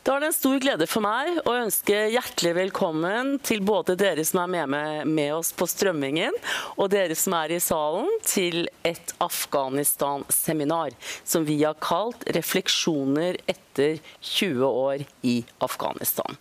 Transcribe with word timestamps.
Da 0.00 0.14
er 0.16 0.22
det 0.22 0.28
en 0.30 0.32
stor 0.32 0.60
glede 0.62 0.86
for 0.88 1.04
meg 1.04 1.42
å 1.44 1.52
ønske 1.60 1.96
hjertelig 2.14 2.54
velkommen 2.56 3.34
til 3.44 3.60
både 3.60 3.98
dere 4.00 4.22
som 4.24 4.38
er 4.40 4.48
med, 4.48 4.70
med, 4.72 5.08
med, 5.10 5.32
oss 5.36 5.50
på 5.52 5.66
strømmingen, 5.68 6.36
og 6.80 6.88
dere 6.94 7.16
som 7.18 7.34
er 7.36 7.52
i 7.52 7.58
salen, 7.60 8.08
til 8.24 8.64
et 8.86 9.12
Afghanistan-seminar 9.20 10.96
som 11.20 11.44
vi 11.44 11.58
har 11.60 11.76
kalt 11.84 12.24
'Refleksjoner 12.32 13.42
etter 13.44 14.00
20 14.24 14.64
år 14.64 15.04
i 15.20 15.42
Afghanistan'. 15.60 16.40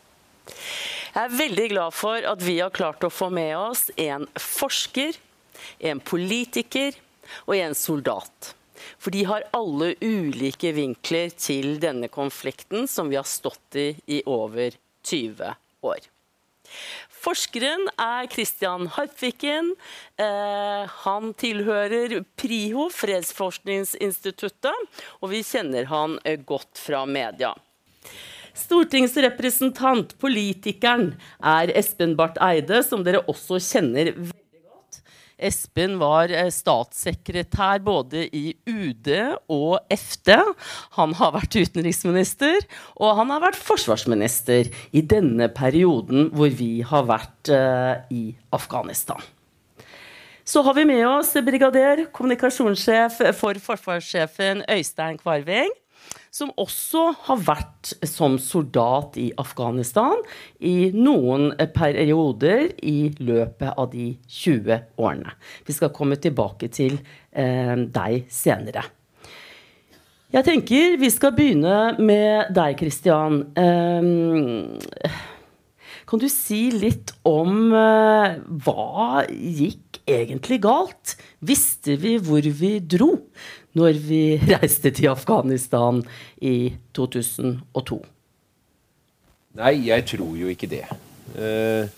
Jeg 1.10 1.26
er 1.26 1.36
veldig 1.41 1.68
glad 1.73 1.98
for 1.98 2.23
at 2.32 2.39
vi 2.46 2.62
har 2.62 2.71
klart 2.71 3.04
å 3.04 3.12
få 3.12 3.28
med 3.28 3.57
oss 3.57 3.89
en 3.98 4.23
forsker, 4.39 5.20
en 5.84 6.00
politiker 6.00 6.96
og 7.44 7.57
en 7.60 7.76
soldat. 7.76 8.54
For 8.98 9.14
de 9.14 9.26
har 9.30 9.46
alle 9.56 9.94
ulike 10.02 10.74
vinkler 10.76 11.34
til 11.38 11.78
denne 11.84 12.10
konflikten 12.11 12.88
som 12.89 13.11
vi 13.11 13.20
har 13.20 13.28
stått 13.28 13.80
i 13.80 13.92
i 14.10 14.24
over 14.25 14.74
20 15.06 15.54
år. 15.86 16.07
Forskeren 17.20 17.89
er 18.00 18.30
Christian 18.32 18.88
Harpviken. 18.96 19.74
Eh, 20.20 20.83
han 21.04 21.33
tilhører 21.39 22.21
PRIHO, 22.39 22.88
Fredsforskningsinstituttet, 22.96 25.02
og 25.19 25.33
vi 25.33 25.44
kjenner 25.44 25.89
han 25.92 26.16
eh, 26.24 26.39
godt 26.39 26.80
fra 26.80 27.04
media. 27.10 27.52
Stortingsrepresentant, 28.60 30.16
politikeren, 30.19 31.14
er 31.44 31.71
Espen 31.80 32.16
Barth 32.19 32.39
Eide, 32.44 32.81
som 32.88 33.03
dere 33.06 33.23
også 33.28 33.59
kjenner 33.64 34.14
veldig 34.16 34.48
Espen 35.39 35.98
var 36.02 36.31
eh, 36.34 36.52
statssekretær 36.53 37.81
både 37.86 38.25
i 38.36 38.53
UD 38.67 39.09
og 39.52 39.80
FD. 39.94 40.36
Han 41.00 41.16
har 41.20 41.34
vært 41.38 41.58
utenriksminister, 41.58 42.64
og 43.00 43.17
han 43.20 43.34
har 43.34 43.44
vært 43.47 43.59
forsvarsminister 43.59 44.69
i 44.91 45.03
denne 45.03 45.50
perioden 45.53 46.30
hvor 46.36 46.52
vi 46.53 46.80
har 46.86 47.08
vært 47.09 47.52
uh, 47.53 48.05
i 48.13 48.31
Afghanistan. 48.55 49.22
Så 50.50 50.63
har 50.66 50.73
vi 50.73 50.88
med 50.89 51.03
oss 51.05 51.36
brigader, 51.45 52.08
kommunikasjonssjef 52.16 53.19
for 53.38 53.59
forsvarssjefen 53.61 54.63
Øystein 54.66 55.19
Kvarving 55.22 55.69
som 56.31 56.52
også 56.61 57.03
har 57.25 57.41
vært 57.47 57.94
som 58.08 58.38
soldat 58.41 59.17
i 59.19 59.30
Afghanistan 59.41 60.22
i 60.59 60.91
noen 60.95 61.52
perioder 61.75 62.69
i 62.85 63.11
løpet 63.19 63.73
av 63.73 63.89
de 63.94 64.11
20 64.27 64.80
årene. 65.02 65.33
Vi 65.66 65.75
skal 65.75 65.94
komme 65.95 66.19
tilbake 66.22 66.69
til 66.73 67.00
eh, 67.31 67.75
deg 67.89 68.30
senere. 68.33 68.85
Jeg 70.30 70.45
tenker 70.45 71.00
vi 71.02 71.09
skal 71.09 71.33
begynne 71.33 71.95
med 71.97 72.53
deg, 72.53 72.75
Kristian. 72.77 73.41
Eh, 73.57 75.17
kan 76.09 76.22
du 76.22 76.25
si 76.30 76.72
litt 76.73 77.11
om 77.25 77.73
eh, 77.73 78.38
hva 78.66 79.23
gikk 79.30 80.00
egentlig 80.09 80.59
galt? 80.63 81.16
Visste 81.45 81.97
vi 82.02 82.16
hvor 82.22 82.45
vi 82.61 82.72
dro? 82.81 83.11
Når 83.78 84.00
vi 84.06 84.23
reiste 84.53 84.92
til 84.95 85.12
Afghanistan 85.12 86.02
i 86.42 86.73
2002? 86.98 88.00
Nei, 89.59 89.73
jeg 89.89 90.06
tror 90.09 90.36
jo 90.38 90.52
ikke 90.52 90.70
det. 90.70 90.86
Uh, 91.34 91.90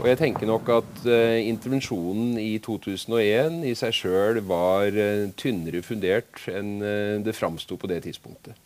og 0.00 0.08
jeg 0.08 0.18
tenker 0.20 0.48
nok 0.48 0.68
at 0.72 1.02
uh, 1.04 1.36
intervensjonen 1.44 2.38
i 2.40 2.54
2001 2.64 3.60
i 3.68 3.74
seg 3.76 3.94
sjøl 3.96 4.40
var 4.48 4.88
uh, 4.96 5.28
tynnere 5.40 5.84
fundert 5.84 6.40
enn 6.48 6.78
det 7.24 7.36
framsto 7.36 7.76
på 7.80 7.90
det 7.90 8.02
tidspunktet. 8.08 8.56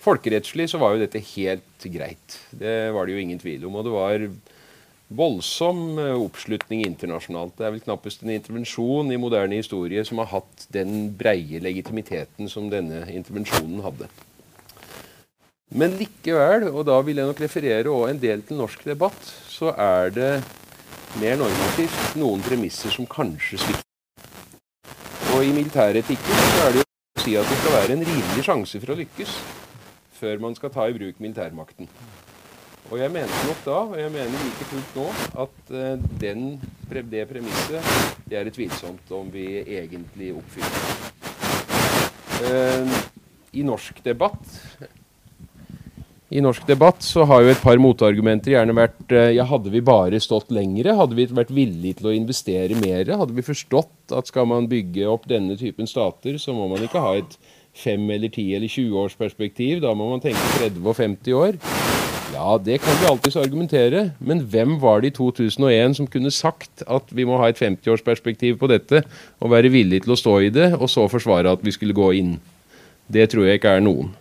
Folkerettslig 0.00 0.70
så 0.72 0.78
var 0.80 0.94
jo 0.94 1.02
dette 1.02 1.20
helt 1.34 1.84
greit. 1.92 2.38
Det 2.56 2.88
var 2.94 3.04
det 3.04 3.18
jo 3.18 3.20
ingen 3.20 3.40
tvil 3.42 3.66
om. 3.68 3.74
Og 3.76 3.84
det 3.84 3.92
var 3.92 4.22
voldsom 5.10 5.98
eh, 5.98 6.14
oppslutning 6.14 6.84
internasjonalt. 6.86 7.56
Det 7.58 7.66
er 7.66 7.74
vel 7.74 7.84
knappest 7.84 8.22
en 8.22 8.32
intervensjon 8.34 9.10
i 9.10 9.18
moderne 9.20 9.58
historie 9.58 10.04
som 10.06 10.22
har 10.22 10.30
hatt 10.36 10.66
den 10.74 11.10
breie 11.18 11.60
legitimiteten 11.62 12.50
som 12.50 12.70
denne 12.72 13.02
intervensjonen 13.10 13.82
hadde. 13.84 14.10
Men 15.70 15.94
likevel, 15.98 16.66
og 16.72 16.82
da 16.88 16.96
vil 17.06 17.20
jeg 17.20 17.30
nok 17.30 17.42
referere 17.44 17.90
også 17.90 18.10
en 18.10 18.22
del 18.22 18.42
til 18.46 18.58
norsk 18.58 18.82
debatt, 18.88 19.28
så 19.50 19.70
er 19.74 20.10
det 20.14 20.32
mer 21.20 21.38
normativt 21.38 22.16
noen 22.18 22.42
premisser 22.42 22.90
som 22.94 23.06
kanskje 23.10 23.60
svikter. 23.62 23.86
Og 25.36 25.46
i 25.46 25.54
militæretikken 25.54 26.42
så 26.42 26.64
er 26.66 26.74
det 26.74 26.82
jo 26.82 26.86
å 26.86 27.22
si 27.22 27.36
at 27.38 27.46
det 27.50 27.60
skal 27.60 27.76
være 27.78 27.94
en 27.94 28.06
rimelig 28.06 28.46
sjanse 28.46 28.82
for 28.82 28.94
å 28.94 28.98
lykkes 28.98 29.36
før 30.20 30.42
man 30.42 30.58
skal 30.58 30.74
ta 30.74 30.84
i 30.90 30.96
bruk 30.96 31.22
militærmakten. 31.22 31.88
Og 32.90 32.98
jeg 32.98 33.10
mente 33.14 33.42
nok 33.46 33.58
da, 33.62 33.76
og 33.86 33.98
jeg 34.00 34.10
mener 34.10 34.40
like 34.44 34.66
fullt 34.66 34.96
nå, 34.98 35.04
at 35.44 35.74
uh, 35.74 36.08
den, 36.18 36.46
det 36.90 37.26
premisset 37.30 37.92
det 38.26 38.38
er 38.38 38.46
det 38.46 38.54
tvilsomt 38.56 39.12
om 39.14 39.28
vi 39.30 39.44
egentlig 39.62 40.32
oppfyller. 40.34 40.88
Uh, 42.40 42.96
I 43.54 43.62
norsk 43.66 44.02
debatt 44.02 44.56
i 46.30 46.38
norsk 46.42 46.62
debatt 46.66 47.02
så 47.02 47.24
har 47.26 47.42
jo 47.42 47.50
et 47.50 47.62
par 47.62 47.78
motargumenter 47.82 48.54
gjerne 48.54 48.74
vært 48.78 49.14
uh, 49.14 49.32
ja, 49.34 49.42
Hadde 49.50 49.72
vi 49.74 49.82
bare 49.82 50.20
stått 50.22 50.52
lengre? 50.54 50.94
Hadde 50.94 51.18
vi 51.18 51.26
vært 51.26 51.50
villige 51.54 51.98
til 51.98 52.10
å 52.10 52.14
investere 52.14 52.78
mer? 52.78 53.10
Hadde 53.22 53.34
vi 53.34 53.46
forstått 53.46 54.14
at 54.14 54.30
skal 54.30 54.46
man 54.50 54.70
bygge 54.70 55.08
opp 55.10 55.26
denne 55.30 55.58
typen 55.58 55.90
stater, 55.90 56.38
så 56.38 56.54
må 56.54 56.68
man 56.70 56.86
ikke 56.86 57.02
ha 57.02 57.16
et 57.18 57.34
fem 57.74 58.02
eller 58.14 58.30
ti 58.34 58.48
eller 58.54 58.70
20 58.70 58.98
års 59.02 59.18
perspektiv. 59.18 59.82
Da 59.82 59.94
må 59.94 60.06
man 60.10 60.22
tenke 60.22 60.42
30 60.58 60.86
og 60.86 60.98
50 61.02 61.38
år. 61.38 61.58
Ja, 62.30 62.54
det 62.62 62.78
kan 62.78 62.94
vi 63.00 63.08
alltids 63.10 63.36
argumentere. 63.40 64.04
Men 64.22 64.44
hvem 64.52 64.76
var 64.82 65.02
det 65.02 65.10
i 65.10 65.16
2001 65.16 65.96
som 65.98 66.06
kunne 66.10 66.30
sagt 66.30 66.84
at 66.86 67.10
vi 67.10 67.26
må 67.26 67.40
ha 67.40 67.48
et 67.50 67.58
50-årsperspektiv 67.58 68.60
på 68.60 68.70
dette, 68.70 69.02
og 69.42 69.50
være 69.50 69.72
villig 69.72 70.04
til 70.04 70.14
å 70.14 70.18
stå 70.18 70.36
i 70.46 70.52
det, 70.54 70.70
og 70.78 70.86
så 70.90 71.08
forsvare 71.10 71.50
at 71.50 71.64
vi 71.66 71.74
skulle 71.74 71.96
gå 71.96 72.12
inn? 72.20 72.36
Det 73.10 73.26
tror 73.32 73.48
jeg 73.48 73.58
ikke 73.58 73.74
er 73.74 73.82
noen. 73.82 74.12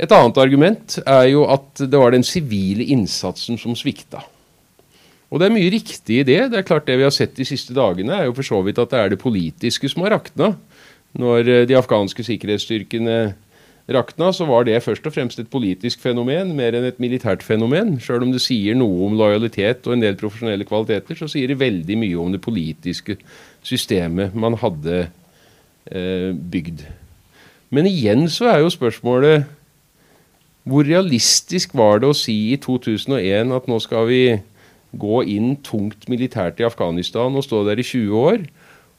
Et 0.00 0.12
annet 0.16 0.38
argument 0.40 0.96
er 1.04 1.26
jo 1.28 1.44
at 1.52 1.82
det 1.84 1.98
var 2.00 2.14
den 2.14 2.24
sivile 2.26 2.86
innsatsen 2.90 3.60
som 3.60 3.76
svikta. 3.76 4.24
Og 5.30 5.38
det 5.38 5.46
er 5.46 5.54
mye 5.54 5.70
riktig 5.70 6.22
i 6.22 6.26
det. 6.26 6.40
Det 6.50 6.58
er 6.58 6.66
klart 6.66 6.88
Det 6.88 6.96
vi 6.98 7.06
har 7.06 7.14
sett 7.14 7.36
de 7.36 7.46
siste 7.46 7.76
dagene, 7.76 8.16
er 8.16 8.26
jo 8.26 8.34
for 8.34 8.46
så 8.48 8.58
vidt 8.66 8.80
at 8.82 8.90
det 8.90 8.98
er 8.98 9.12
det 9.12 9.20
politiske 9.22 9.88
som 9.92 10.02
har 10.02 10.16
rakna. 10.16 10.56
Når 11.14 11.46
eh, 11.46 11.66
de 11.68 11.76
afghanske 11.78 12.24
sikkerhetsstyrkene 12.26 13.18
rakna, 13.94 14.30
så 14.32 14.46
var 14.48 14.66
det 14.68 14.82
først 14.84 15.06
og 15.08 15.14
fremst 15.14 15.40
et 15.42 15.50
politisk 15.50 16.02
fenomen 16.02 16.54
mer 16.58 16.76
enn 16.76 16.86
et 16.88 17.00
militært 17.02 17.42
fenomen. 17.46 17.96
Sjøl 18.02 18.26
om 18.26 18.32
det 18.34 18.42
sier 18.44 18.78
noe 18.78 19.08
om 19.08 19.16
lojalitet 19.18 19.86
og 19.88 19.96
en 19.96 20.04
del 20.04 20.18
profesjonelle 20.20 20.66
kvaliteter, 20.68 21.18
så 21.18 21.28
sier 21.30 21.50
det 21.50 21.60
veldig 21.60 21.96
mye 22.00 22.18
om 22.20 22.34
det 22.34 22.42
politiske 22.44 23.18
systemet 23.66 24.36
man 24.38 24.58
hadde 24.60 25.08
eh, 25.90 26.30
bygd. 26.34 26.84
Men 27.70 27.86
igjen 27.90 28.26
så 28.30 28.50
er 28.50 28.62
jo 28.64 28.72
spørsmålet 28.74 29.48
hvor 30.68 30.84
realistisk 30.84 31.72
var 31.78 32.02
det 32.02 32.10
å 32.10 32.16
si 32.16 32.52
i 32.52 32.58
2001 32.60 33.54
at 33.56 33.68
nå 33.70 33.78
skal 33.82 34.06
vi 34.10 34.22
gå 35.00 35.22
inn 35.30 35.54
tungt 35.64 36.08
militært 36.10 36.60
i 36.60 36.66
Afghanistan 36.66 37.34
og 37.34 37.46
stå 37.46 37.62
der 37.68 37.80
i 37.80 37.86
20 37.86 38.16
år? 38.20 38.42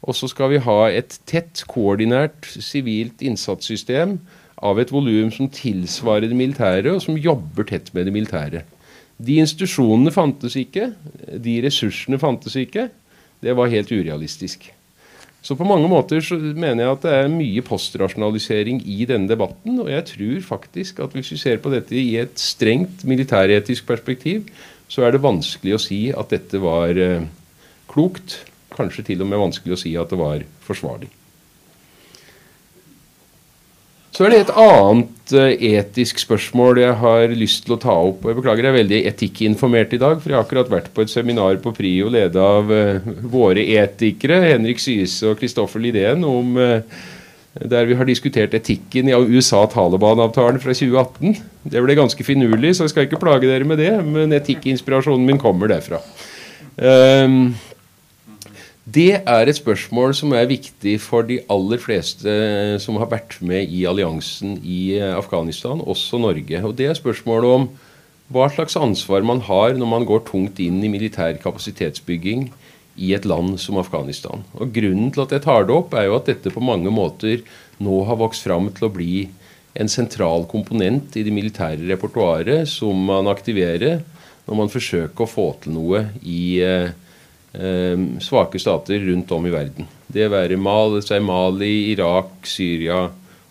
Og 0.02 0.18
så 0.18 0.28
skal 0.32 0.50
vi 0.56 0.62
ha 0.66 0.80
et 0.90 1.20
tett, 1.30 1.62
koordinært 1.70 2.48
sivilt 2.58 3.22
innsatssystem 3.22 4.18
av 4.62 4.80
et 4.80 4.92
volum 4.94 5.32
som 5.34 5.50
tilsvarer 5.52 6.30
det 6.30 6.38
militære, 6.38 6.94
og 6.94 7.02
som 7.04 7.18
jobber 7.18 7.68
tett 7.68 7.90
med 7.96 8.08
det 8.08 8.16
militære. 8.16 8.64
De 9.22 9.38
institusjonene 9.42 10.14
fantes 10.14 10.56
ikke. 10.58 10.92
De 11.42 11.58
ressursene 11.66 12.20
fantes 12.22 12.56
ikke. 12.58 12.90
Det 13.42 13.58
var 13.58 13.74
helt 13.74 13.92
urealistisk. 13.92 14.70
Så 15.42 15.56
på 15.58 15.66
mange 15.66 15.90
måter 15.90 16.22
så 16.22 16.38
mener 16.38 16.84
jeg 16.84 16.94
at 16.94 17.06
det 17.06 17.14
er 17.18 17.32
mye 17.34 17.64
postrasjonalisering 17.66 18.84
i 18.86 19.08
denne 19.10 19.30
debatten. 19.30 19.80
Og 19.82 19.90
jeg 19.90 20.06
tror 20.12 20.44
faktisk 20.52 21.02
at 21.02 21.16
hvis 21.18 21.34
vi 21.34 21.40
ser 21.42 21.62
på 21.62 21.74
dette 21.74 21.98
i 21.98 22.14
et 22.22 22.38
strengt 22.38 23.06
militæretisk 23.10 23.90
perspektiv, 23.90 24.46
så 24.92 25.08
er 25.08 25.16
det 25.16 25.24
vanskelig 25.24 25.78
å 25.78 25.82
si 25.82 26.02
at 26.14 26.34
dette 26.34 26.62
var 26.62 26.94
eh, 26.94 27.26
klokt. 27.90 28.44
Kanskje 28.76 29.08
til 29.10 29.26
og 29.26 29.32
med 29.34 29.42
vanskelig 29.42 29.78
å 29.78 29.82
si 29.82 29.96
at 29.98 30.14
det 30.14 30.22
var 30.22 30.46
forsvarlig. 30.68 31.10
Så 34.22 34.28
er 34.28 34.36
det 34.36 34.40
et 34.44 34.50
annet 34.62 35.32
uh, 35.34 35.64
etisk 35.66 36.20
spørsmål 36.22 36.78
jeg 36.78 36.94
har 37.00 37.32
lyst 37.34 37.64
til 37.66 37.74
å 37.74 37.78
ta 37.82 37.96
opp. 37.98 38.20
og 38.22 38.30
Jeg 38.30 38.38
beklager, 38.38 38.68
jeg 38.68 38.70
er 38.70 38.76
veldig 38.76 39.00
etikkinformert 39.10 39.96
i 39.98 40.00
dag, 40.04 40.20
for 40.22 40.30
jeg 40.30 40.38
har 40.38 40.46
akkurat 40.46 40.70
vært 40.70 40.92
på 40.94 41.02
et 41.02 41.10
seminar 41.10 41.58
på 41.64 41.74
PRIO 41.74 42.12
ledet 42.14 42.38
av 42.38 42.70
uh, 42.70 43.08
våre 43.34 43.64
etikere, 43.82 44.38
Henrik 44.52 44.78
Syse 44.78 45.26
og 45.26 45.42
Kristoffer 45.42 45.82
Lideen, 45.82 46.22
om 46.22 46.54
uh, 46.54 47.02
der 47.66 47.90
vi 47.90 47.98
har 47.98 48.06
diskutert 48.06 48.54
etikken 48.60 49.10
i 49.10 49.18
USA-Taliban-avtalen 49.18 50.62
fra 50.62 50.78
2018. 50.78 51.42
Det 51.74 51.82
ble 51.82 51.98
ganske 51.98 52.28
finurlig, 52.28 52.76
så 52.78 52.86
jeg 52.86 52.94
skal 52.94 53.10
ikke 53.10 53.24
plage 53.26 53.50
dere 53.50 53.66
med 53.66 53.82
det, 53.82 53.96
men 54.06 54.38
etikkinspirasjonen 54.38 55.26
min 55.32 55.42
kommer 55.42 55.74
derfra. 55.74 55.98
Um, 56.78 57.56
Det 58.92 59.22
er 59.30 59.48
et 59.48 59.56
spørsmål 59.56 60.16
som 60.18 60.34
er 60.34 60.50
viktig 60.50 60.96
for 61.04 61.24
de 61.28 61.38
aller 61.54 61.80
fleste 61.80 62.32
som 62.82 62.98
har 63.00 63.12
vært 63.12 63.36
med 63.46 63.70
i 63.70 63.84
alliansen 63.88 64.56
i 64.66 64.98
eh, 64.98 65.14
Afghanistan, 65.16 65.80
også 65.80 66.18
Norge. 66.20 66.60
Og 66.66 66.74
det 66.80 66.88
er 66.90 66.98
spørsmålet 66.98 67.54
om 67.60 67.68
hva 68.34 68.48
slags 68.52 68.76
ansvar 68.80 69.22
man 69.28 69.44
har 69.46 69.78
når 69.78 69.92
man 69.92 70.08
går 70.10 70.24
tungt 70.28 70.60
inn 70.64 70.80
i 70.84 70.90
militær 70.92 71.38
kapasitetsbygging 71.44 72.48
i 72.98 73.12
et 73.16 73.28
land 73.30 73.60
som 73.62 73.78
Afghanistan. 73.80 74.42
Og 74.58 74.74
Grunnen 74.74 75.14
til 75.14 75.24
at 75.24 75.36
jeg 75.38 75.46
tar 75.46 75.70
det 75.70 75.76
opp, 75.76 75.94
er 75.94 76.10
jo 76.10 76.18
at 76.18 76.32
dette 76.32 76.52
på 76.52 76.64
mange 76.64 76.92
måter 76.92 77.46
nå 77.80 78.02
har 78.10 78.20
vokst 78.20 78.48
fram 78.48 78.72
til 78.74 78.90
å 78.90 78.94
bli 78.98 79.14
en 79.78 79.92
sentral 79.92 80.48
komponent 80.52 81.16
i 81.16 81.24
det 81.24 81.32
militære 81.32 81.86
repertoaret 81.94 82.68
som 82.68 83.08
man 83.08 83.30
aktiverer 83.32 84.02
når 84.50 84.58
man 84.58 84.74
forsøker 84.74 85.24
å 85.24 85.32
få 85.32 85.48
til 85.62 85.78
noe 85.78 86.10
i 86.26 86.42
Afghanistan 86.60 86.98
eh, 86.98 87.01
svake 87.52 88.60
stater 88.64 89.02
rundt 89.04 89.32
om 89.36 89.44
i 89.44 89.52
verden. 89.52 89.88
Det 90.08 90.30
være 90.32 90.56
Mali, 90.56 91.02
Mali, 91.20 91.72
Irak, 91.92 92.46
Syria, 92.48 93.02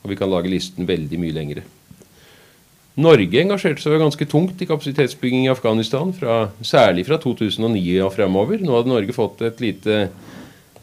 og 0.00 0.08
vi 0.08 0.16
kan 0.16 0.30
lage 0.32 0.48
listen 0.48 0.88
veldig 0.88 1.20
mye 1.20 1.36
lengre. 1.36 1.64
Norge 3.00 3.38
engasjerte 3.40 3.82
seg 3.84 4.00
ganske 4.00 4.26
tungt 4.28 4.60
i 4.60 4.66
kapasitetsbygging 4.68 5.46
i 5.46 5.52
Afghanistan, 5.52 6.10
fra, 6.16 6.50
særlig 6.66 7.06
fra 7.08 7.20
2009 7.22 8.00
og 8.04 8.12
fremover. 8.16 8.60
Nå 8.60 8.74
hadde 8.76 8.92
Norge 8.92 9.14
fått 9.16 9.44
lite, 9.62 10.00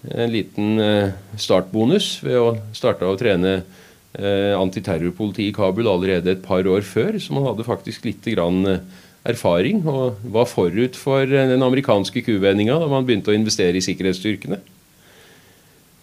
en 0.07 0.31
liten 0.31 0.79
eh, 0.81 1.11
startbonus 1.37 2.15
ved 2.23 2.39
å 2.39 2.53
starte 2.77 3.05
å 3.05 3.17
trene 3.19 3.57
eh, 3.59 4.53
antiterrorpoliti 4.57 5.49
i 5.49 5.55
Kabul 5.55 5.89
allerede 5.91 6.33
et 6.33 6.45
par 6.45 6.65
år 6.69 6.85
før, 6.87 7.19
så 7.21 7.35
man 7.35 7.49
hadde 7.49 7.67
faktisk 7.67 8.07
litt 8.07 8.25
grann 8.33 8.63
eh, 8.71 9.03
erfaring 9.27 9.81
og 9.87 10.19
var 10.33 10.47
forut 10.49 10.95
for 10.95 11.25
den 11.27 11.63
amerikanske 11.63 12.23
kuvendinga 12.25 12.77
da 12.81 12.89
man 12.91 13.05
begynte 13.07 13.33
å 13.33 13.37
investere 13.37 13.79
i 13.79 13.85
sikkerhetsstyrkene. 13.85 14.59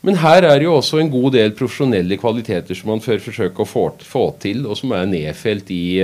Men 0.05 0.19
her 0.21 0.45
er 0.45 0.61
jo 0.61 0.75
også 0.77 1.01
en 1.01 1.09
god 1.13 1.33
del 1.39 1.55
profesjonelle 1.57 2.19
kvaliteter 2.21 2.77
som 2.77 2.91
man 2.93 3.01
før 3.01 3.23
forsøker 3.25 3.65
å 3.65 3.69
få, 4.05 4.27
til, 4.43 4.67
og 4.69 4.77
som 4.77 4.93
er 4.93 5.09
nedfelt 5.09 5.71
i, 5.73 5.97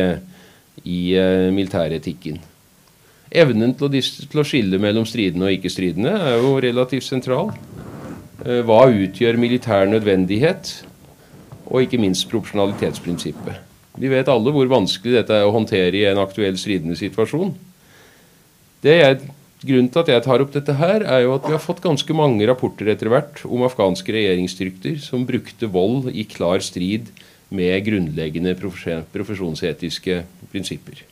i 0.88 1.00
uh, 1.20 1.50
militæretikken. 1.52 2.40
Evnen 3.30 3.76
til 3.76 3.86
å, 3.86 3.90
til 3.92 4.40
å, 4.40 4.46
skille 4.46 4.80
mellom 4.80 5.04
stridende 5.06 5.46
og 5.46 5.58
ikke-stridende 5.58 6.16
er 6.16 6.40
jo 6.40 6.56
relativt 6.64 7.06
sentral. 7.06 7.52
Hva 8.40 8.86
utgjør 8.88 9.36
militær 9.38 9.84
nødvendighet? 9.86 10.72
Og 11.68 11.84
ikke 11.84 12.00
minst 12.00 12.26
proporsjonalitetsprinsippet. 12.32 13.69
Vi 13.98 14.12
vet 14.12 14.30
alle 14.30 14.52
hvor 14.54 14.70
vanskelig 14.70 15.18
dette 15.18 15.34
er 15.34 15.48
å 15.48 15.54
håndtere 15.54 15.98
i 15.98 16.06
en 16.10 16.20
aktuell 16.22 16.58
stridende 16.60 16.98
situasjon. 16.98 17.54
Det 18.84 18.96
er 19.02 19.18
Grunnen 19.60 19.90
til 19.92 20.00
at 20.00 20.08
jeg 20.08 20.24
tar 20.24 20.40
opp 20.40 20.54
dette 20.54 20.72
her, 20.78 21.02
er 21.04 21.26
jo 21.26 21.34
at 21.34 21.44
vi 21.44 21.52
har 21.52 21.60
fått 21.60 21.82
ganske 21.84 22.14
mange 22.16 22.46
rapporter 22.48 22.88
etter 22.88 23.10
hvert 23.12 23.42
om 23.44 23.66
afghanske 23.66 24.14
regjeringsstyrker 24.16 24.96
som 25.04 25.26
brukte 25.28 25.68
vold 25.68 26.08
i 26.16 26.24
klar 26.24 26.64
strid 26.64 27.10
med 27.52 27.76
grunnleggende 27.84 28.54
profesjonsetiske 28.56 30.22
prinsipper. 30.52 31.04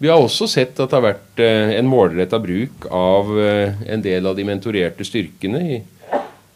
Vi 0.00 0.08
har 0.08 0.16
også 0.16 0.48
sett 0.48 0.80
at 0.80 0.88
det 0.88 0.96
har 0.96 1.04
vært 1.10 1.42
eh, 1.44 1.74
en 1.76 1.90
målretta 1.92 2.40
bruk 2.40 2.86
av 2.88 3.34
eh, 3.36 3.82
en 3.92 4.00
del 4.00 4.30
av 4.30 4.38
de 4.38 4.46
mentorerte 4.48 5.04
styrkene 5.04 5.60
i, 5.60 5.80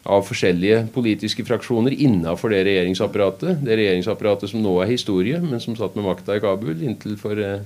av 0.05 0.25
forskjellige 0.27 0.83
politiske 0.93 1.45
fraksjoner 1.47 1.95
innafor 2.05 2.53
det 2.53 2.61
regjeringsapparatet. 2.67 3.63
Det 3.65 3.77
regjeringsapparatet 3.79 4.51
som 4.51 4.61
nå 4.61 4.75
er 4.83 4.91
historie, 4.91 5.39
men 5.41 5.61
som 5.63 5.77
satt 5.77 5.97
med 5.97 6.05
makta 6.05 6.37
i 6.37 6.43
Kabul 6.43 6.83
inntil 6.85 7.17
for 7.17 7.39
eh, 7.41 7.65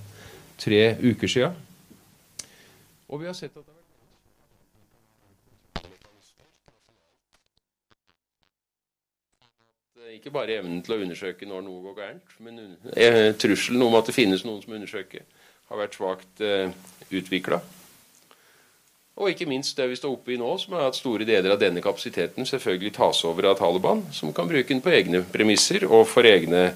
tre 0.59 0.83
uker 1.03 1.31
sia. 1.31 1.51
Og 3.09 3.19
vi 3.19 3.27
har 3.27 3.35
sett 3.35 3.51
at 3.51 3.65
det 3.65 3.75
Ikke 10.19 10.33
bare 10.35 10.57
evnen 10.59 10.81
til 10.83 10.97
å 10.97 11.03
undersøke 11.03 11.47
når 11.47 11.61
noe 11.63 11.83
går 11.83 11.99
gærent, 12.01 12.31
men 12.43 12.57
eh, 12.91 13.29
trusselen 13.39 13.85
om 13.85 13.93
at 13.95 14.09
det 14.09 14.15
finnes 14.17 14.41
noen 14.43 14.59
som 14.59 14.73
undersøker, 14.75 15.21
har 15.69 15.79
vært 15.79 15.95
svakt 15.95 16.41
eh, 16.43 16.73
utvikla. 17.13 17.61
Og 19.19 19.33
ikke 19.33 19.49
minst 19.49 19.75
det 19.75 19.89
vi 19.91 19.97
står 19.99 20.13
oppe 20.15 20.31
i 20.31 20.37
nå, 20.39 20.53
som 20.61 20.77
er 20.77 20.85
at 20.87 20.95
store 20.95 21.25
deler 21.27 21.51
av 21.51 21.59
denne 21.59 21.81
kapasiteten 21.83 22.47
selvfølgelig 22.47 22.93
tas 22.95 23.19
over 23.27 23.49
av 23.49 23.57
Taliban, 23.59 24.05
som 24.15 24.31
kan 24.35 24.47
bruke 24.47 24.71
den 24.71 24.79
på 24.83 24.93
egne 24.95 25.25
premisser 25.27 25.83
og 25.89 26.05
for 26.07 26.27
egne 26.27 26.69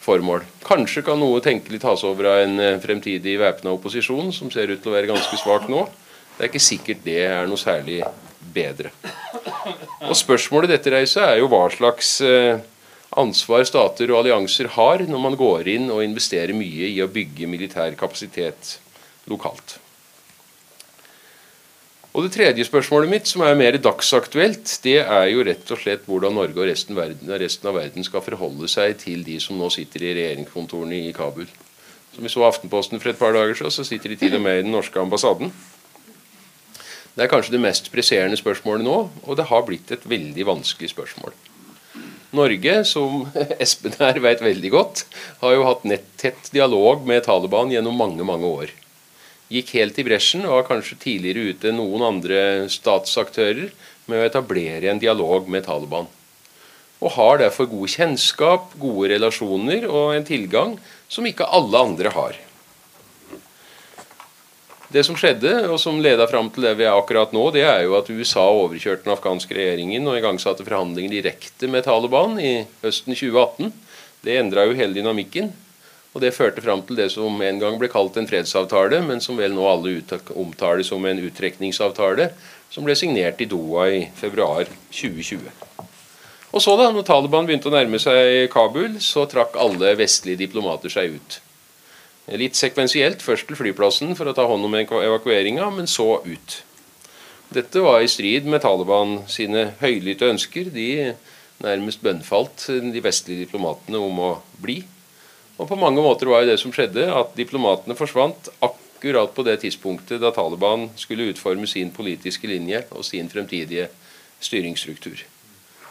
formål. 0.00 0.44
Kanskje 0.62 1.02
kan 1.08 1.18
noe 1.18 1.42
tenkelig 1.42 1.82
tas 1.82 2.04
over 2.06 2.30
av 2.30 2.44
en 2.44 2.62
eh, 2.62 2.78
fremtidig 2.82 3.34
væpna 3.42 3.74
opposisjon, 3.74 4.30
som 4.32 4.54
ser 4.54 4.70
ut 4.70 4.78
til 4.78 4.92
å 4.92 4.94
være 4.94 5.10
ganske 5.10 5.40
svak 5.42 5.66
nå. 5.72 5.82
Det 6.36 6.46
er 6.46 6.52
ikke 6.52 6.62
sikkert 6.62 7.02
det 7.04 7.18
er 7.26 7.50
noe 7.50 7.60
særlig 7.60 7.98
bedre. 8.54 8.94
Og 10.06 10.14
Spørsmålet 10.16 10.76
dette 10.76 10.94
reiser, 10.94 11.26
er 11.26 11.42
jo 11.42 11.50
hva 11.50 11.66
slags 11.74 12.14
eh, 12.22 12.62
ansvar 13.18 13.66
stater 13.66 14.14
og 14.14 14.22
allianser 14.22 14.70
har 14.78 15.02
når 15.10 15.26
man 15.26 15.36
går 15.42 15.74
inn 15.74 15.90
og 15.90 16.06
investerer 16.06 16.54
mye 16.54 16.94
i 16.94 17.02
å 17.02 17.10
bygge 17.10 17.50
militær 17.50 17.98
kapasitet 17.98 18.76
lokalt. 19.26 19.79
Og 22.10 22.24
Det 22.26 22.32
tredje 22.34 22.64
spørsmålet 22.66 23.10
mitt, 23.10 23.28
som 23.30 23.44
er 23.46 23.54
mer 23.54 23.76
dagsaktuelt, 23.78 24.66
det 24.82 24.96
er 24.98 25.28
jo 25.30 25.44
rett 25.46 25.68
og 25.70 25.78
slett 25.78 26.08
hvordan 26.10 26.34
Norge 26.34 26.58
og 26.58 26.66
resten, 26.66 26.96
verden, 26.98 27.30
resten 27.38 27.68
av 27.70 27.76
verden 27.78 28.06
skal 28.06 28.24
forholde 28.24 28.66
seg 28.70 28.96
til 28.98 29.22
de 29.22 29.36
som 29.38 29.60
nå 29.60 29.68
sitter 29.70 30.08
i 30.08 30.14
regjeringskontorene 30.18 31.04
i 31.06 31.12
Kabul. 31.14 31.46
Som 32.10 32.26
vi 32.26 32.32
så 32.32 32.42
Aftenposten 32.48 32.98
for 32.98 33.12
et 33.12 33.20
par 33.20 33.36
dager 33.36 33.54
siden, 33.54 33.70
så 33.70 33.86
sitter 33.86 34.10
de 34.10 34.18
til 34.24 34.34
og 34.34 34.42
med 34.42 34.58
i 34.58 34.66
den 34.66 34.74
norske 34.74 34.98
ambassaden. 34.98 35.54
Det 37.14 37.24
er 37.24 37.30
kanskje 37.30 37.54
det 37.54 37.62
mest 37.62 37.92
presserende 37.94 38.42
spørsmålet 38.42 38.88
nå, 38.88 38.98
og 39.22 39.38
det 39.38 39.46
har 39.46 39.62
blitt 39.70 39.94
et 39.94 40.10
veldig 40.10 40.50
vanskelig 40.50 40.90
spørsmål. 40.90 41.38
Norge, 42.34 42.76
som 42.90 43.28
Espen 43.62 43.94
her 44.02 44.18
vet 44.18 44.42
veldig 44.42 44.74
godt, 44.74 45.06
har 45.44 45.54
jo 45.54 45.66
hatt 45.70 45.86
nett 45.86 46.50
dialog 46.50 47.06
med 47.06 47.22
Taliban 47.30 47.70
gjennom 47.70 47.94
mange, 48.02 48.26
mange 48.26 48.50
år 48.50 48.78
gikk 49.50 49.74
helt 49.76 49.98
i 49.98 50.06
bresjen 50.06 50.46
og 50.46 50.60
var 50.60 50.68
kanskje 50.68 50.98
tidligere 51.02 51.50
ute 51.50 51.70
enn 51.70 51.80
noen 51.80 52.06
andre 52.06 52.40
statsaktører 52.70 53.72
med 54.06 54.20
å 54.20 54.26
etablere 54.28 54.90
en 54.90 55.02
dialog 55.02 55.50
med 55.50 55.66
Taliban. 55.66 56.06
Og 57.00 57.16
har 57.16 57.40
derfor 57.40 57.68
god 57.70 57.90
kjennskap, 57.90 58.76
gode 58.78 59.10
relasjoner 59.14 59.88
og 59.88 60.14
en 60.14 60.26
tilgang 60.28 60.76
som 61.10 61.26
ikke 61.26 61.48
alle 61.48 61.80
andre 61.80 62.12
har. 62.14 62.38
Det 64.90 65.04
som 65.06 65.14
skjedde, 65.14 65.52
og 65.70 65.78
som 65.78 66.00
leda 66.02 66.26
fram 66.26 66.48
til 66.50 66.64
det 66.66 66.72
vi 66.80 66.82
er 66.82 66.96
akkurat 66.98 67.30
nå, 67.30 67.44
det 67.54 67.62
er 67.62 67.84
jo 67.84 67.94
at 67.94 68.10
USA 68.10 68.48
overkjørte 68.50 69.06
den 69.06 69.14
afghanske 69.14 69.54
regjeringen 69.54 70.08
og 70.10 70.18
igangsatte 70.18 70.66
forhandlinger 70.66 71.14
direkte 71.14 71.70
med 71.70 71.86
Taliban 71.86 72.34
i 72.42 72.64
høsten 72.82 73.14
2018. 73.14 73.70
Det 74.26 74.34
endra 74.40 74.66
jo 74.66 74.74
hele 74.74 74.98
dynamikken. 74.98 75.52
Og 76.10 76.20
Det 76.20 76.34
førte 76.34 76.62
fram 76.62 76.82
til 76.82 76.96
det 76.98 77.10
som 77.12 77.42
en 77.42 77.60
gang 77.62 77.76
ble 77.78 77.88
kalt 77.90 78.16
en 78.18 78.26
fredsavtale, 78.26 78.98
men 79.06 79.20
som 79.22 79.38
vel 79.38 79.54
nå 79.54 79.66
alle 79.70 80.00
omtaler 80.34 80.82
som 80.82 81.04
en 81.06 81.22
uttrekningsavtale, 81.22 82.32
som 82.70 82.86
ble 82.86 82.96
signert 82.98 83.40
i 83.40 83.46
Doha 83.50 83.86
i 83.94 84.00
februar 84.18 84.66
2020. 84.90 85.46
Og 86.50 86.62
så 86.62 86.74
da, 86.74 86.88
når 86.90 87.06
Taliban 87.06 87.46
begynte 87.46 87.70
å 87.70 87.74
nærme 87.74 88.00
seg 88.02 88.50
Kabul, 88.50 88.98
så 88.98 89.22
trakk 89.30 89.54
alle 89.54 89.94
vestlige 89.98 90.42
diplomater 90.42 90.90
seg 90.90 91.14
ut. 91.14 91.38
Litt 92.40 92.58
sekvensielt, 92.58 93.22
først 93.22 93.46
til 93.46 93.58
flyplassen 93.58 94.16
for 94.18 94.30
å 94.30 94.34
ta 94.34 94.46
hånd 94.50 94.66
om 94.66 94.74
evakueringa, 94.74 95.70
men 95.74 95.86
så 95.90 96.20
ut. 96.26 96.58
Dette 97.54 97.82
var 97.82 98.02
i 98.02 98.10
strid 98.10 98.46
med 98.50 98.62
Taliban 98.62 99.24
sine 99.30 99.72
høylytte 99.80 100.28
ønsker. 100.30 100.70
De 100.74 101.14
nærmest 101.62 102.02
bønnfalt 102.02 102.68
de 102.70 103.02
vestlige 103.02 103.46
diplomatene 103.46 103.98
om 103.98 104.20
å 104.22 104.30
bli. 104.62 104.82
Og 105.60 105.68
på 105.68 105.76
mange 105.76 106.00
måter 106.00 106.30
var 106.30 106.42
jo 106.42 106.48
det 106.48 106.60
som 106.62 106.72
skjedde, 106.72 107.04
at 107.12 107.34
diplomatene 107.36 107.96
forsvant 107.98 108.48
akkurat 108.64 109.34
på 109.36 109.44
det 109.44 109.58
tidspunktet 109.64 110.22
da 110.22 110.32
Taliban 110.32 110.88
skulle 110.96 111.28
utforme 111.34 111.68
sin 111.68 111.92
politiske 111.92 112.48
linje 112.48 112.86
og 112.96 113.04
sin 113.04 113.28
fremtidige 113.28 113.90
styringsstruktur. 114.40 115.20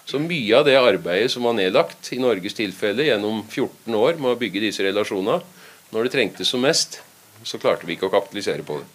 Så 0.09 0.17
mye 0.17 0.57
av 0.57 0.65
det 0.65 0.73
arbeidet 0.79 1.29
som 1.29 1.45
var 1.45 1.53
nedlagt 1.53 2.09
i 2.15 2.17
Norges 2.17 2.57
tilfelle 2.57 3.05
gjennom 3.05 3.43
14 3.45 3.93
år 3.93 4.17
med 4.17 4.31
å 4.33 4.39
bygge 4.41 4.63
disse 4.63 4.81
relasjonene, 4.81 5.43
når 5.93 6.05
det 6.05 6.13
trengtes 6.15 6.49
som 6.49 6.65
mest, 6.65 6.97
så 7.45 7.61
klarte 7.61 7.85
vi 7.85 7.93
ikke 7.93 8.09
å 8.09 8.13
kapitalisere 8.13 8.65
på 8.65 8.79
det. 8.81 8.87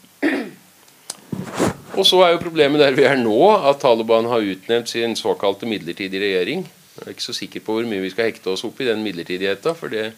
Og 1.95 2.03
så 2.03 2.19
er 2.27 2.33
jo 2.35 2.43
problemet 2.43 2.83
der 2.83 2.97
vi 2.99 3.07
er 3.07 3.21
nå, 3.21 3.39
at 3.63 3.79
Taliban 3.83 4.27
har 4.27 4.43
utnevnt 4.43 4.91
sin 4.91 5.15
såkalte 5.15 5.69
midlertidige 5.71 6.25
regjering. 6.25 6.65
Jeg 6.95 7.05
er 7.07 7.15
ikke 7.15 7.27
så 7.29 7.35
sikker 7.37 7.63
på 7.63 7.77
hvor 7.77 7.87
mye 7.87 8.03
vi 8.03 8.11
skal 8.11 8.33
hekte 8.33 8.51
oss 8.51 8.67
opp 8.67 8.83
i 8.83 8.89
den 8.89 9.03
midlertidigheta, 9.07 9.77
for 9.79 9.95
det 9.95 10.09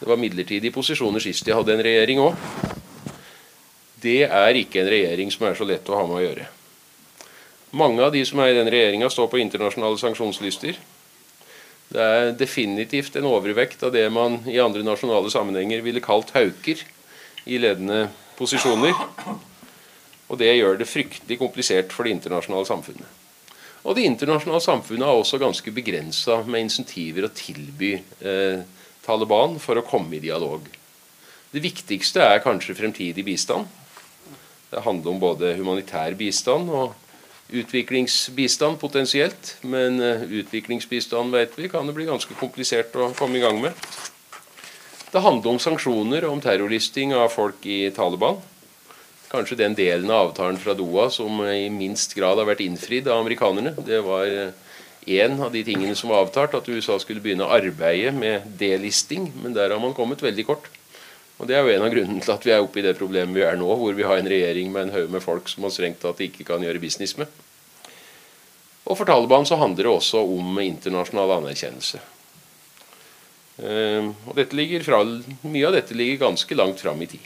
det 0.00 0.08
var 0.08 0.20
midlertidige 0.20 0.74
posisjoner 0.74 1.22
sist 1.24 1.46
de 1.46 1.54
hadde 1.56 1.72
en 1.72 1.84
regjering 1.84 2.20
òg. 2.20 2.36
Det 4.02 4.26
er 4.26 4.58
ikke 4.60 4.82
en 4.82 4.90
regjering 4.92 5.32
som 5.32 5.46
er 5.48 5.56
så 5.56 5.66
lett 5.68 5.88
å 5.88 5.96
ha 5.96 6.04
med 6.08 6.18
å 6.18 6.24
gjøre. 6.24 6.48
Mange 7.76 8.04
av 8.04 8.12
de 8.12 8.22
som 8.28 8.40
er 8.40 8.52
i 8.52 8.58
den 8.58 8.70
regjeringa, 8.70 9.08
står 9.10 9.30
på 9.32 9.40
internasjonale 9.40 9.98
sanksjonslister. 10.00 10.76
Det 11.88 12.02
er 12.02 12.30
definitivt 12.38 13.16
en 13.16 13.28
overvekt 13.30 13.82
av 13.86 13.92
det 13.94 14.04
man 14.12 14.40
i 14.50 14.58
andre 14.62 14.84
nasjonale 14.86 15.30
sammenhenger 15.32 15.84
ville 15.84 16.04
kalt 16.04 16.32
hauker 16.36 16.82
i 17.46 17.60
ledende 17.62 18.06
posisjoner. 18.38 18.94
Og 20.26 20.40
det 20.40 20.50
gjør 20.56 20.80
det 20.80 20.90
fryktelig 20.90 21.38
komplisert 21.40 21.94
for 21.94 22.06
det 22.06 22.16
internasjonale 22.16 22.68
samfunnet. 22.68 23.22
Og 23.86 23.94
det 23.94 24.06
internasjonale 24.08 24.62
samfunnet 24.64 25.06
har 25.06 25.18
også 25.20 25.38
ganske 25.38 25.70
begrensa 25.70 26.40
med 26.46 26.66
insentiver 26.66 27.28
å 27.28 27.34
tilby 27.34 27.92
eh, 27.94 28.64
Taliban 29.06 29.56
for 29.62 29.78
å 29.78 29.86
komme 29.86 30.18
i 30.18 30.22
dialog. 30.22 30.66
Det 31.52 31.62
viktigste 31.62 32.24
er 32.24 32.42
kanskje 32.44 32.76
fremtidig 32.76 33.24
bistand. 33.24 33.68
Det 34.72 34.82
handler 34.82 35.14
om 35.14 35.20
både 35.22 35.54
humanitær 35.56 36.16
bistand 36.18 36.68
og 36.74 36.96
utviklingsbistand 37.54 38.80
potensielt. 38.82 39.54
Men 39.62 40.02
uh, 40.02 40.26
utviklingsbistand 40.42 41.32
vet 41.32 41.54
vi 41.56 41.70
kan 41.72 41.86
det 41.86 41.94
bli 41.96 42.08
ganske 42.10 42.34
komplisert 42.40 42.96
å 42.98 43.12
komme 43.16 43.38
i 43.38 43.44
gang 43.46 43.62
med. 43.62 43.78
Det 45.12 45.22
handler 45.22 45.54
om 45.54 45.62
sanksjoner 45.62 46.26
og 46.26 46.36
om 46.36 46.44
terrorlisting 46.44 47.14
av 47.14 47.30
folk 47.32 47.64
i 47.70 47.86
Taliban 47.94 48.42
kanskje 49.30 49.58
den 49.58 49.74
delen 49.76 50.10
av 50.10 50.30
avtalen 50.30 50.58
fra 50.60 50.74
Doha 50.76 51.08
som 51.10 51.40
i 51.46 51.68
minst 51.72 52.14
grad 52.16 52.38
har 52.38 52.48
vært 52.48 52.62
innfridd 52.64 53.08
av 53.10 53.24
amerikanerne. 53.24 53.74
Det 53.86 54.00
var 54.06 54.30
eh, 55.06 55.40
av 55.42 55.52
de 55.52 55.62
tingene 55.64 55.94
som 55.98 56.10
var 56.10 56.24
avtalt, 56.24 56.54
at 56.58 56.68
USA 56.68 56.98
skulle 56.98 57.22
begynne 57.22 57.46
å 57.46 57.54
arbeide 57.54 58.12
med 58.16 58.46
delisting. 58.58 59.30
Men 59.42 59.54
der 59.56 59.70
har 59.70 59.82
man 59.82 59.94
kommet 59.94 60.24
veldig 60.24 60.46
kort. 60.46 60.68
Og 61.36 61.46
Det 61.46 61.56
er 61.56 61.66
jo 61.66 61.74
en 61.74 61.84
av 61.84 61.92
grunnene 61.92 62.22
til 62.24 62.32
at 62.32 62.46
vi 62.46 62.52
er 62.54 62.64
oppe 62.64 62.80
i 62.80 62.84
det 62.86 62.96
problemet 62.96 63.36
vi 63.36 63.44
er 63.44 63.58
nå, 63.60 63.68
hvor 63.76 63.92
vi 63.92 64.06
har 64.08 64.16
en 64.16 64.30
regjering 64.30 64.70
med 64.72 64.86
en 64.86 64.94
haug 64.94 65.10
med 65.12 65.24
folk 65.24 65.50
som 65.52 65.66
man 65.66 65.74
strengt 65.74 66.00
tatt 66.00 66.22
ikke 66.24 66.46
kan 66.48 66.64
gjøre 66.64 66.80
business 66.80 67.16
med. 67.20 67.28
Og 68.86 68.96
For 68.96 69.04
Taliban 69.08 69.44
så 69.44 69.58
handler 69.60 69.84
det 69.84 69.92
også 69.92 70.22
om 70.22 70.60
internasjonal 70.62 71.36
anerkjennelse. 71.40 72.00
Uh, 73.56 74.12
og 74.28 74.36
fra, 74.84 74.98
Mye 75.48 75.66
av 75.66 75.72
dette 75.72 75.96
ligger 75.96 76.26
ganske 76.26 76.56
langt 76.56 76.80
fram 76.80 77.00
i 77.02 77.08
tid. 77.08 77.24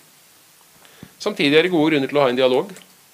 Samtidig 1.21 1.59
er 1.59 1.67
det 1.67 1.75
gode 1.75 1.93
grunner 1.93 2.11
til 2.11 2.19
å 2.19 2.23
ha 2.25 2.31
en 2.33 2.39
dialog. 2.39 2.71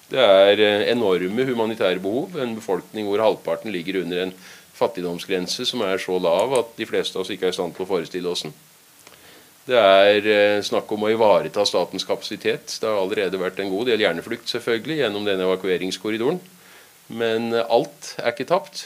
Det 0.07 0.21
er 0.23 0.61
eh, 0.63 0.85
enorme 0.93 1.43
humanitære 1.49 1.99
behov. 1.99 2.37
En 2.39 2.53
befolkning 2.55 3.09
hvor 3.09 3.19
halvparten 3.19 3.73
ligger 3.73 3.99
under 4.05 4.21
en 4.23 4.31
fattigdomsgrense 4.77 5.65
som 5.67 5.83
er 5.85 6.01
så 6.01 6.17
lav 6.21 6.55
at 6.59 6.73
de 6.77 6.87
fleste 6.89 7.17
av 7.17 7.25
oss 7.25 7.33
ikke 7.33 7.49
er 7.49 7.55
i 7.55 7.57
stand 7.57 7.75
til 7.75 7.85
å 7.85 7.89
forestille 7.89 8.31
oss 8.31 8.45
den. 8.45 8.55
Det 9.67 9.75
er 9.75 10.27
eh, 10.31 10.63
snakk 10.63 10.91
om 10.95 11.03
å 11.03 11.09
ivareta 11.11 11.65
statens 11.67 12.07
kapasitet. 12.07 12.77
Det 12.79 12.87
har 12.87 13.01
allerede 13.01 13.41
vært 13.41 13.59
en 13.59 13.71
god 13.73 13.89
del 13.89 14.05
hjerneflukt 14.05 14.47
selvfølgelig 14.47 15.01
gjennom 15.01 15.25
denne 15.27 15.43
evakueringskorridoren. 15.43 16.39
Men 17.19 17.51
eh, 17.51 17.67
alt 17.67 18.13
er 18.21 18.31
ikke 18.31 18.47
tapt. 18.47 18.85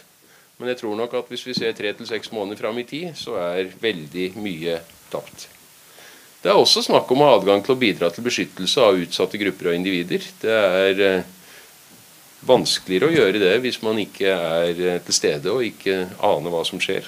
Men 0.57 0.71
jeg 0.71 0.81
tror 0.81 0.97
nok 0.97 1.13
at 1.17 1.29
hvis 1.29 1.45
vi 1.45 1.57
ser 1.57 1.73
tre 1.77 1.93
til 1.97 2.09
seks 2.09 2.31
måneder 2.33 2.59
fram 2.63 2.77
i 2.81 2.85
tid, 2.89 3.13
så 3.17 3.37
er 3.41 3.69
veldig 3.81 4.31
mye 4.41 4.79
tapt. 5.13 5.47
Det 6.41 6.49
er 6.49 6.57
også 6.57 6.81
snakk 6.85 7.09
om 7.13 7.21
å 7.21 7.29
ha 7.29 7.37
adgang 7.37 7.61
til 7.61 7.75
å 7.75 7.81
bidra 7.81 8.09
til 8.13 8.25
beskyttelse 8.25 8.81
av 8.81 8.97
utsatte 8.97 9.37
grupper 9.41 9.69
og 9.69 9.77
individer. 9.77 10.25
Det 10.41 10.57
er 10.57 11.05
eh, 11.05 11.29
vanskeligere 12.47 13.09
å 13.09 13.15
gjøre 13.15 13.41
det 13.41 13.55
hvis 13.63 13.81
man 13.85 13.99
ikke 14.01 14.31
er 14.31 14.79
eh, 14.79 15.01
til 15.05 15.15
stede 15.15 15.51
og 15.53 15.65
ikke 15.65 16.05
aner 16.17 16.53
hva 16.53 16.63
som 16.67 16.81
skjer. 16.81 17.07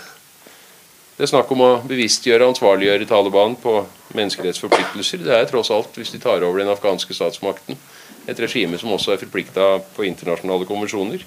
Det 1.13 1.27
er 1.27 1.29
snakk 1.29 1.51
om 1.53 1.61
å 1.61 1.71
bevisstgjøre 1.85 2.41
og 2.41 2.55
ansvarliggjøre 2.55 3.07
Taliban 3.09 3.53
på 3.61 3.75
menneskerettsforpliktelser. 4.17 5.21
Det 5.21 5.35
er 5.35 5.49
tross 5.49 5.69
alt, 5.73 5.93
hvis 5.97 6.13
de 6.13 6.21
tar 6.21 6.41
over 6.41 6.63
den 6.63 6.71
afghanske 6.73 7.13
statsmakten, 7.13 7.77
et 8.25 8.39
regime 8.41 8.79
som 8.81 8.93
også 8.95 9.13
er 9.13 9.21
forplikta 9.21 9.67
på 9.93 10.07
internasjonale 10.07 10.65
konvensjoner. 10.65 11.25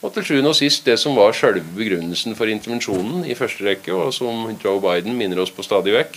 Og 0.00 0.14
til 0.14 0.24
sjuende 0.24 0.54
og 0.54 0.56
sist 0.56 0.86
det 0.88 0.96
som 1.00 1.18
var 1.18 1.36
selve 1.36 1.60
begrunnelsen 1.76 2.36
for 2.38 2.48
intervensjonen 2.48 3.26
i 3.28 3.36
første 3.36 3.66
rekke, 3.66 3.92
og 3.92 4.14
som 4.16 4.48
Joe 4.56 4.80
Biden 4.80 5.16
minner 5.18 5.42
oss 5.44 5.52
på 5.52 5.64
stadig 5.66 5.92
vekk, 5.98 6.16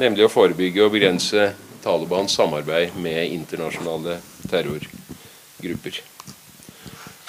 nemlig 0.00 0.24
å 0.24 0.32
forebygge 0.32 0.86
og 0.86 0.94
begrense 0.96 1.50
Talibans 1.84 2.32
samarbeid 2.32 2.96
med 2.96 3.28
internasjonale 3.28 4.22
terrorgrupper. 5.64 6.02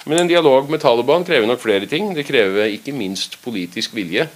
Men 0.06 0.20
en 0.20 0.27
dialog 0.27 0.70
med 0.70 0.82
Taliban 0.82 1.25
krever 1.25 1.48
nok 1.48 1.62
flere 1.62 1.88
ting. 1.89 2.13
Det 2.13 2.27
krever 2.27 2.70
ikke 2.70 2.94
minst 2.94 3.39
politisk 3.44 3.96
vilje. 3.96 4.27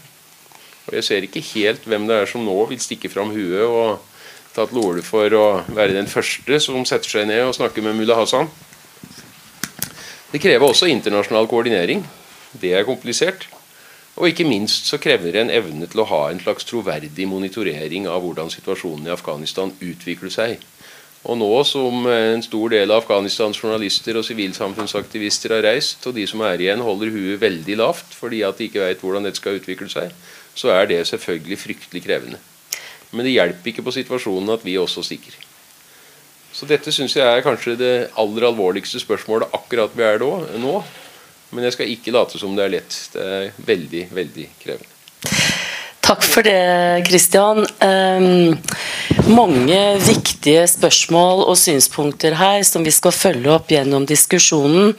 Og 0.87 0.93
Jeg 0.93 1.03
ser 1.03 1.21
ikke 1.23 1.43
helt 1.53 1.85
hvem 1.85 2.07
det 2.07 2.15
er 2.15 2.25
som 2.25 2.41
nå 2.45 2.65
vil 2.65 2.79
stikke 2.79 3.09
fram 3.09 3.29
huet 3.29 3.61
og 3.61 3.99
ta 4.55 4.65
til 4.65 4.81
orde 4.81 5.03
for 5.05 5.29
å 5.37 5.61
være 5.67 5.93
den 5.93 6.07
første 6.09 6.59
som 6.59 6.81
setter 6.85 7.09
seg 7.09 7.27
ned 7.29 7.43
og 7.45 7.53
snakker 7.55 7.85
med 7.85 7.99
mulla 7.99 8.17
Hassan. 8.17 8.49
Det 10.31 10.41
krever 10.41 10.65
også 10.65 10.89
internasjonal 10.89 11.47
koordinering. 11.47 12.01
Det 12.59 12.73
er 12.73 12.87
komplisert. 12.87 13.45
Og 14.17 14.27
ikke 14.27 14.47
minst 14.49 14.89
så 14.89 14.97
krever 14.97 15.31
det 15.31 15.41
en 15.45 15.53
evne 15.53 15.85
til 15.87 16.01
å 16.01 16.09
ha 16.09 16.23
en 16.31 16.41
slags 16.41 16.65
troverdig 16.65 17.27
monitorering 17.29 18.09
av 18.09 18.25
hvordan 18.25 18.49
situasjonen 18.49 19.07
i 19.07 19.13
Afghanistan 19.13 19.71
utvikler 19.79 20.33
seg. 20.33 20.57
Og 21.27 21.35
nå 21.35 21.49
som 21.67 22.05
en 22.07 22.43
stor 22.43 22.71
del 22.71 22.93
av 22.93 23.01
Afghanistans 23.01 23.59
journalister 23.59 24.15
og 24.15 24.23
sivilsamfunnsaktivister 24.23 25.57
har 25.57 25.65
reist, 25.67 26.05
og 26.07 26.15
de 26.15 26.23
som 26.29 26.45
er 26.47 26.63
igjen 26.63 26.83
holder 26.85 27.11
huet 27.11 27.41
veldig 27.41 27.75
lavt 27.81 28.15
fordi 28.15 28.39
at 28.47 28.59
de 28.59 28.69
ikke 28.69 28.85
vet 28.85 29.03
hvordan 29.03 29.27
dette 29.27 29.41
skal 29.41 29.59
utvikle 29.59 29.89
seg, 29.91 30.13
så 30.55 30.71
er 30.75 30.87
det 30.87 31.01
selvfølgelig 31.09 31.59
fryktelig 31.59 32.05
krevende. 32.05 32.39
Men 33.11 33.25
det 33.25 33.35
hjelper 33.35 33.71
ikke 33.71 33.83
på 33.83 33.95
situasjonen 33.95 34.53
at 34.55 34.63
vi 34.63 34.77
også 34.79 35.03
stikker. 35.03 35.35
Så 36.53 36.67
dette 36.69 36.91
syns 36.93 37.15
jeg 37.17 37.27
er 37.27 37.43
kanskje 37.45 37.75
det 37.79 37.93
aller 38.19 38.47
alvorligste 38.47 39.01
spørsmålet 39.01 39.51
akkurat 39.55 39.93
vi 39.95 40.05
er 40.05 40.23
nå. 40.23 40.73
Men 41.51 41.65
jeg 41.65 41.75
skal 41.75 41.91
ikke 41.91 42.13
late 42.13 42.39
som 42.41 42.55
det 42.57 42.65
er 42.65 42.73
lett. 42.77 42.95
Det 43.13 43.25
er 43.25 43.51
veldig, 43.65 44.05
veldig 44.13 44.47
krevende. 44.61 44.95
Takk 46.09 46.23
for 46.25 46.41
det, 46.41 47.05
Kristian. 47.05 47.67
Um, 47.85 48.57
mange 49.29 49.77
viktige 50.01 50.63
spørsmål 50.65 51.43
og 51.43 51.57
synspunkter 51.61 52.33
her 52.33 52.63
som 52.65 52.81
vi 52.81 52.89
skal 52.89 53.13
følge 53.13 53.51
opp 53.53 53.69
gjennom 53.69 54.07
diskusjonen. 54.09 54.95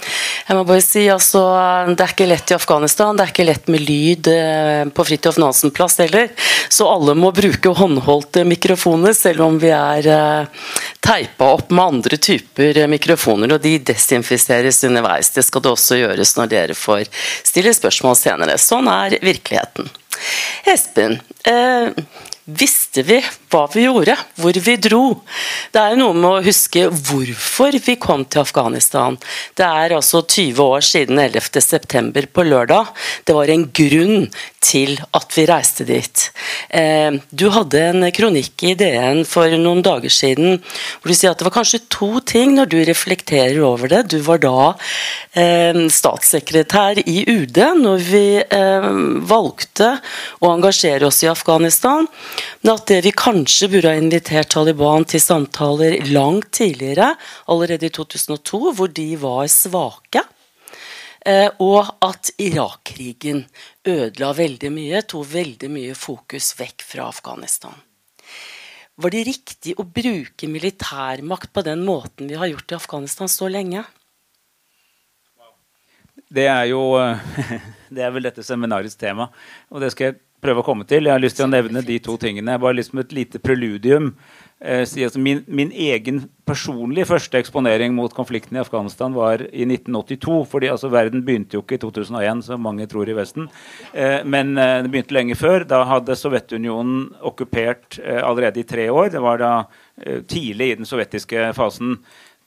Jeg 0.46 0.54
må 0.54 0.62
bare 0.68 0.84
si, 0.86 1.08
altså, 1.10 1.42
Det 1.90 2.04
er 2.04 2.14
ikke 2.14 2.28
lett 2.30 2.52
i 2.52 2.54
Afghanistan, 2.54 3.18
det 3.18 3.24
er 3.24 3.32
ikke 3.32 3.48
lett 3.48 3.66
med 3.74 3.82
lyd 3.88 4.30
uh, 4.30 4.84
på 4.94 5.06
Fridtjof 5.08 5.40
Nansen 5.42 5.74
plass 5.74 5.98
heller. 5.98 6.30
Så 6.70 6.86
alle 6.86 7.16
må 7.18 7.32
bruke 7.34 7.74
håndholdte 7.74 8.44
mikrofoner, 8.46 9.16
selv 9.18 9.42
om 9.48 9.58
vi 9.58 9.72
er 9.74 10.06
uh, 10.14 10.68
teipa 11.02 11.48
opp 11.56 11.74
med 11.74 11.88
andre 11.88 12.20
typer 12.22 12.84
mikrofoner. 12.86 13.56
Og 13.56 13.64
de 13.66 13.80
desinfiseres 13.90 14.84
underveis. 14.86 15.34
Det 15.34 15.42
skal 15.42 15.66
det 15.66 15.74
også 15.74 15.98
gjøres 16.04 16.36
når 16.38 16.54
dere 16.54 16.78
får 16.78 17.10
stille 17.42 17.74
spørsmål 17.74 18.14
senere. 18.14 18.60
Sånn 18.62 18.86
er 18.94 19.18
virkeligheten. 19.18 19.90
Espen, 20.64 21.20
eh, 21.42 21.92
visste 22.44 23.02
vi 23.02 23.24
hva 23.50 23.64
vi 23.72 23.84
gjorde, 23.86 24.14
hvor 24.38 24.58
vi 24.64 24.76
dro. 24.78 25.04
Det 25.74 25.82
er 25.82 25.98
noe 25.98 26.14
med 26.14 26.28
å 26.30 26.44
huske 26.44 26.86
hvorfor 26.90 27.76
vi 27.82 27.96
kom 28.00 28.24
til 28.30 28.44
Afghanistan. 28.44 29.18
Det 29.58 29.66
er 29.66 29.96
altså 29.96 30.22
20 30.22 30.62
år 30.62 30.86
siden 30.86 31.18
11.9. 31.18 32.28
på 32.30 32.46
lørdag. 32.46 32.92
Det 33.26 33.36
var 33.36 33.50
en 33.50 33.66
grunn 33.74 34.28
til 34.60 34.98
at 35.16 35.34
vi 35.34 35.46
reiste 35.48 35.86
dit. 35.88 36.26
Eh, 36.68 37.16
du 37.30 37.48
hadde 37.54 37.82
en 37.90 38.06
kronikk 38.14 38.62
i 38.68 38.74
DN 38.78 39.24
for 39.28 39.50
noen 39.58 39.80
dager 39.84 40.12
siden 40.12 40.60
hvor 40.60 41.10
du 41.10 41.16
sier 41.16 41.32
at 41.32 41.40
det 41.40 41.48
var 41.48 41.56
kanskje 41.56 41.82
to 41.90 42.20
ting 42.28 42.54
når 42.58 42.70
du 42.70 42.78
reflekterer 42.86 43.58
over 43.64 43.90
det. 43.90 44.04
Du 44.12 44.18
var 44.26 44.42
da 44.44 44.72
eh, 45.32 45.80
statssekretær 45.90 47.02
i 47.02 47.24
UD 47.26 47.62
når 47.80 48.06
vi 48.10 48.24
eh, 48.44 48.90
valgte 49.30 49.96
å 50.40 50.52
engasjere 50.52 51.08
oss 51.08 51.22
i 51.24 51.30
Afghanistan, 51.32 52.06
men 52.60 52.74
at 52.74 52.86
det 52.90 53.00
vi 53.06 53.16
kanskje 53.16 53.39
burde 53.44 53.88
ha 53.88 53.96
invitert 53.98 54.50
Taliban 54.52 55.04
til 55.04 55.20
samtaler 55.20 55.98
langt 56.10 56.52
tidligere, 56.52 57.14
allerede 57.46 57.86
i 57.86 57.92
2002, 57.94 58.72
hvor 58.72 58.88
de 58.88 59.16
var 59.20 59.46
svake. 59.46 60.22
Eh, 61.26 61.50
og 61.60 61.90
at 62.00 62.30
Irak-krigen 62.40 63.44
ødela 63.84 64.32
veldig 64.32 64.70
mye, 64.72 65.02
tok 65.02 65.26
veldig 65.34 65.68
mye 65.70 65.94
fokus 65.94 66.54
vekk 66.56 66.84
fra 66.86 67.08
Afghanistan. 67.10 67.76
Var 69.00 69.12
det 69.12 69.26
riktig 69.28 69.74
å 69.80 69.84
bruke 69.84 70.48
militærmakt 70.48 71.52
på 71.52 71.64
den 71.64 71.84
måten 71.84 72.28
vi 72.28 72.38
har 72.40 72.48
gjort 72.48 72.72
i 72.72 72.78
Afghanistan 72.78 73.28
så 73.28 73.48
lenge? 73.52 73.84
Det 76.30 76.46
er 76.48 76.66
jo 76.70 76.82
det 77.94 78.04
er 78.04 78.12
vel 78.14 78.28
dette 78.28 78.44
seminarets 78.46 78.96
tema, 78.96 79.28
og 79.68 79.84
det 79.84 79.92
skal 79.92 80.10
jeg 80.10 80.20
prøve 80.40 80.62
å 80.62 80.66
komme 80.66 80.86
til. 80.88 81.06
Jeg 81.06 81.14
har 81.14 81.22
lyst 81.22 81.38
til 81.40 81.46
å 81.48 81.52
nevne 81.52 81.82
de 81.84 81.98
to 82.02 82.16
tingene. 82.20 82.58
Bare 82.60 82.78
liksom 82.78 83.02
et 83.02 83.12
lite 83.16 83.40
preludium 83.42 84.12
eh, 84.60 84.84
min, 85.16 85.42
min, 85.46 85.72
egen 85.72 86.22
personlige 86.48 87.08
første 87.10 87.38
eksponering 87.40 87.94
mot 87.96 88.14
konflikten 88.14 88.56
i 88.58 88.62
Afghanistan 88.62 89.14
var 89.14 89.44
i 89.50 89.66
1982. 89.66 90.38
fordi 90.50 90.70
altså, 90.72 90.90
Verden 90.92 91.24
begynte 91.26 91.58
jo 91.58 91.64
ikke 91.64 91.78
i 91.78 91.82
2001, 91.84 92.44
som 92.48 92.64
mange 92.64 92.88
tror 92.90 93.08
i 93.08 93.16
Vesten. 93.16 93.50
Eh, 93.92 94.20
men 94.24 94.56
eh, 94.58 94.80
det 94.84 94.92
begynte 94.92 95.16
lenge 95.16 95.38
før. 95.38 95.66
Da 95.68 95.84
hadde 95.88 96.18
Sovjetunionen 96.18 97.10
okkupert 97.20 98.00
allerede 98.00 98.60
i 98.60 98.68
tre 98.68 98.90
år. 98.90 99.12
Det 99.14 99.22
var 99.22 99.40
da 99.40 99.52
tidlig 100.00 100.70
i 100.70 100.76
den 100.78 100.88
sovjetiske 100.88 101.50
fasen. 101.52 101.98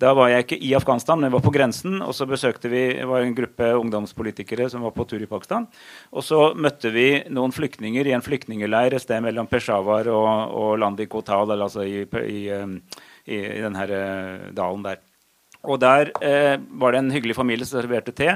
Da 0.04 0.12
var 0.18 0.28
jeg 0.28 0.44
ikke 0.44 0.58
i 0.60 0.74
Afghanistan, 0.76 1.20
men 1.20 1.30
jeg 1.30 1.36
var 1.38 1.44
på 1.46 1.54
grensen. 1.56 2.02
Og 2.04 2.12
så 2.18 2.28
besøkte 2.28 2.72
vi 2.72 2.84
var 3.08 3.24
en 3.24 3.36
gruppe 3.38 3.70
ungdomspolitikere 3.80 4.68
som 4.72 4.84
var 4.84 4.92
på 4.96 5.06
tur 5.08 5.24
i 5.24 5.30
Pakistan. 5.30 5.70
Og 6.12 6.26
så 6.28 6.42
møtte 6.60 6.92
vi 6.92 7.08
noen 7.32 7.56
flyktninger 7.56 8.10
i 8.10 8.16
en 8.18 8.26
flyktningeleir 8.26 8.98
et 8.98 9.06
sted 9.06 9.24
mellom 9.24 9.48
Peshawar 9.48 10.10
og, 10.12 10.28
og 10.60 10.76
Landi 10.84 11.08
Kotal, 11.12 11.56
altså 11.56 11.88
i, 11.88 12.04
i, 12.04 12.44
i, 12.52 13.40
i 13.40 13.64
denne 13.64 13.88
eh, 13.88 14.52
dalen 14.56 14.84
der. 14.84 15.00
Og 15.64 15.80
der 15.80 16.12
eh, 16.20 16.58
var 16.76 16.92
det 16.92 17.00
en 17.00 17.14
hyggelig 17.16 17.38
familie 17.40 17.68
som 17.68 17.80
serverte 17.80 18.12
te. 18.16 18.36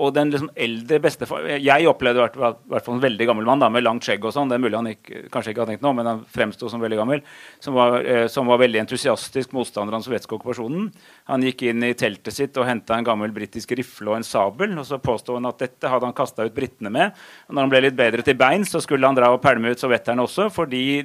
Og 0.00 0.08
den 0.16 0.30
liksom 0.32 0.48
eldre 0.56 0.96
bestefar 1.04 1.44
Jeg 1.60 1.88
opplevde 1.90 2.22
i 2.24 2.38
hvert 2.72 2.84
fall 2.86 2.94
en 2.96 3.02
veldig 3.02 3.26
gammel 3.28 3.44
mann 3.44 3.60
da, 3.60 3.68
med 3.68 3.84
langt 3.84 4.06
skjegg. 4.06 4.24
og 4.24 4.32
sånn, 4.32 4.48
Det 4.48 4.56
er 4.56 4.62
mulig 4.64 4.78
han 4.78 4.88
ikke, 4.88 5.26
kanskje 5.32 5.52
ikke 5.52 5.62
har 5.66 5.68
tenkt 5.68 5.84
noe, 5.84 5.92
men 5.98 6.08
han 6.08 6.22
fremsto 6.24 6.70
som 6.72 6.80
veldig 6.80 6.96
gammel. 6.96 7.20
Som 7.60 7.76
var, 7.76 7.98
eh, 8.00 8.26
som 8.32 8.48
var, 8.48 8.58
veldig 8.62 8.80
entusiastisk 8.86 9.52
motstander 9.52 9.92
av 9.92 10.00
den 10.00 10.06
sovjetiske 10.08 10.38
okkupasjonen. 10.38 10.88
Han 11.28 11.44
gikk 11.44 11.66
inn 11.68 11.84
i 11.84 11.92
teltet 11.92 12.32
sitt 12.32 12.56
og 12.56 12.66
henta 12.66 12.96
en 12.96 13.04
gammel 13.04 13.34
britisk 13.36 13.76
rifle 13.76 14.08
og 14.08 14.16
en 14.16 14.24
sabel. 14.24 14.78
og 14.78 14.86
Så 14.86 14.98
påsto 14.98 15.34
han 15.34 15.46
at 15.46 15.58
dette 15.58 15.88
hadde 15.88 16.08
han 16.08 16.16
kasta 16.16 16.46
ut 16.46 16.54
britene 16.54 16.90
med. 16.90 17.12
og 17.48 17.54
Når 17.54 17.60
han 17.60 17.70
ble 17.70 17.82
litt 17.82 17.96
bedre 17.96 18.22
til 18.22 18.34
beins, 18.34 18.72
så 18.72 18.80
skulle 18.80 19.06
han 19.06 19.14
dra 19.14 19.28
og 19.28 19.42
pælme 19.42 19.70
ut 19.70 19.78
sovjeterne 19.78 20.24
også. 20.24 20.50
fordi 20.50 21.04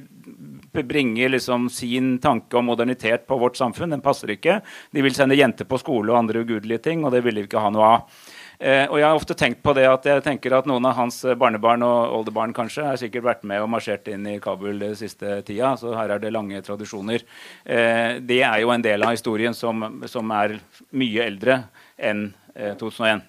bringer 0.83 1.29
liksom 1.29 1.69
sin 1.69 2.19
tanke 2.19 2.57
om 2.57 2.65
modernitet 2.65 3.27
på 3.27 3.37
vårt 3.37 3.57
samfunn. 3.57 3.89
Den 3.89 4.01
passer 4.01 4.29
ikke. 4.29 4.61
De 4.91 5.01
vil 5.01 5.15
sende 5.15 5.35
jenter 5.35 5.65
på 5.65 5.79
skole 5.81 6.11
og 6.11 6.19
andre 6.19 6.43
ugudelige 6.43 6.83
ting, 6.89 7.05
og 7.05 7.11
det 7.11 7.23
ville 7.25 7.41
vi 7.41 7.49
ikke 7.49 7.63
ha 7.63 7.71
noe 7.73 7.87
av. 7.95 8.19
Eh, 8.57 8.85
og 8.89 8.97
jeg 8.97 9.05
har 9.05 9.15
ofte 9.17 9.35
tenkt 9.37 9.61
på 9.61 9.73
det 9.77 9.85
at 9.85 10.05
jeg 10.09 10.23
tenker 10.25 10.55
at 10.57 10.65
noen 10.69 10.85
av 10.89 10.95
hans 10.97 11.19
barnebarn 11.37 11.85
og 11.85 12.15
oldebarn 12.19 12.55
kanskje 12.57 12.87
har 12.87 12.97
sikkert 12.97 13.27
vært 13.27 13.45
med 13.45 13.61
og 13.61 13.69
marsjert 13.69 14.09
inn 14.09 14.25
i 14.31 14.39
Kabul 14.41 14.81
den 14.81 14.97
siste 14.97 15.41
tida, 15.45 15.75
så 15.77 15.93
her 15.93 16.15
er 16.15 16.23
det 16.23 16.33
lange 16.33 16.61
tradisjoner. 16.65 17.25
Eh, 17.63 18.17
det 18.25 18.41
er 18.41 18.63
jo 18.63 18.73
en 18.73 18.85
del 18.85 19.05
av 19.05 19.13
historien 19.13 19.53
som, 19.57 19.85
som 20.09 20.33
er 20.33 20.57
mye 20.97 21.27
eldre 21.29 21.61
enn 21.97 22.29
eh, 22.55 22.73
2001. 22.79 23.25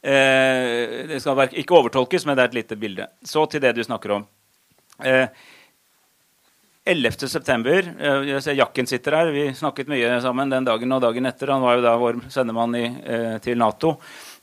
Eh, 0.00 1.06
det 1.10 1.20
skal 1.20 1.48
ikke 1.50 1.76
overtolkes, 1.76 2.24
men 2.26 2.38
det 2.38 2.44
er 2.44 2.52
et 2.52 2.60
lite 2.62 2.78
bilde. 2.80 3.08
Så 3.26 3.44
til 3.50 3.62
det 3.62 3.74
du 3.76 3.82
snakker 3.84 4.20
om. 4.20 4.28
Eh, 5.04 5.26
11.9. 6.90 7.28
september, 7.30 7.86
jeg 8.26 8.42
ser 8.42 8.56
Jakken 8.58 8.88
sitter 8.88 9.14
her. 9.14 9.30
Vi 9.34 9.44
snakket 9.54 9.90
mye 9.90 10.16
sammen 10.24 10.50
den 10.50 10.66
dagen 10.66 10.96
og 10.96 11.02
dagen 11.04 11.28
etter. 11.28 11.52
Han 11.54 11.62
var 11.62 11.78
jo 11.78 11.84
da 11.84 11.94
vår 12.00 12.18
sendemann 12.32 12.74
i, 12.74 12.84
eh, 12.86 13.36
til 13.44 13.60
Nato. 13.60 13.94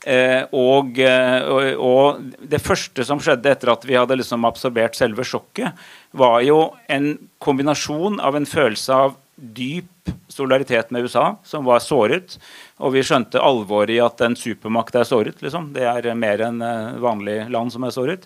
Eh, 0.07 0.45
og, 0.55 0.99
og, 1.01 1.67
og, 1.83 2.21
det 2.39 2.61
første 2.63 3.03
som 3.07 3.19
skjedde 3.19 3.51
etter 3.51 3.73
at 3.73 3.83
vi 3.87 3.97
hadde 3.97 4.19
liksom 4.19 4.47
absorbert 4.47 4.95
selve 4.95 5.25
sjokket, 5.27 5.75
var 6.15 6.39
jo 6.45 6.69
en 6.87 7.15
kombinasjon 7.43 8.21
av 8.23 8.39
en 8.39 8.47
følelse 8.47 8.95
av 8.95 9.17
dyp 9.35 10.13
solidaritet 10.31 10.89
med 10.93 11.03
USA, 11.03 11.35
som 11.43 11.67
var 11.67 11.83
såret. 11.83 12.37
Og 12.79 12.95
vi 12.95 13.03
skjønte 13.05 13.41
alvoret 13.43 13.97
i 13.97 13.99
at 14.01 14.21
en 14.23 14.37
supermakt 14.39 14.95
er 14.95 15.05
såret. 15.09 15.43
Liksom. 15.43 15.73
Det 15.75 15.83
er 15.83 16.07
mer 16.17 16.45
enn 16.47 16.63
vanlig 17.03 17.41
land 17.53 17.73
som 17.73 17.85
er 17.85 17.93
såret. 17.93 18.25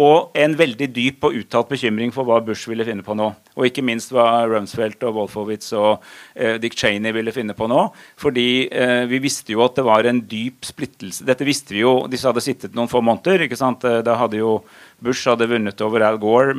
Og 0.00 0.32
en 0.40 0.54
veldig 0.56 0.86
dyp 0.88 1.26
og 1.28 1.34
uttalt 1.36 1.68
bekymring 1.68 2.14
for 2.14 2.24
hva 2.24 2.38
Bush 2.44 2.70
ville 2.70 2.86
finne 2.86 3.04
på 3.04 3.12
nå. 3.18 3.26
Og 3.58 3.66
ikke 3.68 3.84
minst 3.84 4.14
hva 4.14 4.46
Rumsfeldt 4.48 5.04
og 5.04 5.18
Wolfowitz 5.18 5.74
og 5.76 6.04
eh, 6.32 6.56
Dick 6.62 6.78
Cheney 6.78 7.12
ville 7.12 7.34
finne 7.34 7.52
på 7.56 7.68
nå. 7.68 7.82
Fordi 8.20 8.46
eh, 8.72 9.04
vi 9.10 9.20
visste 9.20 9.52
jo 9.52 9.60
at 9.66 9.76
det 9.76 9.84
var 9.84 10.08
en 10.08 10.22
dyp 10.24 10.64
splittelse. 10.64 11.26
Dette 11.28 11.44
visste 11.44 11.76
vi 11.76 11.82
jo. 11.82 12.06
Disse 12.08 12.30
hadde 12.30 12.44
sittet 12.44 12.78
noen 12.78 12.88
få 12.88 13.02
måneder. 13.04 13.44
ikke 13.44 13.58
sant? 13.60 13.84
Eh, 13.84 14.00
da 14.06 14.16
hadde 14.16 14.40
jo 14.40 14.62
Bush 15.02 15.28
hadde 15.28 15.48
vunnet 15.50 15.84
over 15.84 16.04
Al 16.06 16.16
Gore 16.22 16.54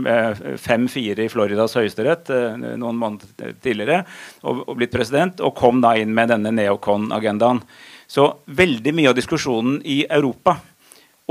5-4 0.62 1.26
i 1.26 1.32
Floridas 1.32 1.74
høyesterett 1.80 2.30
eh, 2.34 2.60
noen 2.78 3.00
måneder 3.00 3.56
tidligere 3.64 4.04
og, 4.44 4.66
og, 4.68 4.76
blitt 4.78 4.94
president, 4.94 5.42
og 5.42 5.56
kom 5.58 5.82
da 5.82 5.96
inn 5.98 6.14
med 6.14 6.30
denne 6.34 6.52
neocon-agendaen. 6.54 7.64
Så 8.06 8.30
veldig 8.46 8.94
mye 8.94 9.10
av 9.10 9.18
diskusjonen 9.18 9.80
i 9.90 10.04
Europa 10.06 10.60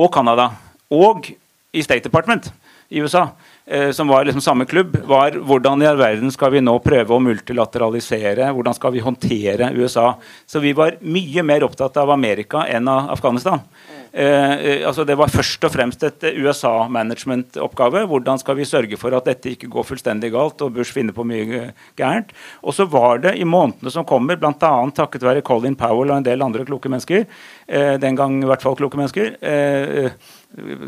og 0.00 0.10
Canada 0.14 0.48
og 0.92 1.30
i 1.72 1.82
State 1.82 2.04
Department 2.08 2.52
i 2.92 3.00
USA, 3.00 3.28
eh, 3.66 3.90
som 3.90 4.08
var 4.08 4.24
liksom 4.24 4.40
samme 4.40 4.64
klubb, 4.64 4.96
var 5.08 5.30
hvordan 5.32 5.82
i 5.82 5.86
all 5.88 5.96
verden 5.96 6.32
skal 6.32 6.52
vi 6.52 6.60
nå 6.60 6.74
prøve 6.84 7.16
å 7.16 7.22
multilateralisere? 7.24 8.50
Hvordan 8.52 8.76
skal 8.76 8.92
vi 8.92 9.04
håndtere 9.04 9.70
USA? 9.78 10.10
Så 10.46 10.60
vi 10.60 10.74
var 10.76 10.98
mye 11.00 11.44
mer 11.46 11.64
opptatt 11.64 11.96
av 11.96 12.12
Amerika 12.12 12.66
enn 12.68 12.90
av 12.92 13.08
Afghanistan. 13.14 13.64
Eh, 14.12 14.52
eh 14.52 14.84
altså 14.84 15.06
det 15.08 15.16
var 15.16 15.32
først 15.32 15.64
og 15.64 15.72
fremst 15.72 16.04
et 16.04 16.26
USA-management-oppgave. 16.36 18.04
Hvordan 18.10 18.42
skal 18.42 18.58
vi 18.60 18.68
sørge 18.68 18.98
for 19.00 19.16
at 19.16 19.24
dette 19.24 19.54
ikke 19.54 19.72
går 19.72 19.88
fullstendig 19.88 20.34
galt 20.34 20.60
og 20.60 20.76
Bush 20.76 20.92
finner 20.92 21.16
på 21.16 21.24
mye 21.24 21.72
gærent? 21.96 22.36
Og 22.60 22.76
så 22.76 22.84
var 22.84 23.24
det 23.24 23.38
i 23.40 23.48
månedene 23.48 23.94
som 23.94 24.04
kommer, 24.04 24.36
bl.a. 24.36 24.52
takket 24.92 25.24
være 25.24 25.40
Colin 25.48 25.78
Powell 25.80 26.12
og 26.12 26.20
en 26.20 26.28
del 26.28 26.44
andre 26.44 26.68
kloke 26.68 26.92
mennesker, 26.92 27.24
eh, 27.68 27.96
den 27.96 28.20
gang 28.20 28.42
i 28.42 28.52
hvert 28.52 28.60
fall 28.60 28.76
kloke 28.76 29.00
mennesker, 29.00 29.38
eh, 29.40 30.12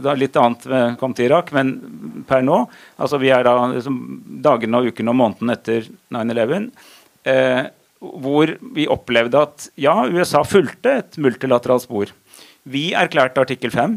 da 0.05 0.12
litt 0.18 0.37
annet 0.37 0.98
kom 1.00 1.14
til 1.16 1.31
Irak, 1.31 1.53
men 1.57 1.70
per 2.29 2.42
nå 2.44 2.59
altså 3.00 3.20
Vi 3.22 3.31
er 3.33 3.46
da 3.46 3.55
liksom, 3.72 3.96
dagene 4.44 4.81
og 4.81 4.90
ukene 4.92 5.14
og 5.14 5.18
månedene 5.20 5.57
etter 5.57 5.88
9-11. 6.12 6.68
Eh, 7.24 7.62
hvor 8.05 8.50
vi 8.74 8.88
opplevde 8.90 9.40
at 9.40 9.68
ja, 9.81 9.94
USA 10.05 10.42
fulgte 10.44 10.98
et 11.00 11.16
multilateralt 11.20 11.87
spor. 11.87 12.11
Vi 12.68 12.90
erklærte 12.96 13.40
artikkel 13.44 13.72
5 13.72 13.96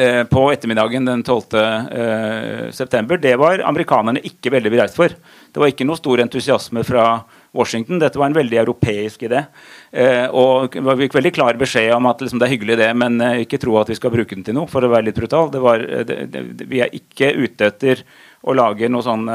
eh, 0.00 0.22
på 0.28 0.42
ettermiddagen 0.52 1.08
den 1.08 1.22
12. 1.24 1.56
Eh, 1.56 2.64
september. 2.76 3.20
Det 3.20 3.34
var 3.40 3.64
amerikanerne 3.68 4.22
ikke 4.28 4.52
veldig 4.52 4.72
begeistret 4.74 5.00
for. 5.00 5.16
Det 5.52 5.62
var 5.62 5.72
ikke 5.72 5.88
noe 5.88 6.00
stor 6.00 6.24
entusiasme 6.24 6.84
fra 6.88 7.06
Washington. 7.52 7.98
Dette 8.00 8.18
var 8.18 8.30
en 8.30 8.36
veldig 8.36 8.58
europeisk 8.62 9.22
idé. 9.28 9.44
Eh, 9.90 10.24
og 10.28 10.72
vi 10.72 10.96
fikk 11.04 11.18
veldig 11.18 11.34
klar 11.36 11.58
beskjed 11.60 11.92
om 11.96 12.08
at 12.08 12.24
liksom, 12.24 12.40
det 12.40 12.48
er 12.48 12.54
hyggelig, 12.54 12.78
det, 12.80 12.88
men 12.96 13.20
eh, 13.20 13.42
ikke 13.44 13.60
tro 13.60 13.76
at 13.80 13.92
vi 13.92 13.98
skal 13.98 14.14
bruke 14.14 14.34
den 14.34 14.46
til 14.46 14.56
noe, 14.56 14.70
for 14.70 14.84
å 14.84 14.90
være 14.92 15.10
litt 15.10 15.20
brutal. 15.20 15.52
Var, 15.52 15.84
eh, 15.84 16.06
det, 16.08 16.18
det, 16.32 16.66
vi 16.70 16.80
er 16.84 16.96
ikke 16.96 17.34
ute 17.36 17.68
etter 17.68 18.02
å 18.42 18.56
lage 18.56 18.88
noe 18.90 19.04
sånn 19.04 19.28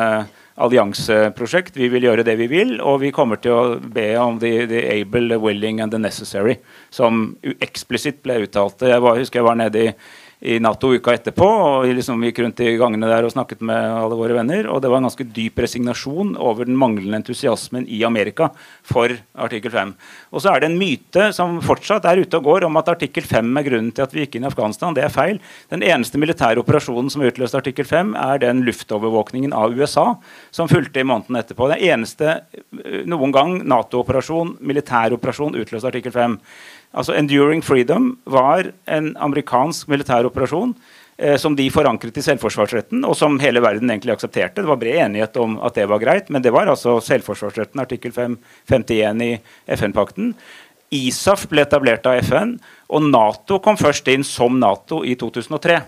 allianseprosjekt. 0.58 1.78
Vi 1.78 1.88
vil 1.94 2.08
gjøre 2.10 2.26
det 2.28 2.36
vi 2.42 2.50
vil, 2.52 2.74
og 2.82 3.04
vi 3.06 3.14
kommer 3.16 3.40
til 3.40 3.54
å 3.54 3.78
be 3.80 4.10
om 4.20 4.40
the, 4.42 4.66
the 4.68 4.82
able, 4.98 5.38
willing 5.40 5.80
and 5.84 5.94
the 5.94 6.02
necessary, 6.02 6.58
som 6.90 7.30
eksplisitt 7.62 8.24
ble 8.26 8.42
uttalt. 8.48 8.82
Jeg 8.82 9.04
var, 9.06 9.22
husker 9.22 9.40
jeg 9.40 9.48
var 9.48 9.62
nede 9.62 9.86
i 9.86 9.94
i 10.40 10.60
Nato 10.62 10.92
uka 10.94 11.16
etterpå. 11.16 11.46
og 11.46 11.86
Vi 11.88 11.96
liksom 11.98 12.22
gikk 12.22 12.44
rundt 12.44 12.60
i 12.62 12.76
gangene 12.78 13.10
der 13.10 13.26
og 13.26 13.34
snakket 13.34 13.62
med 13.66 13.78
alle 13.78 14.18
våre 14.20 14.36
venner. 14.38 14.68
Og 14.70 14.82
det 14.82 14.92
var 14.92 15.02
en 15.02 15.08
ganske 15.10 15.26
dyp 15.34 15.58
resignasjon 15.64 16.36
over 16.38 16.70
den 16.70 16.78
manglende 16.78 17.18
entusiasmen 17.22 17.88
i 17.90 18.04
Amerika 18.06 18.52
for 18.86 19.16
artikkel 19.34 19.74
5. 19.74 19.96
Og 20.32 20.44
så 20.44 20.54
er 20.54 20.62
det 20.62 20.70
en 20.70 20.78
myte 20.78 21.32
som 21.34 21.58
fortsatt 21.66 22.06
er 22.06 22.22
ute 22.22 22.38
og 22.38 22.46
går 22.52 22.68
om 22.68 22.78
at 22.78 22.94
artikkel 22.94 23.26
5 23.26 23.50
er 23.58 23.68
grunnen 23.68 23.92
til 23.92 24.06
at 24.06 24.14
vi 24.14 24.26
gikk 24.26 24.38
inn 24.38 24.46
i 24.46 24.52
Afghanistan. 24.52 24.94
Det 24.94 25.08
er 25.08 25.14
feil. 25.14 25.42
Den 25.74 25.86
eneste 25.86 26.22
militære 26.22 26.62
operasjonen 26.62 27.10
som 27.14 27.26
utløste 27.26 27.58
artikkel 27.58 27.88
5, 27.88 28.14
er 28.18 28.44
den 28.46 28.62
luftovervåkningen 28.68 29.56
av 29.58 29.74
USA 29.74 30.08
som 30.52 30.70
fulgte 30.70 31.02
i 31.02 31.08
måneden 31.08 31.42
etterpå. 31.42 31.72
Den 31.74 31.82
eneste 31.82 32.30
eh, 32.38 33.04
noen 33.10 33.34
gang 33.34 33.58
Nato-operasjon, 33.68 34.58
militæroperasjon, 34.62 35.58
utløste 35.58 35.90
artikkel 35.90 36.14
5. 36.14 36.38
Altså 36.98 37.14
Enduring 37.18 37.62
Freedom 37.62 38.16
var 38.26 38.72
en 38.90 39.12
amerikansk 39.22 39.90
militæroperasjon 39.92 40.74
eh, 41.18 41.36
som 41.38 41.56
de 41.56 41.68
forankret 41.74 42.18
i 42.18 42.24
selvforsvarsretten, 42.26 43.04
og 43.06 43.14
som 43.20 43.38
hele 43.42 43.62
verden 43.62 43.92
egentlig 43.94 44.16
aksepterte. 44.16 44.64
Det 44.64 44.72
var 44.72 44.82
bred 44.82 45.04
enighet 45.06 45.38
om 45.42 45.60
at 45.62 45.78
det 45.78 45.86
var 45.92 46.02
greit, 46.02 46.32
men 46.34 46.42
det 46.42 46.54
var 46.56 46.72
altså 46.72 46.98
selvforsvarsretten, 47.06 47.84
artikkel 47.84 48.16
5, 48.16 48.40
51 48.72 49.26
i 49.28 49.32
FN-pakten. 49.78 50.34
ISAF 50.98 51.46
ble 51.52 51.66
etablert 51.68 52.08
av 52.08 52.22
FN, 52.24 52.56
og 52.88 53.10
Nato 53.12 53.60
kom 53.64 53.78
først 53.78 54.08
inn 54.10 54.24
som 54.26 54.58
Nato 54.60 55.04
i 55.04 55.18
2003. 55.20 55.82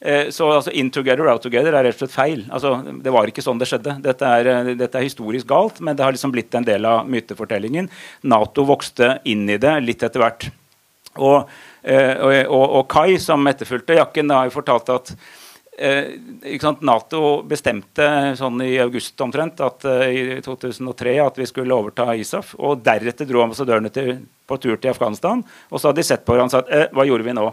Eh, 0.00 0.30
så 0.34 0.48
altså, 0.52 0.70
in 0.70 0.90
together, 0.90 1.28
out 1.30 1.42
together 1.42 1.72
er 1.72 1.86
rett 1.86 1.96
og 1.96 2.04
slett 2.04 2.16
feil. 2.16 2.42
Altså, 2.52 2.74
det 3.04 3.12
var 3.14 3.30
ikke 3.30 3.44
sånn 3.44 3.60
det 3.60 3.68
skjedde. 3.70 3.96
Dette 4.04 4.32
er, 4.40 4.50
eh, 4.50 4.72
dette 4.74 4.98
er, 4.98 5.06
historisk 5.06 5.48
galt, 5.50 5.80
men 5.80 5.96
det 5.96 6.04
har 6.04 6.12
liksom 6.16 6.34
blitt 6.34 6.54
en 6.54 6.66
del 6.66 6.84
av 6.88 7.08
mytefortellingen. 7.08 7.88
Nato 8.22 8.66
vokste 8.68 9.18
inn 9.24 9.48
i 9.48 9.60
det 9.60 9.78
litt 9.84 10.02
etter 10.02 10.24
hvert. 10.24 10.50
Og, 11.14 11.48
eh, 11.82 12.12
og, 12.18 12.36
og, 12.50 12.66
og 12.80 12.84
Kai, 12.90 13.16
som 13.22 13.46
etterfulgte 13.46 14.00
Jakken, 14.00 14.34
har 14.34 14.50
jo 14.50 14.58
fortalt 14.58 14.92
at 14.92 15.16
Eh, 15.74 16.04
Nato 16.86 17.42
bestemte 17.42 18.06
sånn 18.38 18.60
i 18.62 18.76
august 18.78 19.18
omtrent 19.20 19.58
at, 19.64 19.84
eh, 19.84 20.36
i 20.38 20.40
2003 20.42 21.18
at 21.18 21.38
vi 21.38 21.46
skulle 21.46 21.74
overta 21.74 22.14
ISAF. 22.14 22.54
Og 22.58 22.82
deretter 22.84 23.26
dro 23.26 23.42
ambassadørene 23.42 23.90
til, 23.90 24.26
på 24.46 24.58
tur 24.60 24.76
til 24.76 24.90
Afghanistan. 24.90 25.42
Og 25.70 25.80
så 25.80 25.88
hadde 25.88 25.98
de 25.98 26.06
sett 26.06 26.24
på 26.24 26.34
hverandre 26.36 26.62
og 26.62 26.62
sagt 26.62 26.70
eh, 26.70 26.86
hva 26.94 27.06
gjorde 27.08 27.26
vi 27.26 27.34
nå? 27.34 27.48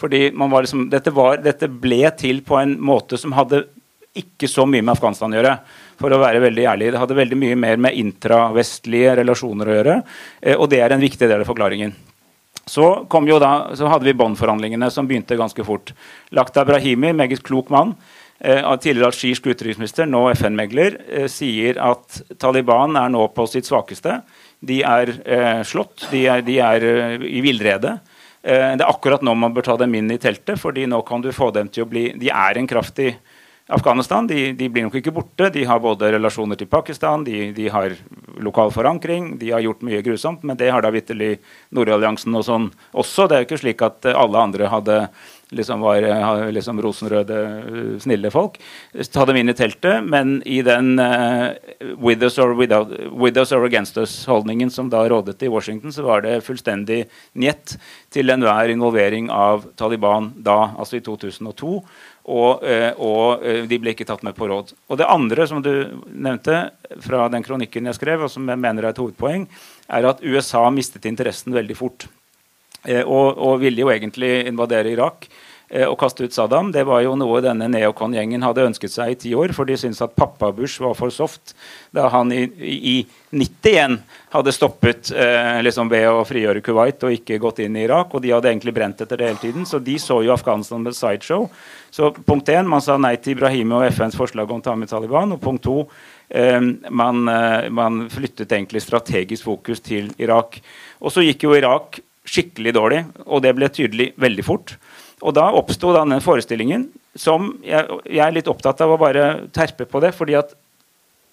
Fordi 0.00 0.30
liksom, 0.30 0.88
dette, 0.90 1.12
var, 1.14 1.38
dette, 1.42 1.68
ble 1.68 2.02
til 2.18 2.42
på 2.46 2.58
en 2.58 2.76
måte 2.82 3.18
som 3.20 3.34
hadde 3.36 3.64
ikke 4.14 4.48
så 4.50 4.66
mye 4.66 4.82
med 4.82 4.94
Afghanistan 4.94 5.32
å 5.32 5.38
gjøre. 5.38 5.54
For 5.98 6.14
å 6.14 6.22
være 6.22 6.42
veldig 6.42 6.66
ærlig. 6.70 6.90
Det 6.94 7.02
hadde 7.02 7.18
veldig 7.18 7.38
mye 7.38 7.58
mer 7.58 7.78
med 7.82 7.98
intravestlige 7.98 9.14
relasjoner 9.20 9.70
å 9.70 9.78
gjøre. 9.78 9.94
Eh, 10.42 10.58
og 10.58 10.68
det 10.72 10.82
er 10.82 10.94
en 10.94 11.02
viktig 11.02 11.28
del 11.28 11.42
av 11.42 11.48
forklaringen. 11.50 11.94
Så, 12.64 12.86
da, 13.42 13.52
så 13.76 13.90
hadde 13.92 14.08
vi 14.08 14.16
Bonn-forhandlingene, 14.16 14.88
som 14.90 15.06
begynte 15.06 15.36
ganske 15.36 15.66
fort. 15.66 15.92
Lakta 16.34 16.64
Brahimi, 16.64 17.12
meget 17.12 17.42
klok 17.44 17.68
mann, 17.70 17.92
eh, 18.40 18.64
tidligere 18.80 19.10
algirsk 19.12 19.50
utenriksminister, 19.50 20.08
nå 20.08 20.30
FN-megler, 20.32 20.96
eh, 21.10 21.28
sier 21.28 21.78
at 21.82 22.22
Taliban 22.40 22.96
er 22.96 23.12
nå 23.12 23.28
på 23.36 23.46
sitt 23.50 23.68
svakeste. 23.68 24.22
De 24.64 24.80
er 24.80 25.12
slått, 25.68 26.06
de 26.08 26.24
er, 26.24 26.40
de 26.40 26.54
er 26.64 26.86
i 27.20 27.42
villrede. 27.44 27.98
Eh, 28.44 28.74
det 28.76 28.84
er 28.84 28.90
akkurat 28.90 29.22
nå 29.24 29.32
man 29.40 29.54
bør 29.56 29.64
ta 29.70 29.78
dem 29.80 29.94
inn 29.96 30.12
i 30.12 30.20
teltet, 30.20 30.60
fordi 30.60 30.84
nå 30.90 31.00
kan 31.08 31.24
du 31.24 31.30
få 31.32 31.48
dem 31.54 31.70
til 31.72 31.86
å 31.86 31.88
bli 31.88 32.10
De 32.20 32.28
er 32.28 32.60
en 32.60 32.68
kraft 32.68 33.00
i 33.00 33.08
Afghanistan. 33.72 34.26
De, 34.28 34.50
de 34.52 34.68
blir 34.68 34.84
nok 34.84 34.98
ikke 35.00 35.14
borte. 35.16 35.48
De 35.54 35.62
har 35.64 35.80
både 35.80 36.10
relasjoner 36.12 36.58
til 36.60 36.68
Pakistan, 36.68 37.24
de, 37.24 37.46
de 37.56 37.70
har 37.72 37.94
lokal 38.44 38.68
forankring. 38.74 39.38
De 39.40 39.54
har 39.54 39.64
gjort 39.64 39.86
mye 39.88 40.02
grusomt, 40.04 40.44
men 40.44 40.58
det 40.60 40.68
har 40.74 40.84
da 40.84 40.92
vitterlig 40.92 41.38
Nordalliansen 41.72 42.36
og 42.36 42.44
sånn 42.44 42.68
også. 42.92 43.30
Det 43.30 43.38
er 43.38 43.42
jo 43.44 43.48
ikke 43.48 43.62
slik 43.62 43.86
at 43.86 44.10
alle 44.12 44.44
andre 44.50 44.68
hadde 44.68 44.98
liksom 45.50 45.80
var 45.84 46.04
liksom 46.52 46.80
rosenrøde, 46.82 47.40
snille 48.00 48.30
folk. 48.32 48.56
Ta 49.12 49.26
dem 49.28 49.36
inn 49.40 49.52
i 49.52 49.56
teltet, 49.56 50.04
men 50.06 50.38
i 50.46 50.60
den 50.66 50.98
uh, 50.98 51.52
with, 51.98 52.24
us 52.24 52.38
without, 52.58 52.90
with 53.12 53.38
us 53.40 53.52
or 53.52 53.64
against 53.64 53.98
us-holdningen 54.00 54.70
som 54.70 54.90
da 54.90 55.04
rådet 55.08 55.42
i 55.42 55.52
Washington, 55.52 55.92
så 55.92 56.06
var 56.06 56.24
det 56.24 56.40
fullstendig 56.46 57.04
njett 57.32 57.76
til 58.14 58.30
enhver 58.30 58.72
involvering 58.72 59.30
av 59.30 59.66
Taliban 59.76 60.32
da, 60.36 60.74
altså 60.78 60.98
i 60.98 61.04
2002. 61.04 61.78
Og, 62.24 62.64
eh, 62.64 62.90
og, 62.96 63.44
eh, 63.44 63.66
de 63.68 63.78
ble 63.78 63.92
ikke 63.92 64.06
tatt 64.08 64.22
med 64.24 64.34
på 64.36 64.48
råd. 64.48 64.72
Og 64.88 64.96
Det 64.96 65.06
andre 65.06 65.46
som 65.46 65.60
du 65.60 66.00
nevnte 66.08 66.70
fra 67.04 67.28
den 67.28 67.44
kronikken 67.44 67.84
jeg 67.84 67.98
skrev, 67.98 68.24
og 68.24 68.30
som 68.30 68.48
jeg 68.48 68.58
mener 68.58 68.84
er 68.84 68.88
et 68.94 68.96
hovedpoeng, 68.96 69.46
er 69.90 70.06
at 70.06 70.22
USA 70.24 70.70
mistet 70.70 71.04
interessen 71.04 71.52
veldig 71.52 71.76
fort. 71.76 72.06
Eh, 72.84 73.02
og, 73.02 73.34
og 73.38 73.58
ville 73.64 73.84
jo 73.84 73.90
egentlig 73.92 74.44
invadere 74.48 74.94
Irak 74.94 75.28
og 75.74 75.96
kaste 75.98 76.22
ut 76.22 76.30
Saddam. 76.30 76.68
Det 76.70 76.84
var 76.86 77.00
jo 77.02 77.16
noe 77.18 77.40
denne 77.42 77.66
neokon-gjengen 77.72 78.44
hadde 78.46 78.66
ønsket 78.68 78.92
seg 78.92 79.10
i 79.10 79.16
ti 79.18 79.32
år, 79.34 79.50
for 79.56 79.66
de 79.66 79.74
syntes 79.80 80.04
at 80.04 80.12
pappa 80.14 80.52
Bush 80.54 80.78
var 80.78 80.92
for 80.94 81.10
soft 81.10 81.54
da 81.90 82.04
han 82.12 82.30
i, 82.30 82.44
i 82.44 82.94
91 83.34 83.96
hadde 84.34 84.54
stoppet 84.54 85.10
eh, 85.14 85.60
liksom 85.62 85.90
ved 85.90 86.06
å 86.10 86.24
frigjøre 86.26 86.62
Kuwait 86.64 87.02
og 87.06 87.14
ikke 87.16 87.40
gått 87.42 87.60
inn 87.64 87.76
i 87.78 87.84
Irak. 87.86 88.14
Og 88.14 88.22
de 88.22 88.32
hadde 88.34 88.50
egentlig 88.50 88.74
brent 88.76 89.02
etter 89.02 89.20
det 89.20 89.30
hele 89.30 89.42
tiden, 89.42 89.66
så 89.66 89.80
de 89.82 89.96
så 90.02 90.20
jo 90.26 90.34
Afghanistan 90.34 90.82
med 90.82 90.96
sideshow. 90.96 91.48
Så 91.94 92.10
punkt 92.26 92.50
én, 92.50 92.66
man 92.66 92.82
sa 92.82 92.96
nei 92.98 93.14
til 93.22 93.36
Ibrahimi 93.36 93.76
og 93.78 93.86
FNs 93.94 94.18
forslag 94.18 94.50
om 94.50 94.62
å 94.62 94.64
ta 94.64 94.74
med 94.78 94.90
Taliban. 94.90 95.34
Og 95.36 95.42
punkt 95.42 95.62
to, 95.66 95.84
eh, 96.28 96.60
man, 96.90 97.28
eh, 97.28 97.68
man, 97.70 98.08
flyttet 98.10 98.50
egentlig 98.50 98.82
strategisk 98.82 99.46
fokus 99.46 99.80
til 99.80 100.10
Irak. 100.18 100.60
Og 101.00 101.14
så 101.14 101.22
gikk 101.22 101.46
jo 101.46 101.54
Irak 101.54 102.02
skikkelig 102.24 102.74
dårlig, 102.74 103.04
og 103.24 103.42
det 103.44 103.52
ble 103.56 103.68
tydelig 103.72 104.12
veldig 104.20 104.44
fort. 104.46 104.76
Og 105.24 105.34
da 105.36 105.50
oppsto 105.56 105.92
den 105.94 106.16
forestillingen 106.24 106.88
som 107.16 107.52
jeg, 107.64 107.86
jeg, 108.08 108.20
er 108.24 108.34
litt 108.34 108.50
opptatt 108.50 108.80
av 108.84 108.94
å 108.94 109.00
bare 109.00 109.46
terpe 109.54 109.86
på 109.88 110.00
det, 110.02 110.12
fordi 110.16 110.36
at 110.38 110.54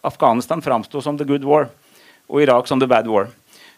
Afghanistan 0.05 0.63
framsto 0.63 1.01
som 1.03 1.17
the 1.17 1.27
good 1.27 1.45
war 1.47 1.69
og 2.31 2.43
Irak 2.43 2.69
som 2.69 2.79
the 2.79 2.87
bad 2.89 3.09
war. 3.11 3.29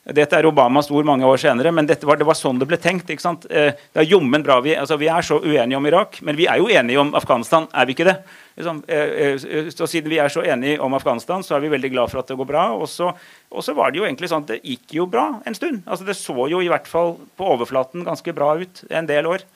Dette 0.04 0.36
er 0.36 0.44
Obamas 0.44 0.90
ord 0.92 1.06
mange 1.08 1.24
år 1.24 1.40
senere, 1.40 1.72
men 1.72 1.88
var, 1.88 2.18
det 2.20 2.26
var 2.28 2.36
sånn 2.36 2.58
det 2.60 2.68
ble 2.68 2.76
tenkt. 2.82 3.08
ikke 3.14 3.24
sant? 3.24 3.46
Eh, 3.48 3.72
det 3.72 4.02
er 4.02 4.10
jommen 4.10 4.44
bra. 4.44 4.58
Vi, 4.60 4.74
altså, 4.76 4.98
vi, 5.00 5.08
er 5.08 5.24
så 5.24 5.38
uenige 5.40 5.80
om 5.80 5.88
Irak, 5.88 6.18
men 6.28 6.36
vi 6.36 6.48
er 6.52 6.60
jo 6.60 6.68
enige 6.68 7.00
om 7.00 7.14
Afghanistan. 7.16 7.70
Er 7.72 7.88
vi 7.88 7.96
ikke 7.96 8.10
det? 8.10 8.18
Liksom, 8.60 8.82
eh, 8.92 9.14
eh, 9.30 9.70
så 9.72 9.88
Siden 9.88 10.12
vi 10.12 10.20
er 10.20 10.28
så 10.34 10.44
enige 10.44 10.82
om 10.84 10.94
Afghanistan, 10.94 11.44
så 11.44 11.56
er 11.56 11.64
vi 11.64 11.72
veldig 11.72 11.94
glad 11.96 12.12
for 12.12 12.20
at 12.20 12.28
det 12.28 12.36
går 12.36 12.52
bra. 12.52 12.66
Og 12.76 12.90
så, 12.92 13.14
og 13.48 13.64
så 13.64 13.78
var 13.78 13.94
det 13.94 14.02
jo 14.02 14.08
egentlig 14.10 14.28
sånn 14.34 14.44
at 14.44 14.52
det 14.52 14.60
gikk 14.60 14.98
jo 15.00 15.08
bra 15.08 15.40
en 15.48 15.56
stund. 15.56 15.86
Altså, 15.88 16.04
det 16.04 16.20
så 16.20 16.36
jo 16.52 16.60
i 16.60 16.72
hvert 16.74 16.90
fall 16.92 17.16
på 17.40 17.48
overflaten 17.56 18.04
ganske 18.04 18.36
bra 18.36 18.58
ut 18.60 18.84
en 18.92 19.08
del 19.08 19.32
år. 19.32 19.48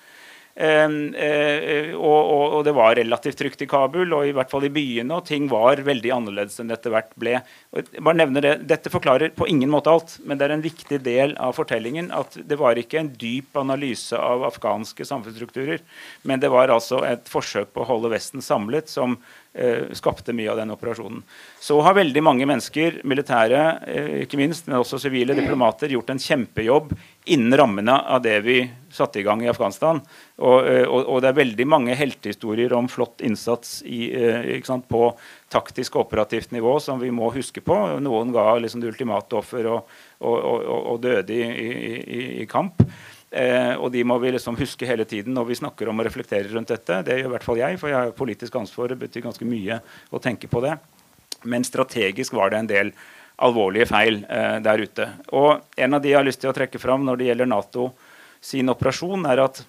Ehm, 0.58 1.14
eh, 1.14 1.92
og, 1.94 2.18
og, 2.18 2.44
og, 2.58 2.62
det 2.66 2.74
var 2.74 2.96
relativt 2.98 3.38
trygt 3.38 3.62
i 3.62 3.68
Kabul, 3.70 4.10
og 4.18 4.26
i 4.26 4.34
hvert 4.34 4.50
fall 4.50 4.66
i 4.66 4.72
byene, 4.74 5.20
og 5.20 5.28
ting 5.28 5.46
var 5.52 5.84
veldig 5.86 6.14
annerledes 6.16 6.58
enn 6.58 6.72
det 6.72 6.80
etter 6.80 6.96
hvert 6.96 7.12
ble. 7.20 7.36
bare 7.76 8.18
nevner 8.18 8.46
det, 8.46 8.54
Dette 8.72 8.90
forklarer 8.90 9.36
på 9.38 9.46
ingen 9.52 9.70
måte 9.70 9.94
alt, 9.94 10.16
men 10.26 10.40
det 10.40 10.48
er 10.48 10.56
en 10.56 10.66
viktig 10.66 10.98
del 11.06 11.36
av 11.38 11.54
fortellingen 11.60 12.10
at 12.16 12.40
det 12.42 12.58
var 12.58 12.80
ikke 12.82 13.04
en 13.04 13.12
dyp 13.22 13.60
analyse 13.62 14.18
av 14.18 14.48
afghanske 14.50 15.06
samfunnsstrukturer, 15.06 15.84
men 16.26 16.42
det 16.42 16.50
var 16.50 16.74
altså 16.74 17.04
et 17.06 17.30
forsøk 17.30 17.76
på 17.76 17.86
å 17.86 17.92
holde 17.92 18.10
Vesten 18.18 18.42
samlet 18.42 18.90
som 18.90 19.14
eh, 19.54 19.94
skapte 19.94 20.34
mye 20.34 20.50
av 20.50 20.58
den 20.58 20.74
operasjonen. 20.74 21.22
Så 21.62 21.78
har 21.86 22.00
veldig 22.00 22.24
mange 22.26 22.50
mennesker, 22.50 23.04
militære 23.06 23.62
eh, 23.86 24.10
ikke 24.26 24.42
minst, 24.42 24.66
men 24.66 24.80
også 24.82 24.98
sivile 25.06 25.38
diplomater, 25.38 25.94
gjort 25.94 26.16
en 26.16 26.24
kjempejobb 26.24 26.96
innen 27.34 27.58
rammene 27.60 27.96
av 28.08 28.22
det 28.24 28.40
vi 28.46 28.58
satte 28.94 29.20
i 29.20 29.24
gang 29.26 29.44
i 29.44 29.50
Afghanistan. 29.52 30.00
Og, 30.38 30.68
eh, 30.68 30.86
og, 30.86 31.02
og 31.06 31.22
det 31.24 31.32
er 31.32 31.40
veldig 31.42 31.68
mange 31.70 31.98
heltehistorier 31.98 32.74
om 32.78 32.88
flott 32.92 33.22
innsats 33.26 33.82
i, 33.86 34.08
eh, 34.16 34.48
sant, 34.68 34.88
på 34.90 35.10
taktisk 35.54 35.98
og 35.98 36.08
operativt 36.08 36.56
nivå 36.56 36.78
som 36.84 37.02
vi 37.02 37.12
må 37.14 37.30
huske 37.36 37.64
på. 37.64 37.78
Noen 38.04 38.34
ga 38.36 38.50
liksom 38.62 38.84
det 38.84 38.94
ultimate 38.94 39.40
offer 39.40 39.70
og, 39.74 39.94
og, 40.24 40.98
døde 41.04 41.36
i, 41.36 41.46
i, 41.68 42.26
i 42.44 42.50
kamp. 42.50 42.84
Eh, 43.28 43.74
og 43.76 43.92
de 43.92 44.06
må 44.08 44.16
vi 44.24 44.32
liksom 44.32 44.56
huske 44.56 44.88
hele 44.88 45.04
tiden 45.04 45.36
når 45.36 45.50
vi 45.50 45.60
snakker 45.60 45.90
om 45.92 46.00
og 46.00 46.08
reflekterer 46.08 46.48
rundt 46.56 46.72
dette. 46.72 47.02
Det 47.04 47.20
gjør 47.20 47.28
i 47.28 47.34
hvert 47.36 47.48
fall 47.48 47.60
jeg, 47.60 47.82
for 47.82 47.92
jeg 47.92 48.00
har 48.00 48.16
politisk 48.16 48.56
ansvar. 48.56 48.94
Det 48.94 49.02
betyr 49.04 49.28
ganske 49.28 49.48
mye 49.48 49.82
å 50.10 50.24
tenke 50.24 50.48
på 50.52 50.64
det. 50.64 50.78
Men 51.48 51.68
strategisk 51.68 52.34
var 52.34 52.52
det 52.52 52.64
en 52.64 52.72
del 52.72 52.94
alvorlige 53.38 53.88
feil 53.90 54.22
eh, 54.30 54.58
der 54.66 54.84
ute. 54.84 55.10
Og 55.38 55.64
En 55.78 55.94
av 55.94 56.02
de 56.02 56.12
jeg 56.12 56.20
har 56.20 56.28
lyst 56.28 56.42
til 56.42 56.52
å 56.52 56.56
trekke 56.58 56.82
fram 56.82 57.06
når 57.06 57.20
det 57.20 57.30
gjelder 57.32 57.50
Nato 57.50 57.92
sin 58.42 58.70
operasjon, 58.70 59.26
er 59.30 59.44
at 59.44 59.64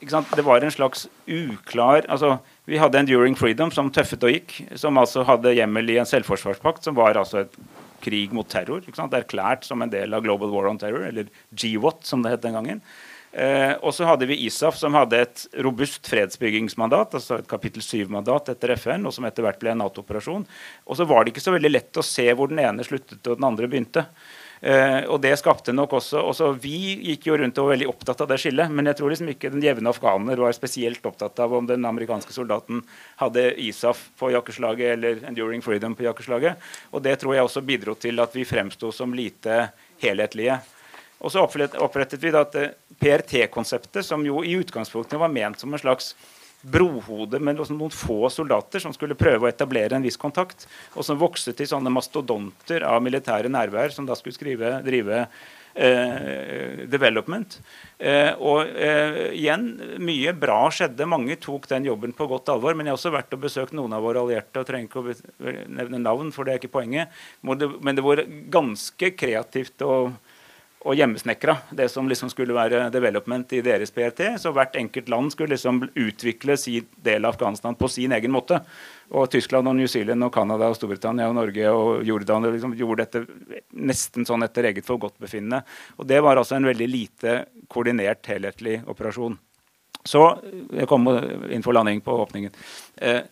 det 0.00 0.44
var 0.44 0.64
en 0.64 0.72
slags 0.72 1.06
uklar 1.26 2.06
altså 2.08 2.38
Vi 2.64 2.78
hadde 2.80 2.98
Enduring 2.98 3.36
Freedom 3.36 3.70
som 3.72 3.90
tøffet 3.92 4.24
og 4.24 4.32
gikk, 4.32 4.54
som 4.74 4.96
altså 4.98 5.24
hadde 5.26 5.54
hjemmel 5.54 5.92
i 5.92 5.98
en 6.00 6.08
selvforsvarspakt 6.08 6.84
som 6.84 6.96
var 6.96 7.16
altså 7.16 7.44
et 7.44 7.58
krig 8.02 8.32
mot 8.34 8.48
terror. 8.48 8.82
Erklært 8.86 9.66
som 9.66 9.82
en 9.82 9.92
del 9.92 10.14
av 10.14 10.24
Global 10.24 10.50
War 10.52 10.68
on 10.70 10.78
Terror, 10.78 11.06
eller 11.08 11.30
GWAT, 11.50 12.04
som 12.06 12.22
det 12.22 12.34
het 12.34 12.44
den 12.44 12.56
gangen. 12.58 12.82
Eh, 13.36 13.74
og 13.84 13.92
så 13.92 14.06
hadde 14.08 14.24
vi 14.30 14.38
ISAF, 14.46 14.78
som 14.80 14.94
hadde 14.96 15.18
et 15.20 15.42
robust 15.64 16.08
fredsbyggingsmandat, 16.08 17.18
altså 17.18 17.36
et 17.36 17.50
kapittel 17.50 17.84
7-mandat 17.84 18.48
etter 18.54 18.72
FN, 18.78 19.04
og 19.04 19.12
som 19.12 19.26
etter 19.28 19.44
hvert 19.44 19.60
ble 19.60 19.74
en 19.74 19.82
Nato-operasjon. 19.82 20.46
Og 20.88 20.96
så 20.96 21.04
var 21.08 21.24
det 21.24 21.34
ikke 21.34 21.44
så 21.44 21.52
veldig 21.52 21.72
lett 21.74 22.00
å 22.00 22.06
se 22.06 22.24
hvor 22.32 22.48
den 22.48 22.62
ene 22.64 22.86
sluttet 22.86 23.20
og 23.28 23.36
den 23.36 23.48
andre 23.48 23.68
begynte. 23.68 24.06
Eh, 24.64 25.02
og 25.12 25.20
det 25.20 25.34
skapte 25.36 25.74
nok 25.76 25.98
også, 25.98 26.22
også 26.30 26.46
Vi 26.62 26.94
gikk 27.10 27.26
jo 27.28 27.36
rundt 27.36 27.58
og 27.60 27.66
var 27.66 27.74
veldig 27.74 27.90
opptatt 27.90 28.22
av 28.24 28.30
det 28.30 28.38
skillet, 28.40 28.72
men 28.72 28.88
jeg 28.88 28.96
tror 28.96 29.12
liksom 29.12 29.28
ikke 29.34 29.50
den 29.52 29.66
jevne 29.66 29.92
afghaner 29.92 30.40
var 30.40 30.56
spesielt 30.56 31.04
opptatt 31.04 31.42
av 31.44 31.52
om 31.58 31.68
den 31.68 31.84
amerikanske 31.84 32.32
soldaten 32.32 32.80
hadde 33.20 33.50
ISAF 33.66 34.00
på 34.16 34.30
jakkeslaget 34.32 34.94
eller 34.94 35.20
Enduring 35.28 35.60
Freedom 35.64 35.92
på 35.98 36.08
jakkeslaget. 36.08 36.56
Og 36.96 37.04
det 37.04 37.18
tror 37.20 37.36
jeg 37.36 37.44
også 37.44 37.64
bidro 37.68 37.98
til 38.00 38.24
at 38.24 38.32
vi 38.32 38.48
fremsto 38.48 38.94
som 38.96 39.12
lite 39.12 39.66
helhetlige. 40.00 40.56
Og 41.24 41.32
så 41.32 41.42
opprettet 41.42 42.22
vi 42.22 42.32
da 42.34 42.44
PRT-konseptet, 42.46 44.04
som 44.04 44.24
jo 44.26 44.42
i 44.44 44.56
utgangspunktet 44.60 45.20
var 45.20 45.32
ment 45.32 45.60
som 45.60 45.72
en 45.72 45.80
slags 45.80 46.14
brohode 46.66 47.38
med 47.42 47.58
noen 47.58 47.92
få 47.92 48.30
soldater 48.32 48.82
som 48.82 48.94
skulle 48.94 49.18
prøve 49.18 49.46
å 49.46 49.50
etablere 49.50 49.96
en 49.96 50.06
viss 50.06 50.18
kontakt, 50.20 50.66
og 50.96 51.06
som 51.06 51.20
vokste 51.20 51.54
til 51.56 51.68
sånne 51.70 51.92
mastodonter 51.92 52.86
av 52.86 53.04
militære 53.04 53.52
nærvær 53.52 53.94
som 53.94 54.08
da 54.08 54.16
skulle 54.18 54.34
skrive, 54.34 54.72
drive 54.86 55.26
eh, 55.76 56.82
development. 56.90 57.58
Eh, 57.98 58.32
og 58.40 58.72
eh, 58.72 59.36
igjen, 59.36 59.68
mye 60.02 60.34
bra 60.36 60.64
skjedde. 60.74 61.08
Mange 61.08 61.38
tok 61.40 61.68
den 61.70 61.86
jobben 61.86 62.16
på 62.16 62.28
godt 62.30 62.50
alvor. 62.52 62.74
Men 62.74 62.88
jeg 62.88 62.96
har 62.96 63.00
også 63.00 63.14
vært 63.14 63.36
og 63.36 63.44
besøkt 63.46 63.76
noen 63.76 63.94
av 63.96 64.04
våre 64.04 64.24
allierte 64.24 64.62
og 64.62 64.68
trenger 64.68 64.90
ikke 64.90 65.04
å 65.04 65.56
nevne 65.78 66.02
navn, 66.02 66.32
for 66.34 66.48
det 66.48 66.56
er 66.56 66.62
ikke 66.62 66.74
poenget. 66.80 67.14
Men 67.46 67.94
det 67.94 68.04
var 68.04 68.24
ganske 68.52 69.12
kreativt 69.14 69.86
og 69.86 70.16
og 70.86 70.94
hjemmesnekra, 70.94 71.56
det 71.74 71.88
som 71.90 72.06
liksom 72.08 72.30
skulle 72.30 72.54
være 72.54 72.84
development 72.94 73.50
i 73.56 73.62
deres 73.64 73.90
PRT. 73.94 74.36
Så 74.38 74.52
hvert 74.54 74.76
enkelt 74.78 75.08
land 75.10 75.32
skulle 75.34 75.56
liksom 75.56 75.80
utvikle 75.88 76.56
sin 76.60 76.86
del 77.02 77.26
av 77.26 77.34
Afghanistan 77.34 77.74
på 77.74 77.88
sin 77.90 78.14
egen 78.14 78.30
måte. 78.34 78.60
Og 79.10 79.26
Tyskland 79.30 79.66
og 79.66 79.74
New 79.78 79.90
Zealand 79.90 80.22
og 80.26 80.32
Canada 80.34 80.70
og 80.70 80.78
Storbritannia 80.78 81.26
og 81.30 81.34
Norge 81.38 81.72
og 81.72 82.06
Jordan 82.06 82.46
liksom 82.52 82.76
gjorde 82.78 83.06
dette 83.06 83.64
nesten 83.74 84.26
sånn 84.28 84.46
etter 84.46 84.70
eget 84.70 84.86
forgodtbefinnende. 84.86 85.64
Og 85.98 86.06
det 86.06 86.22
var 86.22 86.38
altså 86.38 86.58
en 86.58 86.70
veldig 86.70 86.88
lite 86.90 87.36
koordinert, 87.72 88.22
helhetlig 88.30 88.80
operasjon. 88.86 89.38
Så 90.06 90.22
jeg 90.70 90.86
kom 90.86 91.10
for 91.10 91.74
landing 91.74 92.02
på 92.06 92.14
åpningen. 92.22 92.54
Eh, 93.02 93.24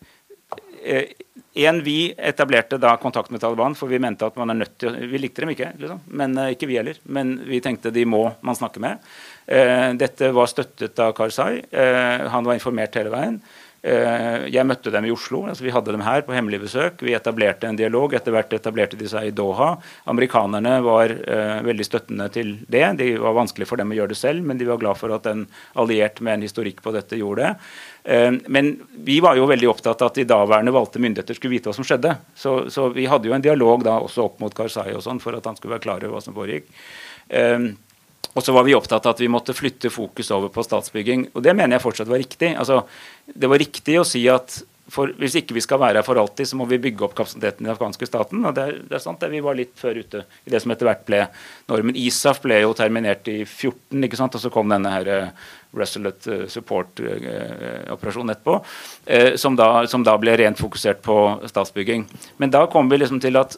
eh, 0.83 1.15
en, 1.55 1.83
Vi 1.83 2.13
etablerte 2.17 2.77
da 2.77 2.97
kontakt 2.97 3.31
med 3.31 3.41
Taliban, 3.41 3.75
for 3.75 3.87
vi 3.87 3.99
mente 3.99 4.27
at 4.27 4.35
man 4.35 4.51
er 4.51 4.59
nødt 4.59 4.77
til 4.81 4.95
Vi 5.07 5.21
likte 5.21 5.45
dem 5.45 5.53
ikke, 5.53 5.71
liksom, 5.79 6.01
men 6.11 6.35
uh, 6.37 6.49
ikke 6.51 6.67
vi 6.67 6.79
heller. 6.79 6.99
Men 7.07 7.37
vi 7.47 7.61
tenkte 7.63 7.93
de 7.95 8.03
må 8.05 8.25
man 8.43 8.57
snakke 8.59 8.83
med. 8.83 8.99
Uh, 9.47 9.93
dette 9.95 10.33
var 10.35 10.51
støttet 10.51 10.99
av 10.99 11.13
Karzai. 11.15 11.61
Uh, 11.71 12.27
han 12.33 12.43
var 12.47 12.59
informert 12.59 12.99
hele 12.99 13.13
veien. 13.13 13.39
Jeg 13.85 14.65
møtte 14.65 14.89
dem 14.89 15.05
i 15.05 15.11
Oslo. 15.13 15.43
altså 15.45 15.61
Vi 15.61 15.69
hadde 15.69 15.93
dem 15.93 16.01
her 16.01 16.23
på 16.25 16.33
hemmelig 16.33 16.57
besøk. 16.63 17.03
Vi 17.05 17.13
etablerte 17.13 17.67
en 17.69 17.77
dialog. 17.77 18.15
Etter 18.17 18.33
hvert 18.33 18.55
etablerte 18.57 18.97
de 18.97 19.05
seg 19.05 19.27
i 19.27 19.33
Doha. 19.37 19.75
Amerikanerne 20.09 20.79
var 20.81 21.13
veldig 21.67 21.85
støttende 21.85 22.25
til 22.33 22.55
det. 22.65 22.81
Det 22.97 23.11
var 23.21 23.37
vanskelig 23.37 23.67
for 23.69 23.77
dem 23.77 23.93
å 23.93 23.99
gjøre 23.99 24.15
det 24.15 24.17
selv, 24.17 24.41
men 24.41 24.57
de 24.57 24.65
var 24.65 24.81
glad 24.81 24.97
for 24.97 25.13
at 25.13 25.29
en 25.29 25.45
alliert 25.77 26.17
med 26.17 26.39
en 26.39 26.47
historikk 26.47 26.81
på 26.81 26.95
dette 26.97 27.21
gjorde 27.21 27.45
det. 27.45 27.53
Eh, 28.05 28.31
men 28.47 28.75
vi 29.05 29.19
var 29.19 29.37
jo 29.39 29.47
veldig 29.49 29.69
opptatt 29.71 30.03
av 30.03 30.11
at 30.11 30.19
de 30.19 30.27
daværende 30.29 30.73
valgte 30.75 31.01
myndigheter 31.01 31.37
skulle 31.37 31.57
vite 31.57 31.71
hva 31.71 31.77
som 31.77 31.87
skjedde. 31.87 32.13
Så, 32.37 32.57
så 32.73 32.91
vi 32.93 33.07
hadde 33.09 33.31
jo 33.31 33.33
en 33.37 33.45
dialog 33.45 33.85
da 33.87 33.97
også 34.03 34.27
opp 34.27 34.37
mot 34.43 34.53
Karzai 34.53 34.91
og 34.93 35.01
sånn 35.05 35.21
for 35.23 35.37
at 35.37 35.49
han 35.49 35.57
skulle 35.57 35.77
være 35.77 35.85
klar 35.87 36.05
over 36.05 36.19
hva 36.19 36.21
som 36.23 36.37
foregikk. 36.37 36.69
Um, 37.33 37.71
og 38.35 38.43
så 38.43 38.53
var 38.53 38.65
vi 38.67 38.75
opptatt 38.75 39.07
av 39.07 39.15
at 39.15 39.23
vi 39.23 39.31
måtte 39.31 39.55
flytte 39.55 39.89
fokus 39.89 40.29
over 40.35 40.51
på 40.53 40.63
statsbygging. 40.65 41.29
Og 41.33 41.43
det 41.45 41.55
mener 41.55 41.77
jeg 41.77 41.85
fortsatt 41.85 42.11
var 42.11 42.19
riktig. 42.19 42.51
Altså, 42.59 42.81
det 43.31 43.49
var 43.49 43.61
riktig 43.61 43.95
å 44.01 44.07
si 44.07 44.25
at 44.29 44.59
for 44.91 45.09
hvis 45.17 45.33
ikke 45.39 45.55
vi 45.57 45.63
skal 45.65 45.79
være 45.81 45.97
her 45.97 46.05
for 46.05 46.19
alltid, 46.21 46.45
så 46.45 46.57
må 46.59 46.67
vi 46.69 46.77
bygge 46.81 47.07
opp 47.07 47.15
kapasiteten 47.17 47.63
i 47.63 47.65
den 47.65 47.73
afghanske 47.73 48.05
staten. 48.05 48.43
og 48.45 48.53
det 48.53 48.63
er, 48.63 48.75
det 48.85 48.97
er 48.97 49.01
sant, 49.01 49.19
det, 49.19 49.31
Vi 49.33 49.41
var 49.41 49.57
litt 49.57 49.73
før 49.79 49.97
ute 49.97 50.25
i 50.45 50.53
det 50.53 50.61
som 50.61 50.71
etter 50.71 50.85
hvert 50.85 51.05
ble 51.07 51.21
normen. 51.71 51.97
ISAF 51.97 52.41
ble 52.43 52.59
jo 52.61 52.75
terminert 52.77 53.27
i 53.31 53.39
14, 53.45 54.03
ikke 54.05 54.19
sant, 54.19 54.37
og 54.37 54.43
så 54.43 54.53
kom 54.53 54.69
denne 54.69 54.91
her 54.93 55.09
uh, 55.09 55.45
Resolute 55.75 56.29
uh, 56.29 56.45
Support-operasjonen 56.53 58.29
uh, 58.29 58.35
etterpå, 58.35 58.59
som 59.41 59.57
da, 59.57 59.69
som, 59.89 60.05
da, 60.05 60.15
ble 60.21 60.37
rent 60.37 60.61
fokusert 60.61 61.01
på 61.05 61.17
statsbygging. 61.49 62.05
Men 62.37 62.53
da 62.53 62.67
kom 62.69 62.91
vi 62.91 63.01
liksom 63.01 63.23
til 63.23 63.41
at 63.41 63.57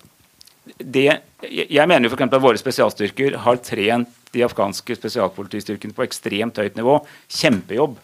det, 0.77 1.21
Jeg 1.47 1.87
mener 1.87 2.07
jo 2.07 2.15
f.eks. 2.15 2.27
at 2.27 2.43
våre 2.43 2.59
spesialstyrker 2.59 3.37
har 3.43 3.59
trent 3.63 4.15
de 4.33 4.43
afghanske 4.43 4.95
spesialpolitistyrkene 4.97 5.95
på 5.95 6.03
ekstremt 6.07 6.59
høyt 6.59 6.75
nivå. 6.79 6.99
Kjempejobb. 7.31 7.99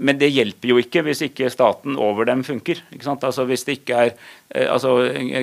Men 0.00 0.16
det 0.20 0.30
hjelper 0.32 0.72
jo 0.72 0.78
ikke 0.80 1.02
hvis 1.04 1.20
ikke 1.26 1.50
staten 1.52 1.98
over 2.00 2.28
dem 2.28 2.42
funker. 2.46 2.80
Altså 3.12 3.44
hvis 3.48 3.66
det 3.68 3.80
ikke 3.80 4.00
er, 4.06 4.14
eh, 4.54 4.66
altså 4.72 4.96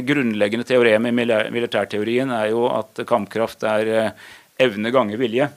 Grunnleggende 0.08 0.66
teorem 0.66 1.10
i 1.10 1.14
militærteorien 1.14 2.34
er 2.34 2.50
jo 2.56 2.66
at 2.72 3.06
kampkraft 3.08 3.66
er 3.70 3.94
eh, 3.94 4.28
evne 4.66 4.92
ganger 4.94 5.22
vilje. 5.22 5.50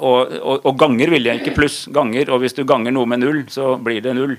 Og, 0.00 0.32
og, 0.38 0.64
og, 0.64 0.72
ganger 0.80 1.12
vilje, 1.12 1.36
ikke 1.40 1.56
pluss. 1.58 1.82
Ganger. 1.92 2.32
Og 2.32 2.40
hvis 2.44 2.56
du 2.56 2.64
ganger 2.64 2.94
noe 2.94 3.08
med 3.10 3.20
null, 3.20 3.44
så 3.52 3.74
blir 3.82 4.00
det 4.04 4.16
null. 4.16 4.36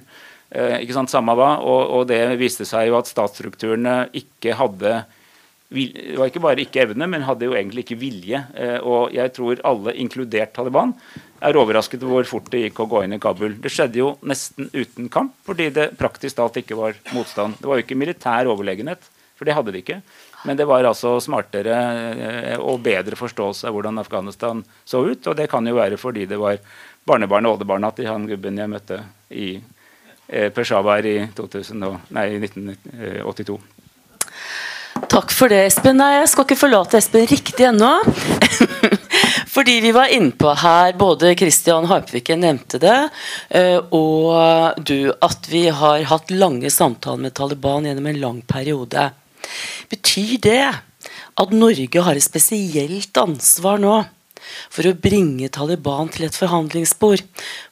Eh, 0.49 0.79
ikke 0.81 0.95
sant, 0.97 1.11
Samme 1.13 1.35
hva. 1.37 1.53
Og, 1.61 1.81
og 1.99 2.07
det 2.09 2.23
viste 2.41 2.65
seg 2.67 2.89
jo 2.89 2.97
at 2.97 3.11
statsstrukturene 3.11 4.05
ikke 4.17 4.57
hadde 4.57 5.03
det 5.71 6.17
var 6.19 6.27
ikke 6.27 6.43
bare 6.43 6.63
ikke 6.65 6.81
evne, 6.83 7.07
men 7.07 7.23
hadde 7.23 7.47
jo 7.47 7.55
egentlig 7.55 7.85
ikke 7.85 7.99
vilje. 8.01 8.41
Og 8.83 9.13
jeg 9.15 9.31
tror 9.37 9.61
alle, 9.67 9.93
inkludert 10.03 10.51
Taliban, 10.57 10.91
er 11.41 11.57
overrasket 11.57 12.03
over 12.03 12.21
hvor 12.21 12.29
fort 12.35 12.51
det 12.53 12.65
gikk 12.65 12.83
å 12.83 12.89
gå 12.91 13.05
inn 13.05 13.15
i 13.15 13.21
Kabul. 13.21 13.55
Det 13.61 13.71
skjedde 13.71 14.01
jo 14.01 14.11
nesten 14.27 14.67
uten 14.73 15.07
kamp, 15.13 15.33
fordi 15.47 15.69
det 15.73 15.93
praktisk 15.99 16.37
talt 16.37 16.59
ikke 16.61 16.77
var 16.77 16.99
motstand. 17.15 17.57
Det 17.61 17.69
var 17.69 17.79
jo 17.79 17.85
ikke 17.85 17.97
militær 17.97 18.51
overlegenhet, 18.51 19.07
for 19.39 19.47
det 19.47 19.55
hadde 19.57 19.73
de 19.73 19.81
ikke. 19.81 20.01
Men 20.45 20.57
det 20.57 20.65
var 20.69 20.85
altså 20.85 21.15
smartere 21.21 21.75
eh, 22.11 22.55
og 22.61 22.81
bedre 22.85 23.17
forståelse 23.17 23.67
av 23.69 23.75
hvordan 23.75 24.01
Afghanistan 24.01 24.63
så 24.85 25.03
ut. 25.05 25.27
Og 25.27 25.37
det 25.37 25.49
kan 25.51 25.65
jo 25.67 25.77
være 25.77 25.99
fordi 26.01 26.27
det 26.29 26.39
var 26.41 26.61
barnebarn 27.07 27.49
og 27.49 27.57
oldebarna 27.57 27.91
til 27.97 28.09
han 28.09 28.27
gubben 28.29 28.57
jeg 28.61 28.71
møtte 28.71 29.03
i 29.33 29.51
eh, 29.57 30.49
Peshawar 30.53 31.05
i 31.05 31.17
2000, 31.37 31.85
nei, 32.17 32.27
1982. 32.41 33.59
Takk 35.09 35.31
for 35.33 35.51
det, 35.51 35.63
Espen. 35.69 35.97
Nei, 35.97 36.19
jeg 36.19 36.29
skal 36.31 36.45
ikke 36.45 36.59
forlate 36.59 36.99
Espen 36.99 37.25
riktig 37.29 37.65
ennå. 37.69 37.91
Fordi 39.53 39.79
vi 39.83 39.91
var 39.91 40.11
innpå 40.13 40.53
her, 40.61 40.93
både 40.95 41.33
Kristian 41.35 41.89
Harpviken 41.89 42.39
nevnte 42.45 42.79
det, 42.79 42.99
eh, 43.49 43.77
og 43.91 44.79
du, 44.87 45.11
at 45.11 45.49
vi 45.51 45.65
har 45.75 46.05
hatt 46.07 46.31
lange 46.31 46.71
samtaler 46.71 47.25
med 47.25 47.35
Taliban 47.35 47.89
gjennom 47.89 48.07
en 48.07 48.21
lang 48.21 48.39
periode. 48.47 49.09
Betyr 49.91 50.37
det 50.45 50.63
at 50.71 51.53
Norge 51.55 52.05
har 52.05 52.15
et 52.15 52.23
spesielt 52.23 53.17
ansvar 53.19 53.81
nå 53.83 53.99
for 54.71 54.87
å 54.87 54.95
bringe 54.97 55.51
Taliban 55.53 56.09
til 56.15 56.29
et 56.29 56.37
forhandlingsspor? 56.37 57.23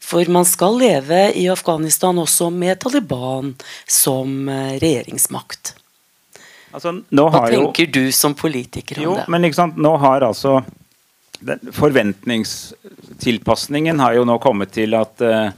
For 0.04 0.32
man 0.32 0.48
skal 0.48 0.80
leve 0.82 1.30
i 1.38 1.48
Afghanistan 1.52 2.20
også 2.20 2.52
med 2.52 2.84
Taliban 2.84 3.56
som 3.88 4.50
eh, 4.52 4.76
regjeringsmakt. 4.84 5.79
Altså, 6.72 7.02
Hva 7.10 7.50
tenker 7.50 7.86
jo, 7.88 7.92
du 7.94 8.12
som 8.14 8.34
politiker 8.38 9.00
om 9.00 9.04
jo, 9.04 9.16
det? 9.18 9.28
Men 9.32 9.54
Nå 9.80 9.98
har 10.04 10.22
altså 10.28 10.52
Forventningstilpasningen 11.74 14.00
har 14.04 14.14
jo 14.18 14.24
nå 14.28 14.36
kommet 14.44 14.70
til 14.76 14.92
at 14.98 15.22
uh, 15.24 15.50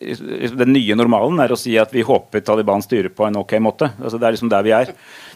den 0.00 0.72
nye 0.72 0.94
normalen 0.96 1.40
er 1.44 1.52
å 1.52 1.60
si 1.60 1.78
at 1.78 1.92
vi 1.92 2.02
håper 2.06 2.40
Taliban 2.40 2.80
styrer 2.80 3.08
på 3.12 3.26
en 3.26 3.36
ok 3.42 3.52
måte. 3.60 3.90
Altså, 4.00 4.16
det 4.16 4.26
er 4.26 4.32
liksom 4.32 4.48
der 4.48 4.62
vi 4.64 4.72
er. 4.72 4.88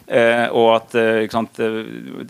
Uh, 0.08 0.48
og 0.56 0.76
at 0.78 0.94
uh, 0.96 1.28
sant, 1.32 1.60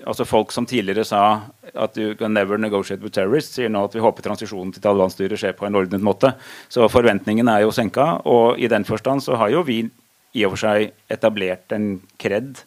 altså 0.02 0.24
Folk 0.26 0.52
som 0.54 0.66
tidligere 0.66 1.04
sa 1.06 1.40
at 1.74 1.96
you 1.98 2.14
can 2.18 2.34
never 2.34 2.58
negotiate 2.58 3.02
with 3.06 3.14
terrorists, 3.14 3.54
sier 3.54 3.68
nå 3.70 3.84
at 3.86 3.94
vi 3.94 4.00
håper 4.02 4.22
transisjonen 4.26 4.72
til 4.74 4.82
Taliban-styret 4.82 5.38
skjer 5.38 5.54
på 5.54 5.66
en 5.68 5.76
ordnet 5.78 6.02
måte. 6.02 6.34
Så 6.66 6.88
forventningene 6.90 7.54
er 7.54 7.60
jo 7.68 7.72
senka. 7.74 8.18
Og 8.26 8.58
i 8.58 8.66
den 8.70 8.84
forstand 8.88 9.22
så 9.22 9.36
har 9.38 9.48
jo 9.54 9.62
vi 9.66 9.90
i 10.34 10.44
og 10.46 10.50
for 10.56 10.62
seg 10.66 10.90
etablert 11.12 11.72
en 11.74 12.00
kred 12.18 12.58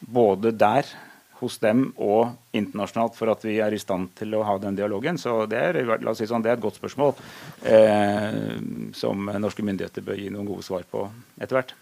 både 0.00 0.52
der 0.56 0.88
hos 1.38 1.58
dem 1.62 1.88
og 2.02 2.32
internasjonalt 2.56 3.14
for 3.14 3.30
at 3.30 3.44
vi 3.46 3.58
er 3.62 3.74
i 3.74 3.80
stand 3.80 4.10
til 4.18 4.34
å 4.34 4.44
ha 4.46 4.56
den 4.62 4.78
dialogen. 4.78 5.18
Så 5.20 5.44
det 5.50 5.58
er, 5.58 5.80
la 5.86 6.10
oss 6.10 6.18
si 6.22 6.26
sånn, 6.26 6.42
det 6.42 6.52
er 6.52 6.58
et 6.58 6.64
godt 6.64 6.80
spørsmål 6.80 7.14
eh, 7.62 8.56
som 8.98 9.30
norske 9.38 9.62
myndigheter 9.66 10.06
bør 10.06 10.18
gi 10.18 10.32
noen 10.34 10.48
gode 10.48 10.66
svar 10.66 10.86
på 10.90 11.06
etter 11.38 11.60
hvert. 11.60 11.76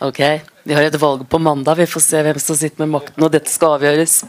Ok, 0.00 0.20
Vi 0.62 0.74
har 0.76 0.86
et 0.86 1.00
valg 1.02 1.26
på 1.28 1.40
mandag. 1.42 1.80
Vi 1.80 1.90
får 1.90 2.04
se 2.04 2.22
hvem 2.24 2.38
som 2.40 2.56
sitter 2.56 2.84
med 2.84 2.94
makten 2.94 3.20
når 3.20 3.34
dette 3.34 3.52
skal 3.52 3.76
avgjøres. 3.78 4.20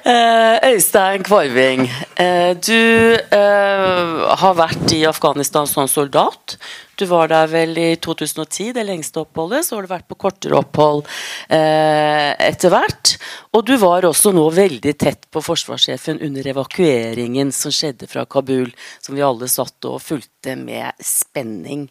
Eh, 0.00 0.72
Øystein 0.72 1.22
Kvarving, 1.22 1.86
eh, 2.16 2.56
du 2.56 3.14
eh, 3.14 4.36
har 4.42 4.54
vært 4.56 4.92
i 4.96 5.04
Afghanistan 5.04 5.68
som 5.68 5.88
soldat. 5.88 6.56
Du 7.00 7.06
var 7.08 7.30
der 7.32 7.46
vel 7.48 7.78
i 7.80 7.94
2010, 7.96 8.74
det 8.76 8.82
lengste 8.84 9.22
oppholdet. 9.22 9.64
Så 9.64 9.76
har 9.76 9.86
du 9.86 9.88
vært 9.88 10.08
på 10.10 10.18
kortere 10.20 10.58
opphold 10.58 11.06
eh, 11.48 12.34
etter 12.44 12.72
hvert. 12.74 13.14
Og 13.56 13.64
du 13.64 13.72
var 13.80 14.04
også 14.04 14.34
nå 14.36 14.42
veldig 14.52 14.92
tett 15.00 15.24
på 15.32 15.40
forsvarssjefen 15.40 16.20
under 16.26 16.50
evakueringen 16.52 17.54
som 17.56 17.72
skjedde 17.72 18.04
fra 18.10 18.26
Kabul, 18.28 18.68
som 19.00 19.16
vi 19.16 19.24
alle 19.24 19.48
satt 19.48 19.88
og 19.88 20.02
fulgte 20.04 20.58
med 20.60 20.92
spenning. 21.00 21.88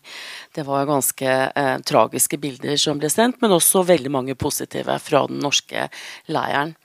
Det 0.54 0.68
var 0.70 0.86
ganske 0.90 1.34
eh, 1.50 1.76
tragiske 1.90 2.38
bilder 2.38 2.78
som 2.78 3.02
ble 3.02 3.10
sendt, 3.10 3.42
men 3.42 3.58
også 3.58 3.82
veldig 3.90 4.14
mange 4.14 4.38
positive 4.38 5.00
fra 5.02 5.26
den 5.32 5.42
norske 5.42 5.90
leiren. 6.30 6.78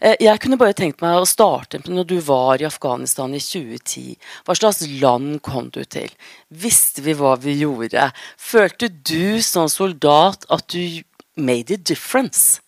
Eh, 0.00 0.16
jeg 0.22 0.40
kunne 0.42 0.58
bare 0.60 0.76
tenkt 0.76 1.02
meg 1.04 1.18
å 1.18 1.26
starte 1.28 1.80
med 1.82 1.90
når 1.96 2.08
du 2.12 2.16
var 2.24 2.62
i 2.62 2.68
Afghanistan 2.68 3.34
i 3.34 3.42
2010. 3.42 4.16
Hva 4.46 4.56
slags 4.58 4.84
land 5.02 5.40
kom 5.46 5.70
du 5.74 5.82
til? 5.84 6.10
Visste 6.48 7.04
vi 7.04 7.16
hva 7.18 7.36
vi 7.40 7.58
gjorde? 7.62 8.10
Følte 8.36 8.88
du 8.88 9.40
som 9.44 9.68
soldat 9.72 10.46
at 10.48 10.66
du 10.72 11.02
made 11.38 11.74
a 11.74 11.78
difference? 11.78 12.60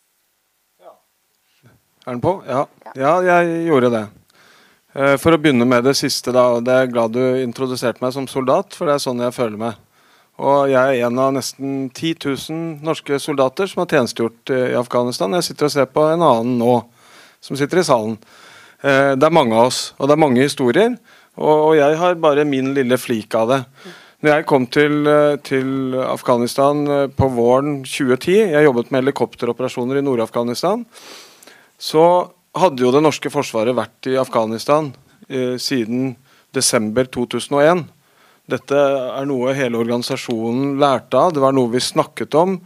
Er 2.07 2.17
den 2.17 2.23
på? 2.25 2.39
Ja. 2.49 2.65
ja, 2.97 3.13
jeg 3.23 3.67
gjorde 3.69 3.93
det. 3.93 4.07
Eh, 4.97 5.17
for 5.21 5.37
å 5.37 5.39
begynne 5.39 5.67
med 5.69 5.85
det 5.87 5.95
siste, 5.99 6.33
da. 6.35 6.47
Det 6.65 6.75
er 6.75 6.91
glad 6.91 7.15
du 7.15 7.23
introduserte 7.43 8.03
meg 8.03 8.15
som 8.17 8.27
soldat, 8.31 8.75
for 8.75 8.89
det 8.89 8.97
er 8.97 9.05
sånn 9.05 9.21
jeg 9.23 9.37
føler 9.37 9.61
meg. 9.61 9.79
Og 10.40 10.70
jeg 10.72 10.81
er 10.81 11.07
en 11.07 11.20
av 11.20 11.35
nesten 11.37 11.90
10 11.92 12.14
000 12.24 12.85
norske 12.87 13.18
soldater 13.20 13.68
som 13.68 13.83
har 13.83 13.90
tjenestegjort 13.92 14.53
i 14.57 14.76
Afghanistan. 14.79 15.37
Jeg 15.37 15.50
sitter 15.50 15.68
og 15.68 15.74
ser 15.74 15.90
på 15.92 16.07
en 16.09 16.24
annen 16.24 16.55
nå, 16.61 16.76
som 17.44 17.59
sitter 17.61 17.83
i 17.83 17.87
salen. 17.87 18.16
Eh, 18.81 19.12
det 19.20 19.26
er 19.26 19.37
mange 19.37 19.57
av 19.59 19.68
oss, 19.68 19.90
og 19.98 20.09
det 20.09 20.16
er 20.16 20.24
mange 20.24 20.40
historier. 20.40 20.94
Og 21.40 21.74
jeg 21.76 21.98
har 22.00 22.16
bare 22.20 22.48
min 22.48 22.72
lille 22.76 22.96
flik 23.00 23.37
av 23.37 23.53
det. 23.53 23.61
Når 24.20 24.35
jeg 24.35 24.46
kom 24.48 24.66
til, 24.68 25.07
eh, 25.09 25.37
til 25.40 25.94
Afghanistan 25.96 26.87
eh, 26.88 27.07
på 27.09 27.29
våren 27.33 27.85
2010, 27.85 28.53
jeg 28.53 28.66
jobbet 28.66 28.90
med 28.90 29.03
helikopteroperasjoner 29.03 29.96
i 29.96 30.05
Nord-Afghanistan, 30.05 30.85
så 31.79 32.29
hadde 32.55 32.85
jo 32.85 32.92
det 32.92 33.00
norske 33.00 33.33
forsvaret 33.33 33.76
vært 33.76 34.11
i 34.11 34.18
Afghanistan 34.20 34.92
eh, 35.29 35.57
siden 35.57 36.16
desember 36.53 37.09
2001. 37.09 37.87
Dette 38.48 38.76
er 38.76 39.26
noe 39.29 39.53
hele 39.55 39.79
organisasjonen 39.79 40.79
lærte 40.81 41.18
av, 41.18 41.35
det 41.35 41.42
var 41.42 41.55
noe 41.57 41.72
vi 41.74 41.83
snakket 41.83 42.35
om. 42.38 42.57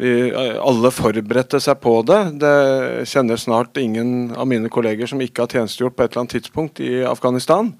Vi, 0.00 0.32
alle 0.32 0.88
forberedte 0.94 1.60
seg 1.60 1.76
på 1.82 1.98
det. 2.08 2.20
Det 2.40 2.54
kjenner 3.10 3.40
snart 3.40 3.76
ingen 3.80 4.32
av 4.32 4.48
mine 4.48 4.70
kolleger 4.72 5.10
som 5.10 5.20
ikke 5.20 5.44
har 5.44 5.52
tjenestegjort 5.52 5.98
på 5.98 6.06
et 6.06 6.14
eller 6.14 6.22
annet 6.22 6.36
tidspunkt 6.38 6.80
i 6.80 7.02
Afghanistan. 7.04 7.74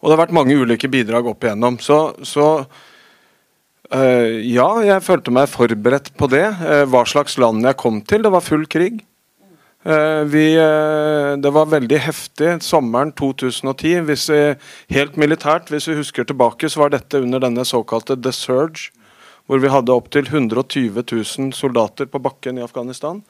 Og 0.00 0.08
det 0.08 0.14
har 0.14 0.22
vært 0.26 0.36
mange 0.36 0.56
ulike 0.56 0.90
bidrag 0.92 1.28
opp 1.28 1.44
igjennom. 1.44 1.78
Så, 1.80 1.98
så 2.24 2.46
øh, 3.92 4.36
ja, 4.44 4.68
jeg 4.84 5.04
følte 5.04 5.32
meg 5.32 5.48
forberedt 5.52 6.12
på 6.20 6.28
det. 6.32 6.46
Uh, 6.60 6.84
hva 6.88 7.04
slags 7.08 7.36
land 7.40 7.64
jeg 7.64 7.80
kom 7.80 8.00
til. 8.04 8.24
Det 8.24 8.32
var 8.32 8.44
full 8.44 8.68
krig. 8.68 9.00
Eh, 9.84 10.24
vi, 10.24 10.54
eh, 10.56 11.36
det 11.40 11.50
var 11.50 11.70
veldig 11.72 11.98
heftig 12.04 12.58
sommeren 12.62 13.14
2010. 13.16 14.02
Hvis 14.04 14.26
vi, 14.28 14.40
helt 14.92 15.16
militært, 15.16 15.72
hvis 15.72 15.88
vi 15.88 15.96
husker 15.96 16.28
tilbake, 16.28 16.68
så 16.68 16.82
var 16.82 16.92
dette 16.92 17.22
under 17.22 17.40
denne 17.40 17.64
såkalte 17.64 18.18
The 18.20 18.32
Surge, 18.32 18.90
hvor 19.48 19.62
vi 19.62 19.72
hadde 19.72 19.96
opptil 19.96 20.28
120 20.28 21.00
000 21.00 21.52
soldater 21.56 22.06
på 22.06 22.20
bakken 22.20 22.60
i 22.60 22.64
Afghanistan. 22.66 23.22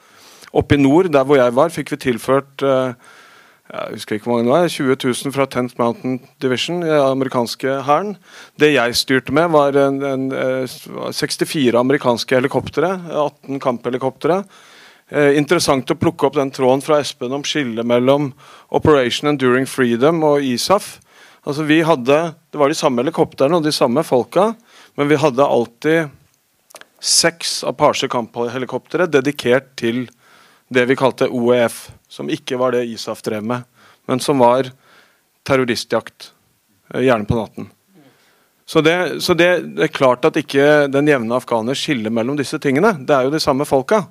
Oppe 0.51 0.75
i 0.75 0.81
nord, 0.81 1.07
der 1.13 1.23
hvor 1.23 1.39
jeg 1.39 1.55
var, 1.55 1.71
fikk 1.71 1.93
vi 1.95 2.03
tilført 2.09 2.63
eh, 2.67 2.93
jeg 3.71 3.95
husker 3.95 4.17
ikke 4.17 4.27
hvor 4.27 4.41
mange 4.41 4.49
det 4.49 4.51
var, 4.51 4.67
20 4.67 4.95
000 4.99 5.31
fra 5.31 5.45
Tenth 5.47 5.77
Mountain 5.79 6.17
Division, 6.43 6.81
den 6.83 6.91
amerikanske 6.91 7.77
hæren. 7.87 8.17
Det 8.59 8.73
jeg 8.73 8.97
styrte 8.99 9.31
med, 9.31 9.47
var 9.53 9.77
en, 9.79 10.01
en, 10.03 10.25
64 10.67 11.79
amerikanske 11.79 12.35
helikoptre, 12.35 12.89
18 13.07 13.61
kamphelikoptre. 13.63 14.41
Eh, 15.11 15.35
interessant 15.35 15.91
å 15.91 15.97
plukke 15.99 16.29
opp 16.29 16.37
den 16.37 16.53
tråden 16.55 16.81
fra 16.83 17.01
Espen 17.03 17.33
om 17.35 17.43
skillet 17.43 17.83
mellom 17.83 18.29
Operation 18.71 19.27
Enduring 19.33 19.65
Freedom 19.67 20.21
og 20.23 20.45
ISAF. 20.47 21.01
Altså 21.43 21.65
vi 21.67 21.81
hadde, 21.83 22.35
Det 22.51 22.57
var 22.59 22.69
de 22.69 22.75
samme 22.75 23.03
helikoptrene 23.03 23.57
og 23.57 23.63
de 23.63 23.71
samme 23.71 24.03
folka, 24.03 24.55
Men 24.95 25.07
vi 25.07 25.15
hadde 25.15 25.43
alltid 25.43 26.09
seks 26.99 27.63
Apache 27.63 28.07
kamphelikoptre 28.07 29.07
dedikert 29.07 29.75
til 29.75 30.09
det 30.69 30.85
vi 30.87 30.95
kalte 30.95 31.29
OEF, 31.29 31.91
som 32.07 32.29
ikke 32.29 32.57
var 32.57 32.71
det 32.71 32.87
ISAF 32.87 33.21
drev 33.21 33.43
med, 33.43 33.63
men 34.07 34.19
som 34.19 34.39
var 34.39 34.71
terroristjakt, 35.43 36.31
eh, 36.93 37.01
gjerne 37.01 37.25
på 37.25 37.35
natten. 37.35 37.69
Så, 38.65 38.81
det, 38.81 39.21
så 39.23 39.33
det, 39.33 39.75
det, 39.75 39.83
er 39.83 39.87
klart 39.87 40.25
at 40.25 40.37
ikke 40.37 40.87
den 40.87 41.07
jevne 41.07 41.35
afghaner 41.35 41.75
skiller 41.75 42.11
mellom 42.11 42.37
disse 42.37 42.59
tingene. 42.59 42.93
Det 43.03 43.15
er 43.15 43.23
jo 43.23 43.33
de 43.33 43.39
samme 43.39 43.65
folka. 43.65 44.05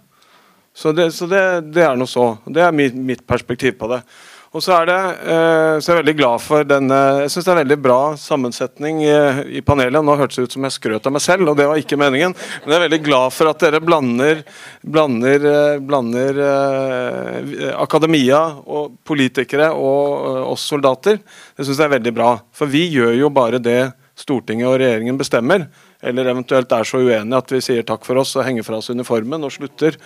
Så 0.74 0.92
det, 0.96 1.10
så 1.12 1.26
det, 1.30 1.42
det 1.74 1.84
er 1.84 1.96
noe 1.98 2.08
så. 2.08 2.32
Det 2.46 2.62
er 2.62 2.74
mitt, 2.74 2.94
mitt 2.94 3.26
perspektiv 3.26 3.76
på 3.80 3.90
det. 3.90 4.02
Og 4.50 4.64
så 4.64 4.72
er, 4.80 4.88
det, 4.88 4.94
eh, 5.30 5.76
så 5.78 5.92
er 5.92 5.94
jeg 5.94 5.98
veldig 6.00 6.14
glad 6.18 6.42
for 6.42 6.66
denne 6.66 6.96
Jeg 7.20 7.30
syns 7.30 7.46
det 7.46 7.52
er 7.52 7.58
veldig 7.60 7.76
bra 7.84 7.98
sammensetning 8.18 8.98
i, 9.04 9.12
i 9.60 9.62
panelet. 9.62 10.02
Nå 10.02 10.16
hørtes 10.18 10.40
det 10.40 10.48
ut 10.48 10.56
som 10.56 10.66
jeg 10.66 10.74
skrøt 10.74 11.06
av 11.06 11.14
meg 11.14 11.22
selv, 11.22 11.52
og 11.52 11.58
det 11.58 11.68
var 11.70 11.78
ikke 11.78 11.98
meningen. 12.00 12.34
Men 12.64 12.74
jeg 12.74 12.80
er 12.80 12.84
veldig 12.88 13.00
glad 13.06 13.36
for 13.36 13.52
at 13.52 13.62
dere 13.62 13.82
blander, 13.84 14.42
blander, 14.82 15.46
eh, 15.52 15.76
blander 15.86 16.42
eh, 16.48 17.62
akademia 17.78 18.42
og 18.66 18.96
politikere 19.06 19.70
og 19.70 20.26
eh, 20.32 20.42
oss 20.50 20.66
soldater. 20.72 21.22
Det 21.54 21.68
syns 21.68 21.78
jeg 21.78 21.86
er 21.86 21.94
veldig 21.94 22.14
bra. 22.18 22.32
For 22.50 22.74
vi 22.74 22.88
gjør 22.90 23.14
jo 23.20 23.30
bare 23.34 23.62
det 23.62 23.84
Stortinget 24.20 24.68
og 24.68 24.80
regjeringen 24.82 25.16
bestemmer. 25.16 25.68
Eller 26.02 26.28
eventuelt 26.32 26.72
er 26.74 26.84
så 26.88 27.00
uenige 27.00 27.38
at 27.38 27.54
vi 27.54 27.62
sier 27.64 27.86
takk 27.86 28.02
for 28.04 28.20
oss 28.20 28.34
og 28.36 28.44
henger 28.44 28.66
fra 28.66 28.80
oss 28.80 28.90
uniformen 28.92 29.46
og 29.46 29.54
slutter. 29.54 29.96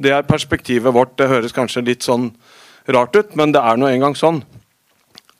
Det 0.00 0.12
er 0.16 0.24
perspektivet 0.24 0.94
vårt. 0.96 1.16
Det 1.20 1.28
høres 1.28 1.52
kanskje 1.52 1.84
litt 1.84 2.06
sånn 2.06 2.30
rart 2.88 3.16
ut, 3.16 3.34
men 3.36 3.52
det 3.52 3.60
er 3.60 3.76
nå 3.76 3.90
engang 3.90 4.16
sånn. 4.16 4.40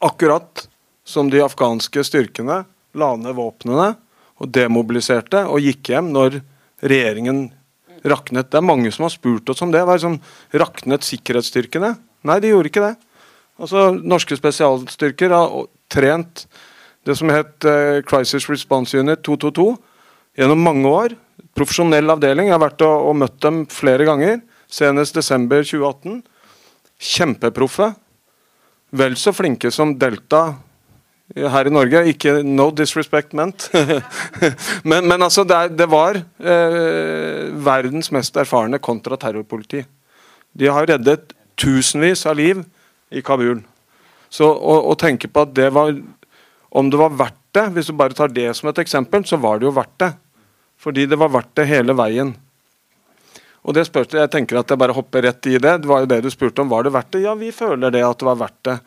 Akkurat 0.05 0.67
som 1.05 1.31
de 1.33 1.41
afghanske 1.45 2.05
styrkene 2.05 2.63
la 3.01 3.11
ned 3.17 3.37
våpnene 3.39 3.95
og 4.41 4.53
demobiliserte 4.53 5.47
og 5.49 5.65
gikk 5.65 5.93
hjem 5.93 6.11
når 6.13 6.41
regjeringen 6.81 7.49
raknet. 8.05 8.51
Det 8.53 8.61
er 8.61 8.67
mange 8.67 8.93
som 8.93 9.07
har 9.07 9.15
spurt 9.15 9.49
oss 9.53 9.63
om 9.65 9.73
det. 9.73 9.83
Hva 9.85 9.97
er 9.97 10.01
det 10.01 10.07
som 10.07 10.19
raknet 10.63 11.09
sikkerhetsstyrkene? 11.09 11.95
Nei, 12.29 12.39
de 12.41 12.53
gjorde 12.53 12.73
ikke 12.73 12.85
det. 12.85 12.95
Altså, 13.61 13.91
Norske 13.97 14.37
spesialstyrker 14.39 15.35
har 15.37 15.57
trent 15.93 16.47
det 17.09 17.17
som 17.17 17.33
het 17.33 17.65
uh, 17.69 18.01
Crisis 18.09 18.49
Response 18.49 18.97
Unit 18.97 19.25
222 19.25 19.73
gjennom 20.41 20.65
mange 20.65 20.89
år. 20.89 21.17
Profesjonell 21.57 22.13
avdeling. 22.13 22.49
Jeg 22.49 22.57
har 22.57 22.65
vært 22.65 22.85
og, 22.87 23.11
og 23.11 23.21
møtt 23.21 23.41
dem 23.45 23.65
flere 23.73 24.07
ganger. 24.09 24.41
Senest 24.71 25.17
desember 25.19 25.65
2018. 25.67 26.21
Kjempeproffe. 27.01 27.93
Vel 28.91 29.17
så 29.19 29.33
flinke 29.35 29.71
som 29.75 29.95
Delta 29.99 30.45
her 31.35 31.69
i 31.69 31.73
Norge. 31.73 32.05
Ikke 32.11 32.41
no 32.47 32.71
disrespect 32.75 33.35
meant. 33.39 33.69
men, 34.91 35.07
men, 35.07 35.23
altså, 35.23 35.45
det, 35.47 35.77
det 35.79 35.89
var 35.91 36.19
eh, 36.19 37.51
verdens 37.67 38.11
mest 38.15 38.39
erfarne 38.41 38.81
kontraterrorpoliti. 38.83 39.85
De 40.53 40.71
har 40.71 40.89
reddet 40.91 41.35
tusenvis 41.61 42.25
av 42.27 42.39
liv 42.39 42.63
i 43.11 43.23
Kabul. 43.23 43.63
Så 44.31 44.47
å, 44.47 44.95
tenke 44.99 45.27
på 45.27 45.43
at 45.43 45.55
det 45.57 45.73
var 45.75 45.91
Om 46.71 46.87
det 46.87 46.99
var 47.01 47.17
verdt 47.19 47.39
det, 47.51 47.65
hvis 47.75 47.89
du 47.91 47.97
bare 47.99 48.15
tar 48.15 48.31
det 48.31 48.53
som 48.55 48.69
et 48.71 48.79
eksempel, 48.79 49.25
så 49.27 49.35
var 49.43 49.59
det 49.59 49.67
jo 49.67 49.75
verdt 49.75 49.97
det. 49.99 50.13
Fordi 50.79 51.09
det 51.11 51.19
var 51.19 51.33
verdt 51.35 51.51
det 51.59 51.65
hele 51.67 51.97
veien. 51.99 52.31
Og 53.61 53.77
det 53.77 53.85
spørste 53.89 54.19
Jeg 54.21 54.33
tenker 54.33 54.61
at 54.61 54.71
jeg 54.71 54.81
bare 54.81 54.97
hopper 54.97 55.27
rett 55.27 55.47
i 55.47 55.59
det. 55.59 55.83
Det 55.83 55.89
var 55.91 56.05
jo 56.05 56.11
det 56.11 56.23
du 56.25 56.31
spurte 56.33 56.63
om. 56.63 56.71
Var 56.73 56.87
det 56.87 56.95
verdt 56.95 57.13
det? 57.13 57.25
Ja, 57.27 57.35
vi 57.37 57.53
føler 57.53 57.93
det 57.93 58.03
at 58.07 58.19
det 58.19 58.29
var 58.29 58.41
verdt 58.41 58.61
det. 58.69 58.79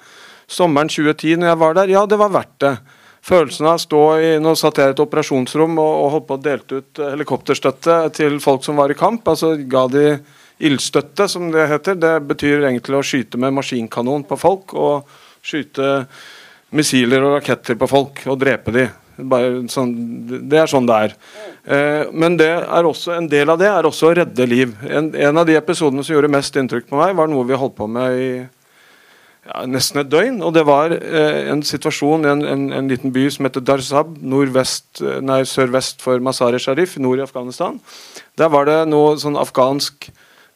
Sommeren 0.49 0.89
2010 0.91 1.37
når 1.39 1.51
jeg 1.51 1.59
var 1.61 1.77
der, 1.77 1.93
ja, 1.93 2.05
det 2.09 2.19
var 2.19 2.33
verdt 2.33 2.59
det. 2.63 2.75
Følelsen 3.23 3.69
av 3.69 3.77
å 3.77 3.81
stå 3.81 4.01
i 4.19 4.31
Nå 4.43 4.51
satt 4.59 4.81
jeg 4.81 4.91
i 4.91 4.93
et 4.97 4.99
operasjonsrom 4.99 5.77
og, 5.79 5.91
og 6.03 6.09
holdt 6.15 6.27
på 6.27 6.35
å 6.35 6.43
delte 6.43 6.81
ut 6.81 7.03
helikopterstøtte 7.13 7.99
til 8.17 8.39
folk 8.43 8.65
som 8.65 8.81
var 8.81 8.91
i 8.91 8.97
kamp. 8.99 9.27
Altså 9.31 9.53
ga 9.69 9.85
de 9.91 10.07
ildstøtte, 10.63 11.29
som 11.31 11.47
det 11.53 11.69
heter. 11.71 11.95
Det 11.99 12.17
betyr 12.33 12.67
egentlig 12.67 12.99
å 12.99 13.05
skyte 13.05 13.39
med 13.39 13.55
maskinkanon 13.55 14.25
på 14.27 14.39
folk 14.41 14.75
og 14.75 15.15
skyte 15.43 16.03
missiler 16.75 17.23
og 17.23 17.37
raketter 17.37 17.79
på 17.79 17.89
folk 17.89 18.25
og 18.27 18.41
drepe 18.41 18.75
de. 18.75 18.89
Sånn, 19.15 19.93
det 20.49 20.57
er 20.63 20.69
sånn 20.69 20.87
det 20.89 20.97
er. 21.05 21.13
Eh, 21.63 22.09
men 22.11 22.37
det 22.39 22.49
er 22.49 22.87
også, 22.89 23.13
en 23.17 23.29
del 23.29 23.53
av 23.53 23.61
det 23.61 23.69
er 23.69 23.85
også 23.85 24.09
å 24.09 24.17
redde 24.17 24.49
liv. 24.49 24.73
En, 24.89 25.11
en, 25.13 25.37
av 25.37 25.45
de 25.47 25.57
episodene 25.59 26.03
som 26.03 26.15
gjorde 26.15 26.31
mest 26.33 26.57
inntrykk 26.57 26.89
på 26.89 26.99
meg, 26.99 27.15
var 27.17 27.29
noe 27.29 27.45
vi 27.47 27.59
holdt 27.59 27.77
på 27.77 27.87
med 27.87 28.17
i 28.17 28.29
ja, 29.43 29.63
nesten 29.69 30.01
et 30.01 30.11
døgn. 30.11 30.41
og 30.41 30.53
Det 30.55 30.65
var 30.67 30.95
eh, 30.97 31.51
en 31.51 31.63
situasjon 31.67 32.25
i 32.25 32.31
en, 32.31 32.43
en, 32.55 32.65
en, 32.79 32.89
liten 32.89 33.13
by 33.13 33.27
som 33.33 33.47
heter 33.47 33.63
Darzab, 33.65 34.17
sørvest 35.49 36.03
for 36.03 36.23
Mazar-e 36.23 36.61
Sharif, 36.61 36.97
nord 36.97 37.21
i 37.21 37.25
Afghanistan. 37.27 37.79
Der 38.39 38.51
var 38.53 38.69
det 38.69 38.81
noe 38.89 39.17
sånn 39.21 39.39
afghansk 39.39 40.09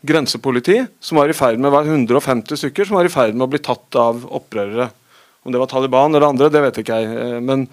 grensepoliti 0.08 0.84
som 1.02 1.18
var 1.20 1.30
i 1.30 1.36
ferd 1.36 1.60
med 1.60 1.74
var 1.74 1.88
150 1.90 2.60
stykker 2.60 2.88
som 2.88 3.00
var 3.00 3.08
i 3.08 3.12
ferd 3.12 3.36
med 3.36 3.48
å 3.48 3.52
bli 3.52 3.62
tatt 3.64 3.98
av 4.00 4.26
opprørere. 4.30 4.90
Om 5.48 5.54
det 5.54 5.62
var 5.62 5.70
Taliban 5.72 6.14
eller 6.14 6.28
andre, 6.28 6.50
det 6.52 6.64
vet 6.66 6.82
ikke 6.82 6.98
jeg. 7.00 7.22
Eh, 7.22 7.40
men 7.44 7.68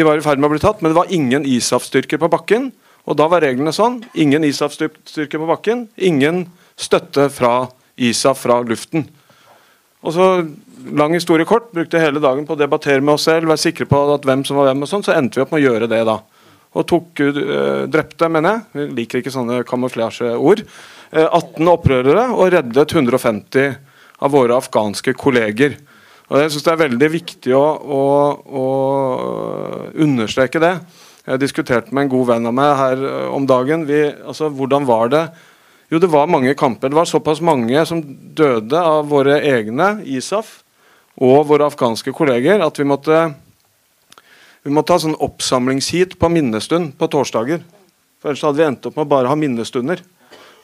de 0.00 0.06
var 0.08 0.16
i 0.16 0.24
ferd 0.24 0.40
med 0.40 0.48
å 0.48 0.54
bli 0.54 0.62
tatt, 0.62 0.80
men 0.80 0.94
det 0.94 0.96
var 0.96 1.12
ingen 1.12 1.44
ISAF-styrker 1.44 2.20
på 2.22 2.30
bakken. 2.32 2.70
Og 3.08 3.16
da 3.18 3.26
var 3.30 3.44
reglene 3.44 3.72
sånn. 3.74 4.00
Ingen 4.20 4.44
ISAF-styrker 4.48 5.40
på 5.40 5.48
bakken, 5.48 5.86
ingen 6.00 6.46
støtte 6.80 7.28
fra 7.32 7.68
ISAF 8.00 8.40
fra 8.44 8.60
luften. 8.64 9.04
Og 10.00 10.14
så, 10.16 10.26
lang 10.96 11.12
historie 11.16 11.48
kort, 11.48 11.68
brukte 11.76 12.00
hele 12.00 12.22
dagen 12.22 12.46
på 12.48 12.56
å 12.56 12.60
debattere 12.60 13.04
med 13.04 13.18
oss 13.18 13.26
selv, 13.28 13.50
være 13.50 13.60
sikre 13.60 13.88
på 13.90 14.00
at 14.14 14.24
hvem 14.24 14.44
som 14.48 14.56
var 14.56 14.70
hvem, 14.70 14.86
og 14.86 14.88
sånn, 14.88 15.04
så 15.04 15.12
endte 15.16 15.36
vi 15.36 15.44
opp 15.44 15.52
med 15.52 15.60
å 15.60 15.66
gjøre 15.66 15.90
det, 15.92 16.00
da. 16.08 16.16
Og 16.70 16.86
tok, 16.88 17.20
uh, 17.20 17.84
drepte, 17.90 18.30
mener 18.32 18.56
jeg, 18.56 18.64
vi 18.78 18.86
liker 19.02 19.20
ikke 19.20 19.34
sånne 19.34 19.60
kamuflasjeord, 19.68 20.64
uh, 20.64 21.26
18 21.26 21.72
opprørere 21.74 22.30
og 22.32 22.54
reddet 22.54 22.96
150 22.96 23.74
av 24.20 24.32
våre 24.32 24.56
afghanske 24.56 25.12
kolleger. 25.18 25.76
Og 26.30 26.38
Jeg 26.38 26.52
syns 26.54 26.62
det 26.66 26.72
er 26.72 26.82
veldig 26.84 27.06
viktig 27.10 27.54
å, 27.58 27.64
å, 27.90 28.02
å, 28.38 28.66
understreke 29.98 30.60
det. 30.62 30.74
Jeg 31.26 31.42
diskuterte 31.42 31.94
med 31.94 32.06
en 32.06 32.12
god 32.12 32.28
venn 32.28 32.46
av 32.46 32.54
meg 32.54 32.74
her 32.78 33.00
eh, 33.08 33.24
om 33.34 33.46
dagen. 33.50 33.82
Vi, 33.88 33.98
altså, 34.22 34.46
hvordan 34.54 34.86
var 34.86 35.10
det? 35.10 35.24
Jo, 35.90 35.98
det 35.98 36.10
var 36.12 36.30
mange 36.30 36.54
kamper. 36.54 36.92
Det 36.92 36.98
var 37.00 37.08
såpass 37.10 37.42
mange 37.42 37.82
som 37.86 37.98
døde 38.38 38.78
av 38.78 39.08
våre 39.10 39.40
egne, 39.42 39.96
ISAF, 40.06 40.60
og 41.18 41.48
våre 41.48 41.66
afghanske 41.66 42.14
kolleger, 42.14 42.62
at 42.62 42.78
vi 42.78 42.86
måtte, 42.86 43.24
vi 44.62 44.72
måtte 44.72 44.94
ha 44.94 45.02
sånn 45.02 45.18
oppsamlingsheat 45.18 46.14
på 46.14 46.30
minnestund 46.30 46.94
på 47.00 47.08
torsdager. 47.10 47.64
For 48.22 48.30
Ellers 48.30 48.44
hadde 48.46 48.62
vi 48.62 48.68
endt 48.68 48.86
opp 48.86 49.00
med 49.00 49.08
å 49.08 49.12
bare 49.16 49.32
ha 49.32 49.38
minnestunder. 49.38 50.04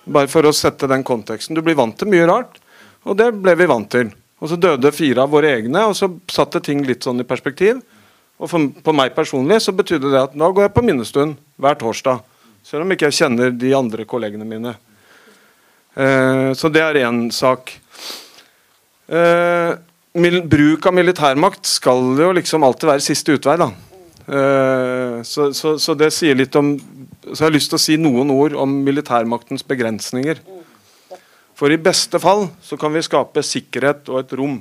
Bare 0.07 0.31
for 0.31 0.47
å 0.47 0.55
sette 0.55 0.87
den 0.87 1.03
konteksten. 1.03 1.59
Du 1.59 1.65
blir 1.67 1.75
vant 1.77 1.99
til 1.99 2.13
mye 2.13 2.31
rart, 2.31 2.63
og 3.03 3.19
det 3.19 3.33
ble 3.35 3.57
vi 3.59 3.67
vant 3.67 3.91
til. 3.91 4.15
Og 4.43 4.51
så 4.51 4.59
døde 4.61 4.93
fire 4.93 5.25
av 5.25 5.33
våre 5.33 5.55
egne, 5.57 5.87
og 5.89 5.97
så 5.97 6.11
satte 6.29 6.61
ting 6.65 6.83
litt 6.85 7.07
sånn 7.07 7.23
i 7.23 7.29
perspektiv. 7.29 7.81
Og 8.37 8.51
for, 8.51 8.69
på 8.85 8.93
meg 8.93 9.15
personlig 9.17 9.63
så 9.65 9.73
betydde 9.73 10.13
det 10.13 10.21
at 10.21 10.37
nå 10.37 10.51
går 10.53 10.69
jeg 10.69 10.75
på 10.77 10.85
minnestund 10.85 11.39
hver 11.61 11.79
torsdag. 11.81 12.21
Selv 12.67 12.85
om 12.85 12.93
ikke 12.93 13.09
jeg 13.09 13.21
kjenner 13.23 13.55
de 13.55 13.73
andre 13.79 14.05
kollegene 14.09 14.49
mine. 14.49 14.75
Eh, 15.97 16.51
så 16.53 16.69
det 16.69 16.83
er 16.85 17.01
én 17.07 17.29
sak. 17.33 17.73
Eh, 19.09 19.73
bruk 20.51 20.87
av 20.89 20.95
militærmakt 20.97 21.65
skal 21.71 22.03
jo 22.21 22.33
liksom 22.37 22.67
alltid 22.67 22.91
være 22.91 23.05
siste 23.05 23.39
utvei, 23.39 23.57
da. 23.61 23.71
Eh, 24.27 25.23
så, 25.25 25.53
så, 25.55 25.77
så, 25.79 25.95
det 25.95 26.11
sier 26.11 26.35
litt 26.35 26.57
om 26.59 26.73
Så 27.31 27.37
jeg 27.37 27.45
har 27.45 27.53
lyst 27.55 27.71
til 27.71 27.79
å 27.79 27.83
si 27.85 27.95
noen 27.95 28.33
ord 28.35 28.57
om 28.59 28.73
militærmaktens 28.87 29.63
begrensninger. 29.67 30.43
For 31.57 31.73
i 31.73 31.81
beste 31.81 32.21
fall 32.21 32.51
så 32.63 32.77
kan 32.77 32.93
vi 32.93 33.05
skape 33.05 33.45
sikkerhet 33.45 34.11
og 34.13 34.21
et 34.21 34.35
rom 34.37 34.59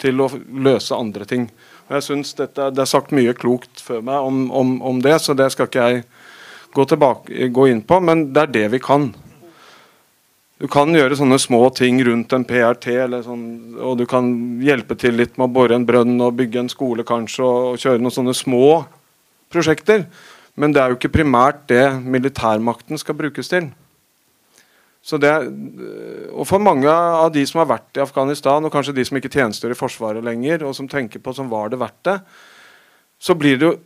til 0.00 0.22
å 0.24 0.30
løse 0.64 0.96
andre 0.96 1.26
ting. 1.28 1.50
Og 1.88 1.98
jeg 1.98 2.06
synes 2.06 2.32
dette, 2.38 2.70
Det 2.70 2.80
er 2.80 2.88
sagt 2.88 3.12
mye 3.12 3.34
klokt 3.36 3.82
før 3.84 4.00
meg 4.00 4.16
om, 4.24 4.46
om, 4.50 4.76
om, 4.82 5.02
det, 5.04 5.18
så 5.20 5.34
det 5.36 5.50
skal 5.52 5.68
ikke 5.68 5.88
jeg 5.88 6.04
gå, 6.72 6.84
tilbake, 6.84 7.50
gå 7.52 7.66
inn 7.68 7.82
på, 7.82 7.98
men 8.00 8.30
det 8.32 8.42
er 8.42 8.54
det 8.54 8.68
vi 8.72 8.80
kan. 8.80 9.10
Du 10.60 10.68
kan 10.68 10.92
gjøre 10.92 11.16
sånne 11.16 11.38
små 11.40 11.60
ting 11.76 12.00
rundt 12.04 12.32
en 12.36 12.44
PRT, 12.44 12.88
sånn, 13.24 13.44
og 13.80 13.98
du 14.00 14.06
kan 14.08 14.28
hjelpe 14.64 14.96
til 14.96 15.16
litt 15.16 15.36
med 15.36 15.48
å 15.48 15.52
bore 15.52 15.76
en 15.76 15.86
brønn 15.88 16.18
og 16.20 16.36
bygge 16.40 16.64
en 16.64 16.72
skole 16.72 17.04
kanskje, 17.04 17.44
og, 17.44 17.68
og 17.72 17.80
kjøre 17.80 18.00
noen 18.00 18.16
sånne 18.16 18.36
små 18.36 18.82
prosjekter. 19.52 20.06
Men 20.60 20.72
det 20.72 20.82
er 20.82 20.92
jo 20.92 21.00
ikke 21.00 21.14
primært 21.20 21.66
det 21.72 21.84
militærmakten 22.00 23.00
skal 23.00 23.16
brukes 23.16 23.48
til. 23.52 23.70
Det, 25.00 25.32
og 26.36 26.44
For 26.44 26.60
mange 26.60 26.92
av 26.92 27.30
de 27.32 27.42
som 27.48 27.62
har 27.62 27.70
vært 27.70 27.96
i 27.96 28.02
Afghanistan, 28.04 28.64
og 28.64 28.72
kanskje 28.72 28.94
de 28.98 29.04
som 29.08 29.16
ikke 29.16 29.32
tjenestegjør 29.32 29.72
i 29.72 29.78
Forsvaret 29.78 30.24
lenger, 30.24 30.66
og 30.68 30.74
som 30.76 30.88
tenker 30.88 31.22
på 31.24 31.32
som 31.34 31.48
var 31.48 31.72
det 31.72 31.80
verdt 31.80 32.02
det, 32.04 32.18
så 33.20 33.36
blir 33.36 33.56
det 33.56 33.66
jo 33.70 33.78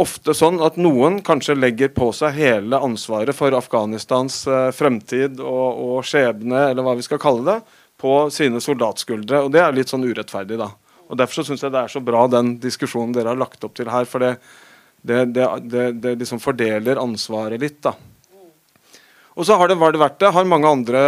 ofte 0.00 0.34
sånn 0.34 0.60
at 0.64 0.78
noen 0.78 1.20
kanskje 1.26 1.56
legger 1.58 1.90
på 1.94 2.10
seg 2.14 2.38
hele 2.38 2.78
ansvaret 2.82 3.34
for 3.36 3.54
Afghanistans 3.54 4.40
uh, 4.50 4.70
fremtid 4.74 5.42
og, 5.42 5.82
og, 5.84 5.98
skjebne, 6.06 6.70
eller 6.70 6.86
hva 6.86 6.96
vi 6.98 7.06
skal 7.06 7.22
kalle 7.22 7.44
det, 7.46 7.76
på 8.00 8.14
sine 8.34 8.62
soldatskuldre. 8.62 9.44
Og 9.46 9.52
det 9.54 9.62
er 9.62 9.74
litt 9.74 9.90
sånn 9.90 10.06
urettferdig, 10.06 10.58
da. 10.60 10.70
Og 11.04 11.18
Derfor 11.18 11.40
så 11.40 11.48
syns 11.50 11.62
jeg 11.62 11.74
det 11.74 11.82
er 11.82 11.92
så 11.92 12.02
bra 12.02 12.24
den 12.30 12.56
diskusjonen 12.62 13.14
dere 13.14 13.34
har 13.34 13.38
lagt 13.38 13.62
opp 13.66 13.74
til 13.76 13.90
her. 13.92 14.06
For 14.08 14.22
det, 14.22 14.34
det, 15.02 15.26
det, 15.66 15.86
det 16.02 16.16
liksom 16.22 16.42
fordeler 16.42 17.02
ansvaret 17.02 17.62
litt. 17.62 17.82
da. 17.84 17.94
Og 19.34 19.46
så 19.46 19.56
har 19.58 19.70
det, 19.70 19.78
var 19.80 19.94
det 19.94 20.02
vært 20.02 20.20
det. 20.22 20.30
Andre, 20.30 21.00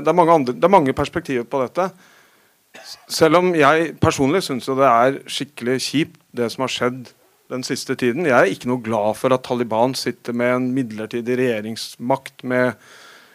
det, 0.00 0.08
er 0.08 0.16
mange 0.16 0.32
andre, 0.32 0.52
det 0.52 0.64
er 0.64 0.72
mange 0.72 0.92
perspektiver 0.96 1.46
på 1.48 1.62
dette. 1.62 1.88
Selv 3.10 3.40
om 3.40 3.54
jeg 3.56 3.94
personlig 4.00 4.44
syns 4.46 4.68
det 4.68 4.90
er 4.90 5.20
skikkelig 5.26 5.78
kjipt, 5.88 6.20
det 6.36 6.50
som 6.52 6.66
har 6.66 6.74
skjedd 6.74 7.08
den 7.50 7.64
siste 7.66 7.96
tiden. 7.98 8.28
Jeg 8.28 8.36
er 8.36 8.52
ikke 8.52 8.70
noe 8.70 8.82
glad 8.84 9.16
for 9.18 9.34
at 9.34 9.42
Taliban 9.46 9.96
sitter 9.98 10.36
med 10.36 10.52
en 10.54 10.68
midlertidig 10.74 11.38
regjeringsmakt 11.40 12.44
med 12.46 12.76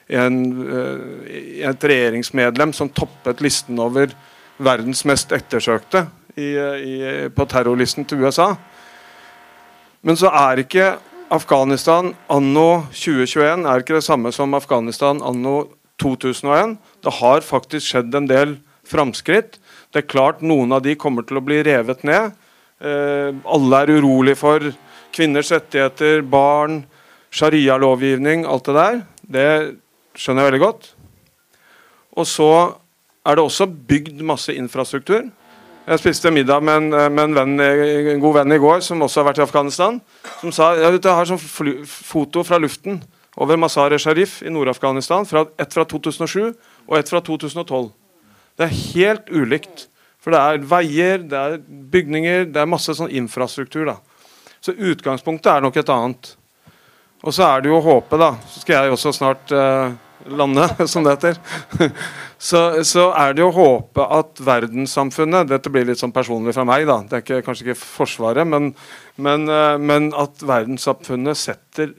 en, 0.08 0.38
eh, 0.70 1.66
et 1.68 1.90
regjeringsmedlem 1.92 2.72
som 2.74 2.90
toppet 2.90 3.42
listen 3.44 3.80
over 3.82 4.14
verdens 4.58 5.04
mest 5.06 5.34
ettersøkte 5.36 6.06
i, 6.38 6.54
i, 6.56 6.96
på 7.34 7.48
terrorlisten 7.50 8.06
til 8.08 8.24
USA. 8.24 8.54
Men 10.06 10.16
så 10.20 10.30
er 10.30 10.64
ikke 10.64 10.94
Afghanistan 11.34 12.12
anno 12.30 12.86
2021 12.94 13.66
er 13.66 13.82
ikke 13.82 13.98
det 13.98 14.06
samme 14.06 14.30
som 14.36 14.54
Afghanistan 14.54 15.22
anno 15.26 15.72
2001. 16.02 16.76
Det 17.02 17.14
har 17.18 17.46
faktisk 17.46 17.88
skjedd 17.88 18.14
en 18.18 18.28
del 18.30 18.58
framskritt. 18.86 19.58
Det 19.90 20.04
er 20.04 20.12
klart 20.12 20.44
Noen 20.46 20.76
av 20.76 20.84
de 20.86 20.94
kommer 21.00 21.26
til 21.26 21.40
å 21.40 21.46
bli 21.46 21.64
revet 21.66 22.04
ned. 22.06 22.36
Eh, 22.78 23.32
alle 23.42 23.82
er 23.82 23.94
urolig 23.98 24.36
for 24.38 24.70
kvinners 25.16 25.50
rettigheter, 25.56 26.22
barn, 26.22 26.84
sharia-lovgivning, 27.34 28.46
alt 28.46 28.70
det 28.70 28.76
der. 28.78 29.02
Det 29.26 29.50
skjønner 30.20 30.46
jeg 30.46 30.52
veldig 30.52 30.66
godt. 30.66 30.90
Og 32.16 32.30
så 32.30 32.52
er 33.26 33.36
det 33.36 33.48
også 33.48 33.66
bygd 33.66 34.22
masse 34.22 34.54
infrastruktur. 34.54 35.32
Jeg 35.86 36.02
spiste 36.02 36.32
middag 36.34 36.64
med 36.66 36.80
en, 36.80 36.88
med 37.14 37.24
en, 37.28 37.36
venn, 37.38 37.60
en, 37.62 38.22
god 38.22 38.40
venn 38.40 38.54
i 38.56 38.62
går 38.62 38.80
som 38.82 39.04
også 39.06 39.22
har 39.22 39.28
vært 39.28 39.42
i 39.44 39.44
Afghanistan. 39.44 40.00
Som 40.40 40.54
sa 40.56 40.72
jeg, 40.80 40.98
jeg 40.98 41.14
har 41.14 41.28
sånn 41.30 41.42
fly, 41.42 41.76
foto 41.86 42.42
fra 42.48 42.58
luften 42.58 43.04
over 43.38 43.60
Mazar-e-Sharif 43.62 44.40
i 44.42 44.54
Nord-Afghanistan. 44.54 45.28
Ett 45.62 45.76
fra 45.78 45.86
2007 45.86 46.56
og 46.88 46.98
ett 46.98 47.12
fra 47.12 47.22
2012. 47.22 47.92
Det 48.58 48.66
er 48.66 48.74
helt 48.96 49.30
ulikt. 49.30 49.86
For 50.26 50.34
det 50.34 50.42
er 50.42 50.66
veier, 50.66 51.22
det 51.22 51.38
er 51.38 51.60
bygninger, 51.94 52.48
det 52.50 52.64
er 52.64 52.72
masse 52.72 52.96
sånn 52.98 53.14
infrastruktur. 53.14 53.86
da. 53.92 54.00
Så 54.66 54.74
utgangspunktet 54.74 55.52
er 55.52 55.62
nok 55.62 55.78
et 55.78 55.92
annet. 55.94 56.32
Og 57.22 57.34
så 57.34 57.46
er 57.46 57.62
det 57.62 57.70
jo 57.70 57.78
å 57.78 57.86
håpe, 57.86 58.18
da. 58.18 58.32
Så 58.50 58.64
skal 58.64 58.88
jeg 58.88 58.96
også 58.96 59.14
snart 59.14 59.54
uh, 59.54 59.94
lande, 60.28 60.68
som 60.92 61.06
det 61.06 61.16
heter. 61.16 61.40
så, 62.38 62.84
så, 62.84 63.10
er 63.18 63.36
det 63.38 63.46
å 63.46 63.54
håpe 63.56 64.06
at 64.18 64.42
verdenssamfunnet 64.44 65.52
Dette 65.52 65.72
blir 65.74 65.88
litt 65.88 66.02
sånn 66.02 66.16
personlig 66.16 66.56
fra 66.56 66.66
meg, 66.68 66.88
da. 66.90 67.00
Det 67.06 67.20
er 67.20 67.26
ikke, 67.26 67.44
kanskje 67.46 67.70
ikke 67.70 67.80
Forsvaret, 67.84 68.48
men, 68.48 68.74
men, 69.22 69.48
uh, 69.52 69.78
men 69.82 70.12
at 70.18 70.44
verdenssamfunnet 70.46 71.40
setter 71.40 71.94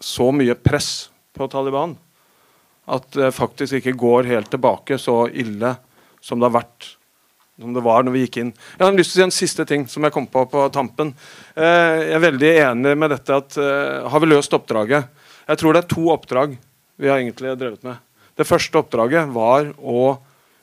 så 0.00 0.30
mye 0.32 0.56
press 0.56 1.10
på 1.36 1.48
Taliban 1.52 1.98
at 2.90 3.06
det 3.14 3.34
faktisk 3.36 3.78
ikke 3.78 3.98
går 3.98 4.28
helt 4.30 4.50
tilbake 4.50 4.96
så 4.98 5.24
ille 5.28 5.76
som 6.24 6.40
det 6.40 6.48
har 6.48 6.60
vært 6.62 6.94
som 7.60 7.74
det 7.76 7.82
var 7.84 8.04
når 8.04 8.14
vi 8.14 8.22
gikk 8.24 8.38
inn. 8.40 8.50
Jeg 8.78 8.86
har 8.86 8.94
lyst 8.96 9.12
til 9.12 9.20
å 9.20 9.20
si 9.20 9.26
en 9.26 9.36
siste 9.36 9.66
ting 9.68 9.82
som 9.90 10.04
jeg 10.06 10.14
kom 10.14 10.26
på 10.32 10.46
på 10.48 10.62
tampen. 10.72 11.12
Eh, 11.52 11.96
jeg 12.06 12.14
er 12.16 12.24
veldig 12.24 12.52
enig 12.62 12.94
med 12.96 13.12
dette 13.12 13.36
at 13.36 13.58
uh, 13.60 14.08
har 14.08 14.22
vi 14.22 14.30
løst 14.30 14.56
oppdraget? 14.56 15.10
Jeg 15.44 15.60
tror 15.60 15.76
det 15.76 15.82
er 15.82 15.90
to 15.90 16.06
oppdrag 16.14 16.56
vi 17.00 17.08
har 17.08 17.20
egentlig 17.20 17.56
drevet 17.58 17.86
med. 17.86 17.96
Det 18.36 18.46
første 18.48 18.80
oppdraget 18.80 19.32
var 19.32 19.72
å, 19.80 20.04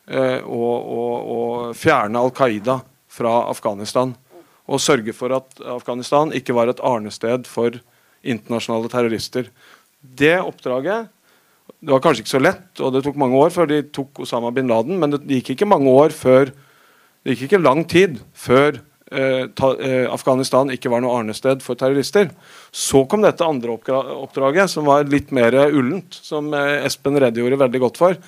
eh, 0.05 0.39
å, 0.45 0.69
å, 0.77 1.03
å 1.17 1.39
fjerne 1.77 2.21
Al 2.21 2.33
Qaida 2.35 2.79
fra 3.09 3.33
Afghanistan. 3.49 4.13
Og 4.67 4.83
sørge 4.83 5.15
for 5.15 5.33
at 5.35 5.61
Afghanistan 5.77 6.33
ikke 6.35 6.55
var 6.57 6.69
et 6.69 6.81
arnested 6.85 7.47
for 7.49 7.79
internasjonale 8.27 8.91
terrorister. 8.91 9.49
Det 10.01 10.35
oppdraget 10.41 11.13
det 11.77 11.91
var 11.91 12.01
kanskje 12.01 12.23
ikke 12.23 12.31
så 12.31 12.41
lett, 12.41 12.69
og 12.81 12.93
det 12.95 13.03
tok 13.05 13.17
mange 13.19 13.37
år 13.37 13.51
før 13.53 13.67
de 13.69 13.81
tok 13.93 14.23
Osama 14.23 14.49
bin 14.55 14.69
Laden, 14.71 14.97
men 15.01 15.13
det 15.13 15.19
gikk 15.39 15.53
ikke 15.53 15.67
mange 15.69 15.91
år 15.91 16.15
før 16.15 16.49
det 17.27 17.35
gikk 17.35 17.49
ikke 17.49 17.59
lang 17.59 17.83
tid 17.89 18.21
før 18.37 18.79
Afghanistan 19.07 20.71
ikke 20.73 20.91
var 20.91 21.03
noe 21.03 21.15
arnested 21.19 21.63
for 21.63 21.79
terrorister. 21.79 22.31
Så 22.71 23.05
kom 23.07 23.23
dette 23.23 23.45
andre 23.45 23.77
oppdraget, 23.77 24.71
som 24.71 24.87
var 24.89 25.07
litt 25.07 25.31
mer 25.35 25.55
ullent, 25.67 26.19
som 26.23 26.51
eh, 26.53 26.83
Espen 26.87 27.19
redegjorde 27.19 27.61
veldig 27.63 27.83
godt 27.85 28.01
for. 28.01 28.19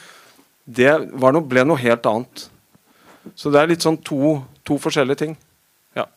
Det 0.69 0.93
noe, 1.11 1.43
ble 1.43 1.65
noe 1.67 1.82
helt 1.82 2.07
annet. 2.07 2.47
Så 3.36 3.51
det 3.51 3.61
er 3.61 3.71
litt 3.73 3.86
sånn 3.86 3.99
to, 4.05 4.39
to 4.67 4.80
forskjellige 4.82 5.23
ting. 5.25 5.36
Ja. 5.97 6.07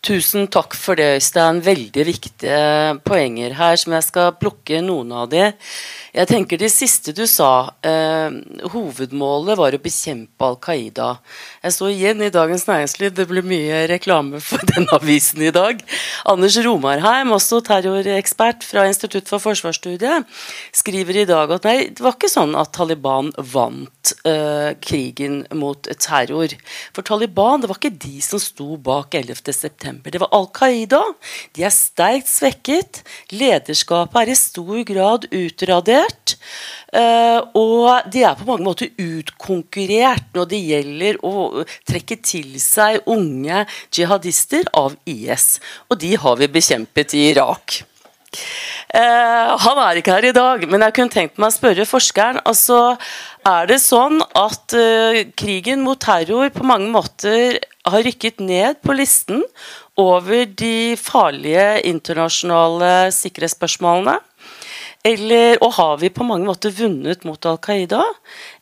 Tusen 0.00 0.46
takk 0.48 0.72
for 0.80 0.96
det, 0.96 1.18
Øystein. 1.18 1.58
Veldig 1.60 2.04
viktige 2.08 2.60
poenger 3.04 3.52
her, 3.58 3.76
som 3.76 3.92
jeg 3.92 4.06
skal 4.06 4.30
plukke 4.40 4.78
noen 4.80 5.10
av 5.12 5.26
de. 5.28 5.50
Jeg 6.14 6.26
tenker 6.26 6.56
Det 6.56 6.70
siste 6.72 7.12
du 7.12 7.26
sa, 7.26 7.68
eh, 7.84 8.30
hovedmålet 8.72 9.58
var 9.58 9.72
å 9.76 9.78
bekjempe 9.78 10.40
Al 10.40 10.56
Qaida. 10.56 11.18
Jeg 11.62 11.72
så 11.72 11.90
igjen 11.92 12.22
i 12.22 12.30
Dagens 12.30 12.64
Næringsliv, 12.64 13.14
det 13.14 13.28
ble 13.28 13.42
mye 13.42 13.88
reklame 13.88 14.40
for 14.40 14.58
den 14.72 14.88
avisen 14.90 15.42
i 15.42 15.50
dag. 15.50 15.84
Anders 16.24 16.56
Romarheim, 16.56 17.30
også 17.30 17.60
terrorekspert 17.60 18.64
fra 18.64 18.86
Institutt 18.88 19.28
for 19.28 19.38
forsvarsstudiet, 19.38 20.24
skriver 20.72 21.22
i 21.22 21.26
dag 21.26 21.50
at 21.50 21.64
nei, 21.64 21.90
det 21.92 22.00
var 22.00 22.16
ikke 22.16 22.32
sånn 22.32 22.56
at 22.56 22.72
Taliban 22.72 23.32
vant 23.36 24.14
eh, 24.24 24.72
krigen 24.80 25.44
mot 25.52 25.82
terror. 25.82 26.48
For 26.94 27.02
Taliban 27.02 27.60
det 27.60 27.68
var 27.68 27.76
ikke 27.76 27.98
de 28.00 28.20
som 28.24 28.40
sto 28.40 28.78
bak 28.80 29.12
11.9. 29.12 29.89
Det 30.04 30.20
var 30.22 30.30
Al 30.36 30.46
Qaida. 30.54 31.00
De 31.56 31.64
er 31.66 31.74
sterkt 31.74 32.30
svekket. 32.30 33.02
Lederskapet 33.34 34.22
er 34.22 34.32
i 34.32 34.38
stor 34.38 34.80
grad 34.88 35.26
utradert. 35.30 36.36
Uh, 36.90 37.38
og 37.54 38.10
de 38.10 38.24
er 38.26 38.38
på 38.38 38.48
mange 38.48 38.66
måter 38.66 38.90
utkonkurrert 38.98 40.32
når 40.34 40.48
det 40.50 40.62
gjelder 40.64 41.20
å 41.26 41.62
trekke 41.86 42.18
til 42.22 42.56
seg 42.62 43.04
unge 43.10 43.64
jihadister 43.94 44.66
av 44.74 44.96
IS. 45.06 45.60
Og 45.90 46.00
de 46.02 46.16
har 46.18 46.40
vi 46.40 46.50
bekjempet 46.50 47.14
i 47.14 47.28
Irak. 47.30 47.82
Uh, 48.90 49.58
han 49.58 49.78
er 49.82 49.98
ikke 49.98 50.14
her 50.16 50.28
i 50.28 50.34
dag, 50.34 50.62
men 50.70 50.82
jeg 50.86 50.94
kunne 50.96 51.14
tenkt 51.14 51.38
meg 51.38 51.50
å 51.50 51.54
spørre 51.54 51.86
forskeren. 51.86 52.40
altså 52.46 52.96
Er 53.46 53.70
det 53.70 53.80
sånn 53.82 54.18
at 54.38 54.74
uh, 54.74 55.20
krigen 55.38 55.84
mot 55.86 55.98
terror 56.02 56.50
på 56.54 56.66
mange 56.66 56.90
måter 56.94 57.58
har 57.88 58.02
rykket 58.02 58.40
ned 58.44 58.82
på 58.82 58.92
listen 58.96 59.44
over 60.00 60.46
de 60.46 60.96
farlige 61.00 61.80
internasjonale 61.88 63.12
sikkerhetsspørsmålene? 63.14 64.18
Eller, 65.04 65.58
og 65.64 65.72
har 65.78 65.96
vi 66.02 66.10
på 66.12 66.24
mange 66.28 66.44
måter 66.44 66.70
vunnet 66.76 67.24
mot 67.24 67.46
Al 67.48 67.56
Qaida? 67.64 68.04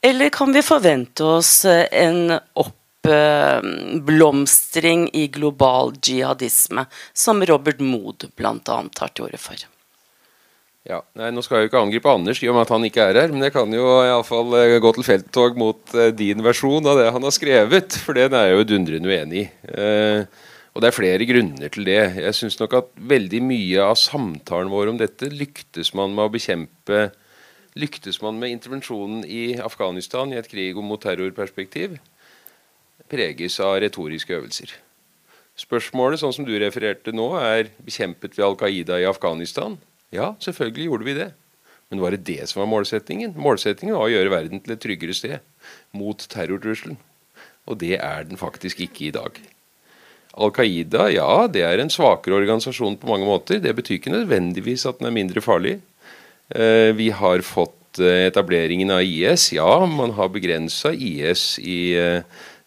Eller 0.02 0.28
kan 0.30 0.52
vi 0.54 0.62
forvente 0.62 1.24
oss 1.26 1.64
eh, 1.66 1.86
en 1.90 2.38
oppblomstring 2.62 5.10
i 5.18 5.26
global 5.34 5.92
jihadisme, 5.98 6.86
som 7.10 7.42
Robert 7.42 7.82
Mood 7.82 8.30
bl.a. 8.38 8.54
tar 8.94 9.10
til 9.10 9.26
orde 9.26 9.42
for? 9.42 9.58
Ja, 10.86 11.00
nei, 11.18 11.32
Nå 11.34 11.42
skal 11.42 11.58
jeg 11.58 11.66
jo 11.66 11.70
ikke 11.72 11.80
angripe 11.82 12.12
Anders 12.12 12.38
i 12.42 12.48
og 12.48 12.54
med 12.56 12.64
at 12.64 12.72
han 12.72 12.84
ikke 12.86 13.08
er 13.10 13.18
her, 13.18 13.32
men 13.34 13.42
jeg 13.44 13.54
kan 13.56 13.72
jo 13.74 13.86
iallfall 14.04 14.54
eh, 14.60 14.76
gå 14.80 14.92
til 14.94 15.06
felttog 15.06 15.58
mot 15.58 15.96
uh, 15.96 16.08
din 16.14 16.44
versjon 16.44 16.86
av 16.86 17.00
det 17.00 17.08
han 17.12 17.26
har 17.26 17.34
skrevet, 17.34 17.98
for 18.04 18.16
den 18.16 18.36
er 18.36 18.48
jeg 18.48 18.60
jo 18.60 18.68
dundrende 18.70 19.10
uenig 19.10 19.42
i. 19.42 19.48
Eh, 19.74 20.46
og 20.72 20.84
det 20.84 20.92
er 20.92 20.94
flere 20.94 21.26
grunner 21.26 21.72
til 21.74 21.88
det. 21.88 22.00
Jeg 22.22 22.36
syns 22.38 22.58
nok 22.60 22.76
at 22.78 22.90
veldig 23.10 23.40
mye 23.42 23.82
av 23.82 23.96
samtalen 23.98 24.70
vår 24.70 24.92
om 24.92 25.00
dette 25.00 25.26
lyktes 25.32 25.90
man 25.98 26.14
med 26.14 26.28
å 26.28 26.34
bekjempe 26.36 27.08
Lyktes 27.78 28.16
man 28.24 28.38
med 28.40 28.50
intervensjonen 28.50 29.20
i 29.28 29.58
Afghanistan 29.62 30.32
i 30.32 30.38
et 30.40 30.48
krig 30.50 30.78
mot 30.82 30.98
terrorperspektiv, 30.98 31.98
preges 33.12 33.58
av 33.62 33.76
retoriske 33.84 34.34
øvelser. 34.34 34.72
Spørsmålet, 35.58 36.18
sånn 36.18 36.34
som 36.34 36.48
du 36.48 36.56
refererte 36.58 37.14
nå, 37.14 37.28
er 37.38 37.70
bekjempet 37.84 38.34
vi 38.34 38.42
Al 38.42 38.56
Qaida 38.58 38.98
i 38.98 39.06
Afghanistan? 39.06 39.76
Ja, 40.14 40.32
selvfølgelig 40.40 40.88
gjorde 40.88 41.08
vi 41.08 41.18
det. 41.18 41.28
Men 41.88 42.02
var 42.04 42.12
det 42.12 42.24
det 42.28 42.48
som 42.48 42.62
var 42.62 42.70
målsettingen? 42.70 43.34
Målsettingen 43.36 43.96
var 43.96 44.08
å 44.08 44.12
gjøre 44.12 44.32
verden 44.32 44.60
til 44.64 44.74
et 44.74 44.82
tryggere 44.82 45.16
sted 45.16 45.38
mot 45.96 46.20
terrortrusselen. 46.32 46.98
Og 47.68 47.78
det 47.80 47.96
er 48.00 48.26
den 48.28 48.40
faktisk 48.40 48.80
ikke 48.84 49.08
i 49.08 49.14
dag. 49.14 49.40
Al 50.38 50.52
Qaida 50.54 51.08
ja, 51.10 51.48
det 51.50 51.64
er 51.66 51.80
en 51.82 51.90
svakere 51.92 52.38
organisasjon 52.38 52.98
på 53.00 53.08
mange 53.10 53.26
måter. 53.28 53.60
Det 53.64 53.74
betyr 53.76 53.98
ikke 53.98 54.14
nødvendigvis 54.14 54.86
at 54.88 55.00
den 55.00 55.10
er 55.10 55.16
mindre 55.16 55.42
farlig. 55.44 55.78
Eh, 56.52 56.92
vi 56.96 57.08
har 57.12 57.44
fått 57.44 58.00
eh, 58.00 58.28
etableringen 58.28 58.92
av 58.94 59.02
IS. 59.04 59.50
Ja, 59.56 59.72
man 59.88 60.14
har 60.16 60.30
begrensa 60.32 60.92
IS 60.92 61.56
i 61.58 61.96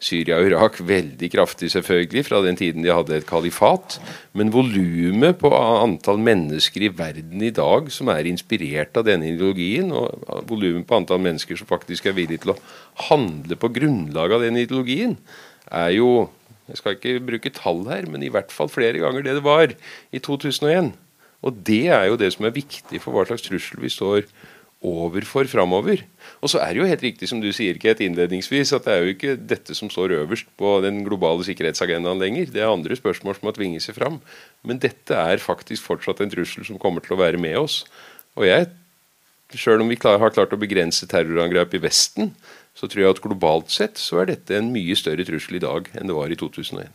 Syria 0.01 0.39
og 0.41 0.47
Irak 0.49 0.79
veldig 0.81 1.29
kraftig, 1.29 1.69
selvfølgelig, 1.75 2.23
fra 2.25 2.39
den 2.41 2.57
tiden 2.57 2.81
de 2.81 2.89
hadde 2.89 3.19
et 3.19 3.27
kalifat. 3.29 3.99
Men 4.33 4.49
volumet 4.53 5.37
på 5.41 5.51
antall 5.53 6.17
mennesker 6.25 6.87
i 6.87 6.91
verden 6.97 7.43
i 7.45 7.53
dag 7.53 7.91
som 7.93 8.09
er 8.09 8.29
inspirert 8.29 8.97
av 8.97 9.05
denne 9.05 9.29
ideologien, 9.29 9.93
og 9.93 10.47
volumet 10.49 10.87
på 10.89 10.97
antall 10.97 11.21
mennesker 11.21 11.59
som 11.59 11.69
faktisk 11.69 12.09
er 12.09 12.17
villige 12.17 12.41
til 12.47 12.55
å 12.55 12.59
handle 13.11 13.57
på 13.61 13.69
grunnlag 13.77 14.33
av 14.33 14.45
den 14.47 14.57
ideologien, 14.63 15.17
er 15.69 15.97
jo 15.99 16.29
Jeg 16.71 16.77
skal 16.77 16.93
ikke 16.95 17.23
bruke 17.27 17.49
tall 17.51 17.81
her, 17.89 18.05
men 18.07 18.21
i 18.23 18.29
hvert 18.31 18.51
fall 18.53 18.69
flere 18.71 19.01
ganger 19.01 19.25
det 19.25 19.33
det 19.35 19.43
var 19.43 19.73
i 20.13 20.19
2001. 20.23 20.93
Og 21.43 21.57
det 21.67 21.89
er 21.91 22.05
jo 22.07 22.15
det 22.15 22.29
som 22.31 22.45
er 22.47 22.53
viktig 22.55 23.01
for 23.01 23.11
hva 23.11 23.25
slags 23.27 23.43
trussel 23.43 23.81
vi 23.81 23.91
står 23.91 24.21
overfor 24.21 24.50
framover. 24.81 26.03
Og 26.41 26.49
så 26.49 26.59
er 26.59 26.73
det 26.73 26.81
jo 26.81 26.87
helt 26.89 27.03
riktig 27.03 27.29
som 27.29 27.41
du 27.41 27.51
sier, 27.53 27.77
Ket, 27.77 28.01
innledningsvis, 28.01 28.73
at 28.73 28.85
det 28.85 28.93
er 28.93 29.01
jo 29.03 29.13
ikke 29.13 29.35
dette 29.37 29.75
som 29.75 29.89
står 29.89 30.11
øverst 30.11 30.47
på 30.57 30.81
den 30.81 31.03
globale 31.03 31.43
sikkerhetsagendaen 31.43 32.19
lenger. 32.19 32.51
Det 32.51 32.61
er 32.61 32.71
andre 32.71 32.95
spørsmål 32.95 33.35
som 33.35 33.47
må 33.47 33.53
tvinge 33.53 33.79
seg 33.79 33.95
fram. 33.95 34.21
Men 34.63 34.79
dette 34.79 35.13
er 35.13 35.37
faktisk 35.37 35.83
fortsatt 35.83 36.21
en 36.21 36.31
trussel 36.31 36.65
som 36.65 36.79
kommer 36.79 37.01
til 37.01 37.13
å 37.13 37.21
være 37.21 37.37
med 37.37 37.57
oss. 37.57 37.85
Og 38.35 38.47
jeg, 38.47 38.69
sjøl 39.53 39.81
om 39.81 39.89
vi 39.89 39.99
har 40.01 40.33
klart 40.33 40.53
å 40.53 40.59
begrense 40.59 41.05
terrorangrep 41.07 41.75
i 41.75 41.83
Vesten, 41.83 42.33
så 42.73 42.87
tror 42.87 43.03
jeg 43.03 43.15
at 43.15 43.21
globalt 43.23 43.69
sett 43.69 43.99
så 43.99 44.21
er 44.21 44.31
dette 44.31 44.55
en 44.55 44.71
mye 44.71 44.95
større 44.95 45.25
trussel 45.27 45.59
i 45.59 45.63
dag 45.63 45.89
enn 45.93 46.07
det 46.07 46.15
var 46.15 46.31
i 46.31 46.39
2001. 46.39 46.89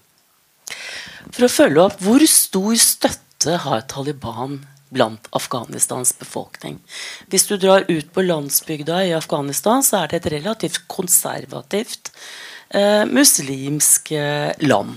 For 1.34 1.46
å 1.46 1.52
følge 1.52 1.82
opp, 1.82 2.00
hvor 2.02 2.22
stor 2.30 2.74
støtte 2.80 3.58
har 3.62 3.84
Taliban 3.90 4.60
blant 4.94 5.28
Afghanistans 5.36 6.12
befolkning. 6.18 6.78
Hvis 7.32 7.46
du 7.48 7.56
drar 7.60 7.86
ut 7.88 8.12
på 8.14 8.24
landsbygda 8.24 9.02
i 9.08 9.14
Afghanistan, 9.16 9.82
så 9.82 10.02
er 10.02 10.12
det 10.12 10.20
et 10.20 10.32
relativt 10.38 10.84
konservativt 10.90 12.12
eh, 12.70 13.04
muslimsk 13.08 14.12
eh, 14.16 14.52
land. 14.66 14.96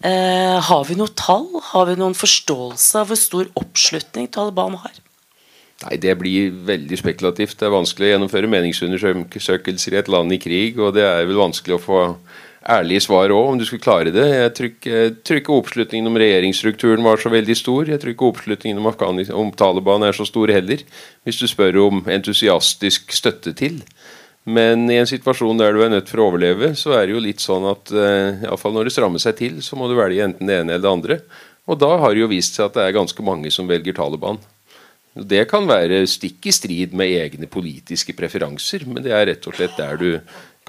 Eh, 0.00 0.56
har 0.64 0.84
vi 0.88 0.96
noe 0.96 1.12
tall? 1.12 1.48
Har 1.72 1.90
vi 1.90 1.98
noen 2.00 2.16
forståelse 2.16 3.02
av 3.02 3.10
hvor 3.10 3.20
stor 3.20 3.50
oppslutning 3.60 4.30
Taliban 4.32 4.78
har? 4.80 5.00
Nei, 5.84 5.96
Det 5.96 6.14
blir 6.20 6.52
veldig 6.68 6.98
spekulativt. 7.00 7.58
Det 7.58 7.68
er 7.68 7.74
vanskelig 7.74 8.08
å 8.08 8.12
gjennomføre 8.14 8.52
meningsundersøkelser 8.52 9.96
i 9.96 10.00
et 10.00 10.12
land 10.12 10.32
i 10.32 10.40
krig, 10.40 10.80
og 10.80 10.94
det 10.96 11.04
er 11.04 11.28
vel 11.28 11.40
vanskelig 11.40 11.76
å 11.76 11.84
få 11.84 12.00
ærlige 12.68 13.00
svar 13.06 13.32
òg, 13.32 13.52
om 13.52 13.58
du 13.58 13.64
skulle 13.64 13.82
klare 13.82 14.12
det. 14.12 14.26
Jeg 14.28 14.52
tror 15.24 15.40
ikke, 15.40 15.56
oppslutningen 15.56 16.10
om 16.10 16.18
regjeringsstrukturen 16.20 17.04
var 17.04 17.20
så 17.20 17.32
veldig 17.32 17.56
stor. 17.56 17.88
Jeg 17.88 18.00
tror 18.02 18.12
ikke 18.12 18.28
oppslutningen 18.28 18.80
om, 18.80 18.88
om, 19.40 19.52
Taliban 19.56 20.04
er 20.04 20.16
så 20.16 20.26
stor 20.28 20.52
heller, 20.52 20.84
hvis 21.24 21.40
du 21.40 21.46
spør 21.48 21.80
om 21.86 22.04
entusiastisk 22.10 23.14
støtte 23.16 23.54
til. 23.56 23.80
Men 24.44 24.86
i 24.90 24.98
en 25.00 25.08
situasjon 25.08 25.60
der 25.60 25.76
du 25.76 25.82
er 25.84 25.92
nødt 25.92 26.08
for 26.08 26.20
å 26.20 26.30
overleve, 26.30 26.72
så 26.76 26.94
er 26.96 27.06
det 27.06 27.16
jo 27.16 27.24
litt 27.24 27.42
sånn 27.44 27.66
at 27.70 27.92
uh, 27.92 28.40
iallfall 28.40 28.62
fall 28.62 28.78
når 28.78 28.88
det 28.88 28.94
strammer 28.96 29.22
seg 29.22 29.36
til, 29.40 29.58
så 29.64 29.76
må 29.76 29.88
du 29.88 29.98
velge 29.98 30.24
enten 30.24 30.48
det 30.48 30.62
ene 30.62 30.76
eller 30.76 30.84
det 30.86 30.94
andre. 30.94 31.18
Og 31.70 31.78
da 31.80 31.90
har 32.02 32.14
det 32.14 32.24
jo 32.24 32.30
vist 32.32 32.56
seg 32.56 32.70
at 32.70 32.78
det 32.78 32.86
er 32.86 32.96
ganske 32.96 33.24
mange 33.24 33.52
som 33.52 33.68
velger 33.68 33.96
Taliban. 33.96 34.40
Det 35.10 35.42
kan 35.50 35.66
være 35.66 36.04
stikk 36.08 36.46
i 36.46 36.54
strid 36.54 36.92
med 36.96 37.10
egne 37.10 37.48
politiske 37.50 38.14
preferanser, 38.16 38.86
men 38.86 39.02
det 39.04 39.12
er 39.14 39.26
rett 39.26 39.46
og 39.50 39.56
slett 39.58 39.74
der 39.78 39.98
du 39.98 40.10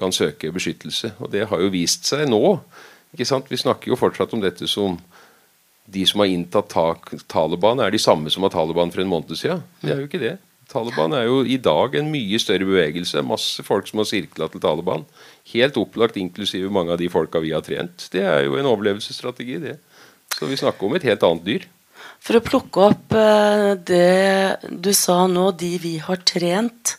kan 0.00 0.14
søke 0.14 0.52
beskyttelse. 0.54 1.14
Og 1.20 1.32
det 1.32 1.46
har 1.50 1.62
jo 1.62 1.72
vist 1.72 2.08
seg 2.08 2.24
nå. 2.30 2.60
ikke 3.12 3.28
sant? 3.28 3.50
Vi 3.50 3.60
snakker 3.60 3.92
jo 3.92 4.00
fortsatt 4.00 4.32
om 4.36 4.42
dette 4.42 4.68
som 4.70 4.98
de 5.92 6.04
som 6.06 6.22
har 6.22 6.30
inntatt 6.30 6.72
Taliban, 7.28 7.80
er 7.82 7.90
de 7.90 8.00
samme 8.00 8.30
som 8.30 8.44
har 8.46 8.52
Taliban 8.54 8.92
for 8.94 9.02
en 9.02 9.10
måned 9.10 9.34
siden. 9.36 9.64
Det 9.82 9.92
er 9.92 10.00
jo 10.00 10.08
ikke 10.08 10.22
det. 10.22 10.36
Taliban 10.72 11.12
er 11.12 11.26
jo 11.26 11.42
i 11.44 11.58
dag 11.60 11.96
en 11.98 12.08
mye 12.12 12.38
større 12.40 12.64
bevegelse. 12.64 13.20
Masse 13.26 13.64
folk 13.66 13.88
som 13.90 14.00
har 14.00 14.08
sirkla 14.08 14.48
til 14.48 14.62
Taliban. 14.62 15.04
Helt 15.52 15.76
opplagt, 15.76 16.16
inklusive 16.16 16.70
mange 16.72 16.94
av 16.94 17.00
de 17.02 17.10
folka 17.12 17.42
vi 17.42 17.52
har 17.52 17.64
trent. 17.66 18.06
Det 18.14 18.22
er 18.24 18.46
jo 18.46 18.56
en 18.56 18.70
overlevelsesstrategi, 18.70 19.58
det. 19.60 19.76
Så 20.32 20.48
vi 20.48 20.56
snakker 20.56 20.86
om 20.86 20.96
et 20.96 21.04
helt 21.10 21.26
annet 21.28 21.44
dyr. 21.44 21.66
For 22.22 22.38
å 22.38 22.44
plukke 22.44 22.82
opp 22.86 23.14
eh, 23.18 23.72
det 23.82 24.70
du 24.70 24.92
sa 24.94 25.24
nå, 25.26 25.48
de 25.58 25.72
vi 25.82 25.96
har 26.02 26.20
trent. 26.22 26.94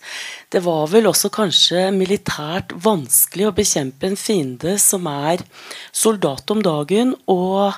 Det 0.51 0.59
var 0.65 0.89
vel 0.91 1.07
også 1.07 1.31
kanskje 1.33 1.87
militært 1.95 2.75
vanskelig 2.83 3.47
å 3.47 3.55
bekjempe 3.55 4.09
en 4.09 4.19
fiende 4.19 4.75
som 4.83 5.07
er 5.07 5.45
soldat 5.95 6.51
om 6.51 6.59
dagen 6.65 7.15
og 7.31 7.71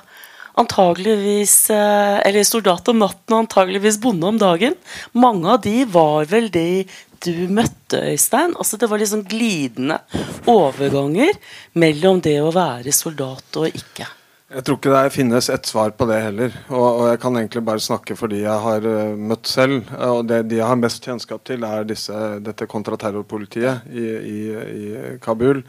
antageligvis 0.56 1.54
eh, 1.70 2.18
Eller 2.26 2.46
soldat 2.48 2.88
om 2.90 2.98
natten 3.04 3.36
og 3.36 3.44
antageligvis 3.44 4.00
bonde 4.02 4.26
om 4.26 4.42
dagen. 4.42 4.74
Mange 5.14 5.54
av 5.54 5.62
de 5.62 5.84
var 5.86 6.26
vel 6.32 6.50
de 6.50 6.84
du 7.22 7.46
møtte, 7.48 8.02
Øystein. 8.10 8.58
Altså 8.58 8.76
Det 8.76 8.90
var 8.90 9.00
liksom 9.00 9.22
glidende 9.30 10.02
overganger 10.50 11.38
mellom 11.78 12.20
det 12.26 12.40
å 12.42 12.52
være 12.54 12.92
soldat 12.92 13.62
og 13.62 13.70
ikke. 13.70 14.10
Jeg 14.46 14.62
tror 14.62 14.76
ikke 14.78 14.92
det 14.92 15.08
finnes 15.10 15.48
ett 15.50 15.66
svar 15.66 15.90
på 15.98 16.06
det 16.06 16.20
heller. 16.22 16.52
Og, 16.70 16.84
og, 16.84 17.00
jeg 17.10 17.18
kan 17.18 17.34
egentlig 17.34 17.64
bare 17.66 17.82
snakke 17.82 18.14
for 18.14 18.30
de 18.30 18.44
jeg 18.44 18.62
har 18.62 18.84
uh, 18.86 19.18
møtt 19.18 19.50
selv. 19.50 19.88
Og 20.06 20.22
det 20.30 20.46
de 20.52 20.60
jeg 20.60 20.68
har 20.70 20.78
mest 20.78 21.02
kjennskap 21.02 21.42
til, 21.48 21.66
er 21.66 21.82
disse, 21.88 22.14
dette 22.46 22.68
kontraterrorpolitiet 22.70 23.88
i, 23.90 24.04
i, 24.06 24.54
i 24.54 25.18
Kabul. 25.24 25.64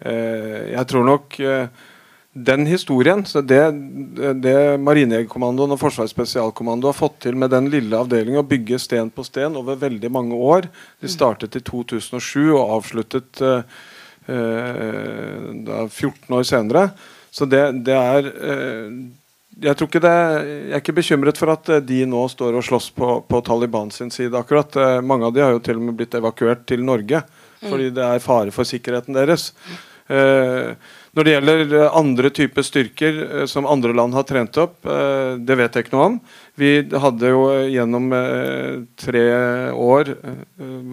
Uh, 0.00 0.72
jeg 0.72 0.84
tror 0.88 1.04
nok 1.10 1.36
den 2.32 2.64
historien, 2.64 3.20
det, 3.44 3.60
det 4.40 4.80
Marinejegerkommandoen 4.80 5.76
og 5.76 5.82
Forsvarets 5.82 6.16
spesialkommando 6.16 6.88
har 6.88 6.96
fått 6.96 7.20
til 7.26 7.36
med 7.36 7.52
den 7.52 7.68
lille 7.68 7.92
avdelingen, 8.00 8.40
å 8.40 8.48
bygge 8.48 8.80
sten 8.80 9.12
på 9.12 9.20
sten 9.28 9.52
over 9.60 9.76
veldig 9.76 10.08
mange 10.08 10.32
år 10.32 10.72
De 11.04 11.12
startet 11.12 11.52
i 11.60 11.62
2007 11.68 12.56
og 12.56 12.72
avsluttet 12.78 13.44
14 14.24 16.32
år 16.32 16.48
senere 16.48 16.96
så 17.32 17.48
det, 17.48 17.64
det 17.86 17.96
er 17.96 18.26
eh, 18.28 18.88
jeg 19.62 19.76
tror 19.76 19.88
ikke 19.88 20.02
det, 20.04 20.16
jeg 20.16 20.72
er 20.72 20.82
ikke 20.82 20.96
bekymret 20.96 21.38
for 21.40 21.52
at 21.54 21.70
eh, 21.72 21.84
de 21.84 22.02
nå 22.08 22.26
står 22.28 22.58
og 22.58 22.66
slåss 22.66 22.90
på, 22.96 23.12
på 23.28 23.40
Taliban 23.46 23.92
sin 23.94 24.12
side. 24.12 24.36
akkurat. 24.36 24.76
Eh, 24.76 24.98
mange 25.00 25.28
av 25.28 25.32
de 25.32 25.44
har 25.44 25.54
jo 25.54 25.62
til 25.64 25.80
og 25.80 25.86
med 25.86 25.96
blitt 25.96 26.16
evakuert 26.18 26.66
til 26.68 26.84
Norge 26.84 27.22
mm. 27.24 27.70
fordi 27.70 27.88
det 27.96 28.04
er 28.04 28.24
fare 28.24 28.52
for 28.52 28.68
sikkerheten 28.68 29.16
deres. 29.16 29.52
Når 30.12 31.24
det 31.24 31.32
gjelder 31.32 31.70
andre 31.94 32.28
typer 32.34 32.64
styrker 32.66 33.20
som 33.48 33.68
andre 33.70 33.94
land 33.96 34.12
har 34.12 34.26
trent 34.28 34.58
opp, 34.60 34.82
det 34.82 35.56
vet 35.56 35.78
jeg 35.78 35.86
ikke 35.86 35.94
noe 35.94 36.08
om. 36.10 36.18
Vi 36.58 36.72
hadde 36.90 37.30
jo 37.30 37.46
gjennom 37.70 38.10
tre 39.00 39.22
år 39.72 40.10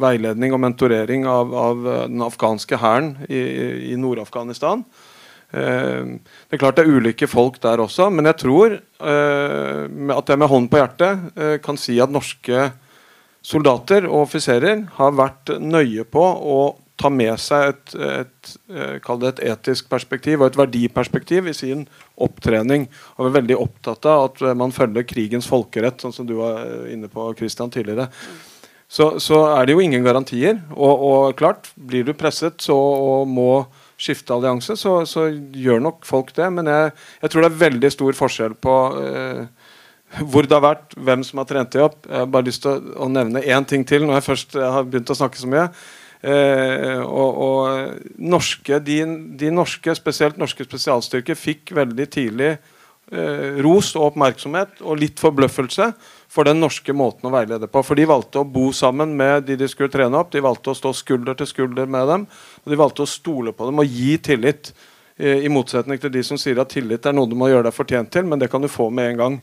veiledning 0.05 0.55
og 0.55 0.61
mentorering 0.63 1.27
av, 1.27 1.51
av 1.51 1.89
den 2.13 2.23
afghanske 2.23 2.79
hæren 2.79 3.15
i, 3.27 3.41
i 3.91 3.99
Nord-Afghanistan. 3.99 4.85
Eh, 5.49 6.09
det 6.49 6.57
er 6.57 6.61
klart 6.61 6.77
det 6.77 6.85
er 6.85 6.99
ulike 6.99 7.29
folk 7.29 7.57
der 7.63 7.81
også, 7.81 8.09
men 8.13 8.29
jeg 8.29 8.37
tror 8.43 8.75
eh, 8.75 10.11
at 10.13 10.29
jeg 10.29 10.41
med 10.41 10.51
hånden 10.51 10.69
på 10.69 10.77
hjertet 10.77 11.39
eh, 11.39 11.55
kan 11.63 11.79
si 11.79 11.97
at 12.01 12.13
norske 12.13 12.67
soldater 13.41 14.05
og 14.05 14.27
offiserer 14.27 14.83
har 14.99 15.17
vært 15.17 15.55
nøye 15.57 16.05
på 16.05 16.21
å 16.21 16.59
ta 16.99 17.09
med 17.09 17.39
seg 17.39 17.71
et, 17.71 17.93
et, 17.95 18.51
et, 18.75 19.09
et 19.29 19.41
etisk 19.53 19.87
perspektiv 19.89 20.41
og 20.41 20.49
et 20.49 20.59
verdiperspektiv 20.59 21.47
i 21.47 21.55
sin 21.55 21.85
opptrening. 22.19 22.89
Og 23.15 23.29
er 23.29 23.37
veldig 23.37 23.55
opptatt 23.55 24.05
av 24.11 24.25
at 24.27 24.41
man 24.59 24.75
følger 24.75 25.07
krigens 25.07 25.47
folkerett, 25.47 26.03
sånn 26.03 26.11
som 26.11 26.27
du 26.27 26.35
var 26.41 26.59
inne 26.91 27.07
på 27.07 27.29
Christian, 27.39 27.71
tidligere. 27.71 28.09
Så, 28.91 29.13
så 29.23 29.45
er 29.53 29.63
det 29.63 29.77
jo 29.77 29.85
ingen 29.85 30.03
garantier. 30.03 30.59
Og, 30.75 31.05
og 31.07 31.37
klart, 31.39 31.71
blir 31.77 32.03
du 32.03 32.11
presset 32.17 32.59
så, 32.67 32.75
må 33.23 33.63
skifte 33.99 34.33
allianse, 34.35 34.77
så, 34.79 35.01
så, 35.09 35.27
gjør 35.29 35.83
nok 35.83 36.07
folk 36.07 36.33
det. 36.37 36.47
Men 36.55 36.71
jeg, 36.71 36.93
jeg, 37.21 37.31
tror 37.31 37.45
det 37.45 37.51
er 37.51 37.61
veldig 37.65 37.91
stor 37.93 38.19
forskjell 38.19 38.55
på 38.63 38.75
eh, 39.03 39.71
hvor 40.25 40.47
det 40.47 40.55
har 40.55 40.65
vært, 40.65 40.97
hvem 40.97 41.23
som 41.27 41.41
har 41.41 41.49
trent 41.49 41.75
det 41.75 41.83
opp. 41.85 42.01
Jeg 42.07 42.23
har 42.23 42.29
bare 42.33 42.47
lyst 42.47 42.63
til 42.65 42.73
å, 42.73 42.95
å 43.05 43.09
nevne 43.11 43.43
én 43.45 43.67
ting 43.69 43.85
til 43.87 44.07
når 44.07 44.19
jeg 44.19 44.29
først 44.31 44.59
har 44.59 44.87
begynt 44.87 45.13
å 45.13 45.19
snakke 45.19 45.41
så 45.41 45.51
mye. 45.51 45.67
Eh, 46.19 46.99
og, 47.03 47.37
og 47.43 48.17
norske, 48.19 48.81
de, 48.83 48.99
de, 49.39 49.53
norske, 49.55 49.93
spesielt 49.95 50.39
norske 50.41 50.65
spesialstyrker, 50.67 51.37
fikk 51.39 51.71
veldig 51.77 52.07
tidlig 52.11 52.51
eh, 52.55 52.75
ros 53.09 53.95
og 53.97 54.11
oppmerksomhet 54.11 54.83
og 54.85 54.99
litt 55.01 55.17
forbløffelse 55.17 55.87
for 56.29 56.45
den 56.45 56.59
norske 56.61 56.93
måten 56.93 57.25
å 57.25 57.33
veilede 57.33 57.69
på. 57.71 57.81
For 57.85 57.97
de 57.97 58.05
valgte 58.09 58.43
å 58.43 58.47
bo 58.47 58.67
sammen 58.75 59.15
med 59.17 59.47
de 59.47 59.57
de 59.57 59.69
skulle 59.71 59.91
trene 59.93 60.19
opp. 60.19 60.29
De 60.33 60.43
valgte 60.45 60.73
å 60.73 60.77
stå 60.77 60.93
skulder 60.93 61.39
til 61.39 61.49
skulder 61.49 61.89
med 61.89 62.05
dem. 62.11 62.27
Og 62.63 62.69
de 62.69 62.79
valgte 62.79 63.05
å 63.05 63.09
stole 63.09 63.53
på 63.55 63.65
dem 63.69 63.81
og 63.81 63.97
gi 63.99 64.13
tillit. 64.29 64.73
Eh, 65.17 65.45
I 65.45 65.49
motsetning 65.49 65.97
til 66.01 66.13
de 66.13 66.23
som 66.23 66.37
sier 66.37 66.61
at 66.61 66.69
tillit 66.69 67.05
er 67.09 67.17
noe 67.17 67.29
du 67.29 67.35
må 67.39 67.49
gjøre 67.49 67.65
deg 67.69 67.75
fortjent 67.75 68.13
til, 68.13 68.29
men 68.29 68.39
det 68.39 68.51
kan 68.53 68.61
du 68.61 68.69
få 68.69 68.91
med 68.93 69.15
en 69.15 69.21
gang. 69.23 69.39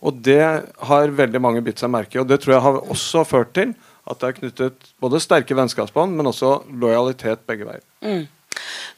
Og 0.00 0.22
det 0.24 0.42
har 0.88 1.16
veldig 1.18 1.42
mange 1.42 1.64
bitt 1.66 1.82
seg 1.82 1.90
merke 1.92 2.16
i. 2.16 2.22
Og 2.22 2.28
det 2.30 2.40
tror 2.40 2.56
jeg 2.56 2.66
har 2.68 2.78
også 2.94 3.26
ført 3.28 3.52
til 3.58 3.74
at 4.10 4.20
det 4.22 4.28
er 4.28 4.38
knyttet 4.38 4.92
både 5.02 5.20
sterke 5.22 5.56
vennskapsbånd, 5.58 6.14
men 6.16 6.30
også 6.30 6.60
lojalitet 6.72 7.42
begge 7.48 7.66
veier. 7.68 7.82
Mm. 8.06 8.24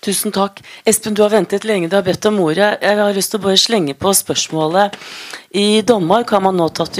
Tusen 0.03 0.33
takk. 0.35 0.59
Espen, 0.89 1.15
du 1.15 1.23
har 1.23 1.31
ventet 1.31 1.63
lenge. 1.63 1.87
Du 1.87 1.95
har 1.95 2.03
bedt 2.03 2.27
om 2.27 2.41
ordet. 2.43 2.73
Jeg 2.83 2.99
har 2.99 3.15
lyst 3.15 3.31
til 3.31 3.39
å 3.39 3.45
bare 3.45 3.61
slenge 3.61 3.95
på 3.95 4.11
spørsmålet. 4.19 4.97
I 5.55 5.83
Danmark 5.87 6.33
har 6.35 6.41
man 6.43 6.57
nå 6.57 6.67
tatt 6.75 6.97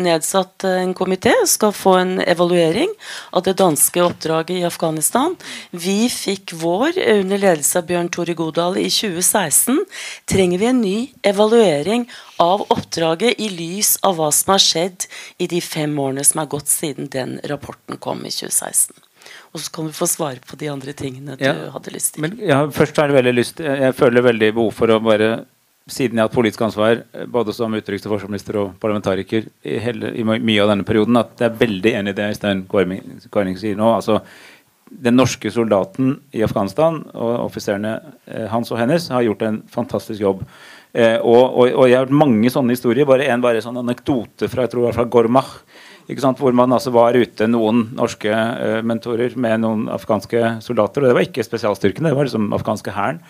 nedsatt 0.00 0.64
en 0.66 0.94
komité, 0.96 1.34
skal 1.46 1.74
få 1.76 1.92
en 2.00 2.14
evaluering 2.24 2.90
av 3.36 3.44
det 3.46 3.54
danske 3.60 4.02
oppdraget 4.02 4.56
i 4.56 4.66
Afghanistan. 4.66 5.36
Vi 5.70 6.08
fikk 6.10 6.56
vår 6.58 6.98
under 7.20 7.44
ledelse 7.44 7.78
av 7.78 7.86
Bjørn 7.92 8.10
Tore 8.10 8.34
Godal 8.34 8.80
i 8.80 8.88
2016. 8.88 9.84
Trenger 10.26 10.64
vi 10.64 10.70
en 10.72 10.82
ny 10.82 10.98
evaluering 11.22 12.08
av 12.42 12.66
oppdraget 12.72 13.38
i 13.38 13.52
lys 13.52 13.98
av 14.02 14.18
hva 14.18 14.32
som 14.34 14.56
har 14.56 14.64
skjedd 14.64 15.06
i 15.38 15.46
de 15.54 15.60
fem 15.62 15.94
årene 16.00 16.24
som 16.26 16.42
er 16.42 16.50
gått 16.50 16.72
siden 16.72 17.12
den 17.12 17.38
rapporten 17.46 18.00
kom 18.00 18.24
i 18.24 18.32
2016? 18.32 18.96
Og 19.54 19.60
så 19.62 19.70
kan 19.70 19.86
du 19.86 19.92
få 19.94 20.06
svare 20.10 20.40
på 20.42 20.56
de 20.58 20.66
andre 20.72 20.92
tingene 20.98 21.36
du 21.38 21.44
Ja. 21.44 21.70
hadde 21.70 21.92
lyst 21.94 22.14
til. 22.14 22.22
Men 22.26 22.38
ja, 22.42 22.64
først 22.66 22.96
har 22.98 23.08
jeg 23.08 23.14
veldig 23.22 23.34
lyst 23.36 23.60
Jeg 23.62 23.94
føler 23.94 24.22
veldig 24.26 24.52
behov 24.54 24.72
for 24.74 24.88
å 24.90 25.00
bare 25.02 25.44
siden 25.86 26.16
jeg 26.16 26.22
har 26.24 26.28
hatt 26.30 26.34
politisk 26.34 26.62
ansvar 26.64 27.02
eh, 27.12 27.26
både 27.28 27.52
som 27.52 27.72
utenriks- 27.76 28.06
og 28.08 28.14
forsvarsminister 28.16 28.56
og 28.56 28.72
parlamentariker 28.80 29.44
i, 29.62 29.78
hele, 29.84 30.14
i 30.16 30.24
mye 30.24 30.62
av 30.62 30.70
denne 30.72 30.84
perioden, 30.88 31.16
at 31.20 31.36
jeg 31.38 31.50
er 31.50 31.58
veldig 31.60 31.92
enig 32.00 32.14
i 32.14 32.16
det 32.16 32.28
Øystein 32.32 32.62
Kåring 32.66 33.58
sier 33.60 33.76
nå. 33.76 33.90
altså 33.94 34.22
den 34.90 35.16
norske 35.16 35.50
soldaten 35.52 36.20
i 36.32 36.42
Afghanistan 36.44 37.02
og 37.14 37.34
offiserene 37.48 38.00
eh, 38.26 38.46
hans 38.48 38.70
og 38.72 38.78
hennes 38.78 39.08
har 39.12 39.22
gjort 39.26 39.42
en 39.42 39.62
fantastisk 39.68 40.20
jobb. 40.20 40.42
Eh, 40.94 41.18
og, 41.20 41.42
og, 41.58 41.68
og 41.74 41.88
jeg 41.88 41.96
har 41.98 42.06
hørt 42.06 42.14
mange 42.14 42.50
sånne 42.52 42.70
historier. 42.76 43.04
Bare 43.08 43.26
en 43.28 43.42
bare 43.42 43.60
sånn 43.64 43.76
anekdote 43.80 44.48
fra 44.48 44.62
jeg 44.64 44.70
tror 44.72 44.84
i 44.84 44.86
hvert 44.88 44.98
fra 45.00 45.04
Gormach. 45.10 45.54
Hvor 46.04 46.52
man 46.52 46.72
altså 46.72 46.92
var 46.92 47.16
ute, 47.16 47.46
noen 47.48 47.86
norske 47.96 48.28
uh, 48.28 48.82
mentorer 48.84 49.32
med 49.40 49.62
noen 49.62 49.86
afghanske 49.88 50.60
soldater. 50.60 51.00
Og 51.00 51.08
det 51.08 51.16
var 51.16 51.24
ikke 51.24 51.44
spesialstyrkene, 51.46 52.10
det 52.10 52.18
var 52.18 52.28
liksom 52.28 52.52
afghanske 52.52 52.92
hæren. 52.92 53.22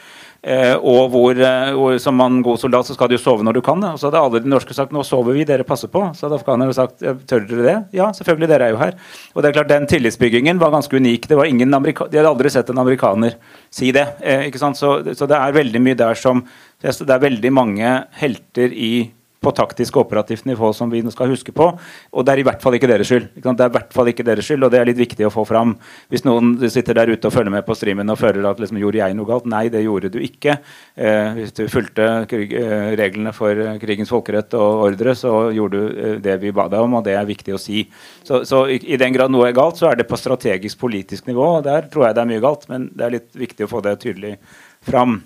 Uh, 0.44 0.74
og 0.82 1.06
hvor, 1.14 1.38
eh, 1.40 1.70
hvor 1.72 1.94
som 2.02 2.18
man 2.20 2.42
god 2.44 2.58
soldat 2.60 2.84
så 2.84 2.92
skal 2.92 3.08
du 3.08 3.14
jo 3.14 3.22
sove 3.22 3.46
når 3.46 3.56
du 3.56 3.62
kan. 3.64 3.80
Og 3.88 3.96
så 3.96 4.10
hadde 4.10 4.20
alle 4.20 4.42
de 4.44 4.50
norske 4.50 4.74
sagt 4.74 4.92
'nå 4.92 5.04
sover 5.06 5.38
vi, 5.38 5.46
dere 5.48 5.64
passer 5.64 5.88
på'. 5.88 6.12
Så 6.12 6.26
hadde 6.26 6.36
afghanerne 6.42 6.74
sagt 6.74 7.00
'tør 7.00 7.46
dere 7.48 7.64
det?' 7.64 7.96
Ja, 7.96 8.10
selvfølgelig, 8.12 8.48
dere 8.48 8.66
er 8.66 8.70
jo 8.74 8.82
her. 8.82 8.92
Og 9.34 9.42
det 9.42 9.48
er 9.48 9.62
klart 9.62 9.72
den 9.72 9.86
tillitsbyggingen 9.86 10.58
var 10.58 10.74
ganske 10.74 10.96
unik. 10.96 11.28
Det 11.28 11.36
var 11.36 11.44
ingen 11.46 11.70
de 11.70 11.94
hadde 11.94 12.28
aldri 12.28 12.50
sett 12.50 12.68
en 12.70 12.78
amerikaner 12.78 13.34
si 13.70 13.92
det. 13.92 14.18
Ikke 14.20 14.58
sant? 14.58 14.76
Så, 14.76 15.14
så 15.14 15.26
det 15.26 15.36
er 15.38 15.52
veldig 15.52 15.80
mye 15.80 15.94
der 15.94 16.14
som 16.14 16.44
Det 16.82 17.08
er 17.08 17.18
veldig 17.18 17.52
mange 17.52 18.04
helter 18.12 18.68
i 18.68 19.10
på 19.45 19.53
taktisk 19.57 19.99
og 19.99 20.07
operativt 20.07 20.47
nivå 20.49 20.70
som 20.76 20.90
vi 20.92 21.03
skal 21.12 21.30
huske 21.32 21.53
på. 21.55 21.70
Og 22.12 22.24
det 22.24 22.34
er 22.34 22.42
i 22.42 22.47
hvert 22.47 22.62
fall 22.64 22.76
ikke 22.78 22.90
deres 22.90 23.11
skyld. 23.11 23.28
Ikke 23.36 23.55
det 23.55 23.66
er 23.66 23.72
i 23.72 23.76
hvert 23.76 23.95
fall 23.95 24.11
ikke 24.11 24.26
deres 24.26 24.49
skyld, 24.49 24.66
og 24.66 24.72
det 24.72 24.80
er 24.80 24.88
litt 24.88 25.01
viktig 25.01 25.28
å 25.28 25.32
få 25.34 25.45
fram. 25.49 25.76
Hvis 26.12 26.24
noen 26.26 26.55
sitter 26.72 26.99
der 26.99 27.12
ute 27.12 27.28
og 27.28 27.34
følger 27.34 27.55
med 27.55 27.66
på 27.66 27.76
streamen 27.78 28.12
og 28.12 28.20
føler 28.20 28.49
at 28.49 28.62
liksom, 28.62 28.80
gjorde 28.82 29.03
jeg 29.03 29.18
noe 29.18 29.28
galt? 29.28 29.49
Nei, 29.51 29.66
det 29.72 29.84
gjorde 29.84 30.12
du 30.14 30.20
ikke. 30.24 30.59
Eh, 30.95 31.30
hvis 31.38 31.55
du 31.57 31.64
fulgte 31.72 32.09
krig, 32.30 32.55
eh, 32.59 32.92
reglene 32.99 33.34
for 33.36 33.53
eh, 33.53 33.76
krigens 33.82 34.12
folkerett 34.12 34.57
og 34.59 34.86
ordre, 34.88 35.16
så 35.18 35.34
gjorde 35.55 35.82
du 35.82 36.01
eh, 36.07 36.16
det 36.24 36.38
vi 36.42 36.55
ba 36.55 36.68
deg 36.72 36.84
om, 36.84 36.99
og 36.99 37.05
det 37.07 37.16
er 37.18 37.28
viktig 37.28 37.57
å 37.57 37.61
si. 37.61 37.84
Så, 38.24 38.45
så 38.49 38.64
i, 38.72 38.80
i 38.95 39.01
den 39.01 39.14
grad 39.16 39.32
noe 39.34 39.49
er 39.51 39.57
galt, 39.57 39.80
så 39.80 39.90
er 39.90 40.01
det 40.01 40.09
på 40.11 40.18
strategisk 40.20 40.80
politisk 40.80 41.28
nivå, 41.30 41.59
og 41.59 41.66
der 41.68 41.88
tror 41.92 42.09
jeg 42.09 42.16
det 42.16 42.24
er 42.24 42.32
mye 42.32 42.45
galt, 42.45 42.68
men 42.72 42.88
det 42.95 43.07
er 43.07 43.16
litt 43.18 43.30
viktig 43.45 43.66
å 43.66 43.70
få 43.70 43.84
det 43.84 43.99
tydelig 44.05 44.36
fram. 44.84 45.20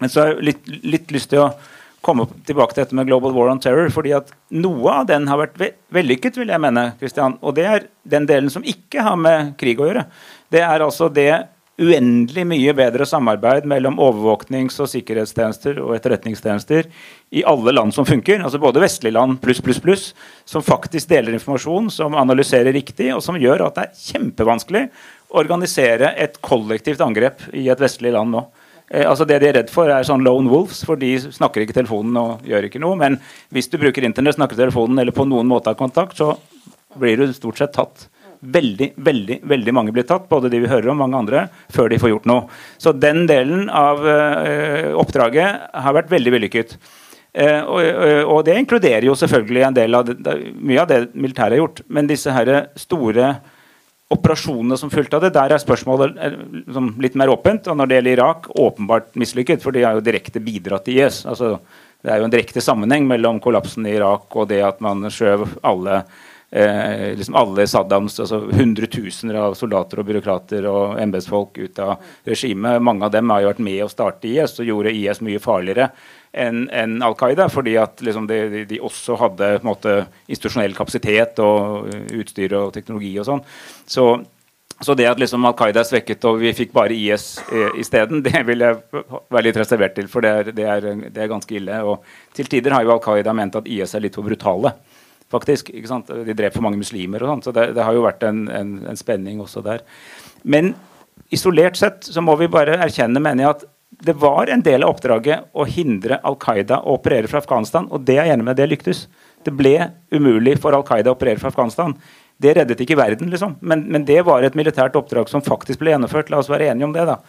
Men 0.00 0.10
så 0.10 0.22
har 0.22 0.32
jeg 0.32 0.48
litt, 0.50 0.68
litt 0.82 1.14
lyst 1.14 1.30
til 1.32 1.44
å 1.44 1.52
komme 2.04 2.26
tilbake 2.46 2.76
til 2.76 2.84
dette 2.84 2.96
med 2.98 3.08
Global 3.08 3.34
War 3.36 3.50
on 3.52 3.62
Terror. 3.62 3.90
fordi 3.94 4.12
at 4.16 4.30
Noe 4.50 5.00
av 5.00 5.08
den 5.08 5.26
har 5.30 5.40
vært 5.40 5.58
ve 5.60 5.72
vellykket, 5.94 6.36
vil 6.36 6.52
jeg 6.52 6.60
mene. 6.60 6.92
Christian, 7.00 7.38
Og 7.42 7.54
det 7.56 7.64
er 7.64 7.88
den 8.04 8.26
delen 8.26 8.50
som 8.50 8.62
ikke 8.62 9.02
har 9.02 9.16
med 9.16 9.56
krig 9.58 9.80
å 9.80 9.88
gjøre. 9.88 10.06
Det 10.50 10.60
er 10.60 10.84
altså 10.84 11.08
det 11.12 11.48
uendelig 11.74 12.44
mye 12.46 12.72
bedre 12.76 13.06
samarbeid 13.06 13.64
mellom 13.66 13.98
overvåknings- 13.98 14.76
og 14.82 14.88
sikkerhetstjenester 14.92 15.80
og 15.82 15.96
etterretningstjenester 15.96 16.86
i 17.34 17.42
alle 17.50 17.74
land 17.74 17.94
som 17.94 18.06
funker. 18.06 18.44
altså 18.44 18.60
Både 18.62 18.82
vestlige 18.82 19.16
land 19.16 19.40
pluss, 19.42 19.60
pluss, 19.60 19.80
pluss. 19.82 20.14
Som 20.44 20.62
faktisk 20.62 21.08
deler 21.08 21.34
informasjon, 21.34 21.90
som 21.90 22.14
analyserer 22.14 22.72
riktig, 22.72 23.10
og 23.14 23.22
som 23.22 23.34
gjør 23.34 23.66
at 23.66 23.74
det 23.74 23.88
er 23.88 24.04
kjempevanskelig 24.12 24.84
å 25.30 25.40
organisere 25.42 26.14
et 26.14 26.38
kollektivt 26.40 27.02
angrep 27.02 27.48
i 27.52 27.66
et 27.68 27.80
vestlig 27.80 28.14
land 28.14 28.30
nå. 28.30 28.46
Eh, 28.90 29.04
altså 29.08 29.24
Det 29.24 29.38
de 29.40 29.50
er 29.50 29.58
redd 29.58 29.70
for, 29.72 29.90
er 29.90 30.06
sånn 30.06 30.24
lone 30.24 30.50
wolves, 30.52 30.82
for 30.86 31.00
de 31.00 31.14
snakker 31.22 31.64
ikke 31.64 31.76
telefonen 31.76 32.16
og 32.20 32.48
gjør 32.48 32.68
ikke 32.68 32.82
noe. 32.82 32.98
Men 33.00 33.18
hvis 33.54 33.70
du 33.72 33.78
bruker 33.80 34.04
internett, 34.04 34.38
snakker 34.38 34.58
telefonen 34.60 35.00
eller 35.00 35.16
på 35.16 35.26
noen 35.28 35.48
måte 35.50 35.72
har 35.72 35.80
kontakt, 35.80 36.18
så 36.20 36.34
blir 37.00 37.18
du 37.18 37.32
stort 37.34 37.60
sett 37.60 37.74
tatt. 37.74 38.08
Veldig, 38.44 38.90
veldig 39.00 39.38
veldig 39.48 39.72
mange 39.72 39.92
blir 39.94 40.04
tatt, 40.04 40.26
både 40.28 40.50
de 40.52 40.60
vi 40.60 40.68
hører 40.68 40.90
om, 40.92 40.98
mange 41.00 41.16
andre, 41.16 41.46
før 41.72 41.88
de 41.88 41.98
får 42.02 42.12
gjort 42.12 42.28
noe. 42.28 42.44
Så 42.78 42.92
den 42.92 43.24
delen 43.30 43.70
av 43.72 44.04
eh, 44.04 44.92
oppdraget 45.00 45.72
har 45.72 45.96
vært 45.96 46.12
veldig 46.12 46.34
vellykket. 46.36 46.76
Eh, 47.34 47.64
og, 47.64 47.80
og 48.30 48.44
det 48.46 48.58
inkluderer 48.60 49.08
jo 49.08 49.16
selvfølgelig 49.18 49.64
en 49.66 49.78
del 49.80 49.96
av 49.96 50.12
det, 50.12 50.36
mye 50.60 50.82
av 50.84 50.92
det 50.92 51.00
militæret 51.16 51.56
har 51.56 51.64
gjort. 51.64 51.82
Men 51.88 52.10
disse 52.10 52.36
her 52.36 52.52
store 52.78 53.32
operasjonene 54.12 54.76
som 54.78 54.90
fulgte 54.92 55.16
av 55.16 55.24
det, 55.24 55.32
der 55.34 55.54
er 55.54 55.62
spørsmålet 55.62 56.18
eh, 56.20 56.36
liksom, 56.64 56.92
litt 57.02 57.16
mer 57.18 57.32
åpent. 57.32 57.70
Og 57.70 57.78
når 57.78 57.90
det 57.90 57.98
gjelder 57.98 58.18
Irak, 58.18 58.50
åpenbart 58.50 59.14
mislykket, 59.20 59.64
for 59.64 59.74
de 59.74 59.86
har 59.86 59.96
jo 59.96 60.04
direkte 60.04 60.42
bidratt 60.44 60.86
til 60.88 61.00
IS. 61.00 61.24
Altså, 61.30 61.56
det 62.04 62.12
er 62.12 62.20
jo 62.20 62.28
en 62.28 62.34
direkte 62.34 62.60
sammenheng 62.64 63.08
mellom 63.08 63.40
kollapsen 63.40 63.86
i 63.88 63.96
Irak 63.96 64.34
og 64.36 64.50
det 64.50 64.60
at 64.66 64.82
man 64.84 65.06
skjøv 65.08 65.46
alle 65.64 66.02
eh, 66.52 67.14
liksom 67.16 67.38
alle 67.40 67.64
Saddams 67.70 68.18
altså 68.20 68.42
hundretusener 68.52 69.38
av 69.40 69.56
soldater 69.56 70.02
og 70.02 70.10
byråkrater 70.10 70.68
og 70.68 70.98
embetsfolk 71.00 71.56
ut 71.62 71.80
av 71.80 72.04
regimet. 72.28 72.82
Mange 72.84 73.08
av 73.08 73.14
dem 73.14 73.32
har 73.32 73.40
jo 73.40 73.48
vært 73.54 73.64
med 73.64 73.80
å 73.86 73.88
starte 73.88 74.28
IS 74.28 74.58
og 74.60 74.68
gjorde 74.68 74.92
IS 74.92 75.24
mye 75.24 75.40
farligere 75.40 75.88
enn 76.34 76.68
en 76.74 77.00
Al 77.04 77.16
Qaida, 77.18 77.48
fordi 77.52 77.76
at 77.80 78.02
liksom 78.04 78.26
de, 78.28 78.64
de, 78.68 78.78
også 78.82 79.16
hadde 79.20 79.50
måte, 79.66 80.04
institusjonell 80.28 80.74
kapasitet 80.76 81.40
og 81.42 81.90
utstyr 82.14 82.56
og 82.58 82.72
teknologi 82.74 83.12
og 83.20 83.28
sånn. 83.28 83.42
Så, 83.86 84.06
så, 84.80 84.96
det 84.98 85.08
at 85.10 85.20
liksom 85.22 85.46
Al 85.46 85.56
Qaida 85.58 85.84
er 85.84 85.88
svekket 85.88 86.26
og 86.30 86.40
vi 86.42 86.54
fikk 86.56 86.74
bare 86.74 86.96
IS 86.96 87.28
eh, 87.46 87.78
isteden, 87.82 88.22
det 88.26 88.44
vil 88.48 88.66
jeg 88.66 88.80
være 88.94 89.44
litt 89.48 89.60
reservert 89.62 89.96
til, 89.98 90.10
for 90.10 90.26
det 90.26 90.32
er, 90.32 90.50
det, 90.56 90.66
er, 90.70 90.88
det 91.06 91.22
er, 91.22 91.30
ganske 91.30 91.58
ille. 91.60 91.82
Og 91.86 92.34
til 92.36 92.50
tider 92.50 92.74
har 92.76 92.86
jo 92.86 92.96
Al 92.96 93.04
Qaida 93.04 93.36
ment 93.36 93.60
at 93.60 93.70
IS 93.70 93.94
er 93.94 94.06
litt 94.06 94.18
for 94.18 94.26
brutale. 94.26 94.74
faktisk? 95.30 95.70
De 95.70 96.34
drev 96.34 96.52
for 96.52 96.62
mange 96.62 96.78
muslimer 96.78 97.22
og 97.22 97.32
sånn, 97.32 97.46
så 97.46 97.54
det, 97.54 97.70
det, 97.76 97.84
har 97.86 97.94
jo 97.94 98.04
vært 98.06 98.26
en, 98.26 98.48
en, 98.48 98.74
en 98.90 98.98
spenning 98.98 99.40
også 99.42 99.62
der. 99.64 99.86
Men 100.42 100.74
isolert 101.32 101.78
sett 101.78 102.04
så 102.04 102.22
må 102.22 102.36
vi 102.40 102.50
bare 102.50 102.76
erkjenne, 102.84 103.22
mener 103.22 103.46
jeg, 103.46 103.56
at 103.56 103.70
det 104.02 104.16
var 104.18 104.50
en 104.50 104.62
del 104.64 104.82
av 104.82 104.94
oppdraget 104.94 105.52
å 105.52 105.66
hindre 105.68 106.18
Al 106.26 106.36
Qaida 106.40 106.80
å 106.82 106.96
operere 106.98 107.30
fra 107.30 107.42
Afghanistan. 107.42 107.86
Og 107.92 108.04
det 108.06 108.18
er 108.18 108.28
jeg 108.28 108.38
enig 108.38 108.48
med, 108.48 108.58
det 108.58 108.68
lyktes. 108.70 109.06
Det 109.44 109.52
ble 109.54 109.76
umulig 110.14 110.56
for 110.62 110.76
Al 110.76 110.84
Qaida 110.86 111.12
å 111.12 111.18
operere 111.18 111.40
fra 111.40 111.52
Afghanistan. 111.52 111.94
Det 112.42 112.50
reddet 112.56 112.80
ikke 112.82 112.96
verden, 112.98 113.28
liksom. 113.30 113.54
Men, 113.62 113.84
men, 113.94 114.02
det 114.08 114.18
var 114.26 114.42
et 114.42 114.56
militært 114.58 114.96
oppdrag 114.98 115.28
som 115.30 115.42
faktisk 115.44 115.78
ble 115.78 115.92
gjennomført. 115.92 116.32
La 116.32 116.40
oss 116.42 116.50
være 116.50 116.66
enige 116.72 116.88
om 116.88 116.94
det, 116.96 117.04
da. 117.06 117.20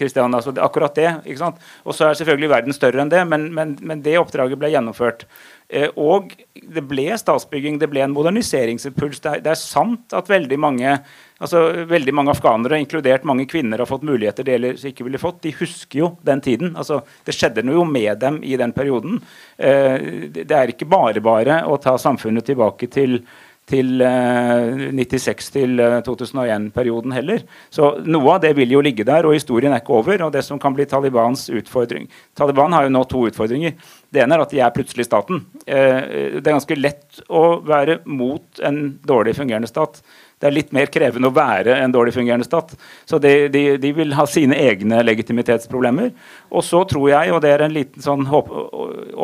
Kristian, 0.00 0.34
altså 0.34 0.50
det, 0.54 0.64
akkurat 0.64 0.96
det. 0.98 1.12
ikke 1.30 1.44
sant? 1.44 1.60
Og 1.86 1.94
så 1.94 2.08
er 2.08 2.18
selvfølgelig 2.18 2.50
verden 2.50 2.74
større 2.74 3.04
enn 3.04 3.12
det, 3.12 3.22
men, 3.30 3.46
men, 3.54 3.76
men 3.78 4.02
det 4.02 4.16
oppdraget 4.18 4.58
ble 4.58 4.72
gjennomført. 4.72 5.28
Eh, 5.70 5.92
og 5.94 6.34
det 6.58 6.82
ble 6.90 7.06
statsbygging, 7.20 7.78
det 7.78 7.90
ble 7.92 8.02
en 8.02 8.16
moderniseringsimpuls. 8.16 9.22
Det 9.22 9.38
det 9.46 9.54
er 9.54 9.60
sant 9.62 10.16
at 10.16 10.30
veldig 10.32 10.58
mange 10.58 10.98
altså 11.38 11.64
veldig 11.88 12.14
mange 12.16 12.32
afghanere, 12.34 12.80
inkludert 12.82 13.26
mange 13.28 13.46
kvinner, 13.50 13.82
har 13.82 13.90
fått 13.90 14.06
muligheter 14.06 14.46
de 14.46 14.54
ellers 14.56 14.86
ikke 14.88 15.06
ville 15.06 15.20
fått. 15.22 15.42
De 15.46 15.54
husker 15.58 16.02
jo 16.02 16.12
den 16.26 16.42
tiden. 16.44 16.74
altså 16.76 17.00
Det 17.26 17.34
skjedde 17.36 17.66
noe 17.66 17.86
med 17.88 18.18
dem 18.22 18.40
i 18.42 18.56
den 18.60 18.74
perioden. 18.76 19.20
Eh, 19.56 20.30
det 20.32 20.50
er 20.50 20.74
ikke 20.74 20.88
bare 20.88 21.22
bare 21.24 21.62
å 21.66 21.78
ta 21.82 21.96
samfunnet 21.98 22.46
tilbake 22.48 22.90
til 22.92 23.20
til 23.68 24.02
eh, 24.04 24.88
96 24.96 25.50
til 25.54 25.82
2001-perioden 26.06 27.14
heller. 27.16 27.42
Så 27.74 27.90
noe 28.06 28.36
av 28.36 28.42
det 28.44 28.54
vil 28.58 28.72
jo 28.72 28.82
ligge 28.84 29.06
der, 29.08 29.28
og 29.28 29.36
historien 29.36 29.74
er 29.74 29.82
ikke 29.82 29.98
over. 29.98 30.24
Og 30.26 30.32
det 30.34 30.44
som 30.46 30.60
kan 30.60 30.76
bli 30.76 30.86
Talibans 30.88 31.48
utfordring 31.52 32.08
Taliban 32.38 32.74
har 32.76 32.86
jo 32.86 32.94
nå 32.94 33.04
to 33.10 33.26
utfordringer. 33.28 33.76
Det 34.08 34.22
ene 34.22 34.38
er 34.38 34.44
at 34.44 34.54
de 34.54 34.62
er 34.64 34.74
plutselig 34.74 35.08
staten. 35.08 35.44
Eh, 35.66 36.38
det 36.38 36.44
er 36.44 36.56
ganske 36.56 36.78
lett 36.78 37.20
å 37.28 37.60
være 37.66 38.00
mot 38.08 38.64
en 38.64 38.82
dårlig 39.06 39.36
fungerende 39.38 39.70
stat. 39.70 40.00
Det 40.38 40.46
er 40.46 40.54
litt 40.54 40.70
mer 40.74 40.90
krevende 40.92 41.30
å 41.30 41.34
være 41.34 41.74
en 41.82 41.94
dårlig 41.94 42.14
fungerende 42.14 42.46
stat. 42.46 42.74
Så 43.08 43.18
de, 43.22 43.48
de, 43.50 43.62
de, 43.82 43.90
vil 43.96 44.14
ha 44.14 44.26
sine 44.30 44.54
egne 44.68 45.00
legitimitetsproblemer. 45.02 46.12
Og 46.54 46.62
så 46.66 46.84
tror 46.88 47.08
jeg, 47.10 47.32
og 47.34 47.42
det 47.42 47.50
er 47.54 47.66
en 47.66 47.74
liten 47.74 48.04
sånn 48.04 48.28
håp, 48.30 48.52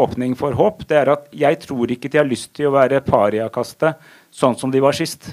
åpning 0.04 0.34
for 0.38 0.58
håp, 0.58 0.82
det 0.90 0.98
er 1.04 1.12
at 1.14 1.30
jeg 1.44 1.60
tror 1.62 1.94
ikke 1.94 2.10
de 2.10 2.20
har 2.20 2.28
lyst 2.28 2.50
til 2.58 2.70
å 2.70 2.74
være 2.74 3.04
pariakastet 3.06 4.02
sånn 4.34 4.58
som 4.58 4.74
de 4.74 4.82
var 4.82 4.96
sist. 4.98 5.30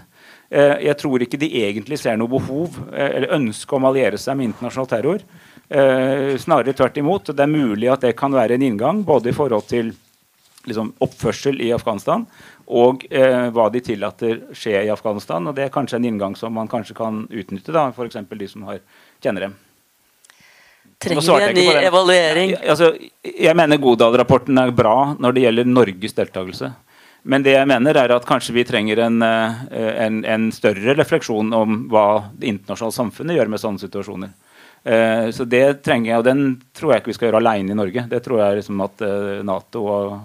Eh, 0.51 0.77
jeg 0.85 0.99
tror 0.99 1.23
ikke 1.23 1.39
de 1.39 1.49
egentlig 1.63 1.97
ser 2.01 2.17
noe 2.19 2.29
behov 2.29 2.75
eh, 2.91 3.07
eller 3.17 3.37
ønske 3.39 3.77
om 3.77 3.87
å 3.87 3.91
alliere 3.93 4.19
seg 4.19 4.37
med 4.37 4.51
internasjonal 4.51 4.89
terror. 4.91 5.25
Eh, 5.71 6.37
snarere 6.43 6.75
tvert 6.75 6.97
imot. 6.99 7.31
Det 7.31 7.45
er 7.45 7.51
mulig 7.51 7.87
at 7.89 8.03
det 8.03 8.17
kan 8.19 8.35
være 8.35 8.57
en 8.57 8.65
inngang 8.67 9.05
både 9.07 9.31
i 9.31 9.35
forhold 9.35 9.69
til 9.71 9.93
liksom, 10.67 10.91
oppførsel 11.01 11.61
i 11.63 11.71
Afghanistan 11.71 12.25
og 12.71 13.03
eh, 13.09 13.49
hva 13.51 13.67
de 13.73 13.81
tillater 13.83 14.37
skje 14.55 14.85
i 14.85 14.91
Afghanistan. 14.93 15.47
og 15.47 15.57
Det 15.57 15.65
er 15.65 15.73
kanskje 15.73 15.99
en 15.99 16.07
inngang 16.07 16.37
som 16.39 16.53
man 16.55 16.69
kanskje 16.71 16.95
kan 16.97 17.25
utnytte, 17.27 17.73
da, 17.75 17.89
f.eks. 17.91 18.21
de 18.29 18.47
som 18.47 18.63
har, 18.69 18.79
kjenner 19.23 19.47
dem. 19.47 19.57
Trenger 21.01 21.25
vi 21.25 21.47
en 21.49 21.57
ny 21.57 21.65
evaluering? 21.87 22.53
Ja, 22.53 22.61
altså, 22.75 22.91
jeg 23.25 23.57
mener 23.57 23.81
Godal-rapporten 23.81 24.61
er 24.61 24.71
bra 24.75 25.15
når 25.19 25.35
det 25.35 25.45
gjelder 25.47 25.69
Norges 25.69 26.15
deltakelse. 26.17 26.71
Men 27.21 27.43
det 27.45 27.55
jeg 27.55 27.69
mener 27.69 27.97
er 27.97 28.13
at 28.15 28.25
kanskje 28.25 28.53
vi 28.55 28.65
trenger 28.65 29.03
en, 29.05 29.21
en, 29.21 30.21
en 30.25 30.47
større 30.53 30.95
refleksjon 30.97 31.51
om 31.53 31.83
hva 31.89 32.05
det 32.33 32.49
internasjonale 32.49 32.97
samfunnet 32.97 33.37
gjør 33.37 33.51
med 33.51 33.61
sånne 33.61 33.81
situasjoner. 33.83 34.31
Uh, 34.81 35.29
så 35.29 35.45
det 35.45 35.83
trenger 35.85 36.09
jeg, 36.09 36.21
og 36.21 36.25
den 36.25 36.39
tror 36.73 36.93
jeg 36.93 37.03
ikke 37.03 37.11
vi 37.11 37.17
skal 37.19 37.27
gjøre 37.29 37.41
alene 37.43 37.73
i 37.73 37.77
Norge. 37.77 38.05
Det 38.09 38.21
tror 38.25 38.41
jeg 38.41 38.61
liksom 38.61 38.81
at 38.81 39.03
uh, 39.05 39.41
Nato 39.45 39.83
og, 39.85 40.15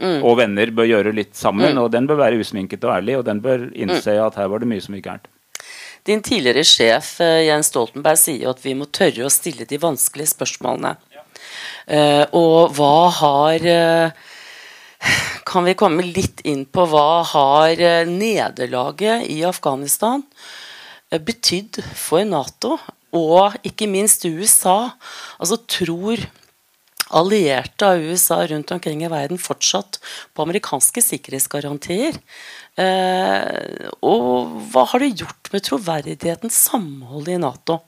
mm. 0.00 0.22
og, 0.24 0.32
venner 0.40 0.72
bør 0.74 0.88
gjøre 0.88 1.12
litt 1.16 1.36
sammen. 1.38 1.76
Mm. 1.76 1.82
Og 1.84 1.92
den 1.94 2.08
bør 2.10 2.22
være 2.22 2.40
usminket 2.40 2.86
og 2.86 2.96
ærlig, 2.96 3.18
og 3.20 3.26
den 3.28 3.42
bør 3.44 3.68
innse 3.70 4.16
mm. 4.16 4.24
at 4.26 4.40
her 4.40 4.50
var 4.52 4.62
det 4.62 4.70
mye 4.72 4.84
som 4.84 4.96
gikk 4.96 5.06
gærent. 5.10 5.30
Din 6.08 6.22
tidligere 6.24 6.64
sjef 6.64 7.18
eh, 7.20 7.44
Jens 7.50 7.68
Stoltenberg 7.68 8.18
sier 8.18 8.54
at 8.54 8.62
vi 8.64 8.72
må 8.76 8.88
tørre 8.88 9.26
å 9.26 9.32
stille 9.32 9.66
de 9.68 9.78
vanskelige 9.80 10.32
spørsmålene. 10.32 10.96
Uh, 11.90 12.24
og 12.36 12.76
hva 12.76 13.08
har 13.16 13.64
uh, 13.66 14.26
Kan 15.48 15.64
vi 15.66 15.74
komme 15.74 16.04
litt 16.04 16.42
inn 16.46 16.62
på 16.68 16.84
hva 16.86 17.24
har 17.26 17.80
uh, 17.80 18.06
nederlaget 18.06 19.24
i 19.32 19.40
Afghanistan 19.48 20.22
betydd 21.10 21.80
for 21.98 22.22
Nato, 22.28 22.76
og 23.16 23.56
ikke 23.66 23.88
minst 23.90 24.22
USA? 24.28 24.92
Altså 25.42 25.58
tror 25.66 26.22
allierte 27.16 27.88
av 27.88 28.02
USA 28.02 28.40
rundt 28.46 28.70
omkring 28.74 29.04
i 29.04 29.10
verden 29.10 29.40
fortsatt 29.40 29.98
på 30.34 30.44
amerikanske 30.44 31.02
sikkerhetsgarantier? 31.04 32.18
Eh, 32.80 33.88
og 34.06 34.56
hva 34.70 34.86
har 34.92 35.02
det 35.02 35.14
gjort 35.22 35.50
med 35.52 35.66
troverdigheten, 35.66 36.52
samholdet 36.54 37.36
i 37.36 37.40
Nato? 37.42 37.80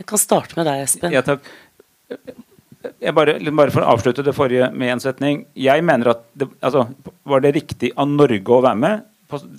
Jeg 0.00 0.08
kan 0.10 0.20
starte 0.20 0.58
med 0.58 0.66
deg, 0.68 0.84
Espen. 0.88 1.14
Ja, 1.14 1.22
takk. 1.24 1.46
Bare, 3.14 3.38
bare, 3.40 3.72
for 3.72 3.80
å 3.80 3.92
avslutte 3.94 4.24
det 4.26 4.34
forrige 4.36 4.68
med 4.76 4.96
en 4.96 5.02
setning. 5.02 5.44
Jeg 5.56 5.84
mener 5.86 6.12
at 6.12 6.24
det, 6.36 6.50
altså, 6.60 6.88
Var 7.24 7.40
det 7.40 7.54
riktig 7.56 7.94
av 7.96 8.10
Norge 8.10 8.52
å 8.52 8.64
være 8.64 8.80
med? 8.80 9.06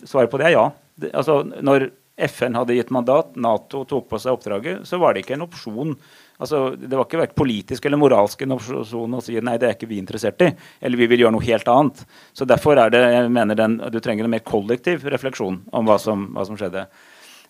Svaret 0.05 0.29
på 0.31 0.39
det 0.39 0.51
er 0.51 0.57
ja. 0.59 0.65
Det, 0.95 1.09
altså, 1.17 1.39
når 1.43 1.89
FN 2.29 2.55
hadde 2.55 2.77
gitt 2.77 2.93
mandat, 2.95 3.33
Nato 3.35 3.83
tok 3.89 4.07
på 4.11 4.19
seg 4.21 4.37
oppdraget, 4.37 4.85
så 4.87 4.99
var 5.01 5.15
det 5.15 5.25
ikke 5.25 5.35
en 5.35 5.47
opsjon 5.47 5.95
Altså, 6.37 6.75
det 6.75 6.97
var 6.97 7.07
ikke 7.07 7.37
politisk 7.37 7.85
eller 7.87 7.99
moralsk 7.99 8.41
en 8.43 8.55
opsjon 8.57 9.17
å 9.17 9.21
si 9.23 9.37
nei, 9.39 9.55
det 9.61 9.69
er 9.69 9.75
ikke 9.77 9.87
vi 9.87 9.99
interessert 10.01 10.41
i. 10.43 10.49
Eller 10.83 10.99
vi 10.99 11.07
vil 11.11 11.23
gjøre 11.23 11.35
noe 11.37 11.45
helt 11.45 11.69
annet. 11.71 12.01
Så 12.35 12.47
derfor 12.49 12.79
er 12.81 12.91
det, 12.91 13.03
jeg 13.13 13.31
mener 13.31 13.59
den, 13.59 13.77
du 13.91 14.01
trenger 14.03 14.27
en 14.27 14.33
mer 14.35 14.43
kollektiv 14.43 15.05
refleksjon 15.11 15.61
om 15.71 15.87
hva 15.87 15.95
som, 16.01 16.27
hva 16.35 16.43
som 16.47 16.59
skjedde. 16.59 16.87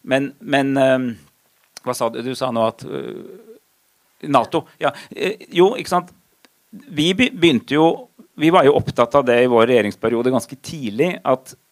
Men, 0.06 0.30
men 0.40 0.76
øh, 0.78 1.10
hva 1.86 1.98
sa 1.98 2.12
du? 2.14 2.22
Du 2.26 2.36
sa 2.38 2.52
nå 2.54 2.70
at 2.70 2.86
øh, 2.86 3.26
Nato. 4.30 4.64
Ja, 4.82 4.94
uh, 4.94 5.34
jo, 5.54 5.74
ikke 5.78 5.92
sant. 5.92 6.14
Vi 6.70 7.12
begynte 7.16 7.76
jo 7.76 7.86
Vi 8.36 8.50
var 8.52 8.66
jo 8.68 8.74
opptatt 8.76 9.14
av 9.16 9.24
det 9.24 9.36
i 9.40 9.48
vår 9.48 9.70
regjeringsperiode 9.70 10.34
ganske 10.34 10.58
tidlig. 10.60 11.14
at 11.24 11.54
Eh, 11.56 11.65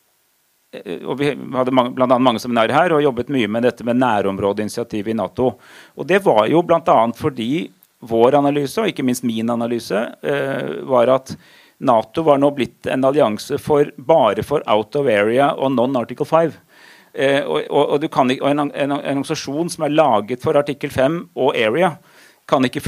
og 1.06 1.18
Vi 1.20 1.30
hadde 1.30 1.74
blant 1.74 2.10
annet 2.10 2.26
mange 2.26 2.42
seminarer 2.42 2.74
her 2.74 2.96
og 2.96 3.04
jobbet 3.06 3.32
mye 3.34 3.50
med 3.52 3.68
dette 3.68 3.86
med 3.86 4.00
nærområdeinitiativet 4.02 5.14
i 5.14 5.18
Nato. 5.18 5.54
Og 5.98 6.08
Det 6.08 6.22
var 6.26 6.48
jo 6.50 6.64
bl.a. 6.66 7.00
fordi 7.18 7.70
vår 8.04 8.36
analyse, 8.36 8.82
og 8.82 8.90
ikke 8.92 9.06
minst 9.06 9.24
min 9.24 9.50
analyse, 9.50 10.00
eh, 10.24 10.82
var 10.90 11.12
at 11.14 11.36
Nato 11.84 12.24
var 12.24 12.40
nå 12.40 12.52
blitt 12.56 12.88
en 12.88 13.06
allianse 13.06 13.58
bare 13.98 14.44
for 14.44 14.64
out 14.68 14.96
of 14.96 15.08
area 15.08 15.54
og 15.54 15.72
non-article 15.72 16.26
5. 16.26 16.52
Eh, 17.14 17.44
og, 17.46 17.62
og, 17.70 17.96
og, 17.96 18.10
kan, 18.12 18.32
og 18.42 18.50
en, 18.50 18.60
en, 18.60 18.72
en, 18.74 18.96
organisasjon 18.98 19.70
som 19.70 19.86
er 19.86 19.94
laget 19.94 20.42
for 20.42 20.58
artikkel 20.58 20.90
5 20.90 21.20
og 21.36 21.56
area, 21.56 21.94
kan 22.50 22.66
ikke 22.68 22.82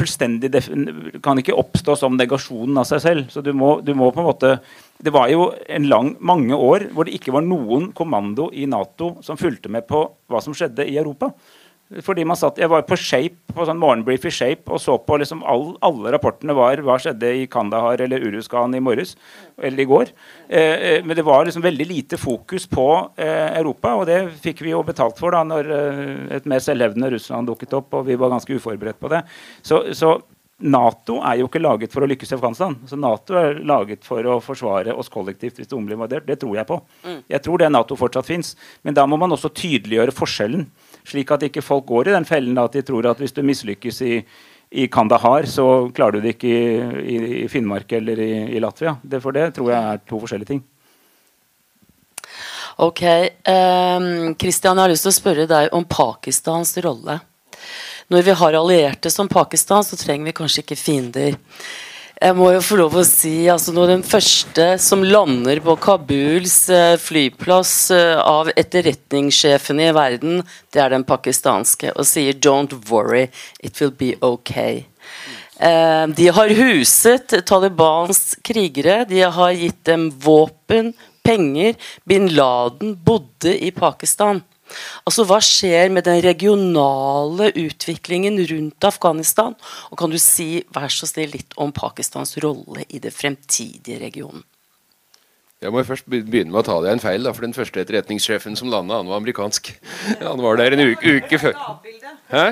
kan 1.23 1.39
ikke 1.39 1.55
oppstå 1.55 1.95
som 1.99 2.17
negasjonen 2.19 2.81
av 2.81 2.87
seg 2.89 3.03
selv. 3.03 3.27
Så 3.31 3.41
du 3.41 3.53
må, 3.55 3.77
du 3.81 3.93
må, 3.95 4.11
på 4.11 4.19
en 4.23 4.27
måte 4.27 4.57
Det 4.97 5.11
var 5.11 5.27
jo 5.27 5.49
en 5.67 5.87
lang, 5.91 6.15
mange 6.19 6.55
år 6.55 6.89
hvor 6.95 7.05
det 7.05 7.15
ikke 7.17 7.33
var 7.35 7.43
noen 7.43 7.89
kommando 7.95 8.49
i 8.53 8.65
Nato 8.65 9.17
som 9.23 9.39
fulgte 9.39 9.71
med 9.71 9.87
på 9.87 10.05
hva 10.31 10.41
som 10.41 10.55
skjedde 10.55 10.87
i 10.87 10.97
Europa. 10.97 11.31
Fordi 12.01 12.23
man 12.25 12.37
satt, 12.37 12.57
Jeg 12.57 12.69
var 12.71 12.81
på 12.81 12.97
Shape, 12.97 13.37
på 13.53 13.65
sånn 13.67 13.77
morgenbrief 13.77 14.25
i 14.25 14.33
Shape 14.33 14.71
og 14.73 14.81
så 14.81 14.97
på 14.97 15.19
liksom 15.21 15.43
all, 15.45 15.75
alle 15.85 16.11
rapportene 16.15 16.55
var 16.57 16.81
hva 16.81 16.97
skjedde 16.99 17.29
i 17.43 17.45
Kandahar 17.51 18.01
eller 18.01 18.25
Uruskan 18.25 18.73
i 18.73 18.81
morges 18.81 19.13
eller 19.61 19.83
i 19.83 19.87
går. 19.87 20.11
Eh, 20.49 20.75
eh, 20.89 21.05
men 21.05 21.15
det 21.15 21.23
var 21.27 21.45
liksom 21.45 21.63
veldig 21.63 21.87
lite 21.87 22.17
fokus 22.17 22.65
på 22.67 22.87
eh, 23.15 23.53
Europa, 23.59 23.93
og 23.99 24.09
det 24.09 24.17
fikk 24.41 24.65
vi 24.65 24.73
jo 24.73 24.81
betalt 24.83 25.21
for 25.21 25.37
da 25.37 25.43
når 25.45 25.71
eh, 25.77 26.15
et 26.39 26.49
mer 26.49 26.63
selvhevdende 26.63 27.13
Russland 27.13 27.47
dukket 27.47 27.77
opp, 27.77 27.93
og 27.93 28.09
vi 28.09 28.17
var 28.17 28.33
ganske 28.33 28.57
uforberedt 28.57 28.99
på 28.99 29.13
det. 29.13 29.21
Så, 29.61 29.85
så 29.93 30.17
Nato 30.63 31.17
er 31.19 31.41
jo 31.41 31.49
ikke 31.49 31.59
laget 31.59 31.91
for 31.91 32.05
å 32.05 32.07
lykkes 32.07 32.31
i 32.31 32.35
Afghanistan. 32.37 32.77
Så 32.87 32.95
Nato 32.95 33.35
er 33.35 33.57
laget 33.67 34.05
for 34.07 34.23
å 34.23 34.37
forsvare 34.43 34.93
oss 34.95 35.11
kollektivt 35.11 35.59
hvis 35.59 35.67
det 35.67 35.75
blir 35.77 35.97
invadert. 35.97 36.23
Det 36.27 36.37
tror 36.39 36.55
jeg 36.55 36.67
på. 36.69 36.77
Mm. 37.03 37.17
Jeg 37.33 37.43
tror 37.43 37.59
det 37.59 37.71
Nato 37.73 37.97
fortsatt 37.99 38.27
fins. 38.29 38.53
Men 38.87 38.95
da 38.95 39.03
må 39.03 39.19
man 39.19 39.35
også 39.35 39.51
tydeliggjøre 39.51 40.15
forskjellen. 40.15 40.63
Slik 41.05 41.31
at 41.31 41.45
ikke 41.45 41.63
folk 41.65 41.85
går 41.89 42.09
i 42.09 42.15
den 42.15 42.27
fellen 42.27 42.57
at 42.57 42.73
de 42.73 42.83
tror 42.85 43.11
at 43.11 43.19
hvis 43.21 43.35
du 43.35 43.43
mislykkes 43.45 44.01
i, 44.05 44.15
i 44.71 44.87
Kandahar, 44.91 45.45
så 45.49 45.89
klarer 45.95 46.17
du 46.17 46.25
det 46.25 46.35
ikke 46.35 46.49
i, 46.49 46.63
i, 47.15 47.17
i 47.43 47.49
Finnmark 47.51 47.91
eller 47.93 48.21
i, 48.25 48.59
Latvia. 48.59 48.95
Det, 49.03 49.21
for 49.21 49.35
det 49.35 49.51
tror 49.55 49.71
jeg 49.71 49.91
er 49.91 50.01
to 50.09 50.21
forskjellige 50.23 50.53
ting. 50.55 50.63
Ok. 52.81 53.03
Um, 53.47 54.35
jeg 54.35 54.51
har 54.65 54.91
lyst 54.91 55.05
til 55.05 55.13
å 55.13 55.19
spørre 55.19 55.47
deg 55.47 55.71
om 55.77 55.85
Pakistans 55.87 56.75
rolle. 56.83 57.21
Når 58.11 58.21
vi 58.21 58.33
har 58.37 58.57
allierte 58.57 59.09
som 59.09 59.29
Pakistan, 59.31 59.85
så 59.85 59.97
trenger 59.97 60.29
vi 60.29 60.35
kanskje 60.37 60.61
ikke 60.65 60.77
fiender. 60.77 61.37
Jeg 62.15 62.35
må 62.37 62.47
jo 62.53 62.61
få 62.63 62.77
lov 62.79 62.93
å 62.95 63.03
si 63.03 63.33
altså 63.51 63.73
når 63.75 63.89
Den 63.89 64.03
første 64.07 64.65
som 64.79 65.01
lander 65.03 65.59
på 65.63 65.75
Kabuls 65.83 66.69
eh, 66.71 66.95
flyplass 67.01 67.73
eh, 67.91 68.15
av 68.15 68.53
etterretningssjefene 68.55 69.89
i 69.89 69.95
verden, 69.95 70.39
det 70.71 70.79
er 70.79 70.93
den 70.93 71.03
pakistanske, 71.03 71.91
og 71.91 72.07
sier 72.07 72.31
'Don't 72.31 72.77
worry, 72.87 73.27
it 73.59 73.81
will 73.81 73.91
be 73.91 74.15
okay'. 74.23 74.85
Eh, 75.59 76.07
de 76.07 76.27
har 76.39 76.55
huset 76.55 77.35
Talibans 77.45 78.37
krigere. 78.43 79.03
De 79.05 79.19
har 79.21 79.51
gitt 79.51 79.83
dem 79.83 80.09
våpen, 80.09 80.93
penger. 81.23 81.75
Bin 82.05 82.31
Laden 82.31 82.95
bodde 82.95 83.57
i 83.59 83.71
Pakistan. 83.71 84.43
Altså, 85.05 85.25
Hva 85.27 85.39
skjer 85.43 85.93
med 85.93 86.07
den 86.07 86.21
regionale 86.25 87.51
utviklingen 87.51 88.39
rundt 88.51 88.89
Afghanistan? 88.89 89.55
Og 89.91 89.99
kan 89.99 90.11
du 90.13 90.19
si 90.21 90.65
vær 90.75 90.91
så 90.93 91.09
snill 91.09 91.33
litt 91.35 91.55
om 91.61 91.73
Pakistans 91.75 92.37
rolle 92.43 92.85
i 92.89 93.01
det 93.03 93.13
fremtidige 93.15 94.01
regionen? 94.01 94.45
Jeg 95.63 95.71
må 95.71 95.81
først 95.87 96.05
begynne 96.11 96.51
med 96.51 96.59
å 96.61 96.65
ta 96.67 96.75
deg 96.83 96.91
en 96.93 97.01
feil. 97.01 97.23
Da, 97.25 97.31
for 97.33 97.45
Den 97.47 97.55
første 97.55 97.81
etterretningssjefen 97.81 98.57
som 98.59 98.69
landa, 98.69 98.99
han 98.99 99.09
var 99.09 99.21
amerikansk. 99.21 99.71
Han 100.19 100.43
var 100.43 100.59
der 100.59 100.75
en 100.75 100.83
uke, 100.91 101.15
uke 101.21 101.39
før. 101.41 101.55
Hæ? 102.29 102.45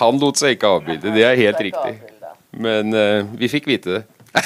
Han 0.00 0.18
lot 0.18 0.40
seg 0.40 0.56
ikke 0.56 0.72
avbilde. 0.78 1.12
Det 1.14 1.26
er 1.28 1.38
helt 1.38 1.60
riktig. 1.62 1.94
Men 2.52 2.96
uh, 2.96 3.28
vi 3.38 3.50
fikk 3.52 3.68
vite 3.70 3.98
det. 3.98 4.02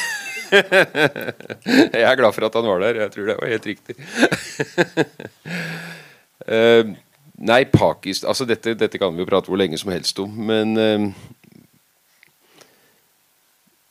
jeg 1.96 2.02
er 2.02 2.18
glad 2.18 2.34
for 2.34 2.46
at 2.46 2.58
han 2.58 2.66
var 2.68 2.82
der. 2.84 3.00
Jeg 3.06 3.14
tror 3.14 3.30
det 3.30 3.38
var 3.40 3.54
helt 3.54 3.70
riktig. 3.70 3.96
Uh, 6.46 6.94
nei, 7.42 7.64
Pakistan 7.70 8.30
altså 8.30 8.46
dette, 8.46 8.76
dette, 8.78 9.00
kan 9.02 9.14
vi 9.14 9.24
jo 9.24 9.28
prate 9.28 9.50
hvor 9.50 9.58
lenge 9.60 9.78
som 9.80 9.90
helst 9.90 10.20
om. 10.22 10.30
Men 10.48 10.76
uh, 10.78 11.08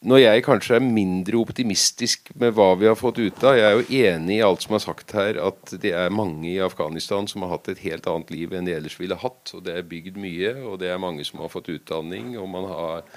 når 0.05 0.21
jeg 0.21 0.43
kanskje 0.45 0.75
er 0.77 0.85
mindre 0.85 1.39
optimistisk 1.41 2.29
med 2.37 2.53
hva 2.53 2.67
vi 2.77 2.85
har 2.85 2.97
fått 2.99 3.17
ut 3.17 3.45
av 3.47 3.55
Jeg 3.57 3.65
er 3.65 3.79
jo 3.79 4.01
enig 4.05 4.35
i 4.37 4.43
alt 4.45 4.61
som 4.61 4.75
er 4.77 4.83
sagt 4.83 5.15
her, 5.17 5.39
at 5.41 5.73
det 5.81 5.95
er 5.97 6.13
mange 6.13 6.45
i 6.51 6.61
Afghanistan 6.61 7.25
som 7.31 7.41
har 7.41 7.55
hatt 7.55 7.71
et 7.73 7.81
helt 7.81 8.05
annet 8.11 8.29
liv 8.35 8.53
enn 8.53 8.69
de 8.69 8.75
ellers 8.75 8.99
ville 8.99 9.17
hatt. 9.17 9.55
Og 9.57 9.65
det 9.65 9.73
er 9.73 9.89
bygd 9.89 10.19
mye, 10.21 10.53
og 10.61 10.77
det 10.83 10.91
er 10.93 11.01
mange 11.01 11.25
som 11.25 11.41
har 11.41 11.49
fått 11.49 11.71
utdanning, 11.73 12.35
og 12.37 12.51
man 12.53 12.69
har 12.69 13.09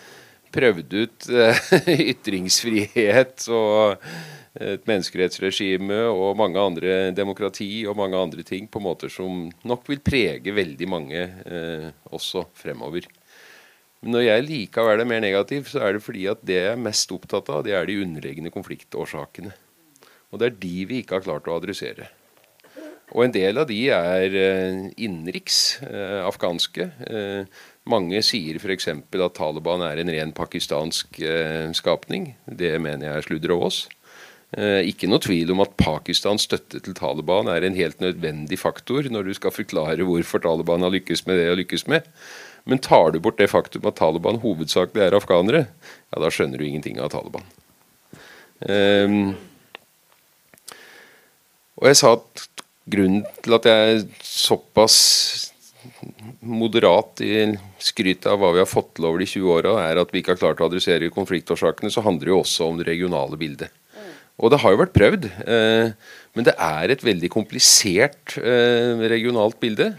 prøvd 0.55 0.97
ut 0.97 1.29
uh, 1.29 1.61
ytringsfrihet 2.13 3.51
og 3.53 4.09
et 4.57 4.87
menneskerettsregime 4.89 6.01
og 6.09 6.37
mange 6.39 6.61
andre 6.61 6.97
demokrati 7.15 7.85
og 7.87 7.99
mange 7.99 8.19
andre 8.19 8.45
ting 8.47 8.69
på 8.71 8.81
måter 8.83 9.13
som 9.13 9.47
nok 9.69 9.89
vil 9.91 10.03
prege 10.05 10.55
veldig 10.55 10.89
mange 10.89 11.23
eh, 11.27 11.89
også 12.11 12.47
fremover. 12.59 13.07
Men 14.03 14.15
når 14.15 14.27
jeg 14.29 14.47
likevel 14.47 15.03
er 15.03 15.11
mer 15.11 15.23
negativ, 15.25 15.67
så 15.71 15.83
er 15.83 15.97
det 15.97 16.05
fordi 16.05 16.29
at 16.31 16.45
det 16.47 16.61
jeg 16.61 16.75
er 16.75 16.85
mest 16.85 17.11
opptatt 17.15 17.51
av, 17.51 17.65
det 17.67 17.75
er 17.75 17.89
de 17.89 17.99
underliggende 18.05 18.53
konfliktårsakene. 18.55 19.51
Og 20.31 20.41
det 20.41 20.49
er 20.49 20.63
de 20.63 20.77
vi 20.87 21.03
ikke 21.03 21.19
har 21.19 21.27
klart 21.27 21.49
å 21.51 21.57
adressere. 21.59 22.11
Og 23.17 23.25
en 23.25 23.33
del 23.33 23.57
av 23.57 23.69
de 23.71 23.79
er 23.95 24.35
eh, 24.37 24.81
innenriks, 25.01 25.81
eh, 25.87 26.19
afghanske. 26.29 26.91
Eh, 27.09 27.63
mange 27.89 28.21
sier 28.27 28.59
f.eks. 28.61 28.91
at 28.93 29.37
Taliban 29.39 29.85
er 29.87 30.03
en 30.03 30.13
ren 30.13 30.35
pakistansk 30.37 31.21
eh, 31.25 31.71
skapning. 31.77 32.35
Det 32.45 32.75
mener 32.85 33.09
jeg 33.09 33.17
er 33.17 33.29
sludder 33.31 33.55
og 33.57 33.65
vås. 33.65 33.87
Eh, 34.57 34.87
ikke 34.89 35.11
noe 35.11 35.21
tvil 35.21 35.51
om 35.53 35.61
at 35.61 35.75
Pakistans 35.77 36.47
støtte 36.49 36.81
til 36.81 36.95
Taliban 36.97 37.51
er 37.53 37.67
en 37.67 37.77
helt 37.77 37.99
nødvendig 38.01 38.57
faktor 38.57 39.05
når 39.13 39.27
du 39.29 39.35
skal 39.37 39.53
forklare 39.53 40.07
hvorfor 40.09 40.41
Taliban 40.41 40.87
har 40.87 40.95
lykkes 40.95 41.27
med 41.27 41.37
det 41.37 41.43
de 41.45 41.51
har 41.53 41.59
lykkes 41.61 41.85
med. 41.93 42.09
Men 42.69 42.81
tar 42.81 43.13
du 43.13 43.21
bort 43.21 43.37
det 43.41 43.51
faktum 43.53 43.85
at 43.89 43.99
Taliban 44.01 44.41
hovedsakelig 44.41 45.05
er 45.05 45.17
afghanere, 45.17 45.67
ja, 45.69 46.21
da 46.21 46.31
skjønner 46.33 46.61
du 46.61 46.65
ingenting 46.65 47.01
av 47.01 47.13
Taliban. 47.13 47.45
Um, 48.59 49.37
og 51.79 51.87
jeg 51.91 51.99
sa 52.01 52.15
at 52.17 52.65
grunnen 52.89 53.23
til 53.45 53.55
at 53.55 53.69
jeg 53.69 53.93
er 53.93 54.03
såpass 54.25 54.97
moderat 56.41 57.21
i 57.25 57.45
skrytet 57.85 58.27
av 58.29 58.41
hva 58.41 58.51
vi 58.57 58.63
har 58.65 58.69
fått 58.69 58.97
til 58.97 59.07
over 59.09 59.23
de 59.23 59.29
20 59.29 59.53
åra, 59.55 59.75
er 59.85 60.01
at 60.01 60.13
vi 60.13 60.23
ikke 60.23 60.35
har 60.35 60.41
klart 60.41 60.65
å 60.65 60.69
adressere 60.69 61.13
konfliktårsakene, 61.15 61.93
så 61.93 62.05
handler 62.05 62.29
det 62.29 62.35
jo 62.35 62.41
også 62.43 62.69
om 62.69 62.81
det 62.81 62.89
regionale 62.89 63.39
bildet. 63.41 63.73
Og 64.39 64.53
det 64.53 64.61
har 64.63 64.75
jo 64.75 64.79
vært 64.79 64.95
prøvd, 64.95 65.25
eh, 65.51 65.89
men 66.39 66.47
det 66.47 66.55
er 66.63 66.93
et 66.95 67.03
veldig 67.03 67.31
komplisert 67.33 68.37
eh, 68.39 68.95
regionalt 69.11 69.59
bilde. 69.59 69.91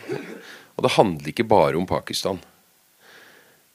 Og 0.78 0.86
det 0.86 0.94
handler 0.96 1.34
ikke 1.34 1.48
bare 1.50 1.76
om 1.76 1.88
Pakistan. 1.88 2.40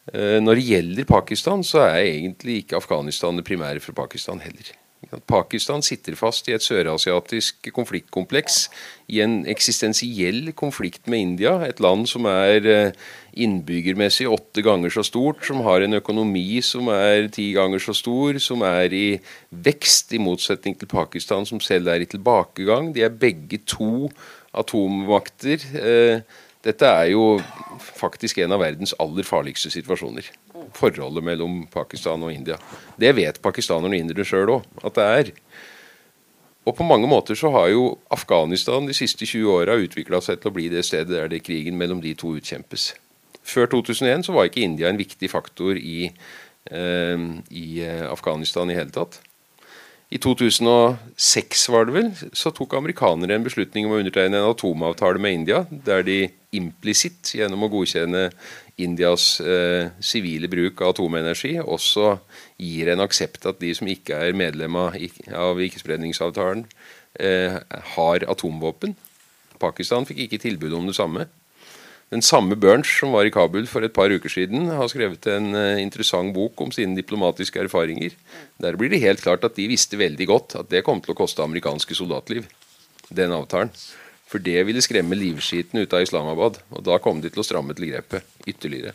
Eh, 0.09 0.41
når 0.41 0.57
det 0.57 0.69
gjelder 0.71 1.11
Pakistan, 1.11 1.61
så 1.65 1.85
er 1.85 2.07
egentlig 2.07 2.63
ikke 2.63 2.81
Afghanistan 2.81 3.37
det 3.37 3.45
primære 3.45 3.85
for 3.85 3.97
Pakistan 3.97 4.41
heller. 4.41 4.73
Pakistan 5.29 5.85
sitter 5.85 6.17
fast 6.17 6.49
i 6.49 6.55
et 6.57 6.65
sørasiatisk 6.65 7.69
konfliktkompleks, 7.77 8.71
i 9.13 9.21
en 9.21 9.43
eksistensiell 9.45 10.55
konflikt 10.57 11.11
med 11.13 11.21
India, 11.27 11.59
et 11.69 11.83
land 11.85 12.09
som 12.09 12.25
er 12.25 12.95
innbyggermessig 13.37 14.29
åtte 14.31 14.63
ganger 14.65 14.93
så 14.95 15.05
stort, 15.07 15.43
som 15.47 15.63
har 15.67 15.85
en 15.85 15.99
økonomi 15.99 16.61
som 16.65 16.89
er 16.93 17.29
ti 17.35 17.51
ganger 17.57 17.83
så 17.83 17.95
stor, 17.97 18.39
som 18.43 18.63
er 18.67 18.95
i 18.95 19.07
vekst, 19.51 20.15
i 20.15 20.23
motsetning 20.23 20.79
til 20.79 20.91
Pakistan, 20.91 21.47
som 21.49 21.63
selv 21.63 21.91
er 21.93 22.05
i 22.05 22.09
tilbakegang. 22.11 22.93
De 22.95 23.05
er 23.07 23.15
begge 23.15 23.61
to 23.67 24.09
atommakter. 24.55 25.63
Eh, 25.81 26.25
dette 26.65 26.89
er 26.89 27.11
jo 27.13 27.39
faktisk 27.99 28.41
en 28.41 28.57
av 28.57 28.63
verdens 28.65 28.95
aller 29.03 29.27
farligste 29.27 29.73
situasjoner. 29.75 30.31
Forholdet 30.75 31.27
mellom 31.27 31.65
Pakistan 31.73 32.23
og 32.25 32.33
India. 32.33 32.57
Det 32.97 33.13
vet 33.19 33.43
pakistanerne 33.45 33.93
og 33.93 34.01
indere 34.01 34.27
sjøl 34.27 34.59
òg 34.59 34.85
at 34.87 34.97
det 34.97 35.09
er. 35.19 35.33
Og 36.65 36.73
på 36.79 36.87
mange 36.89 37.09
måter 37.09 37.37
så 37.37 37.51
har 37.53 37.69
jo 37.75 37.99
Afghanistan 38.15 38.87
de 38.89 38.97
siste 38.97 39.27
20 39.29 39.51
åra 39.53 39.77
utvikla 39.77 40.23
seg 40.25 40.41
til 40.41 40.49
å 40.49 40.57
bli 40.57 40.71
det 40.73 40.87
stedet 40.89 41.13
der 41.13 41.29
det 41.29 41.45
krigen 41.45 41.77
mellom 41.77 42.01
de 42.01 42.15
to 42.17 42.33
utkjempes. 42.39 42.95
Før 43.45 43.69
2001 43.77 44.27
så 44.27 44.35
var 44.35 44.49
ikke 44.49 44.65
India 44.65 44.89
en 44.89 45.01
viktig 45.01 45.31
faktor 45.31 45.77
i, 45.77 46.11
eh, 46.71 47.29
i 47.51 47.69
eh, 47.85 48.05
Afghanistan 48.09 48.71
i 48.71 48.79
hele 48.79 48.95
tatt. 48.95 49.21
I 50.15 50.19
2006 50.23 51.65
var 51.73 51.89
det 51.89 51.95
vel, 51.97 52.11
så 52.37 52.53
tok 52.55 52.77
amerikanere 52.77 53.35
en 53.35 53.47
beslutning 53.47 53.89
om 53.89 53.97
å 53.97 54.01
undertegne 54.03 54.39
en 54.39 54.51
atomavtale 54.53 55.19
med 55.19 55.41
India, 55.41 55.65
der 55.71 56.05
de 56.07 56.19
implisitt, 56.55 57.33
gjennom 57.35 57.65
å 57.67 57.71
godkjenne 57.73 58.29
Indias 58.85 59.41
eh, 59.41 59.91
sivile 60.05 60.51
bruk 60.51 60.83
av 60.85 60.93
atomenergi, 60.95 61.57
også 61.59 62.19
gir 62.63 62.93
en 62.93 63.03
aksept 63.03 63.49
at 63.51 63.59
de 63.63 63.73
som 63.75 63.91
ikke 63.91 64.21
er 64.29 64.39
medlem 64.39 64.77
av, 64.79 64.95
av 65.35 65.63
ikkespredningsavtalen, 65.67 66.63
eh, 67.19 67.59
har 67.97 68.29
atomvåpen. 68.31 68.95
Pakistan 69.63 70.07
fikk 70.07 70.27
ikke 70.27 70.43
tilbud 70.47 70.79
om 70.79 70.87
det 70.91 70.99
samme. 70.99 71.27
Den 72.15 72.23
samme 72.23 72.55
Burns 72.55 72.93
som 73.01 73.11
var 73.11 73.27
i 73.27 73.33
Kabul 73.35 73.65
for 73.67 73.83
et 73.83 73.95
par 73.97 74.13
uker 74.13 74.31
siden, 74.31 74.69
har 74.71 74.87
skrevet 74.87 75.27
en 75.33 75.49
uh, 75.51 75.81
interessant 75.83 76.31
bok 76.37 76.61
om 76.63 76.71
sine 76.71 76.95
diplomatiske 76.95 77.65
erfaringer. 77.65 78.15
Der 78.63 78.79
blir 78.79 78.93
det 78.93 79.03
helt 79.03 79.25
klart 79.25 79.43
at 79.43 79.59
de 79.59 79.67
visste 79.67 79.99
veldig 79.99 80.29
godt 80.31 80.55
at 80.61 80.71
det 80.71 80.85
kom 80.87 81.03
til 81.03 81.17
å 81.17 81.19
koste 81.19 81.43
amerikanske 81.43 81.99
soldatliv. 81.99 82.47
Den 83.11 83.35
avtalen. 83.35 83.75
For 84.31 84.39
det 84.39 84.63
ville 84.69 84.83
skremme 84.85 85.19
livskiten 85.19 85.83
ut 85.83 85.95
av 85.95 86.07
Islamabad. 86.07 86.63
Og 86.71 86.87
da 86.87 87.03
kom 87.03 87.19
de 87.19 87.35
til 87.35 87.43
å 87.43 87.49
stramme 87.51 87.75
til 87.75 87.91
grepet 87.91 88.47
ytterligere 88.47 88.95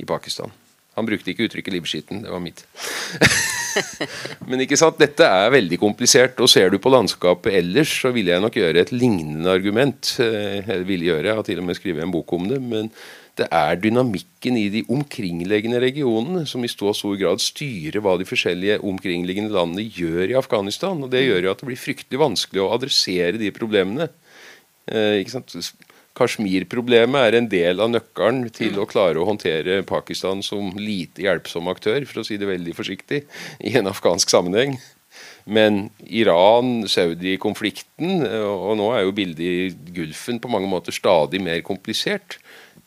i 0.00 0.08
Pakistan. 0.08 0.63
Han 0.94 1.08
brukte 1.08 1.32
ikke 1.32 1.48
uttrykket 1.48 1.74
'livskiten', 1.74 2.22
det 2.22 2.30
var 2.30 2.42
mitt. 2.42 2.64
Men 4.48 4.62
ikke 4.62 4.78
sant, 4.78 5.00
dette 5.00 5.26
er 5.26 5.50
veldig 5.50 5.78
komplisert. 5.82 6.38
Og 6.38 6.50
ser 6.50 6.70
du 6.70 6.78
på 6.78 6.92
landskapet 6.94 7.56
ellers, 7.58 7.90
så 8.04 8.12
ville 8.14 8.30
jeg 8.30 8.44
nok 8.44 8.54
gjøre 8.60 8.84
et 8.84 8.94
lignende 8.94 9.50
argument. 9.50 10.14
Eh, 10.22 10.62
jeg 10.62 10.86
ville 10.86 11.10
gjøre, 11.10 11.26
jeg 11.26 11.40
har 11.40 11.46
til 11.46 11.62
og 11.62 11.68
med 11.68 11.78
skrevet 11.80 12.06
en 12.06 12.14
bok 12.14 12.32
om 12.38 12.48
det. 12.48 12.62
men 12.62 12.90
det 13.34 13.48
er 13.50 13.78
dynamikken 13.82 14.54
i 14.54 14.68
de 14.70 14.84
omkringliggende 14.94 15.80
regionene 15.82 16.44
som 16.46 16.62
i 16.62 16.70
stor 16.70 16.94
grad 17.18 17.42
styrer 17.42 17.98
hva 17.98 18.14
de 18.20 18.26
forskjellige 18.28 18.78
omkringliggende 18.86 19.50
landene 19.56 19.88
gjør 19.90 20.30
i 20.30 20.36
Afghanistan. 20.38 21.02
og 21.02 21.10
Det 21.10 21.24
gjør 21.24 21.48
jo 21.48 21.50
at 21.50 21.58
det 21.58 21.66
blir 21.66 21.80
fryktelig 21.80 22.20
vanskelig 22.22 22.62
å 22.62 22.70
adressere 22.76 23.40
de 23.40 23.50
problemene. 23.50 24.06
Eh, 24.86 25.24
ikke 25.24 25.34
sant? 25.34 25.56
Kashmir-problemet 26.14 27.26
er 27.26 27.34
en 27.38 27.48
del 27.50 27.80
av 27.82 27.90
nøkkelen 27.90 28.50
til 28.54 28.78
å 28.78 28.86
klare 28.90 29.18
å 29.18 29.26
håndtere 29.26 29.82
Pakistan 29.86 30.42
som 30.46 30.70
lite 30.78 31.22
hjelpsom 31.26 31.68
aktør, 31.72 32.06
for 32.06 32.20
å 32.22 32.26
si 32.26 32.36
det 32.38 32.46
veldig 32.50 32.74
forsiktig, 32.78 33.20
i 33.66 33.74
en 33.80 33.90
afghansk 33.90 34.30
sammenheng. 34.30 34.72
Men 35.44 35.90
Iran-Saudi-konflikten, 36.06 38.22
og 38.46 38.76
nå 38.80 38.86
er 38.94 39.02
jo 39.04 39.12
bildet 39.16 39.44
i 39.44 39.70
Gulfen 39.96 40.40
på 40.42 40.50
mange 40.52 40.68
måter 40.70 40.92
stadig 40.94 41.40
mer 41.42 41.60
komplisert. 41.66 42.38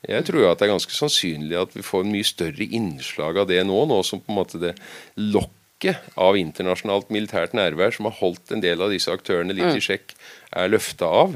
Jeg 0.08 0.26
tror 0.28 0.42
jo 0.44 0.52
at 0.52 0.60
det 0.60 0.66
er 0.68 0.76
ganske 0.76 0.96
sannsynlig 0.96 1.58
at 1.60 1.72
vi 1.76 1.84
får 1.86 2.02
en 2.06 2.14
mye 2.14 2.28
større 2.28 2.66
innslag 2.80 3.34
av 3.42 3.46
det 3.50 3.62
nå, 3.68 3.80
nå 3.90 3.98
som 4.08 4.20
på 4.24 4.30
en 4.32 4.40
måte 4.40 4.58
det 4.62 4.74
lokket 5.20 5.98
av 6.16 6.34
internasjonalt 6.40 7.08
militært 7.14 7.52
nærvær 7.58 7.92
som 7.96 8.06
har 8.10 8.20
holdt 8.22 8.48
en 8.54 8.64
del 8.64 8.78
av 8.82 8.90
disse 8.94 9.12
aktørene 9.14 9.56
litt 9.58 9.76
i 9.76 9.82
mm. 9.82 9.88
sjekk, 9.90 10.08
er 10.56 10.72
løfta 10.72 11.06
av. 11.24 11.30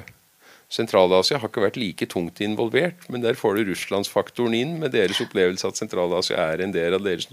Sentral-Asia 0.71 1.39
har 1.41 1.49
ikke 1.51 1.65
vært 1.65 1.79
like 1.79 2.07
tungt 2.07 2.39
involvert, 2.43 3.03
men 3.11 3.23
der 3.23 3.35
får 3.35 3.57
du 3.57 3.71
russlandsfaktoren 3.71 4.55
inn 4.55 4.77
med 4.79 4.93
deres 4.95 5.19
opplevelse 5.23 5.67
at 5.67 5.79
Sentral-Asia 5.79 6.39
er 6.53 6.63
en 6.63 6.71
del 6.71 6.95
av 6.95 7.03
deres 7.03 7.27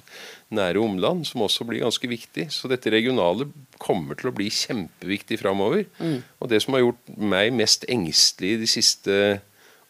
nære 0.54 0.82
omland, 0.82 1.22
som 1.28 1.44
også 1.46 1.66
blir 1.68 1.84
ganske 1.84 2.10
viktig. 2.10 2.48
Så 2.54 2.70
dette 2.70 2.90
regionale 2.90 3.46
kommer 3.78 4.18
til 4.18 4.32
å 4.32 4.34
bli 4.34 4.48
kjempeviktig 4.50 5.38
framover. 5.44 5.86
Mm. 6.02 6.18
Og 6.42 6.50
det 6.50 6.64
som 6.64 6.74
har 6.74 6.82
gjort 6.82 7.14
meg 7.14 7.54
mest 7.54 7.86
engstelig 7.86 8.56
de 8.64 8.70
siste 8.70 9.20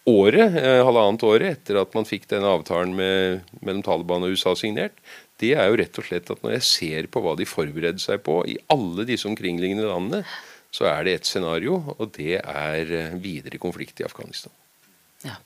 året, 0.09 0.59
eh, 0.61 0.83
halvannet 0.85 1.25
året 1.25 1.57
etter 1.57 1.81
at 1.81 1.97
man 1.97 2.09
fikk 2.09 2.29
denne 2.29 2.53
avtalen 2.53 2.93
med, 2.97 3.49
mellom 3.61 3.81
Taliban 3.85 4.29
og 4.29 4.37
USA 4.37 4.55
signert, 4.57 4.97
det 5.41 5.55
er 5.55 5.69
jo 5.71 5.79
rett 5.79 5.99
og 6.01 6.07
slett 6.07 6.31
at 6.33 6.41
når 6.43 6.57
jeg 6.59 6.69
ser 6.69 7.09
på 7.13 7.23
hva 7.23 7.37
de 7.39 7.47
forbereder 7.49 8.03
seg 8.03 8.23
på 8.27 8.41
i 8.51 8.59
alle 8.73 9.07
disse 9.09 9.29
omkringliggende 9.29 9.87
landene, 9.87 10.25
så 10.71 10.89
er 10.91 11.05
det 11.05 11.15
ett 11.19 11.29
scenario, 11.29 11.81
og 11.97 12.13
det 12.17 12.41
er 12.43 12.93
eh, 12.93 13.15
videre 13.21 13.61
konflikt 13.61 14.01
i 14.03 14.07
Afghanistan. 14.07 14.53
Ja. 15.25 15.39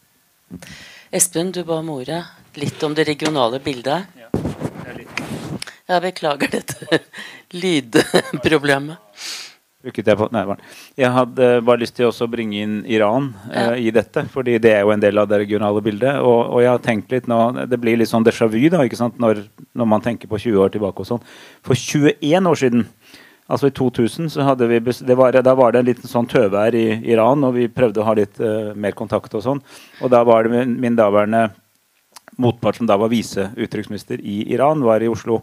Espen, 1.14 1.52
du 1.52 1.62
ba 1.64 1.78
om 1.80 1.92
ordet. 1.94 2.24
Litt 2.58 2.82
om 2.82 2.94
det 2.94 3.06
regionale 3.08 3.60
bildet. 3.62 4.10
Ja, 4.18 4.28
jeg 5.92 6.02
beklager 6.04 6.52
dette 6.52 7.00
lydproblemet. 7.62 8.98
Jeg, 9.82 11.08
hadde 11.10 11.46
bare 11.66 11.80
lyst 11.80 11.96
til 11.96 12.06
å 12.06 12.26
bringe 12.30 12.60
inn 12.62 12.74
Iran 12.86 13.32
eh, 13.50 13.80
i 13.82 13.90
dette, 13.90 14.22
fordi 14.30 14.60
det 14.62 14.76
er 14.76 14.84
jo 14.86 14.92
en 14.94 15.02
del 15.02 15.18
av 15.18 15.26
det 15.30 15.40
regionale 15.42 15.82
bildet. 15.82 16.20
Og, 16.22 16.38
og 16.54 16.62
jeg 16.62 16.70
har 16.70 16.84
tenkt 16.84 17.10
litt 17.10 17.26
nå, 17.30 17.66
Det 17.66 17.80
blir 17.82 17.98
litt 17.98 18.10
sånn 18.10 18.22
déjà 18.22 18.46
vu 18.46 18.60
da, 18.70 18.84
ikke 18.86 19.00
sant? 19.00 19.18
Når, 19.22 19.42
når 19.74 19.90
man 19.90 20.04
tenker 20.04 20.30
på 20.30 20.38
20 20.38 20.62
år 20.62 20.70
tilbake. 20.76 21.02
og 21.02 21.10
sånn. 21.10 21.26
For 21.66 21.74
21 21.74 22.46
år 22.52 22.62
siden 22.62 22.86
Altså 23.52 23.68
I 23.68 23.74
2000 23.76 24.30
så 24.32 24.46
hadde 24.46 24.68
vi, 24.70 24.78
var, 25.12 25.36
da 25.44 25.52
var 25.58 25.74
det 25.74 25.82
en 25.82 25.88
liten 25.90 26.08
sånn 26.08 26.28
tøvær 26.30 26.72
i 26.78 26.86
Iran, 27.12 27.44
og 27.44 27.58
vi 27.58 27.66
prøvde 27.68 28.00
å 28.00 28.06
ha 28.06 28.14
litt 28.16 28.40
uh, 28.40 28.72
mer 28.72 28.96
kontakt. 28.96 29.34
og 29.36 29.44
sånn. 29.44 29.60
Og 30.00 30.12
da 30.12 30.22
var 30.24 30.46
det 30.46 30.54
min, 30.54 30.78
min 30.80 30.96
daværende 30.96 31.50
motpart, 32.40 32.80
som 32.80 32.88
da 32.88 32.96
var 32.96 33.12
viseutenriksminister 33.12 34.22
i 34.24 34.46
Iran, 34.54 34.84
var 34.86 35.04
i 35.04 35.10
Oslo. 35.12 35.42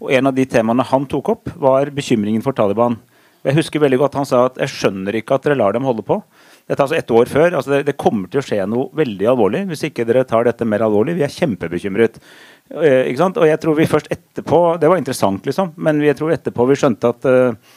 Og 0.00 0.12
En 0.16 0.30
av 0.30 0.34
de 0.36 0.46
temaene 0.48 0.86
han 0.88 1.04
tok 1.04 1.28
opp, 1.34 1.52
var 1.60 1.92
bekymringen 1.92 2.44
for 2.44 2.56
Taliban. 2.56 2.96
Jeg 3.44 3.56
husker 3.56 3.80
veldig 3.80 3.98
godt 4.02 4.18
Han 4.18 4.26
sa 4.28 4.42
at 4.50 4.58
jeg 4.60 4.72
skjønner 4.74 5.16
ikke 5.16 5.36
at 5.36 5.46
dere 5.46 5.56
lar 5.60 5.76
dem 5.76 5.86
holde 5.88 6.04
på. 6.04 6.18
Dette 6.70 6.84
altså 6.84 6.94
ett 6.94 7.10
år 7.10 7.26
før. 7.26 7.56
altså 7.58 7.72
det, 7.72 7.82
det, 7.88 7.96
kommer 7.98 8.30
til 8.30 8.38
å 8.38 8.46
skje 8.46 8.62
noe 8.70 8.92
veldig 8.94 9.26
alvorlig 9.32 9.64
hvis 9.72 9.88
ikke 9.88 10.04
dere 10.06 10.22
tar 10.28 10.46
dette 10.46 10.66
mer 10.68 10.84
alvorlig. 10.86 11.16
Vi 11.18 11.24
er 11.26 11.32
kjempebekymret. 11.34 12.20
Eh, 12.70 13.10
ikke 13.10 13.22
sant? 13.24 13.40
Og 13.42 13.48
jeg 13.48 13.58
tror 13.58 13.74
vi 13.74 13.88
først 13.90 14.10
etterpå 14.14 14.60
Det 14.78 14.90
var 14.90 15.00
interessant, 15.00 15.42
liksom, 15.46 15.72
men 15.82 15.98
jeg 16.04 16.14
tror 16.20 16.30
etterpå 16.30 16.68
vi 16.70 16.78
skjønte 16.78 17.10
at 17.10 17.26
eh, 17.26 17.72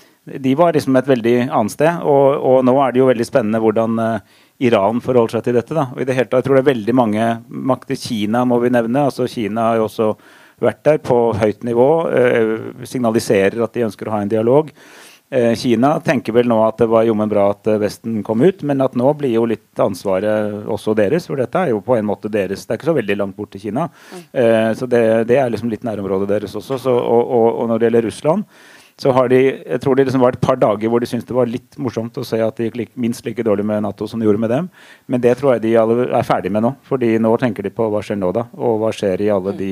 de 0.45 0.53
var 0.55 0.75
liksom 0.75 0.95
et 0.95 1.09
veldig 1.09 1.35
annet 1.49 1.73
sted. 1.73 2.05
Og, 2.05 2.37
og, 2.37 2.59
nå 2.67 2.75
er 2.79 2.93
det 2.93 3.01
jo 3.01 3.09
veldig 3.09 3.27
spennende 3.27 3.63
hvordan 3.63 3.97
eh, 4.03 4.37
Iran 4.69 5.01
forholder 5.03 5.39
seg 5.39 5.47
til 5.47 5.57
dette. 5.57 5.73
da. 5.73 5.89
Og 5.95 6.03
i 6.03 6.07
det 6.07 6.19
hele 6.19 6.29
tatt, 6.29 6.43
Jeg 6.43 6.47
tror 6.47 6.59
det 6.59 6.63
er 6.63 6.71
veldig 6.71 6.95
mange 6.95 7.29
makter. 7.49 7.97
Kina 7.99 8.45
må 8.45 8.61
vi 8.61 8.71
nevne. 8.71 9.07
altså 9.09 9.25
Kina 9.27 9.71
har 9.71 9.81
jo 9.81 9.89
også 9.89 10.13
vært 10.63 10.83
der 10.85 11.01
på 11.03 11.17
høyt 11.35 11.65
nivå. 11.65 11.89
Uh, 12.13 12.85
signaliserer 12.87 13.65
at 13.65 13.73
de 13.73 13.83
ønsker 13.89 14.07
å 14.07 14.13
ha 14.13 14.21
en 14.23 14.31
dialog. 14.31 14.69
Eh, 15.33 15.55
Kina 15.55 15.95
tenker 15.99 16.35
vel 16.35 16.45
nå 16.45 16.59
at 16.61 16.77
det 16.77 16.85
var 16.91 17.07
jommen 17.07 17.29
bra 17.31 17.47
at 17.55 17.65
eh, 17.71 17.79
Vesten 17.81 18.19
kom 18.25 18.43
ut, 18.45 18.59
men 18.69 18.83
at 18.85 18.93
nå 18.99 19.07
blir 19.17 19.33
jo 19.33 19.47
litt 19.49 19.81
ansvaret 19.81 20.67
også 20.69 20.93
deres. 20.99 21.25
For 21.25 21.41
dette 21.41 21.57
er 21.57 21.71
jo 21.71 21.81
på 21.81 21.95
en 21.97 22.05
måte 22.05 22.29
deres 22.29 22.67
Det 22.67 22.75
er 22.75 22.77
ikke 22.77 22.91
så 22.91 22.97
veldig 22.99 23.17
langt 23.17 23.39
bort 23.39 23.49
til 23.55 23.63
Kina. 23.65 23.87
Eh, 24.29 24.69
så 24.77 24.85
det, 24.85 25.01
det, 25.31 25.39
er 25.41 25.49
liksom 25.49 25.73
litt 25.73 25.87
nærområdet 25.87 26.29
deres 26.35 26.53
også. 26.59 26.77
Så, 26.77 26.93
og, 26.93 27.23
og, 27.25 27.47
og, 27.49 27.65
når 27.71 27.81
det 27.81 27.89
gjelder 27.89 28.07
Russland, 28.11 28.45
så 29.01 29.09
har 29.17 29.31
de 29.31 29.39
jeg 29.41 29.81
tror 29.81 29.97
det 29.97 30.05
liksom 30.05 30.21
var 30.21 30.35
et 30.35 30.43
par 30.43 30.59
dager 30.61 30.91
hvor 30.91 31.01
de 31.01 31.09
syntes 31.09 31.25
det 31.25 31.33
var 31.33 31.49
litt 31.49 31.79
morsomt 31.81 32.19
å 32.21 32.25
se 32.27 32.37
at 32.45 32.59
det 32.59 32.69
gikk 32.69 32.91
minst 32.93 33.25
like 33.25 33.41
dårlig 33.41 33.65
med 33.65 33.81
Nato 33.81 34.05
som 34.05 34.21
det 34.21 34.29
gjorde 34.29 34.43
med 34.43 34.53
dem. 34.53 34.69
Men 35.09 35.23
det 35.23 35.33
tror 35.39 35.55
jeg 35.55 35.65
de 35.65 35.73
alle 35.81 36.11
er 36.13 36.27
ferdig 36.29 36.53
med 36.53 36.67
nå. 36.67 36.75
fordi 36.85 37.15
nå 37.17 37.33
tenker 37.41 37.65
de 37.65 37.73
på 37.73 37.89
hva 37.89 38.03
skjer 38.05 38.21
nå, 38.21 38.29
da? 38.37 38.45
Og 38.53 38.83
hva 38.83 38.93
skjer 38.93 39.25
i 39.25 39.33
alle 39.33 39.57
de 39.57 39.71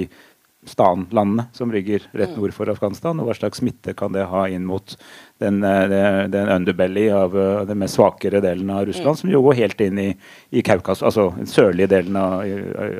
Afghanistan-landene 0.61 1.43
som 1.53 1.71
rygger 1.71 2.01
rett 2.11 2.37
nord 2.37 2.53
for 2.53 2.69
Afghanistan, 2.69 3.19
og 3.19 3.25
hva 3.25 3.33
slags 3.33 3.57
smitte 3.57 3.95
kan 3.97 4.13
det 4.13 4.27
ha 4.29 4.43
inn 4.47 4.65
mot 4.65 4.95
den, 5.39 5.63
eh, 5.63 6.27
den 6.29 6.49
underbelly 6.49 7.09
av 7.09 7.35
uh, 7.35 7.65
den 7.65 7.79
mest 7.79 7.95
svakere 7.97 8.41
delen 8.41 8.69
av 8.69 8.85
Russland, 8.85 9.17
som 9.17 9.31
jo 9.31 9.41
går 9.41 9.57
helt 9.57 9.81
inn 9.81 9.97
i, 9.97 10.15
i 10.51 10.61
Kaukasus, 10.61 11.01
altså 11.01 11.33
den 11.35 11.49
sørlige 11.49 11.87
delen 11.87 12.15
av, 12.15 12.45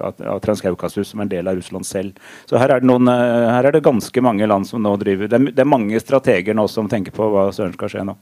av, 0.01 0.26
av 0.26 0.39
Transkaukasus, 0.41 1.12
som 1.12 1.22
er 1.22 1.24
en 1.28 1.34
del 1.36 1.47
av 1.47 1.55
Russland 1.55 1.86
selv. 1.86 2.18
Så 2.49 2.57
her 2.57 2.74
er, 2.74 2.82
det 2.82 2.89
noen, 2.89 3.07
uh, 3.07 3.51
her 3.53 3.70
er 3.70 3.78
det 3.78 3.86
ganske 3.86 4.26
mange 4.26 4.49
land 4.49 4.66
som 4.66 4.82
nå 4.82 4.95
driver 4.97 5.30
det 5.30 5.38
er, 5.38 5.53
det 5.53 5.62
er 5.62 5.70
mange 5.70 6.01
strateger 6.01 6.57
nå 6.57 6.66
som 6.68 6.89
tenker 6.89 7.14
på 7.14 7.30
hva 7.30 7.51
søren 7.53 7.78
skal 7.78 7.93
skje 7.93 8.09
nå. 8.09 8.18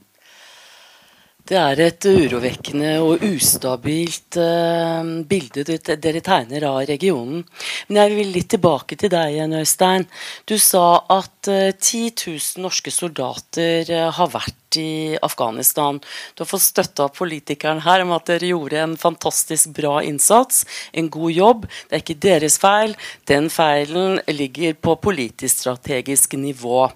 Det 1.48 1.56
er 1.58 1.80
et 1.82 2.06
urovekkende 2.06 2.92
og 3.02 3.24
ustabilt 3.26 4.36
uh, 4.38 5.02
bilde 5.26 5.64
dere 5.64 6.22
tegner 6.22 6.66
av 6.68 6.82
regionen. 6.88 7.42
Men 7.88 8.00
jeg 8.02 8.16
vil 8.18 8.32
litt 8.34 8.50
tilbake 8.54 8.98
til 9.00 9.12
deg 9.12 9.34
igjen, 9.34 9.56
Øystein. 9.58 10.06
Du 10.46 10.56
sa 10.60 11.00
at 11.10 11.50
uh, 11.50 11.72
10 11.72 12.12
000 12.26 12.64
norske 12.66 12.92
soldater 12.94 13.90
uh, 13.90 14.10
har 14.14 14.30
vært 14.34 14.78
i 14.78 15.18
Afghanistan. 15.22 15.98
Du 16.34 16.44
har 16.44 16.50
fått 16.52 16.68
støtte 16.68 17.08
av 17.08 17.16
politikeren 17.16 17.82
her 17.82 18.04
om 18.04 18.14
at 18.14 18.28
dere 18.30 18.52
gjorde 18.52 18.78
en 18.84 18.96
fantastisk 19.00 19.74
bra 19.74 19.98
innsats. 20.06 20.62
En 20.92 21.10
god 21.10 21.34
jobb. 21.34 21.66
Det 21.88 21.98
er 21.98 22.04
ikke 22.04 22.20
deres 22.28 22.60
feil. 22.62 22.94
Den 23.26 23.50
feilen 23.50 24.20
ligger 24.30 24.78
på 24.78 24.94
politisk-strategisk 25.08 26.38
nivå. 26.38 26.90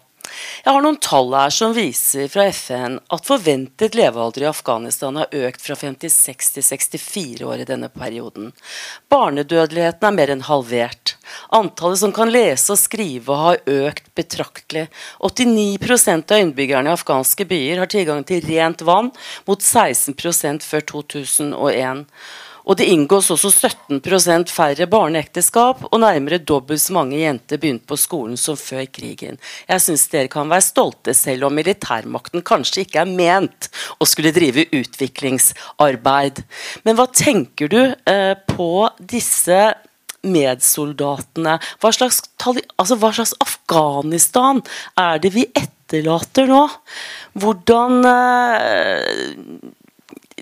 Jeg 0.64 0.72
har 0.72 0.84
noen 0.84 0.98
tall 1.02 1.32
her 1.36 1.52
som 1.54 1.74
viser 1.76 2.28
fra 2.32 2.46
FN 2.50 2.98
at 3.12 3.26
forventet 3.28 3.96
levealder 3.98 4.44
i 4.44 4.48
Afghanistan 4.50 5.18
har 5.20 5.34
økt 5.34 5.62
fra 5.64 5.76
56 5.78 6.54
til 6.56 6.66
64 6.66 7.44
år 7.48 7.64
i 7.64 7.68
denne 7.68 7.90
perioden. 7.92 8.52
Barnedødeligheten 9.12 10.08
er 10.08 10.16
mer 10.16 10.32
enn 10.34 10.46
halvert. 10.48 11.16
Antallet 11.54 12.02
som 12.02 12.14
kan 12.16 12.32
lese 12.32 12.74
og 12.74 12.80
skrive 12.80 13.36
har 13.40 13.60
økt 13.70 14.10
betraktelig. 14.18 14.86
89 15.20 16.30
av 16.30 16.38
innbyggerne 16.38 16.90
i 16.90 16.96
afghanske 16.96 17.46
byer 17.48 17.82
har 17.82 17.92
tilgang 17.92 18.24
til 18.26 18.44
rent 18.48 18.84
vann, 18.86 19.12
mot 19.46 19.60
16% 19.60 20.64
før 20.64 20.88
2001. 20.94 22.06
Og 22.64 22.78
det 22.80 22.86
inngås 22.88 23.28
også 23.34 23.50
17% 23.52 24.52
færre 24.52 24.86
barneekteskap, 24.90 25.82
og 25.90 26.00
nærmere 26.00 26.40
dobbelt 26.40 26.80
så 26.80 26.94
mange 26.96 27.20
jenter 27.20 27.60
begynte 27.60 27.88
på 27.90 27.98
skolen 28.00 28.38
som 28.40 28.56
før 28.56 28.86
krigen. 28.88 29.38
Jeg 29.68 29.84
syns 29.84 30.06
dere 30.12 30.32
kan 30.32 30.48
være 30.50 30.64
stolte, 30.64 31.14
selv 31.16 31.48
om 31.48 31.56
militærmakten 31.56 32.44
kanskje 32.46 32.86
ikke 32.86 33.02
er 33.04 33.10
ment 33.10 33.68
å 34.00 34.08
skulle 34.08 34.32
drive 34.34 34.66
utviklingsarbeid. 34.72 36.44
Men 36.88 36.98
hva 36.98 37.08
tenker 37.12 37.72
du 37.72 37.80
eh, 37.82 38.32
på 38.48 38.70
disse 38.98 39.60
medsoldatene? 40.24 41.58
Hva 41.84 41.92
slags, 41.92 42.22
altså, 42.40 42.96
hva 42.96 43.12
slags 43.12 43.36
Afghanistan 43.44 44.64
er 45.00 45.20
det 45.20 45.34
vi 45.36 45.46
etterlater 45.52 46.48
nå? 46.48 46.64
Hvordan 47.44 48.08
eh, 48.08 49.74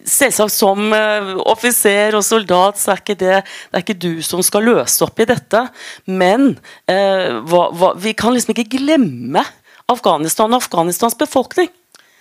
Selvsagt 0.09 0.55
som 0.55 0.91
uh, 0.91 1.35
offiser 1.47 2.17
og 2.19 2.25
soldat 2.27 2.81
så 2.81 2.95
er 2.95 3.03
ikke 3.03 3.19
det, 3.21 3.43
det 3.45 3.79
er 3.79 3.85
ikke 3.85 3.99
du 4.03 4.23
som 4.27 4.43
skal 4.43 4.67
løse 4.67 5.05
opp 5.07 5.21
i 5.23 5.29
dette. 5.31 5.61
Men 6.11 6.57
uh, 6.91 7.43
hva, 7.47 7.69
hva, 7.71 7.93
vi 8.01 8.15
kan 8.19 8.35
liksom 8.35 8.55
ikke 8.57 8.79
glemme 8.79 9.45
Afghanistan 9.93 10.51
og 10.51 10.63
Afghanistans 10.63 11.15
befolkning. 11.19 11.71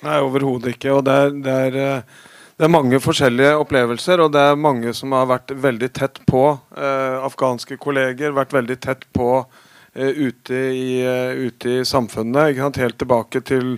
Nei, 0.05 0.19
overhodet 0.21 0.75
ikke. 0.75 0.93
Og 0.97 1.05
det 1.07 1.15
er, 1.23 1.33
det, 1.45 1.55
er, 1.67 1.75
eh, 1.77 2.29
det 2.57 2.65
er, 2.65 2.73
mange 2.73 2.99
forskjellige 3.01 3.57
opplevelser. 3.61 4.23
Og 4.25 4.31
det 4.33 4.45
er 4.49 4.61
mange 4.61 4.93
som 4.97 5.13
har 5.15 5.29
vært 5.29 5.53
veldig 5.53 5.91
tett 5.93 6.21
på 6.29 6.45
uh, 6.57 7.17
afghanske 7.21 7.77
kolleger, 7.81 8.33
vært 8.37 8.55
veldig 8.57 8.79
tett 8.81 9.05
på 9.13 9.43
ute 9.91 10.55
i, 10.71 11.01
ute, 11.35 11.81
i, 11.81 11.85
samfunnet. 11.85 12.55
Helt 12.79 12.97
tilbake 13.01 13.41
til 13.43 13.73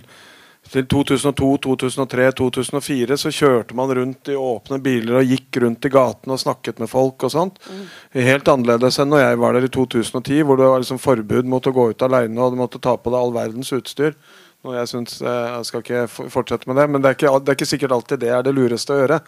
til 0.74 0.86
2002, 0.90 1.48
2003, 1.62 2.30
2004 2.40 3.18
så 3.20 3.30
kjørte 3.34 3.76
man 3.78 3.92
rundt 3.94 4.30
i 4.32 4.38
åpne 4.38 4.80
biler 4.82 5.20
og 5.20 5.30
gikk 5.30 5.60
rundt 5.62 5.86
i 5.86 5.92
gatene 5.94 6.34
og 6.34 6.40
snakket 6.42 6.80
med 6.82 6.90
folk. 6.90 7.22
og 7.22 7.30
sånt. 7.30 7.60
Mm. 7.70 7.84
Helt 8.26 8.50
annerledes 8.50 8.98
enn 8.98 9.12
når 9.12 9.22
jeg 9.22 9.40
var 9.44 9.54
der 9.54 9.68
i 9.68 9.70
2010, 9.76 10.42
hvor 10.42 10.58
det 10.58 10.70
var 10.72 10.82
liksom 10.82 10.98
forbud 11.02 11.46
mot 11.50 11.66
å 11.66 11.74
gå 11.74 11.86
ut 11.92 12.06
alene 12.06 12.42
og 12.42 12.54
du 12.54 12.58
måtte 12.58 12.82
ta 12.82 12.96
på 12.98 13.12
deg 13.14 13.20
all 13.20 13.36
verdens 13.36 13.70
utstyr. 13.76 14.18
Og 14.64 14.74
jeg, 14.78 14.90
synes, 14.90 15.18
eh, 15.22 15.48
jeg 15.52 15.68
skal 15.68 15.84
ikke 15.84 16.28
fortsette 16.32 16.70
med 16.70 16.80
det, 16.80 16.88
men 16.90 17.04
det 17.04 17.10
er, 17.10 17.18
ikke, 17.18 17.38
det 17.44 17.52
er 17.52 17.58
ikke 17.58 17.68
sikkert 17.68 17.94
alltid 17.98 18.22
det 18.24 18.30
er 18.32 18.46
det 18.46 18.54
lureste 18.56 18.94
å 18.94 19.02
gjøre. 19.02 19.20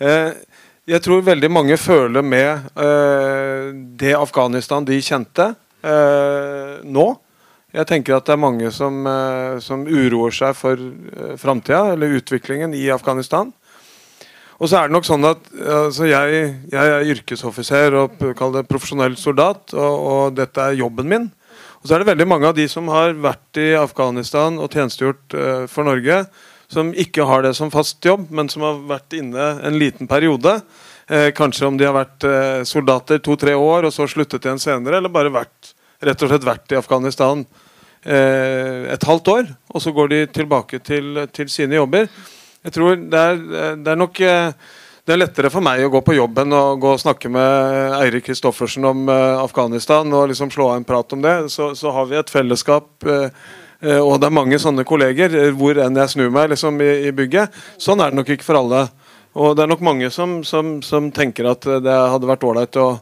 Eh, 0.00 0.30
jeg 0.90 1.04
tror 1.04 1.26
veldig 1.26 1.50
mange 1.52 1.76
føler 1.76 2.24
med 2.24 2.70
eh, 2.80 3.66
det 4.00 4.14
Afghanistan 4.16 4.86
de 4.86 5.02
kjente 5.04 5.52
nå 5.80 7.04
jeg 7.70 7.86
tenker 7.86 8.16
at 8.16 8.26
det 8.26 8.34
er 8.34 8.42
mange 8.42 8.70
som, 8.74 9.00
eh, 9.06 9.58
som 9.62 9.86
uroer 9.86 10.34
seg 10.34 10.56
for 10.58 10.78
uh, 10.78 11.34
framtida, 11.38 11.92
eller 11.94 12.16
utviklingen 12.18 12.74
i 12.74 12.88
Afghanistan. 12.90 13.52
Og 14.60 14.68
så 14.68 14.76
er 14.76 14.88
det 14.88 14.96
nok 14.96 15.06
sånn 15.08 15.24
at 15.24 15.46
altså 15.56 16.04
jeg, 16.04 16.40
jeg, 16.68 16.88
er 16.96 17.06
yrkesoffiser 17.14 17.94
og 17.96 18.18
det 18.52 18.66
profesjonell 18.68 19.14
soldat, 19.16 19.72
og, 19.72 19.94
og, 20.10 20.34
dette 20.36 20.60
er 20.60 20.76
jobben 20.82 21.08
min. 21.08 21.30
Og 21.80 21.88
så 21.88 21.96
er 21.96 22.02
det 22.02 22.10
veldig 22.10 22.26
mange 22.28 22.50
av 22.50 22.58
de 22.58 22.66
som 22.68 22.90
har 22.92 23.14
vært 23.16 23.62
i 23.62 23.70
Afghanistan 23.78 24.60
og 24.60 24.68
tjenestegjort 24.74 25.38
uh, 25.38 25.64
for 25.70 25.88
Norge, 25.88 26.26
som 26.70 26.92
ikke 26.92 27.24
har 27.26 27.46
det 27.46 27.54
som 27.56 27.72
fast 27.72 28.04
jobb, 28.04 28.28
men 28.34 28.50
som 28.52 28.66
har 28.66 28.82
vært 28.90 29.16
inne 29.16 29.52
en 29.64 29.78
liten 29.80 30.10
periode. 30.10 30.60
Kanskje 31.34 31.66
om 31.66 31.74
de 31.74 31.82
har 31.82 31.96
vært 31.96 32.22
soldater 32.70 33.18
to-tre 33.18 33.56
år 33.58 33.88
og 33.88 33.90
så 33.90 34.04
sluttet 34.06 34.44
igjen 34.46 34.60
senere, 34.62 35.00
eller 35.00 35.10
bare 35.10 35.32
vært 35.34 35.72
rett 36.00 36.22
og 36.24 36.32
slett 36.32 36.46
vært 36.48 36.72
i 36.72 36.78
Afghanistan 36.80 37.44
eh, 38.04 38.90
et 38.94 39.08
halvt 39.08 39.32
år, 39.32 39.50
og 39.74 39.84
så 39.84 39.94
går 39.96 40.12
de 40.12 40.20
tilbake 40.40 40.82
til, 40.84 41.26
til 41.32 41.50
sine 41.52 41.76
jobber. 41.80 42.08
Jeg 42.64 42.76
tror 42.76 42.96
det 43.00 43.24
er, 43.32 43.42
det 43.80 43.92
er 43.92 44.00
nok 44.00 44.20
eh, 44.24 44.52
det 45.10 45.14
er 45.16 45.24
lettere 45.24 45.50
for 45.50 45.64
meg 45.64 45.80
å 45.82 45.90
gå 45.90 46.00
på 46.06 46.14
jobben 46.14 46.52
og 46.54 46.82
gå 46.82 46.90
og 46.94 47.00
snakke 47.02 47.30
med 47.32 47.96
Eirik 47.96 48.28
Kristoffersen 48.28 48.84
om 48.86 49.08
eh, 49.10 49.40
Afghanistan 49.40 50.06
og 50.14 50.28
liksom 50.30 50.52
slå 50.52 50.68
av 50.70 50.76
en 50.78 50.86
prat 50.86 51.16
om 51.16 51.24
det. 51.24 51.32
Så, 51.50 51.72
så 51.74 51.90
har 51.96 52.06
vi 52.06 52.18
et 52.20 52.30
fellesskap, 52.30 52.86
uh, 53.08 53.26
uh, 53.82 54.00
og 54.04 54.20
det 54.20 54.28
er 54.28 54.36
mange 54.36 54.60
sånne 54.62 54.84
kolleger 54.86 55.34
hvor 55.58 55.80
enn 55.82 55.98
jeg 55.98 56.12
snur 56.12 56.30
meg 56.34 56.52
liksom, 56.52 56.78
i, 56.84 56.90
i, 57.08 57.14
bygget. 57.16 57.56
Sånn 57.80 58.04
er 58.04 58.12
det 58.12 58.20
nok 58.20 58.30
ikke 58.36 58.46
for 58.46 58.60
alle. 58.60 58.84
Og 59.40 59.56
det 59.56 59.64
er 59.64 59.72
nok 59.72 59.82
mange 59.88 60.12
som, 60.14 60.40
som, 60.46 60.76
som 60.84 61.08
tenker 61.14 61.48
at 61.50 61.66
det 61.66 61.96
hadde 62.14 62.30
vært 62.30 62.46
ålreit 62.46 62.78
å 62.78 62.92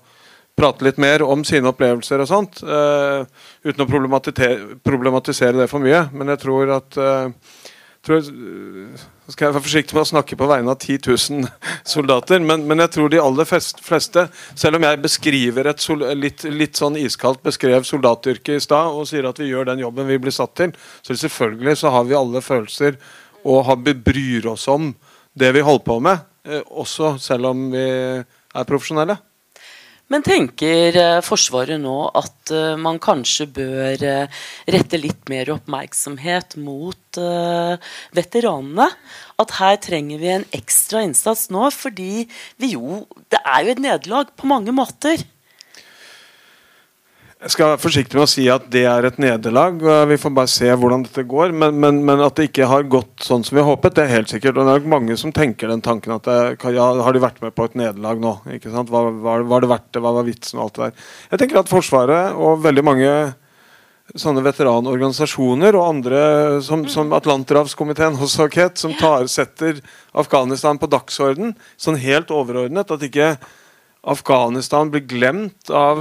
prate 0.59 0.87
litt 0.87 0.99
mer 1.01 1.23
om 1.23 1.47
sine 1.47 1.71
opplevelser 1.71 2.25
og 2.25 2.31
sånt. 2.31 2.61
Uh, 2.67 3.25
uten 3.65 3.87
å 3.87 3.89
problematisere 3.89 5.57
det 5.63 5.71
for 5.71 5.83
mye. 5.85 6.09
Men 6.13 6.35
jeg 6.35 6.43
tror 6.43 6.75
at 6.77 6.99
uh, 6.99 7.31
tror, 8.09 8.23
så 8.23 9.35
skal 9.35 9.47
jeg 9.47 9.55
være 9.55 9.65
forsiktig 9.65 9.97
med 9.97 10.05
å 10.05 10.11
snakke 10.13 10.39
på 10.39 10.49
vegne 10.49 10.73
av 10.73 10.79
10 10.81 11.01
000 11.05 11.49
soldater, 11.95 12.43
men, 12.45 12.65
men 12.69 12.83
jeg 12.85 12.95
tror 12.95 13.13
de 13.13 13.21
aller 13.23 13.49
fleste, 13.49 14.27
selv 14.55 14.79
om 14.79 14.87
jeg 14.89 15.03
beskriver 15.05 15.71
et 15.71 15.85
sol, 15.85 16.05
litt, 16.19 16.47
litt, 16.49 16.79
sånn 16.79 16.99
iskaldt 17.01 17.45
beskrev 17.47 17.87
soldatyrket 17.89 18.57
i 18.57 18.65
stad 18.65 18.95
og 18.95 19.09
sier 19.11 19.29
at 19.29 19.41
vi 19.43 19.51
gjør 19.51 19.71
den 19.73 19.85
jobben 19.85 20.09
vi 20.09 20.21
blir 20.23 20.35
satt 20.35 20.57
til, 20.61 20.75
så 21.03 21.17
selvfølgelig 21.17 21.79
så 21.83 21.93
har 21.95 22.09
vi 22.09 22.19
alle 22.19 22.45
følelser 22.45 22.99
og 23.49 23.65
har, 23.69 23.79
bryr 23.79 24.51
oss 24.51 24.67
om 24.71 24.93
det 25.39 25.53
vi 25.55 25.65
holder 25.65 25.87
på 25.87 25.99
med, 26.03 26.27
eh, 26.49 26.65
også 26.69 27.17
selv 27.23 27.53
om 27.53 27.69
vi 27.73 27.87
er 28.19 28.69
profesjonelle. 28.69 29.19
Men 30.09 30.25
tenker 30.25 30.97
eh, 30.97 31.19
Forsvaret 31.25 31.81
nå 31.83 31.97
at 32.17 32.53
eh, 32.55 32.77
man 32.81 33.01
kanskje 33.03 33.47
bør 33.59 34.05
eh, 34.09 34.45
rette 34.73 35.01
litt 35.01 35.29
mer 35.29 35.53
oppmerksomhet 35.53 36.57
mot 36.65 37.19
veteranene? 38.15 38.87
At 39.43 39.55
her 39.59 39.77
trenger 39.83 40.21
vi 40.23 40.31
en 40.33 40.47
ekstra 40.57 41.03
innsats 41.05 41.49
nå, 41.53 41.69
fordi 41.75 42.29
vi 42.61 42.73
jo 42.77 43.03
Det 43.33 43.41
er 43.43 43.65
jo 43.65 43.75
et 43.75 43.83
nederlag 43.83 44.33
på 44.39 44.49
mange 44.49 44.73
måter. 44.73 45.25
Jeg 47.39 47.53
skal 47.55 47.69
være 47.71 47.79
forsiktig 47.79 48.19
med 48.19 48.25
å 48.25 48.31
si 48.31 48.45
at 48.51 48.65
det 48.75 48.81
er 48.91 49.07
et 49.07 49.19
nederlag. 49.23 49.77
Vi 50.11 50.17
får 50.19 50.33
bare 50.35 50.51
se 50.51 50.73
hvordan 50.75 51.05
dette 51.05 51.23
går. 51.23 51.53
Men, 51.55 51.77
men, 51.79 52.01
men, 52.03 52.23
at 52.25 52.35
det 52.35 52.49
ikke 52.49 52.67
har 52.67 52.89
gått 52.91 53.23
sånn 53.23 53.45
som 53.47 53.55
vi 53.55 53.63
håpet, 53.63 53.95
det 53.95 54.03
er 54.05 54.17
helt 54.17 54.33
sikkert. 54.33 54.59
Og 54.59 54.67
det 54.67 54.73
er 54.75 54.89
mange 54.91 55.15
som 55.21 55.31
tenker 55.35 55.71
den 55.71 55.85
tanken 55.85 56.17
at 56.17 56.27
det, 56.27 56.39
ja, 56.75 56.87
har 56.99 57.15
de 57.15 57.23
vært 57.23 57.39
med 57.45 57.55
på 57.55 57.69
et 57.69 57.77
nederlag 57.79 58.19
nå? 58.19 58.33
ikke 58.57 58.73
sant? 58.75 58.91
Hva 58.91 59.05
var 59.23 59.63
det 59.63 59.71
verdt 59.71 59.87
det? 59.95 60.03
Hva 60.03 60.17
var 60.17 60.27
vitsen? 60.27 60.59
og 60.59 60.65
alt 60.65 60.81
det 60.81 60.89
der. 60.89 61.05
Jeg 61.31 61.43
tenker 61.45 61.61
at 61.63 61.71
Forsvaret 61.71 62.41
og 62.43 62.65
veldig 62.65 62.85
mange 62.89 63.13
sånne 64.19 64.43
veteranorganisasjoner 64.43 65.79
og 65.79 65.87
andre 65.93 66.21
som, 66.67 66.89
som 66.91 67.15
Atlanterhavskomiteen 67.15 68.19
også, 68.19 68.49
Kate, 68.51 68.83
som 68.83 68.99
tar, 68.99 69.31
setter 69.31 69.79
Afghanistan 70.11 70.81
på 70.81 70.91
dagsorden, 70.91 71.55
sånn 71.79 72.03
helt 72.03 72.35
overordnet. 72.35 72.91
At 72.91 73.07
ikke 73.07 73.37
Afghanistan 74.09 74.89
blir 74.89 75.03
glemt 75.05 75.71
av 75.75 76.01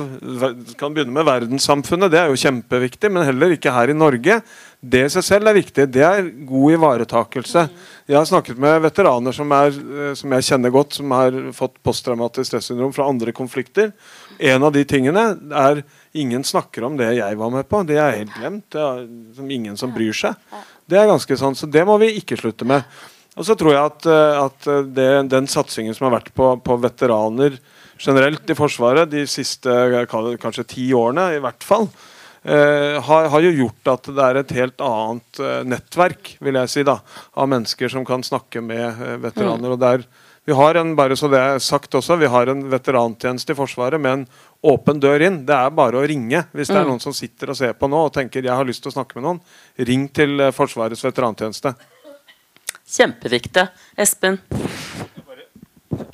kan 0.79 0.93
begynne 0.95 1.11
med 1.11 1.27
verdenssamfunnet, 1.27 2.11
det 2.13 2.21
er 2.21 2.31
jo 2.31 2.39
kjempeviktig, 2.39 3.11
men 3.11 3.25
heller 3.27 3.51
ikke 3.51 3.73
her 3.75 3.91
i 3.91 3.97
Norge. 3.97 4.37
Det 4.79 5.01
i 5.03 5.09
seg 5.11 5.25
selv 5.25 5.49
er 5.49 5.57
viktig. 5.57 5.87
Det 5.91 6.05
er 6.05 6.29
god 6.47 6.77
ivaretakelse. 6.77 7.65
Jeg 8.07 8.15
har 8.15 8.27
snakket 8.29 8.61
med 8.63 8.79
veteraner 8.85 9.35
som, 9.35 9.51
er, 9.51 9.75
eh, 9.75 10.13
som 10.15 10.35
jeg 10.37 10.47
kjenner 10.47 10.71
godt, 10.71 10.95
som 10.95 11.11
har 11.17 11.35
fått 11.57 11.75
posttraumatisk 11.83 12.51
stressyndrom 12.51 12.93
fra 12.95 13.09
andre 13.11 13.33
konflikter. 13.35 13.91
En 14.37 14.63
av 14.63 14.75
de 14.75 14.85
tingene 14.87 15.29
er 15.51 15.83
Ingen 16.17 16.41
snakker 16.41 16.81
om 16.87 16.95
det 16.97 17.11
jeg 17.13 17.37
var 17.37 17.51
med 17.53 17.67
på. 17.69 17.83
Det 17.85 17.97
er 18.01 18.15
helt 18.15 18.33
glemt. 18.33 18.63
Det 18.73 18.81
er 18.81 19.03
som 19.37 19.51
ingen 19.53 19.75
som 19.77 19.91
bryr 19.93 20.15
seg. 20.17 20.33
Det 20.89 20.97
er 20.97 21.09
ganske 21.11 21.37
sånn, 21.37 21.53
så 21.53 21.67
det 21.69 21.83
må 21.85 21.97
vi 22.01 22.15
ikke 22.17 22.39
slutte 22.39 22.65
med. 22.65 22.87
Og 23.37 23.45
så 23.45 23.53
tror 23.59 23.75
jeg 23.75 23.83
at, 23.91 24.07
eh, 24.09 24.39
at 24.47 24.69
det, 24.95 25.09
den 25.29 25.49
satsingen 25.51 25.93
som 25.93 26.07
har 26.07 26.15
vært 26.15 26.31
på, 26.33 26.55
på, 26.65 26.79
veteraner 26.81 27.59
generelt 27.99 28.49
i 28.49 28.55
Forsvaret 28.57 29.09
de 29.11 29.25
siste 29.29 29.73
kanskje 30.09 30.67
ti 30.67 30.85
årene, 30.95 31.29
i 31.37 31.41
hvert 31.43 31.65
fall, 31.65 31.87
eh, 32.43 32.97
har, 33.03 33.29
har, 33.33 33.43
jo 33.43 33.55
gjort 33.63 33.91
at 33.93 34.09
det 34.13 34.27
er 34.27 34.39
et 34.41 34.55
helt 34.59 34.85
annet 34.85 35.41
eh, 35.41 35.59
nettverk 35.67 36.35
vil 36.43 36.61
jeg 36.61 36.73
si 36.73 36.85
da, 36.87 36.99
av 37.35 37.49
mennesker 37.51 37.91
som 37.91 38.05
kan 38.07 38.25
snakke 38.25 38.63
med 38.63 38.85
eh, 38.85 39.19
veteraner. 39.27 39.67
Mm. 39.67 39.75
og 39.75 39.83
der 39.83 40.07
vi 40.47 40.55
har 40.55 40.77
en 40.79 40.93
bare 40.95 41.15
så 41.19 41.27
det 41.27 41.39
er 41.43 41.57
sagt 41.59 41.91
også, 41.99 42.15
vi 42.15 42.29
har 42.31 42.47
en 42.47 42.61
veterantjeneste 42.71 43.51
i 43.51 43.57
Forsvaret 43.57 43.99
med 43.99 44.13
en 44.13 44.21
åpen 44.71 45.01
dør 45.03 45.25
inn. 45.27 45.41
Det 45.43 45.51
er 45.51 45.73
bare 45.75 45.99
å 45.99 46.05
ringe 46.07 46.45
hvis 46.53 46.71
det 46.71 46.77
er 46.77 46.85
mm. 46.85 46.91
noen 46.93 47.03
som 47.03 47.11
sitter 47.11 47.51
og 47.51 47.57
ser 47.59 47.73
på 47.75 47.89
nå 47.91 48.05
og 48.05 48.13
tenker 48.15 48.45
jeg 48.45 48.55
har 48.55 48.63
lyst 48.63 48.85
til 48.85 48.93
å 48.93 48.95
snakke 48.95 49.19
med 49.19 49.27
noen. 49.27 49.41
Ring 49.89 50.07
til 50.07 50.45
Forsvarets 50.55 51.03
veterantjeneste. 51.03 51.75
Kjempeviktig. 52.87 53.67
Espen? 53.99 54.39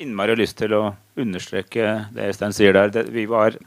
Innmari 0.02 0.34
lyst 0.34 0.58
til 0.58 0.74
å 0.74 0.82
understreke 1.20 1.90
det 2.14 2.30
Øystein 2.30 2.54
sier 2.56 2.76
der. 2.76 2.92
Det, 2.94 3.08
vi 3.14 3.26
var 3.30 3.58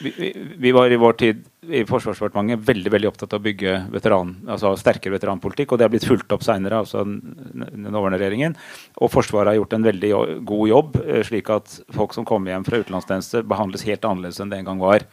vi, 0.00 0.46
vi, 0.56 0.72
var 0.72 0.92
i 0.92 0.96
vår 0.96 1.12
tid 1.20 1.42
i 1.68 1.82
Forsvarsdepartementet 1.84 2.62
veldig 2.64 2.90
veldig 2.94 3.08
opptatt 3.10 3.34
av 3.36 3.42
å 3.42 3.44
bygge 3.44 3.74
veteran, 3.92 4.32
altså 4.48 4.72
sterkere 4.80 5.18
veteranpolitikk. 5.18 5.72
og 5.72 5.78
Det 5.78 5.84
har 5.84 5.92
blitt 5.92 6.06
fulgt 6.08 6.32
opp 6.32 6.44
seinere, 6.44 6.80
altså 6.80 7.02
den 7.04 7.76
nåværende 7.84 8.20
regjeringen. 8.22 8.56
Og 9.04 9.12
Forsvaret 9.12 9.52
har 9.52 9.58
gjort 9.58 9.76
en 9.76 9.84
veldig 9.84 10.10
god 10.48 10.70
jobb, 10.70 10.96
eh, 11.04 11.20
slik 11.28 11.52
at 11.52 11.76
folk 11.96 12.16
som 12.16 12.24
kommer 12.28 12.54
hjem 12.54 12.64
fra 12.66 12.80
utenlandstjeneste, 12.80 13.44
behandles 13.50 13.84
helt 13.86 14.08
annerledes 14.08 14.40
enn 14.40 14.52
det 14.52 14.62
en 14.62 14.70
gang 14.72 14.80
var. 14.80 15.04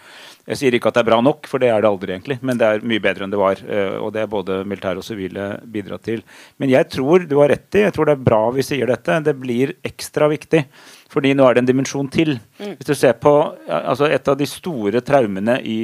Jeg 0.48 0.62
sier 0.62 0.78
ikke 0.78 0.94
at 0.94 0.96
det 0.96 1.04
er 1.04 1.12
bra 1.12 1.20
nok, 1.22 1.50
for 1.52 1.60
det 1.60 1.74
er 1.74 1.84
det 1.84 1.92
aldri, 1.92 2.16
egentlig. 2.16 2.40
Men 2.42 2.62
det 2.62 2.68
er 2.68 2.86
mye 2.88 3.04
bedre 3.04 3.28
enn 3.28 3.34
det 3.34 3.42
var. 3.42 3.60
Eh, 3.68 3.98
og 4.00 4.14
det 4.16 4.24
er 4.24 4.32
både 4.32 4.62
militære 4.64 5.04
og 5.04 5.08
sivile 5.08 5.50
bidratt 5.68 6.08
til. 6.08 6.24
Men 6.58 6.72
jeg 6.72 6.88
tror 6.96 7.28
du 7.28 7.36
har 7.42 7.52
rett 7.52 7.68
i, 7.76 7.84
jeg 7.84 7.98
tror 7.98 8.08
det 8.08 8.16
er 8.16 8.30
bra 8.30 8.46
vi 8.56 8.64
sier 8.64 8.88
dette. 8.88 9.20
Det 9.28 9.36
blir 9.36 9.76
ekstra 9.86 10.32
viktig. 10.32 10.64
Fordi 11.12 11.34
nå 11.38 11.46
er 11.48 11.56
det 11.56 11.64
en 11.64 11.70
dimensjon 11.70 12.10
til. 12.12 12.36
Mm. 12.60 12.76
Hvis 12.76 12.90
du 12.90 12.96
ser 12.98 13.16
på 13.22 13.34
altså 13.68 14.10
Et 14.12 14.28
av 14.28 14.38
de 14.38 14.48
store 14.50 15.02
traumene 15.02 15.60
i 15.64 15.80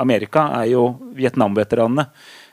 Amerika 0.00 0.48
er 0.60 0.70
jo 0.72 0.86
Vietnam-veteranene. 1.16 2.06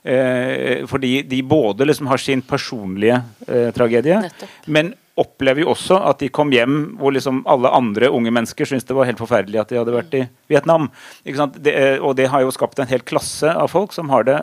Eh, 0.04 0.86
fordi 0.88 1.22
de 1.28 1.42
både 1.44 1.86
liksom 1.86 2.08
har 2.08 2.18
sin 2.18 2.42
personlige 2.42 3.22
eh, 3.48 3.70
tragedie, 3.76 4.22
Nettopp. 4.24 4.50
men 4.72 4.94
opplever 5.20 5.66
jo 5.66 5.74
også 5.74 5.98
at 6.08 6.22
de 6.24 6.30
kom 6.32 6.54
hjem 6.56 6.78
hvor 7.00 7.12
liksom 7.12 7.42
alle 7.52 7.72
andre 7.76 8.08
unge 8.16 8.32
mennesker 8.32 8.70
syntes 8.70 8.88
det 8.88 8.96
var 8.96 9.10
helt 9.10 9.20
forferdelig 9.20 9.60
at 9.60 9.74
de 9.74 9.80
hadde 9.82 9.96
vært 9.98 10.16
i 10.16 10.22
Vietnam. 10.48 10.88
Det, 11.26 11.74
eh, 11.74 11.98
og 12.00 12.16
det 12.16 12.30
har 12.32 12.46
jo 12.46 12.56
skapt 12.56 12.80
en 12.80 12.88
hel 12.88 13.04
klasse 13.04 13.52
av 13.52 13.68
folk 13.74 13.92
som 13.96 14.12
har 14.14 14.28
det 14.30 14.40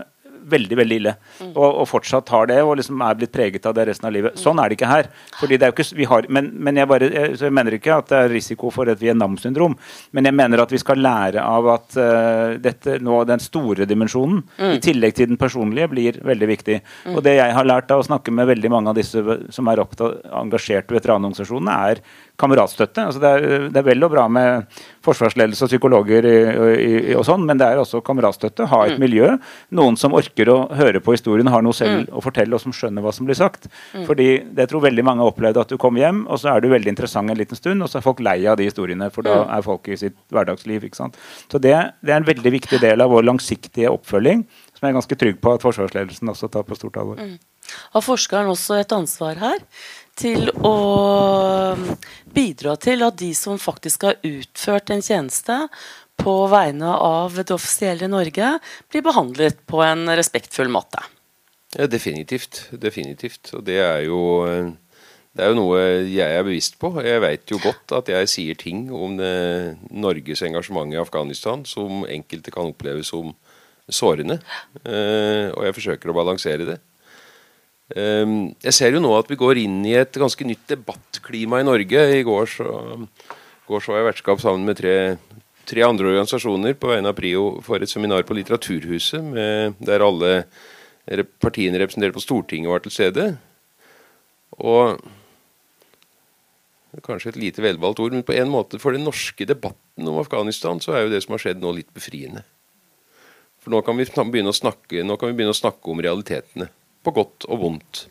veldig 0.46 0.78
veldig 0.78 0.98
ille. 1.00 1.14
Mm. 1.40 1.52
Og, 1.52 1.66
og, 1.66 1.84
fortsatt 1.90 2.30
har 2.34 2.48
det, 2.50 2.58
og 2.62 2.76
liksom 2.80 3.02
er 3.04 3.18
blitt 3.18 3.32
preget 3.34 3.66
av 3.68 3.74
det 3.76 3.86
resten 3.90 4.08
av 4.08 4.14
livet. 4.14 4.38
Sånn 4.40 4.60
er 4.62 4.70
det 4.70 4.78
ikke 4.78 4.90
her. 4.90 5.10
Fordi 5.40 5.58
det 5.58 5.66
er 5.66 5.72
jo 5.72 5.76
ikke, 5.76 5.98
vi 5.98 6.08
har, 6.10 6.28
men, 6.32 6.50
men 6.66 6.80
jeg, 6.80 6.90
bare, 6.90 7.10
jeg, 7.12 7.36
jeg, 7.40 7.54
mener 7.58 7.76
ikke 7.78 7.96
at 7.96 8.10
det 8.12 8.20
er 8.20 8.32
risiko 8.32 8.70
for 8.74 8.90
et 8.92 9.02
Vietnam-syndrom. 9.02 9.76
Men 10.16 10.30
jeg 10.30 10.38
mener 10.38 10.62
at 10.62 10.74
vi 10.74 10.82
skal 10.82 11.02
lære 11.02 11.42
av 11.42 11.70
at 11.74 11.98
uh, 11.98 12.56
dette 12.62 12.98
nå, 13.04 13.20
den 13.28 13.42
store 13.42 13.88
dimensjonen, 13.88 14.42
mm. 14.56 14.76
i 14.76 14.82
tillegg 14.84 15.16
til 15.18 15.30
den 15.32 15.40
personlige, 15.40 15.90
blir 15.92 16.20
veldig 16.26 16.50
viktig. 16.52 16.80
Mm. 17.06 17.16
Og 17.16 17.24
det 17.26 17.36
jeg 17.38 17.56
har 17.58 17.68
lært 17.68 17.92
av 17.94 18.02
å 18.02 18.06
snakke 18.06 18.34
med 18.34 18.50
veldig 18.52 18.72
mange 18.72 18.92
av 18.92 19.00
disse 19.00 19.22
som 19.54 19.72
er 19.72 19.82
opptatt, 19.82 20.22
engasjerte 20.36 20.96
veteranorganisasjonene, 20.96 21.76
er 21.90 22.02
kameratstøtte. 22.40 23.06
Altså 23.08 23.22
det, 23.22 23.30
er, 23.30 23.66
det, 23.70 23.80
er, 23.80 23.86
vel 23.86 24.06
og 24.06 24.12
bra 24.12 24.26
med 24.32 24.78
forsvarsledelse 25.06 25.66
og 25.66 25.70
psykologer 25.70 26.26
i, 26.28 26.36
i, 26.84 27.14
og 27.16 27.24
sånn, 27.28 27.44
men 27.48 27.60
det 27.60 27.68
er 27.68 27.80
også 27.80 28.02
kameratstøtte. 28.06 28.68
Ha 28.70 28.80
et 28.86 28.96
mm. 28.96 29.02
miljø. 29.02 29.30
Noen 29.78 29.98
som 30.00 30.16
orker 30.16 30.50
å 30.52 30.58
høre 30.76 31.02
på 31.04 31.16
historien, 31.16 31.48
har 31.52 31.64
noe 31.64 31.76
selv 31.76 32.04
mm. 32.04 32.12
å 32.16 32.24
fortelle 32.24 32.56
og 32.56 32.62
som 32.62 32.74
skjønner 32.76 33.04
hva 33.04 33.14
som 33.16 33.28
blir 33.28 33.38
sagt. 33.38 33.70
Mm. 33.94 34.04
Fordi 34.08 34.28
det 34.58 34.68
tror 34.70 34.84
veldig 34.86 35.06
mange 35.06 35.24
har 35.24 35.32
opplevd 35.32 35.62
at 35.64 35.72
du 35.72 35.78
kommer 35.80 36.04
hjem, 36.04 36.24
og 36.28 36.42
så 36.42 36.52
er 36.52 36.62
du 36.64 36.70
veldig 36.72 36.92
interessant 36.92 37.32
en 37.32 37.40
liten 37.40 37.58
stund, 37.58 37.82
og 37.82 37.90
så 37.90 38.00
er 38.00 38.06
folk 38.06 38.22
lei 38.24 38.38
av 38.46 38.60
de 38.60 38.68
historiene, 38.68 39.10
for 39.14 39.26
da 39.26 39.42
mm. 39.42 39.56
er 39.56 39.66
folk 39.66 39.90
i 39.92 40.00
sitt 40.04 40.18
hverdagsliv. 40.34 40.86
ikke 40.86 41.00
sant? 41.00 41.18
Så 41.52 41.62
det, 41.62 41.74
det 42.04 42.14
er 42.14 42.20
en 42.20 42.30
veldig 42.30 42.56
viktig 42.60 42.82
del 42.82 43.04
av 43.04 43.12
vår 43.14 43.26
langsiktige 43.28 43.92
oppfølging, 43.92 44.46
som 44.76 44.84
jeg 44.84 44.92
er 44.92 44.98
ganske 45.00 45.20
trygg 45.20 45.38
på 45.40 45.56
at 45.56 45.64
forsvarsledelsen 45.64 46.32
også 46.32 46.52
tar 46.52 46.66
på 46.68 46.76
stort 46.76 46.98
alvor. 47.00 47.20
Mm. 47.20 47.38
Har 47.94 48.04
forskeren 48.04 48.50
også 48.52 48.80
et 48.80 48.92
ansvar 48.94 49.40
her? 49.40 49.62
Til 50.16 50.50
å 50.64 50.76
bidra 52.36 52.76
til 52.80 53.04
at 53.06 53.18
de 53.20 53.32
som 53.36 53.60
faktisk 53.60 54.08
har 54.08 54.18
utført 54.26 54.92
en 54.92 55.04
tjeneste 55.04 55.58
på 56.16 56.34
vegne 56.48 56.94
av 56.96 57.36
det 57.36 57.52
offisielle 57.54 58.08
Norge, 58.08 58.56
blir 58.90 59.04
behandlet 59.04 59.60
på 59.68 59.82
en 59.84 60.08
respektfull 60.16 60.72
måte. 60.72 61.02
Ja, 61.76 61.86
definitivt. 61.90 62.64
Definitivt. 62.72 63.52
Og 63.56 63.66
det 63.66 63.78
er 63.84 64.06
jo 64.08 64.20
det 65.36 65.44
er 65.44 65.52
jo 65.52 65.58
noe 65.58 65.80
jeg 66.08 66.24
er 66.32 66.46
bevisst 66.46 66.78
på. 66.80 66.94
Jeg 67.04 67.20
veit 67.20 67.52
jo 67.52 67.60
godt 67.60 67.92
at 67.98 68.08
jeg 68.08 68.30
sier 68.32 68.56
ting 68.56 68.86
om 68.88 69.18
Norges 69.92 70.42
engasjement 70.48 70.94
i 70.94 71.00
Afghanistan 71.00 71.66
som 71.68 72.06
enkelte 72.08 72.54
kan 72.54 72.72
oppleve 72.72 73.04
som 73.04 73.34
sårende. 73.86 74.38
Eh, 74.82 75.52
og 75.52 75.66
jeg 75.66 75.76
forsøker 75.76 76.10
å 76.10 76.16
balansere 76.16 76.66
det. 76.68 76.78
Ehm, 77.94 78.56
jeg 78.64 78.74
ser 78.74 78.96
jo 78.96 79.02
nå 79.02 79.12
at 79.14 79.28
vi 79.30 79.38
går 79.38 79.60
inn 79.62 79.78
i 79.86 79.94
et 79.94 80.18
ganske 80.18 80.46
nytt 80.46 80.64
debattklima 80.72 81.60
i 81.62 81.66
Norge. 81.66 82.06
I 82.18 82.24
går 82.26 82.48
så, 82.50 82.70
går 83.68 83.82
så 83.82 83.92
var 83.92 84.00
jeg 84.00 84.08
vertskap 84.08 84.42
sammen 84.42 84.66
med 84.66 84.80
tre, 84.80 84.96
tre, 85.68 85.84
andre 85.86 86.10
organisasjoner 86.10 86.74
på 86.78 86.90
vegne 86.90 87.12
av 87.12 87.18
PRIO 87.18 87.44
for 87.66 87.82
et 87.82 87.92
seminar 87.92 88.26
på 88.26 88.34
Litteraturhuset, 88.38 89.22
med, 89.22 89.78
der 89.78 90.02
alle 90.02 90.32
partiene 91.38 91.78
representert 91.78 92.16
på 92.16 92.24
Stortinget 92.24 92.72
var 92.72 92.82
til 92.82 92.94
stede. 92.94 93.28
Og 94.58 94.98
Kanskje 97.04 97.28
et 97.28 97.36
lite 97.36 97.60
velvalgt 97.60 97.98
ord, 98.00 98.14
men 98.14 98.22
på 98.24 98.32
en 98.32 98.48
måte 98.48 98.78
for 98.80 98.96
den 98.96 99.02
norske 99.04 99.44
debatten 99.44 100.08
om 100.08 100.16
Afghanistan 100.16 100.78
så 100.80 100.94
er 100.94 101.02
jo 101.04 101.10
det 101.12 101.18
som 101.26 101.34
har 101.34 101.42
skjedd 101.42 101.60
nå, 101.60 101.74
litt 101.76 101.90
befriende. 101.92 102.40
For 103.60 103.74
nå 103.74 103.82
kan 103.84 103.98
vi 103.98 104.06
begynne 104.08 104.48
å 104.48 104.56
snakke, 104.56 105.02
begynne 105.04 105.52
å 105.52 105.58
snakke 105.58 105.92
om 105.92 106.00
realitetene 106.00 106.70
på 107.06 107.14
godt 107.16 107.46
og 107.48 107.62
vondt. 107.62 108.06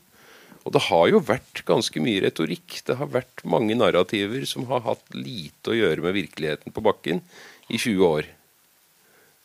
Og 0.66 0.74
det 0.74 0.86
har 0.88 1.10
jo 1.12 1.22
vært 1.22 1.62
ganske 1.68 2.02
mye 2.02 2.24
retorikk. 2.24 2.80
Det 2.88 2.98
har 2.98 3.12
vært 3.14 3.44
mange 3.46 3.78
narrativer 3.78 4.48
som 4.50 4.66
har 4.72 4.82
hatt 4.88 5.14
lite 5.14 5.72
å 5.72 5.78
gjøre 5.78 6.08
med 6.08 6.18
virkeligheten 6.18 6.74
på 6.74 6.84
bakken 6.86 7.22
i 7.70 7.78
20 7.78 8.02
år. 8.08 8.32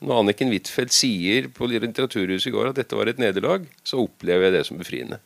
Når 0.01 0.23
Anniken 0.23 0.49
Huitfeldt 0.49 0.97
sier 0.97 1.51
på 1.53 1.69
Litteraturhuset 1.69 2.49
i 2.49 2.55
går 2.55 2.71
at 2.71 2.79
dette 2.81 2.97
var 2.97 3.11
et 3.11 3.21
nederlag, 3.21 3.67
så 3.85 4.01
opplever 4.01 4.49
jeg 4.49 4.57
det 4.57 4.65
som 4.71 4.81
befriende. 4.81 5.21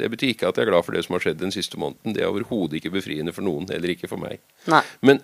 Det 0.00 0.08
betyr 0.08 0.32
ikke 0.32 0.48
at 0.48 0.56
jeg 0.56 0.64
er 0.64 0.70
glad 0.72 0.86
for 0.86 0.96
det 0.96 1.04
som 1.04 1.18
har 1.18 1.24
skjedd 1.26 1.42
den 1.42 1.52
siste 1.52 1.76
måneden. 1.76 2.14
Det 2.16 2.24
er 2.24 2.30
overhodet 2.30 2.78
ikke 2.78 2.94
befriende 2.94 3.34
for 3.36 3.44
noen, 3.44 3.68
heller 3.68 3.92
ikke 3.92 4.08
for 4.08 4.22
meg. 4.22 4.40
Nei. 4.72 4.80
Men 5.04 5.20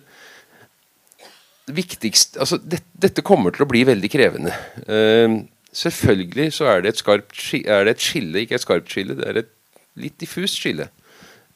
viktigst, 1.73 2.37
altså, 2.37 2.59
det, 2.61 2.83
dette 2.93 3.25
kommer 3.25 3.55
til 3.55 3.65
å 3.65 3.69
bli 3.71 3.81
veldig 3.87 4.11
krevende. 4.13 4.53
Uh, 4.85 5.41
Selvfølgelig 5.77 6.55
så 6.57 6.71
er 6.71 6.81
det, 6.81 6.95
et 6.95 7.01
skarpt, 7.03 7.37
er 7.59 7.85
det 7.85 7.97
et 7.97 8.05
skille, 8.07 8.41
ikke 8.41 8.57
et 8.57 8.63
skarpt 8.63 8.89
skille, 8.89 9.17
det 9.17 9.27
er 9.29 9.41
et 9.43 9.51
litt 9.99 10.17
diffust 10.21 10.57
skille 10.57 10.87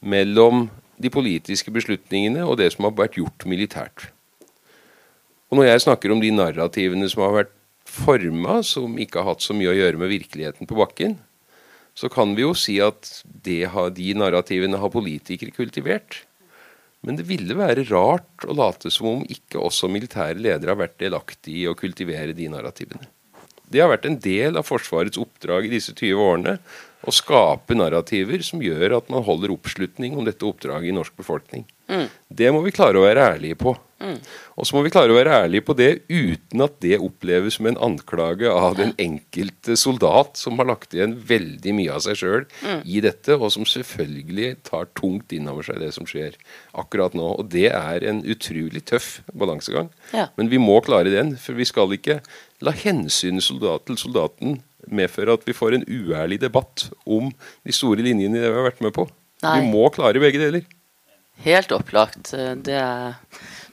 mellom 0.02 0.68
de 1.02 1.10
politiske 1.10 1.72
beslutningene 1.74 2.44
og 2.46 2.58
det 2.60 2.68
som 2.74 2.86
har 2.86 2.94
vært 2.98 3.18
gjort 3.18 3.46
militært. 3.50 4.10
Og 5.50 5.58
Når 5.58 5.68
jeg 5.68 5.84
snakker 5.84 6.12
om 6.14 6.22
de 6.22 6.30
narrativene 6.32 7.08
som 7.10 7.24
har 7.26 7.34
vært 7.42 7.52
forma, 7.84 8.60
som 8.64 8.94
ikke 9.00 9.20
har 9.20 9.34
hatt 9.34 9.44
så 9.44 9.56
mye 9.56 9.72
å 9.72 9.76
gjøre 9.76 10.00
med 10.00 10.12
virkeligheten 10.12 10.68
på 10.70 10.78
bakken, 10.78 11.18
så 11.98 12.08
kan 12.08 12.32
vi 12.36 12.46
jo 12.46 12.54
si 12.56 12.78
at 12.80 13.10
har, 13.74 13.90
de 13.92 14.14
narrativene 14.16 14.80
har 14.80 14.92
politikere 14.94 15.52
kultivert. 15.52 16.22
Men 17.02 17.18
det 17.18 17.26
ville 17.28 17.58
være 17.58 17.84
rart 17.90 18.46
å 18.46 18.54
late 18.56 18.90
som 18.94 19.10
om 19.10 19.26
ikke 19.28 19.60
også 19.60 19.90
militære 19.92 20.38
ledere 20.38 20.72
har 20.72 20.80
vært 20.86 21.00
delaktige 21.02 21.66
i 21.66 21.68
å 21.68 21.76
kultivere 21.76 22.32
de 22.38 22.48
narrativene. 22.48 23.10
Det 23.72 23.82
har 23.82 23.92
vært 23.92 24.08
en 24.08 24.18
del 24.20 24.58
av 24.60 24.68
Forsvarets 24.68 25.20
oppdrag 25.20 25.68
i 25.68 25.74
disse 25.76 25.94
20 25.96 26.20
årene 26.20 26.56
å 27.02 27.14
skape 27.14 27.74
narrativer 27.74 28.44
som 28.46 28.62
gjør 28.62 28.98
at 29.00 29.08
man 29.10 29.24
holder 29.26 29.54
oppslutning 29.54 30.14
om 30.18 30.26
dette 30.26 30.46
oppdraget 30.46 30.92
i 30.92 30.94
norsk 30.94 31.16
befolkning. 31.18 31.64
Mm. 31.90 32.06
Det 32.30 32.52
må 32.54 32.62
vi 32.64 32.74
klare 32.74 33.00
å 33.00 33.06
være 33.06 33.32
ærlige 33.34 33.58
på. 33.58 33.74
Mm. 34.02 34.16
Og 34.58 34.66
så 34.66 34.74
må 34.74 34.82
vi 34.82 34.90
klare 34.90 35.14
å 35.14 35.16
være 35.16 35.34
ærlige 35.44 35.64
på 35.66 35.76
det 35.78 35.90
uten 36.10 36.64
at 36.64 36.74
det 36.82 36.98
oppleves 37.02 37.58
som 37.58 37.68
en 37.70 37.78
anklage 37.86 38.50
av 38.50 38.74
den 38.78 38.94
enkelte 39.02 39.76
soldat 39.78 40.40
som 40.40 40.58
har 40.58 40.68
lagt 40.72 40.96
igjen 40.96 41.14
veldig 41.28 41.74
mye 41.78 41.94
av 41.94 42.02
seg 42.06 42.18
sjøl 42.18 42.46
mm. 42.48 42.80
i 42.82 43.02
dette, 43.04 43.36
og 43.38 43.52
som 43.54 43.66
selvfølgelig 43.68 44.56
tar 44.66 44.90
tungt 44.98 45.34
inn 45.36 45.50
over 45.50 45.66
seg 45.66 45.82
det 45.82 45.92
som 45.94 46.08
skjer 46.08 46.38
akkurat 46.78 47.14
nå. 47.18 47.28
Og 47.38 47.50
det 47.52 47.68
er 47.70 48.08
en 48.10 48.24
utrolig 48.26 48.84
tøff 48.90 49.20
balansegang. 49.30 49.92
Ja. 50.14 50.28
Men 50.38 50.50
vi 50.52 50.62
må 50.62 50.80
klare 50.86 51.12
den, 51.14 51.36
for 51.38 51.58
vi 51.58 51.68
skal 51.68 51.94
ikke 51.94 52.20
la 52.62 52.74
hensynet 52.76 53.44
soldat 53.44 53.86
til 53.88 53.98
soldaten 54.00 54.60
medføre 54.90 55.36
at 55.36 55.46
vi 55.46 55.54
får 55.54 55.76
en 55.76 55.86
uærlig 55.86 56.40
debatt 56.42 56.88
om 57.06 57.30
de 57.66 57.74
store 57.74 58.02
linjene 58.04 58.40
vi 58.40 58.46
har 58.46 58.66
vært 58.66 58.82
med 58.84 58.94
på. 58.96 59.06
Nei. 59.42 59.58
Vi 59.58 59.72
må 59.74 59.88
klare 59.94 60.22
begge 60.22 60.40
deler. 60.42 60.64
Helt 61.42 61.72
opplagt. 61.74 62.30
Det 62.62 62.82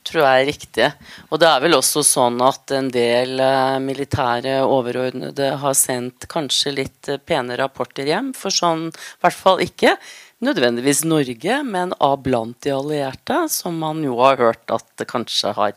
tror 0.07 0.23
jeg 0.23 0.41
er 0.41 0.47
riktig. 0.47 0.87
Og 1.29 1.41
det 1.41 1.49
er 1.49 1.61
vel 1.63 1.77
også 1.77 2.03
sånn 2.07 2.39
at 2.41 2.73
en 2.75 2.89
del 2.93 3.35
uh, 3.41 3.77
militære 3.83 4.59
overordnede 4.65 5.51
har 5.61 5.75
sendt 5.77 6.25
kanskje 6.31 6.75
litt 6.77 7.11
uh, 7.11 7.19
pene 7.19 7.57
rapporter 7.59 8.09
hjem. 8.09 8.31
For 8.37 8.53
sånn, 8.53 8.87
i 8.89 9.23
hvert 9.25 9.37
fall 9.37 9.63
ikke 9.65 9.95
nødvendigvis 10.45 11.03
Norge, 11.09 11.59
men 11.67 11.93
av 11.99 12.21
blant 12.25 12.57
de 12.65 12.73
allierte, 12.73 13.43
som 13.51 13.77
man 13.81 14.01
jo 14.05 14.17
har 14.23 14.39
hørt 14.39 14.71
at 14.73 14.87
det 15.01 15.09
kanskje 15.11 15.53
har 15.57 15.75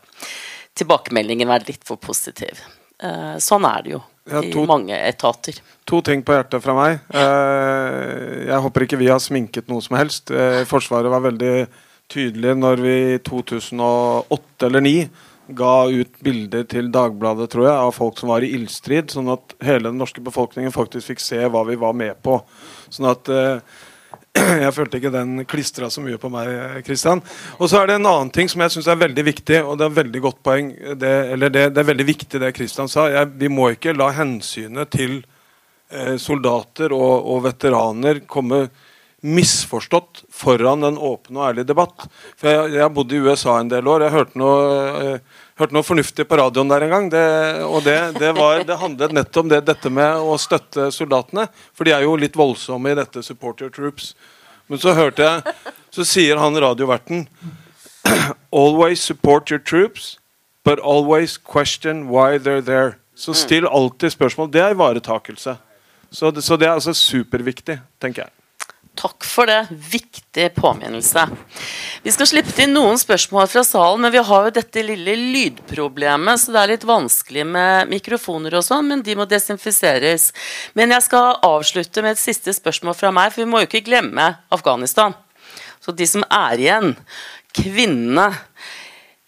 tilbakemeldingen 0.78 1.50
vært 1.50 1.68
litt 1.68 1.84
for 1.88 2.00
positiv. 2.00 2.62
Uh, 3.02 3.36
sånn 3.42 3.66
er 3.66 3.84
det 3.84 3.94
jo 3.96 4.00
ja, 4.30 4.42
to, 4.46 4.62
i 4.62 4.68
mange 4.70 4.94
etater. 4.94 5.58
To 5.90 5.98
ting 6.06 6.22
på 6.22 6.36
hjertet 6.36 6.62
fra 6.62 6.76
meg. 6.76 7.00
Uh, 7.10 8.46
jeg 8.46 8.62
håper 8.66 8.86
ikke 8.86 9.00
vi 9.00 9.10
har 9.10 9.22
sminket 9.22 9.70
noe 9.72 9.82
som 9.82 9.98
helst. 9.98 10.30
Uh, 10.30 10.62
forsvaret 10.68 11.10
var 11.10 11.24
veldig 11.24 11.66
tydelig 12.12 12.56
når 12.60 12.82
vi 12.84 12.96
i 13.16 13.20
2008 13.26 14.68
eller 14.68 14.86
2009 14.86 15.28
ga 15.52 15.72
ut 15.90 16.20
bilder 16.22 16.62
til 16.70 16.86
Dagbladet 16.94 17.48
tror 17.50 17.66
jeg, 17.66 17.74
av 17.74 17.90
folk 17.96 18.20
som 18.20 18.30
var 18.30 18.44
i 18.46 18.52
ildstrid, 18.54 19.10
sånn 19.12 19.32
at 19.34 19.56
hele 19.66 19.90
den 19.90 19.98
norske 20.00 20.22
befolkningen 20.24 20.72
faktisk 20.72 21.10
fikk 21.10 21.24
se 21.24 21.40
hva 21.50 21.64
vi 21.68 21.74
var 21.80 21.96
med 21.98 22.20
på. 22.24 22.38
Sånn 22.94 23.10
at 23.10 23.28
jeg 24.64 24.72
følte 24.74 24.98
ikke 24.98 25.12
den 25.12 25.44
klistra 25.48 25.88
så 25.92 26.02
mye 26.04 26.18
på 26.20 26.30
meg. 26.32 26.48
Christian. 26.86 27.20
Og 27.58 27.68
så 27.70 27.82
er 27.82 27.90
det 27.90 27.98
en 27.98 28.08
annen 28.08 28.32
ting 28.32 28.48
som 28.50 28.62
jeg 28.64 28.74
syns 28.74 28.88
er 28.88 29.02
veldig 29.02 29.24
viktig, 29.26 29.58
og 29.64 29.76
det 29.80 29.88
er 29.88 29.98
veldig 29.98 30.22
godt 30.24 30.40
poeng. 30.46 30.72
Det, 31.00 31.12
eller 31.34 31.52
det, 31.52 31.66
det 31.74 31.82
er 31.82 31.90
veldig 31.90 32.08
viktig 32.08 32.40
det 32.40 32.54
Christian 32.56 32.90
sa. 32.90 33.08
Jeg, 33.12 33.32
vi 33.42 33.52
må 33.52 33.72
ikke 33.74 33.96
la 33.96 34.08
hensynet 34.16 34.92
til 34.94 35.20
eh, 35.92 36.16
soldater 36.20 36.94
og, 36.96 37.12
og, 37.20 37.44
veteraner 37.48 38.24
komme 38.30 38.66
misforstått 39.22 40.24
foran 40.34 40.82
en 40.88 40.98
åpen 40.98 41.36
og 41.38 41.50
ærlig 41.52 41.66
debatt. 41.68 42.08
For 42.40 42.50
jeg, 42.50 42.72
jeg 42.74 42.82
har 42.82 42.94
bodd 42.94 43.12
i 43.14 43.20
USA 43.22 43.60
en 43.60 43.70
del 43.70 43.86
år. 43.86 44.08
Jeg 44.08 44.16
hørte 44.16 44.40
noe, 44.40 44.62
eh, 45.02 45.44
hørte 45.60 45.76
noe 45.76 45.86
fornuftig 45.86 46.26
på 46.28 46.38
radioen 46.40 46.70
der 46.70 46.86
en 46.86 46.94
gang. 46.94 47.08
Det, 47.12 47.24
og 47.66 47.82
det, 47.86 47.96
det, 48.18 48.32
var, 48.36 48.62
det 48.66 48.78
handlet 48.80 49.14
nettopp 49.16 49.44
om 49.44 49.52
det, 49.52 49.62
dette 49.68 49.92
med 49.92 50.22
å 50.22 50.38
støtte 50.40 50.90
soldatene. 50.94 51.48
For 51.76 51.88
de 51.88 51.94
er 51.96 52.06
jo 52.06 52.16
litt 52.20 52.38
voldsomme 52.38 52.92
i 52.92 52.98
dette 52.98 53.22
'support 53.22 53.60
your 53.60 53.72
troops'. 53.72 54.14
Men 54.68 54.78
så 54.78 54.94
hørte 54.94 55.22
jeg 55.22 55.42
Så 55.92 56.04
sier 56.08 56.38
han 56.40 56.54
radioverten 56.56 57.26
Always 58.50 59.00
support 59.00 59.50
your 59.50 59.60
troops, 59.60 60.18
but 60.64 60.78
always 60.78 61.36
question 61.36 62.08
why 62.08 62.38
they're 62.38 62.64
there. 62.64 62.96
Så 63.14 63.34
still 63.34 63.66
alltid 63.66 64.12
spørsmål. 64.12 64.52
Det 64.52 64.60
er 64.60 64.74
ivaretakelse. 64.74 65.56
Så 66.10 66.32
så 66.40 66.56
det 66.56 66.66
er 66.66 66.72
altså 66.72 66.94
superviktig, 66.94 67.80
tenker 68.00 68.22
jeg. 68.22 68.30
Takk 68.94 69.24
for 69.24 69.48
det. 69.48 69.66
Viktig 69.70 70.54
påminnelse. 70.54 71.24
Vi 72.02 72.12
skal 72.12 72.28
slippe 72.28 72.52
til 72.52 72.68
noen 72.74 72.98
spørsmål 73.00 73.48
fra 73.48 73.62
salen, 73.64 74.04
men 74.04 74.12
vi 74.12 74.20
har 74.28 74.46
jo 74.46 74.54
dette 74.58 74.84
lille 74.84 75.14
lydproblemet, 75.16 76.40
så 76.42 76.52
det 76.52 76.60
er 76.60 76.72
litt 76.74 76.86
vanskelig 76.86 77.46
med 77.48 77.88
mikrofoner 77.92 78.58
og 78.58 78.66
sånn, 78.66 78.90
men 78.92 79.04
de 79.06 79.16
må 79.16 79.24
desinfiseres. 79.30 80.30
Men 80.76 80.92
jeg 80.92 81.06
skal 81.08 81.40
avslutte 81.48 82.04
med 82.04 82.18
et 82.18 82.22
siste 82.22 82.52
spørsmål 82.52 82.98
fra 82.98 83.14
meg, 83.14 83.32
for 83.32 83.44
vi 83.44 83.48
må 83.48 83.62
jo 83.62 83.70
ikke 83.70 83.86
glemme 83.88 84.28
Afghanistan. 84.52 85.16
Så 85.82 85.96
de 85.96 86.06
som 86.06 86.26
er 86.28 86.60
igjen, 86.60 86.92
kvinnene 87.56 88.28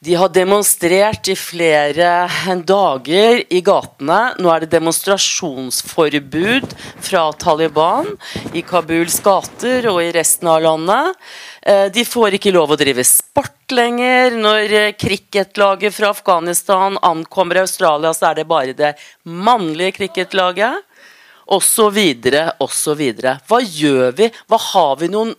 de 0.04 0.14
har 0.20 0.28
demonstrert 0.28 1.28
i 1.32 1.34
flere 1.38 2.26
dager 2.68 3.38
i 3.48 3.60
gatene. 3.64 4.18
Nå 4.36 4.50
er 4.52 4.64
det 4.64 4.74
demonstrasjonsforbud 4.74 6.74
fra 7.06 7.22
Taliban 7.40 8.10
i 8.52 8.60
Kabuls 8.66 9.16
gater 9.24 9.88
og 9.88 10.02
i 10.02 10.10
resten 10.12 10.50
av 10.52 10.60
landet. 10.66 11.14
Eh, 11.62 11.86
de 11.94 12.04
får 12.04 12.36
ikke 12.36 12.52
lov 12.52 12.74
å 12.74 12.80
drive 12.80 13.04
sport 13.08 13.72
lenger. 13.72 14.36
Når 14.44 14.76
eh, 14.76 14.92
cricketlaget 15.00 15.96
fra 15.96 16.12
Afghanistan 16.12 17.00
ankommer 17.00 17.62
Australia, 17.62 18.12
så 18.12 18.30
er 18.30 18.42
det 18.42 18.50
bare 18.50 18.76
det 18.76 18.92
mannlige 19.24 19.96
cricketlaget. 20.02 20.84
Og 21.54 21.64
så 21.64 21.88
videre, 21.92 22.50
og 22.60 22.72
så 22.72 22.92
videre. 22.96 23.38
Hva 23.48 23.62
gjør 23.64 24.12
vi? 24.20 24.28
Hva 24.48 24.60
har 24.68 24.94
vi 25.00 25.10
noen 25.12 25.32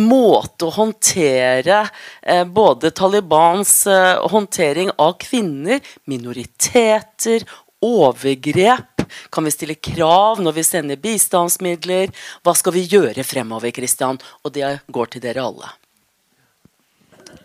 måte 0.00 0.68
å 0.68 0.74
håndtere 0.74 1.84
eh, 2.22 2.44
både 2.44 2.90
Talibans 2.96 3.86
eh, 3.86 4.16
håndtering 4.30 4.90
av 4.98 5.16
kvinner, 5.22 5.80
minoriteter, 6.10 7.46
overgrep. 7.84 9.04
Kan 9.30 9.44
vi 9.44 9.52
stille 9.54 9.74
krav 9.74 10.40
når 10.42 10.58
vi 10.58 10.66
sender 10.66 11.00
bistandsmidler? 11.00 12.12
Hva 12.42 12.54
skal 12.56 12.74
vi 12.76 12.86
gjøre 12.88 13.26
fremover, 13.26 13.74
Kristian? 13.76 14.20
Og 14.42 14.54
det 14.56 14.78
går 14.92 15.14
til 15.14 15.24
dere 15.24 15.44
alle. 15.44 15.74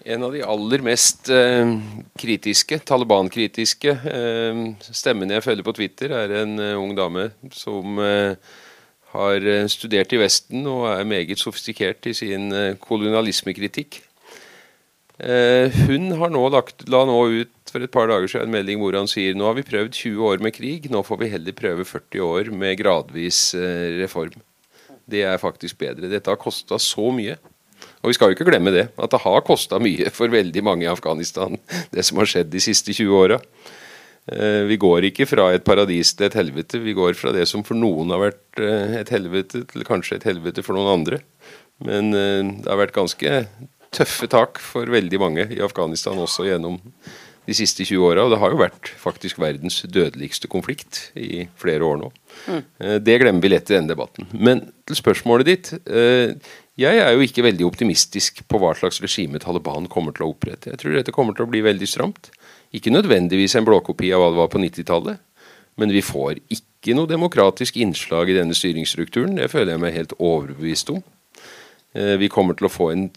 En 0.10 0.24
av 0.24 0.32
de 0.34 0.42
aller 0.42 0.82
mest 0.82 1.30
eh, 1.34 1.74
kritiske, 2.18 2.80
Taliban-kritiske 2.88 3.92
eh, 3.92 4.62
stemmene 4.96 5.38
jeg 5.38 5.46
følger 5.46 5.68
på 5.68 5.76
Twitter, 5.76 6.16
er 6.24 6.34
en 6.40 6.56
eh, 6.64 6.78
ung 6.80 6.96
dame 6.98 7.28
som 7.54 8.00
uh, 8.00 8.32
har 9.14 9.46
eh, 9.48 9.68
studert 9.72 10.14
i 10.14 10.20
Vesten 10.22 10.68
og 10.70 10.86
er 10.92 11.08
meget 11.08 11.42
sofistikert 11.42 12.06
i 12.10 12.16
sin 12.18 12.52
eh, 12.56 12.76
kolonialismekritikk. 12.82 14.02
Eh, 15.20 15.80
hun 15.90 16.14
har 16.20 16.32
nå 16.32 16.44
lagt, 16.54 16.86
la 16.92 17.04
nå 17.08 17.18
ut 17.42 17.74
for 17.74 17.86
et 17.86 17.94
par 17.94 18.10
dager 18.10 18.30
siden 18.30 18.48
en 18.48 18.56
melding 18.56 18.80
hvor 18.82 18.96
han 18.98 19.10
sier 19.10 19.36
nå 19.38 19.50
har 19.50 19.58
vi 19.58 19.68
prøvd 19.68 19.94
20 19.94 20.30
år 20.30 20.44
med 20.46 20.56
krig, 20.56 20.88
nå 20.94 21.04
får 21.06 21.22
vi 21.22 21.32
heller 21.34 21.58
prøve 21.58 21.86
40 21.86 22.26
år 22.26 22.52
med 22.56 22.78
gradvis 22.80 23.52
reform. 24.00 24.40
Det 25.10 25.26
er 25.26 25.42
faktisk 25.42 25.80
bedre. 25.82 26.10
Dette 26.10 26.30
har 26.30 26.40
kosta 26.40 26.78
så 26.82 27.10
mye. 27.14 27.36
Og 28.00 28.12
vi 28.12 28.16
skal 28.16 28.32
jo 28.32 28.38
ikke 28.38 28.48
glemme 28.48 28.72
det, 28.74 28.88
at 28.96 29.12
det 29.12 29.22
har 29.26 29.44
kosta 29.46 29.80
mye 29.82 30.12
for 30.14 30.32
veldig 30.32 30.64
mange 30.64 30.86
i 30.86 30.92
Afghanistan, 30.92 31.58
det 31.94 32.06
som 32.08 32.22
har 32.22 32.30
skjedd 32.30 32.52
de 32.54 32.62
siste 32.64 32.96
20 32.96 33.18
åra. 33.18 33.40
Eh, 34.30 34.64
vi 34.70 34.78
går 34.78 35.08
ikke 35.10 35.28
fra 35.30 35.50
et 35.56 35.66
paradis 35.66 36.14
til 36.14 36.28
et 36.28 36.38
helvete. 36.38 36.82
Vi 36.84 36.96
går 36.98 37.16
fra 37.18 37.34
det 37.36 37.48
som 37.50 37.64
for 37.66 37.78
noen 37.78 38.14
har 38.14 38.22
vært 38.28 38.62
eh, 38.62 39.00
et 39.02 39.14
helvete, 39.14 39.64
til 39.72 39.88
kanskje 39.88 40.20
et 40.20 40.28
helvete 40.30 40.66
for 40.66 40.78
noen 40.78 41.00
andre. 41.00 41.22
Men 41.86 42.14
eh, 42.14 42.44
det 42.62 42.70
har 42.70 42.82
vært 42.82 42.98
ganske 42.98 43.42
tøffe 43.96 44.30
tak 44.30 44.62
for 44.62 44.92
veldig 44.92 45.22
mange 45.22 45.48
i 45.56 45.64
Afghanistan 45.66 46.20
også 46.22 46.46
gjennom 46.46 46.78
de 47.50 47.56
siste 47.58 47.82
20 47.88 48.06
åra. 48.06 48.28
Og 48.28 48.36
det 48.36 48.42
har 48.44 48.54
jo 48.54 48.62
vært 48.62 48.92
faktisk 49.02 49.40
verdens 49.42 49.82
dødeligste 49.90 50.52
konflikt 50.52 51.08
i 51.18 51.48
flere 51.58 51.88
år 51.88 51.98
nå. 52.04 52.12
Mm. 52.46 52.62
Det 53.02 53.16
glemmer 53.24 53.42
vi 53.42 53.50
lett 53.50 53.72
i 53.72 53.80
denne 53.80 53.90
debatten. 53.90 54.30
Men 54.38 54.68
til 54.86 55.00
spørsmålet 55.00 55.50
ditt. 55.50 55.72
Jeg 56.80 57.02
er 57.02 57.16
jo 57.16 57.26
ikke 57.26 57.44
veldig 57.44 57.66
optimistisk 57.66 58.44
på 58.48 58.62
hva 58.62 58.76
slags 58.78 59.02
regime 59.02 59.42
Taliban 59.42 59.90
kommer 59.92 60.14
til 60.14 60.28
å 60.28 60.30
opprette. 60.36 60.70
Jeg 60.70 60.84
tror 60.84 60.94
dette 61.00 61.16
kommer 61.16 61.34
til 61.34 61.48
å 61.48 61.50
bli 61.50 61.64
veldig 61.66 61.90
stramt. 61.90 62.30
Ikke 62.76 62.94
nødvendigvis 62.94 63.56
en 63.58 63.66
blåkopi 63.66 64.12
av 64.14 64.22
hva 64.22 64.30
det 64.34 64.40
var 64.40 64.52
på 64.54 64.62
90-tallet, 64.62 65.22
men 65.80 65.94
vi 65.96 66.04
får 66.06 66.42
ikke 66.54 66.94
noe 66.98 67.10
demokratisk 67.10 67.80
innslag 67.80 68.30
i 68.30 68.36
denne 68.38 68.58
styringsstrukturen. 68.58 69.38
Det 69.40 69.50
føler 69.52 69.74
jeg 69.74 69.84
meg 69.84 69.96
helt 69.96 70.14
overbevist 70.18 70.92
om. 70.94 71.02
Eh, 71.96 72.16
vi 72.22 72.30
kommer 72.32 72.58
til 72.58 72.68
å 72.68 72.74
få 72.74 72.92
en, 72.94 73.08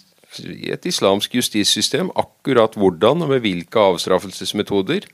et 0.40 0.88
islamsk 0.88 1.34
justissystem. 1.36 2.12
Akkurat 2.16 2.78
hvordan 2.78 3.26
og 3.26 3.34
med 3.34 3.42
hvilke 3.44 3.82
avstraffelsesmetoder, 3.92 5.08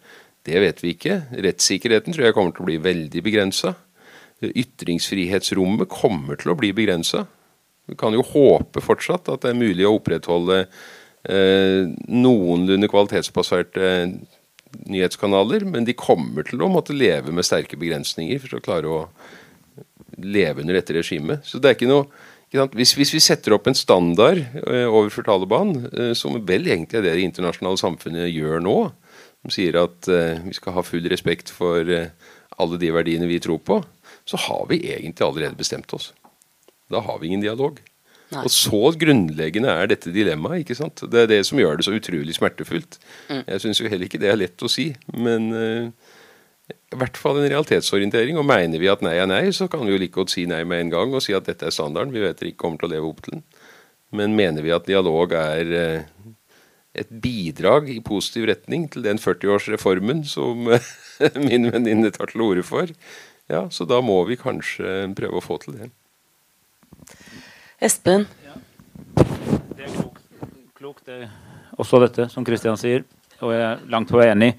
det 0.46 0.62
vet 0.62 0.84
vi 0.84 0.94
ikke. 0.94 1.22
Rettssikkerheten 1.34 2.14
tror 2.14 2.28
jeg 2.28 2.36
kommer 2.36 2.54
til 2.54 2.64
å 2.64 2.68
bli 2.70 2.78
veldig 2.84 3.24
begrensa. 3.24 3.74
Ytringsfrihetsrommet 4.44 5.90
kommer 5.90 6.38
til 6.38 6.52
å 6.52 6.58
bli 6.58 6.70
begrensa. 6.76 7.24
Vi 7.88 7.96
kan 7.98 8.14
jo 8.14 8.22
håpe 8.22 8.82
fortsatt 8.84 9.30
at 9.32 9.42
det 9.42 9.50
er 9.50 9.58
mulig 9.58 9.86
å 9.88 9.96
opprettholde 9.96 10.66
noenlunde 11.26 12.88
kvalitetsbaserte 12.88 13.88
nyhetskanaler, 14.88 15.64
men 15.66 15.86
de 15.88 15.96
kommer 15.98 16.46
til 16.46 16.62
å 16.62 16.70
måtte 16.70 16.96
leve 16.96 17.32
med 17.34 17.46
sterke 17.46 17.78
begrensninger 17.80 18.40
for 18.44 18.58
å 18.58 18.64
klare 18.64 18.92
å 18.92 19.00
leve 20.18 20.62
under 20.62 20.78
dette 20.78 20.94
regimet. 20.96 21.44
Så 21.46 21.60
det 21.60 21.70
er 21.70 21.78
ikke 21.78 21.90
noe 21.90 22.06
hvis, 22.48 22.94
hvis, 22.96 23.12
vi 23.12 23.20
setter 23.20 23.52
opp 23.52 23.66
en 23.68 23.76
standard 23.76 24.40
uh, 24.62 24.86
overfor 24.88 25.26
Taliban, 25.26 25.74
som 26.16 26.38
vel 26.48 26.70
egentlig 26.70 27.00
er 27.00 27.04
det 27.04 27.18
det 27.18 27.26
internasjonale 27.26 27.80
samfunnet 27.80 28.30
gjør 28.30 28.64
nå, 28.64 28.78
som 29.42 29.52
sier 29.52 29.76
at 29.82 30.08
vi 30.08 30.54
skal 30.56 30.74
ha 30.74 30.82
full 30.82 31.04
respekt 31.12 31.52
for 31.54 31.92
alle 32.58 32.80
de 32.80 32.88
verdiene 32.94 33.28
vi 33.30 33.38
tror 33.42 33.60
på, 33.62 33.78
så 34.28 34.40
har 34.48 34.64
vi 34.70 34.80
egentlig 34.90 35.24
allerede 35.24 35.58
bestemt 35.58 35.92
oss. 35.94 36.10
Da 36.90 37.00
har 37.04 37.20
vi 37.20 37.30
ingen 37.30 37.44
dialog. 37.44 37.78
Nei. 38.28 38.42
Og 38.44 38.52
så 38.52 38.92
grunnleggende 39.00 39.72
er 39.72 39.88
dette 39.88 40.12
dilemmaet. 40.12 40.62
ikke 40.62 40.76
sant? 40.76 41.00
Det 41.08 41.22
er 41.22 41.30
det 41.30 41.40
som 41.48 41.60
gjør 41.60 41.78
det 41.78 41.86
så 41.86 41.94
utrolig 41.96 42.34
smertefullt. 42.36 42.98
Mm. 43.30 43.42
Jeg 43.46 43.62
syns 43.64 43.80
jo 43.80 43.88
heller 43.88 44.08
ikke 44.08 44.20
det 44.20 44.32
er 44.32 44.40
lett 44.40 44.64
å 44.64 44.68
si, 44.68 44.90
men 45.16 45.48
uh, 45.54 45.88
i 46.68 46.98
hvert 47.00 47.16
fall 47.16 47.40
en 47.40 47.48
realitetsorientering. 47.48 48.36
Og 48.36 48.44
mener 48.48 48.82
vi 48.82 48.90
at 48.92 49.04
nei 49.04 49.16
er 49.16 49.30
nei, 49.30 49.46
så 49.56 49.70
kan 49.72 49.86
vi 49.86 49.94
jo 49.94 50.02
like 50.02 50.16
godt 50.16 50.34
si 50.34 50.44
nei 50.50 50.60
med 50.68 50.84
en 50.84 50.92
gang 50.92 51.16
og 51.16 51.24
si 51.24 51.36
at 51.36 51.48
dette 51.48 51.70
er 51.70 51.74
standarden. 51.74 52.12
Vi 52.12 52.24
vet 52.24 52.40
dere 52.40 52.52
ikke 52.52 52.66
kommer 52.66 52.82
til 52.82 52.90
å 52.90 52.94
leve 52.96 53.08
opp 53.08 53.24
til 53.24 53.38
den. 53.38 53.46
Men 54.18 54.36
mener 54.36 54.64
vi 54.64 54.76
at 54.76 54.88
dialog 54.88 55.32
er 55.36 55.72
uh, 55.72 56.34
et 56.98 57.08
bidrag 57.24 57.88
i 57.92 58.00
positiv 58.04 58.48
retning 58.52 58.90
til 58.92 59.04
den 59.08 59.20
40-årsreformen 59.22 60.24
som 60.28 60.68
uh, 60.68 60.92
min 61.48 61.70
venninne 61.72 62.12
tar 62.12 62.32
til 62.32 62.44
orde 62.44 62.66
for, 62.66 62.92
ja, 63.48 63.64
så 63.72 63.88
da 63.88 64.02
må 64.04 64.20
vi 64.28 64.36
kanskje 64.36 65.08
prøve 65.16 65.40
å 65.40 65.44
få 65.44 65.56
til 65.64 65.78
det. 65.78 65.90
Espen? 67.78 68.24
Det 69.14 69.84
er 69.86 69.92
klokt, 70.74 71.04
det, 71.06 71.28
også 71.78 72.00
dette, 72.02 72.26
som 72.32 72.42
Kristian 72.46 72.78
sier. 72.78 73.04
Og 73.38 73.52
jeg 73.54 73.62
er 73.62 73.82
langt 73.92 74.10
på 74.10 74.18
vei 74.18 74.26
enig. 74.32 74.50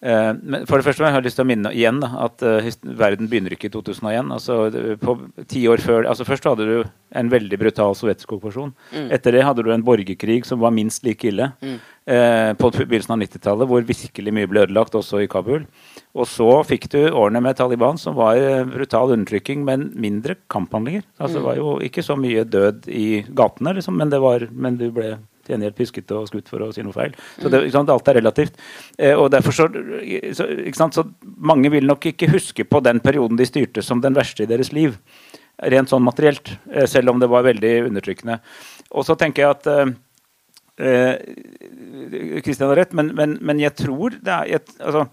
Uh, 0.00 0.32
men 0.34 0.64
for 0.66 0.80
det 0.80 0.86
første 0.86 1.04
jeg 1.04 1.12
har 1.12 1.20
jeg 1.20 1.28
lyst 1.28 1.36
til 1.38 1.44
å 1.44 1.50
minne 1.50 1.70
igjen 1.76 1.98
da, 2.00 2.08
at 2.24 2.42
uh, 2.42 2.66
verden 2.98 3.28
begynner 3.30 3.54
ikke 3.54 3.68
i 3.68 3.74
2001. 3.76 4.32
Altså, 4.34 4.56
på 4.98 5.14
ti 5.52 5.62
år 5.70 5.84
før, 5.84 6.08
altså 6.10 6.26
Først 6.26 6.48
hadde 6.48 6.66
du 6.66 6.76
en 7.20 7.30
veldig 7.30 7.60
brutal 7.60 7.94
sovjetisk 7.94 8.32
okkupasjon. 8.34 8.74
Mm. 8.96 9.08
Etter 9.14 9.36
det 9.36 9.46
hadde 9.46 9.66
du 9.66 9.70
en 9.70 9.86
borgerkrig 9.86 10.42
som 10.48 10.62
var 10.64 10.74
minst 10.74 11.06
like 11.06 11.30
ille. 11.30 11.52
Mm. 11.62 11.78
Uh, 12.08 12.56
på 12.58 12.70
begynnelsen 12.72 13.12
av 13.12 13.20
90-tallet, 13.20 13.68
hvor 13.70 13.84
virkelig 13.86 14.32
mye 14.34 14.48
ble 14.50 14.64
ødelagt, 14.64 14.96
også 14.98 15.20
i 15.22 15.28
Kabul. 15.30 15.66
Og 16.16 16.26
så 16.26 16.48
fikk 16.66 16.88
du 16.90 16.98
årene 17.06 17.42
med 17.44 17.58
Taliban, 17.58 18.00
som 18.00 18.16
var 18.18 18.40
brutal 18.72 19.12
undertrykking, 19.14 19.60
men 19.68 19.90
mindre 20.00 20.38
kamphandlinger. 20.50 21.04
Altså, 21.20 21.36
mm. 21.36 21.40
Det 21.40 21.46
var 21.46 21.60
jo 21.60 21.74
ikke 21.86 22.06
så 22.06 22.16
mye 22.18 22.46
død 22.48 22.88
i 22.90 23.08
gatene, 23.36 23.76
liksom, 23.76 24.00
men, 24.00 24.10
det 24.10 24.22
var, 24.24 24.48
men 24.50 24.80
du 24.80 24.88
ble 24.96 25.12
til 25.50 25.56
gjengjeld 25.56 25.76
pisket 25.76 26.12
og 26.14 26.28
skutt 26.30 26.50
for 26.50 26.64
å 26.64 26.70
si 26.74 26.84
noe 26.84 26.94
feil. 26.94 27.14
Så 27.40 27.50
det, 27.52 27.62
sant, 27.74 27.90
Alt 27.92 28.10
er 28.10 28.20
relativt. 28.20 28.58
Eh, 28.98 29.16
og 29.16 29.30
derfor 29.34 29.56
så, 29.56 29.68
så, 30.36 30.48
sant, 30.76 30.96
så, 30.96 31.06
Mange 31.40 31.72
vil 31.72 31.88
nok 31.88 32.10
ikke 32.12 32.30
huske 32.34 32.66
på 32.68 32.82
den 32.84 33.00
perioden 33.04 33.38
de 33.40 33.48
styrte 33.48 33.84
som 33.84 34.02
den 34.04 34.16
verste 34.16 34.44
i 34.44 34.50
deres 34.50 34.72
liv. 34.76 34.98
Rent 35.60 35.92
sånn 35.92 36.04
materielt. 36.04 36.52
Eh, 36.70 36.86
selv 36.90 37.12
om 37.12 37.22
det 37.22 37.30
var 37.32 37.46
veldig 37.48 37.74
undertrykkende. 37.88 38.40
Og 38.90 39.06
så 39.06 39.16
tenker 39.18 39.44
jeg 39.44 39.58
at 39.58 39.96
Kristian 40.80 42.66
eh, 42.66 42.70
har 42.70 42.78
rett, 42.80 42.94
men, 42.96 43.12
men, 43.16 43.36
men, 43.44 43.60
jeg 43.60 43.74
tror 43.76 44.16
det 44.16 44.32
er 44.32 44.60
et, 44.60 44.72
altså, 44.80 45.06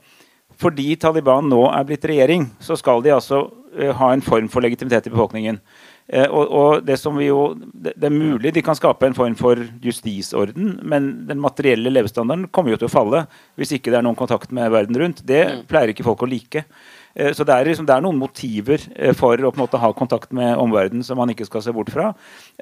Fordi 0.57 0.95
Taliban 0.98 1.49
nå 1.52 1.68
er 1.69 1.85
blitt 1.85 2.06
regjering, 2.07 2.48
så 2.64 2.77
skal 2.80 3.03
de 3.06 3.14
altså 3.14 3.44
uh, 3.45 3.91
ha 3.99 4.14
en 4.14 4.23
form 4.26 4.48
for 4.49 4.65
legitimitet 4.65 5.06
i 5.06 5.14
befolkningen. 5.14 5.60
Eh, 6.07 6.27
og, 6.31 6.51
og, 6.55 6.85
det 6.88 6.95
som 7.01 7.17
vi 7.19 7.27
jo, 7.27 7.51
det, 7.57 7.97
er 7.99 8.13
mulig 8.13 8.53
de 8.55 8.63
kan 8.63 8.77
skape 8.77 9.09
en 9.09 9.17
form 9.17 9.34
for 9.39 9.59
justisorden, 9.84 10.77
men 10.88 11.09
den 11.27 11.41
materielle 11.43 11.91
levestandarden 11.91 12.47
kommer 12.55 12.71
jo 12.71 12.79
til 12.79 12.88
å 12.88 12.93
falle 12.93 13.25
hvis 13.59 13.75
ikke 13.75 13.91
det 13.91 13.99
er 13.99 14.07
noen 14.07 14.19
kontakt 14.19 14.53
med 14.55 14.71
verden 14.71 14.99
rundt. 15.01 15.25
Det 15.27 15.43
mm. 15.43 15.65
pleier 15.67 15.91
ikke 15.91 16.07
folk 16.07 16.23
å 16.23 16.31
like. 16.31 16.63
Eh, 17.17 17.34
så 17.35 17.43
det 17.47 17.55
er, 17.55 17.71
liksom, 17.71 17.88
det 17.89 17.97
er, 17.97 18.05
noen 18.05 18.19
motiver 18.21 18.84
eh, 18.95 19.11
for 19.17 19.35
å 19.35 19.51
på 19.51 19.59
en 19.59 19.65
måte 19.65 19.81
ha 19.84 19.91
kontakt 19.97 20.31
med 20.35 20.55
omverdenen 20.61 21.03
som 21.03 21.19
man 21.19 21.34
ikke 21.34 21.49
skal 21.49 21.65
se 21.65 21.75
bort 21.75 21.91
fra. 21.91 22.13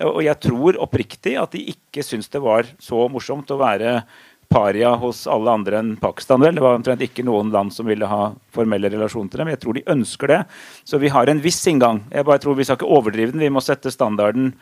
Og 0.09 0.23
jeg 0.25 0.41
tror 0.47 0.81
oppriktig 0.81 1.37
at 1.41 1.53
de 1.53 1.67
ikke 1.75 2.05
syns 2.05 2.31
det 2.33 2.41
var 2.43 2.69
så 2.81 3.05
morsomt 3.13 3.53
å 3.53 3.61
være 3.61 3.99
paria 4.49 4.93
hos 4.99 5.25
alle 5.27 5.51
andre 5.51 5.79
enn 5.79 5.95
Pakistan. 6.01 6.41
vel. 6.41 6.55
Det 6.55 6.63
var 6.63 6.77
omtrent 6.77 7.01
ikke 7.01 7.25
noen 7.25 7.51
land 7.51 7.73
som 7.73 7.87
ville 7.87 8.07
ha 8.07 8.33
formelle 8.55 8.89
relasjoner 8.89 9.31
til 9.31 9.43
dem. 9.43 9.51
Jeg 9.53 9.61
tror 9.63 9.73
de 9.73 9.85
ønsker 9.95 10.27
det. 10.27 10.41
Så 10.83 10.99
vi 11.01 11.09
har 11.09 11.29
en 11.29 11.41
viss 11.41 11.61
inngang. 11.67 12.03
Jeg 12.11 12.25
bare 12.25 12.39
tror 12.39 12.55
Vi 12.55 12.63
skal 12.63 12.77
ikke 12.77 12.91
overdrive 12.97 13.31
den. 13.31 13.41
Vi 13.41 13.49
må 13.49 13.61
sette 13.61 13.91
standarden 13.91 14.53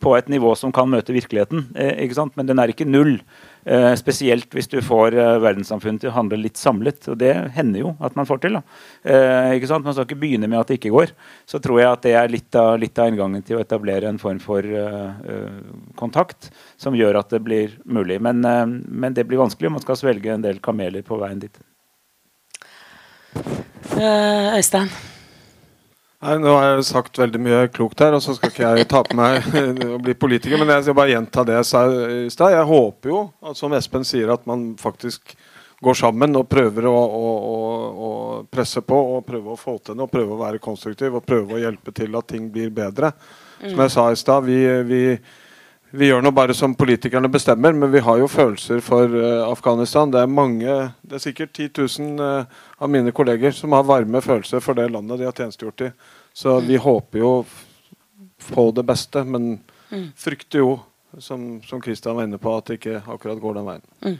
på 0.00 0.16
et 0.16 0.28
nivå 0.28 0.54
som 0.56 0.72
kan 0.72 0.88
møte 0.88 1.12
virkeligheten. 1.12 1.66
Eh, 1.74 2.04
ikke 2.04 2.14
sant? 2.14 2.36
Men 2.36 2.46
den 2.46 2.58
er 2.58 2.68
ikke 2.68 2.86
null. 2.86 3.20
Eh, 3.64 3.92
spesielt 4.00 4.54
hvis 4.56 4.70
du 4.72 4.78
får 4.84 5.14
eh, 5.18 5.34
verdenssamfunnet 5.42 6.00
til 6.04 6.10
å 6.10 6.16
handle 6.16 6.38
litt 6.40 6.60
samlet. 6.60 7.10
Og 7.12 7.18
det 7.20 7.32
hender 7.56 7.84
jo 7.84 7.92
at 8.00 8.16
man 8.16 8.28
får 8.28 8.42
til. 8.44 8.56
Eh, 8.56 9.56
ikke 9.58 9.70
sant? 9.70 9.84
Man 9.84 9.96
skal 9.96 10.08
ikke 10.08 10.20
begynne 10.22 10.48
med 10.48 10.62
at 10.62 10.70
det 10.70 10.80
ikke 10.80 10.94
går. 10.94 11.12
Så 11.48 11.60
tror 11.62 11.82
jeg 11.82 11.90
at 11.90 12.06
det 12.06 12.14
er 12.16 12.32
litt 12.32 12.56
av, 12.58 12.72
litt 12.80 12.98
av 13.00 13.10
inngangen 13.12 13.44
til 13.46 13.58
å 13.58 13.64
etablere 13.64 14.08
en 14.08 14.20
form 14.22 14.40
for 14.42 14.64
eh, 14.64 15.20
eh, 15.34 15.60
kontakt 16.00 16.50
som 16.80 16.96
gjør 16.96 17.20
at 17.20 17.36
det 17.36 17.42
blir 17.44 17.76
mulig. 17.84 18.20
Men, 18.22 18.40
men, 18.40 19.14
det 19.14 19.26
blir 19.28 19.42
vanskelig 19.42 19.68
om 19.68 19.78
man 19.78 19.84
skal 19.84 19.98
svelge 20.00 20.32
en 20.32 20.44
del 20.44 20.62
kameler 20.64 21.04
på 21.06 21.20
veien 21.20 21.42
dit. 21.42 21.62
Øystein? 24.00 24.90
Nei, 26.20 26.34
Nå 26.36 26.52
har 26.52 26.74
jeg 26.74 26.84
sagt 26.90 27.16
veldig 27.16 27.40
mye 27.40 27.60
klokt 27.72 28.02
her, 28.04 28.12
og 28.12 28.20
så 28.20 28.34
skal 28.36 28.50
ikke 28.52 28.72
jeg 28.76 28.88
ta 28.90 29.00
på 29.06 29.16
meg 29.16 29.46
å 29.96 30.00
bli 30.04 30.12
politiker. 30.20 30.60
Men 30.60 30.74
jeg 30.74 30.88
skal 30.88 30.98
bare 30.98 31.14
gjenta 31.14 31.46
det 31.48 31.56
jeg 31.56 31.68
sa 31.70 31.84
i 31.88 32.26
stad. 32.32 32.52
Jeg 32.58 32.68
håper 32.68 33.12
jo, 33.12 33.22
som 33.56 33.72
Espen 33.76 34.04
sier, 34.04 34.32
at 34.34 34.44
man 34.50 34.74
faktisk 34.80 35.32
går 35.80 35.96
sammen 35.96 36.36
og 36.36 36.44
prøver 36.52 36.90
å, 36.90 36.92
å, 36.92 37.30
å, 37.50 37.60
å 38.04 38.10
presse 38.52 38.82
på 38.84 38.98
og 39.14 39.24
prøve 39.24 39.54
å 39.54 39.60
få 39.60 39.78
til 39.80 39.96
noe. 39.96 40.12
Prøve 40.12 40.36
å 40.36 40.42
være 40.42 40.60
konstruktiv 40.60 41.16
og 41.16 41.24
prøve 41.24 41.56
å 41.56 41.62
hjelpe 41.62 41.94
til 41.96 42.20
at 42.20 42.28
ting 42.28 42.50
blir 42.52 42.68
bedre. 42.74 43.14
Som 43.62 43.80
jeg 43.80 43.92
sa 43.96 44.04
i 44.12 44.20
stad, 44.20 44.44
vi, 44.44 44.60
vi 44.88 45.02
vi 45.90 46.06
gjør 46.06 46.22
nå 46.22 46.30
bare 46.34 46.54
som 46.54 46.74
politikerne 46.78 47.28
bestemmer, 47.32 47.74
men 47.74 47.90
vi 47.90 48.02
har 48.04 48.20
jo 48.20 48.28
følelser 48.30 48.82
for 48.84 49.10
uh, 49.10 49.48
Afghanistan. 49.48 50.10
Det 50.12 50.20
er 50.22 50.30
mange, 50.30 50.76
det 51.02 51.18
er 51.18 51.24
sikkert 51.24 51.52
10 51.56 51.70
000 51.98 52.22
uh, 52.22 52.60
av 52.78 52.92
mine 52.92 53.12
kolleger 53.16 53.54
som 53.56 53.74
har 53.74 53.88
varme 53.88 54.22
følelser 54.22 54.62
for 54.62 54.78
det 54.78 54.90
landet 54.92 55.18
de 55.18 55.26
har 55.26 55.34
tjenestegjort 55.34 55.88
i. 55.88 55.90
Så 56.32 56.60
mm. 56.60 56.68
vi 56.68 56.78
håper 56.84 57.22
jo 57.24 57.32
på 58.46 58.70
det 58.76 58.86
beste, 58.86 59.24
men 59.26 59.56
mm. 59.90 60.06
frykter 60.18 60.62
jo, 60.62 60.76
som, 61.18 61.58
som 61.66 61.82
Christian 61.82 62.16
var 62.16 62.28
inne 62.28 62.38
på, 62.38 62.54
at 62.54 62.70
det 62.70 62.78
ikke 62.78 63.02
akkurat 63.02 63.42
går 63.42 63.58
den 63.58 63.70
veien. 63.72 63.86
Mm. 64.06 64.18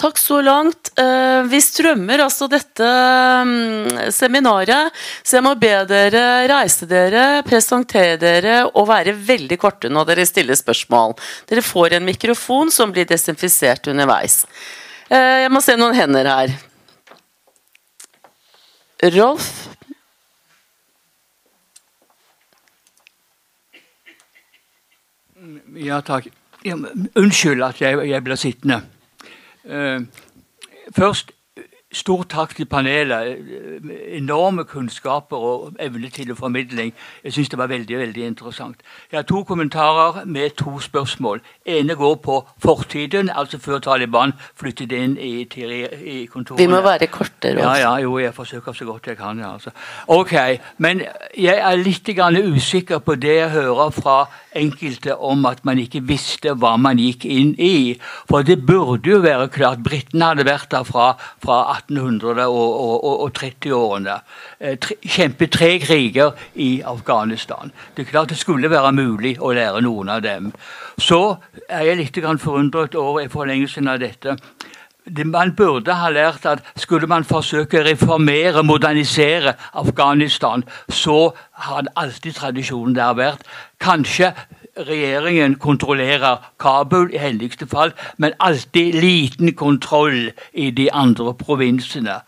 Takk 0.00 0.18
så 0.18 0.38
langt. 0.40 0.88
Eh, 0.98 1.42
vi 1.52 1.58
strømmer 1.60 2.22
altså 2.24 2.46
dette 2.48 2.86
mm, 3.44 4.10
seminaret, 4.16 4.94
så 5.20 5.36
jeg 5.36 5.44
må 5.44 5.52
be 5.60 5.72
dere 5.90 6.22
reise 6.48 6.86
dere, 6.88 7.42
presentere 7.44 8.16
dere 8.20 8.54
og 8.70 8.86
være 8.88 9.12
veldig 9.12 9.58
korte 9.60 9.90
når 9.92 10.08
dere 10.08 10.24
stiller 10.28 10.56
spørsmål. 10.56 11.12
Dere 11.50 11.64
får 11.64 11.98
en 11.98 12.06
mikrofon 12.08 12.72
som 12.72 12.94
blir 12.94 13.04
desinfisert 13.10 13.90
underveis. 13.92 14.46
Eh, 15.12 15.42
jeg 15.44 15.52
må 15.52 15.60
se 15.60 15.76
noen 15.76 15.98
hender 15.98 16.30
her. 16.30 16.54
Rolf? 19.18 19.50
Ja, 25.76 26.00
takk. 26.00 26.30
Unnskyld 26.64 27.66
at 27.68 27.84
jeg, 27.84 28.00
jeg 28.08 28.24
ble 28.24 28.38
sittende. 28.40 28.80
Eh, 29.70 30.00
først 30.96 31.32
Stor 31.90 32.22
takk 32.22 32.52
til 32.54 32.68
panelet. 32.70 33.38
Enorme 34.14 34.62
kunnskaper 34.64 35.36
og 35.36 35.72
evne 35.82 36.06
til 36.14 36.36
formidling. 36.38 36.92
Jeg 37.24 37.32
syns 37.34 37.48
det 37.50 37.58
var 37.58 37.66
veldig 37.66 37.98
veldig 37.98 38.26
interessant. 38.26 38.76
Jeg 39.10 39.18
har 39.18 39.22
to 39.26 39.42
kommentarer 39.44 40.24
med 40.24 40.50
to 40.50 40.78
spørsmål. 40.80 41.40
ene 41.66 41.94
går 41.94 42.14
på 42.14 42.48
fortiden, 42.62 43.30
altså 43.34 43.58
før 43.58 43.78
Taliban 43.78 44.32
flyttet 44.56 44.92
inn 44.92 45.16
i, 45.18 45.42
i 46.04 46.26
kontorene. 46.26 46.62
Vi 46.62 46.70
må 46.70 46.80
være 46.80 47.06
kortere. 47.06 47.58
Ja, 47.58 47.74
ja, 47.74 47.96
jo, 47.96 48.18
jeg 48.18 48.34
forsøker 48.34 48.72
så 48.72 48.84
godt 48.84 49.06
jeg 49.06 49.16
kan. 49.16 49.38
Ja, 49.38 49.52
altså. 49.52 49.70
Ok, 50.06 50.34
Men 50.78 51.02
jeg 51.38 51.58
er 51.58 51.76
litt 51.76 52.08
usikker 52.54 52.98
på 52.98 53.14
det 53.14 53.34
jeg 53.34 53.50
hører 53.50 53.90
fra 53.90 54.26
enkelte 54.56 55.16
om 55.16 55.44
at 55.46 55.64
man 55.64 55.78
ikke 55.78 56.02
visste 56.08 56.54
hva 56.58 56.74
man 56.80 56.98
gikk 57.00 57.24
inn 57.28 57.52
i. 57.58 57.96
For 58.30 58.46
det 58.46 58.60
burde 58.66 59.12
jo 59.12 59.20
være 59.24 59.48
klart. 59.52 59.82
Britene 59.86 60.32
hadde 60.32 60.46
vært 60.48 60.70
der 60.74 60.86
fra, 60.88 61.12
fra 61.42 61.60
1800- 61.76 62.46
og, 62.46 62.70
og, 63.04 63.20
og 63.26 63.32
30-årene. 63.38 64.18
Eh, 64.58 64.90
kjempet 65.06 65.54
tre 65.54 65.70
kriger 65.82 66.34
i 66.54 66.70
Afghanistan. 66.86 67.72
Det 67.94 68.06
er 68.06 68.10
klart 68.10 68.34
det 68.34 68.40
skulle 68.40 68.70
være 68.70 68.92
mulig 68.96 69.36
å 69.40 69.52
lære 69.56 69.84
noen 69.86 70.10
av 70.16 70.24
dem. 70.26 70.50
Så 71.00 71.38
er 71.68 71.86
jeg 71.88 72.00
litt 72.02 72.20
forundret 72.40 72.94
over 72.94 73.24
i 73.24 73.32
forlengelsen 73.32 73.88
av 73.88 74.00
dette 74.02 74.36
man 75.24 75.54
burde 75.56 75.94
ha 75.94 76.10
lært 76.10 76.46
at 76.46 76.62
skulle 76.76 77.06
man 77.06 77.24
forsøke 77.24 77.80
å 77.80 77.84
reformere, 77.86 78.62
modernisere 78.62 79.54
Afghanistan, 79.72 80.64
så 80.88 81.32
har 81.52 81.90
alltid 81.96 82.38
tradisjonen 82.38 82.94
der 82.94 83.14
vært. 83.14 83.46
Kanskje 83.80 84.32
regjeringen 84.86 85.56
kontrollerer 85.60 86.38
Kabul 86.60 87.10
i 87.14 87.18
hendigste 87.18 87.66
fall, 87.66 87.92
men 88.18 88.36
alltid 88.40 88.94
liten 89.00 89.54
kontroll 89.54 90.30
i 90.52 90.70
de 90.70 90.88
andre 90.92 91.34
provinsene 91.34 92.20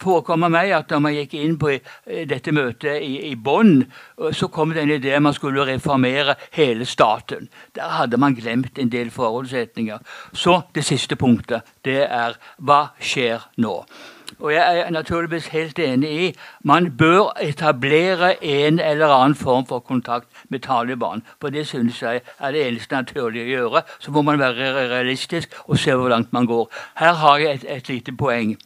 forekommer 0.00 0.50
meg 0.52 0.72
at 0.74 0.90
når 0.90 1.02
man 1.04 1.16
gikk 1.16 1.36
inn 1.38 1.58
på 1.60 1.70
eh, 1.74 2.24
dette 2.28 2.54
møtet 2.54 3.02
i, 3.02 3.30
i 3.30 3.34
Bonn, 3.36 3.84
så 4.34 4.48
kom 4.52 4.74
det 4.74 4.84
en 4.84 4.94
idé 4.96 5.18
man 5.22 5.36
skulle 5.36 5.66
reformere 5.68 6.36
hele 6.56 6.86
staten. 6.88 7.48
Der 7.76 7.94
hadde 7.98 8.20
man 8.20 8.34
glemt 8.34 8.78
en 8.78 8.92
del 8.92 9.12
forutsetninger. 9.14 10.02
Så 10.32 10.62
det 10.74 10.84
siste 10.84 11.16
punktet. 11.16 11.62
Det 11.84 12.02
er 12.08 12.38
hva 12.58 12.88
skjer 13.00 13.46
nå? 13.62 13.78
Og 14.40 14.50
jeg 14.50 14.78
er 14.80 14.90
naturligvis 14.90 15.46
helt 15.52 15.78
enig 15.78 16.10
i 16.10 16.30
man 16.64 16.90
bør 16.98 17.36
etablere 17.40 18.34
en 18.44 18.80
eller 18.82 19.12
annen 19.14 19.36
form 19.38 19.66
for 19.66 19.78
kontakt 19.78 20.26
med 20.48 20.64
Taliban. 20.66 21.22
For 21.40 21.54
det 21.54 21.66
synes 21.68 22.02
jeg 22.02 22.20
er 22.40 22.52
det 22.52 22.66
eneste 22.66 22.96
naturlige 22.96 23.44
å 23.44 23.52
gjøre. 23.54 23.84
Så 24.00 24.10
må 24.10 24.24
man 24.26 24.40
være 24.42 24.72
realistisk 24.90 25.54
og 25.66 25.78
se 25.78 25.94
hvor 25.94 26.10
langt 26.10 26.32
man 26.32 26.50
går. 26.50 26.68
Her 26.98 27.12
har 27.22 27.38
jeg 27.38 27.60
et, 27.60 27.66
et 27.68 27.88
lite 27.88 28.16
poeng. 28.16 28.56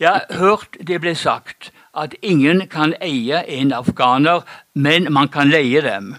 Jeg 0.00 0.10
har 0.10 0.38
hørt 0.38 0.76
det 0.86 1.00
ble 1.00 1.14
sagt 1.14 1.70
at 1.96 2.14
ingen 2.22 2.66
kan 2.68 2.94
eie 3.00 3.44
en 3.46 3.72
afghaner, 3.72 4.42
men 4.74 5.12
man 5.12 5.28
kan 5.28 5.50
leie 5.50 5.80
dem. 5.80 6.14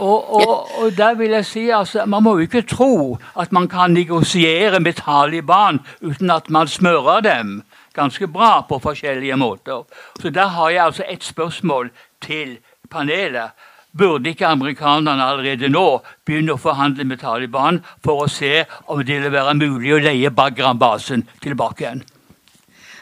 Og, 0.00 0.34
og, 0.34 0.68
og 0.80 0.96
der 0.96 1.14
vil 1.14 1.30
jeg 1.30 1.44
si 1.44 1.68
altså, 1.68 2.06
Man 2.06 2.22
må 2.22 2.32
jo 2.38 2.46
ikke 2.48 2.62
tro 2.62 3.18
at 3.36 3.52
man 3.52 3.68
kan 3.68 3.92
negosiere 3.92 4.80
med 4.80 4.92
Taliban 4.96 5.80
uten 6.00 6.30
at 6.30 6.50
man 6.50 6.68
smører 6.68 7.20
dem 7.20 7.62
ganske 7.94 8.28
bra 8.28 8.60
på 8.68 8.78
forskjellige 8.78 9.36
måter. 9.36 9.84
Så 10.20 10.30
Der 10.30 10.46
har 10.46 10.68
jeg 10.70 10.84
altså 10.84 11.04
et 11.08 11.24
spørsmål 11.24 11.90
til 12.22 12.58
panelet. 12.90 13.50
Burde 13.90 14.30
ikke 14.30 14.46
amerikanerne 14.46 15.24
allerede 15.32 15.70
nå 15.72 16.00
begynne 16.26 16.54
å 16.54 16.60
forhandle 16.62 17.04
med 17.08 17.20
Taliban 17.22 17.80
for 18.04 18.24
å 18.24 18.30
se 18.30 18.62
om 18.86 19.02
det 19.02 19.18
vil 19.24 19.34
være 19.34 19.56
mulig 19.58 19.96
å 19.96 20.02
leie 20.04 20.30
Bagram-basen 20.30 21.26
tilbake 21.42 21.84
igjen? 21.86 22.04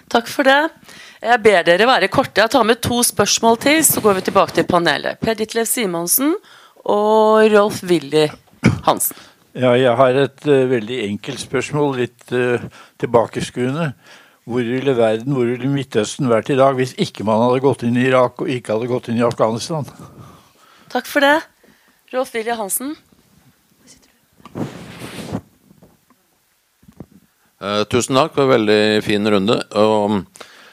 Takk 0.09 0.31
for 0.33 0.49
det. 0.49 0.63
Jeg 1.21 1.43
ber 1.45 1.65
dere 1.67 1.89
være 1.91 2.09
korte. 2.09 2.41
Jeg 2.41 2.55
tar 2.55 2.65
med 2.65 2.81
to 2.81 3.03
spørsmål 3.05 3.59
til, 3.61 3.83
så 3.85 4.01
går 4.01 4.21
vi 4.21 4.29
tilbake 4.31 4.57
til 4.57 4.69
panelet. 4.69 5.21
Per 5.21 5.37
Ditlev 5.37 5.69
Simonsen 5.69 6.33
og 6.89 7.51
Rolf 7.53 7.83
Willy 7.85 8.29
Hansen. 8.87 9.19
Ja, 9.59 9.73
jeg 9.75 9.93
har 9.99 10.17
et 10.17 10.47
uh, 10.47 10.69
veldig 10.71 11.03
enkelt 11.09 11.43
spørsmål, 11.43 11.97
litt 12.05 12.33
uh, 12.33 12.63
tilbakeskuende. 13.03 13.91
Hvor 14.49 14.65
ville 14.65 14.95
verden, 14.97 15.35
hvor 15.37 15.49
ville 15.51 15.69
Midtøsten 15.69 16.31
vært 16.31 16.53
i 16.55 16.57
dag 16.57 16.79
hvis 16.79 16.95
ikke 16.97 17.27
man 17.27 17.43
hadde 17.43 17.65
gått 17.67 17.85
inn 17.85 17.99
i 17.99 18.07
Irak 18.09 18.41
og 18.41 18.53
ikke 18.53 18.77
hadde 18.77 18.89
gått 18.89 19.11
inn 19.13 19.21
i 19.21 19.27
Afghanistan? 19.27 19.85
Takk 20.89 21.07
for 21.07 21.21
det. 21.21 21.41
Rolf 22.13 22.35
Willy 22.35 22.55
Hansen. 22.57 22.95
Uh, 27.59 27.83
tusen 27.91 28.17
takk 28.17 28.39
en 28.39 28.49
veldig 28.49 29.03
fin 29.05 29.29
runde. 29.29 29.59
Og 29.77 30.23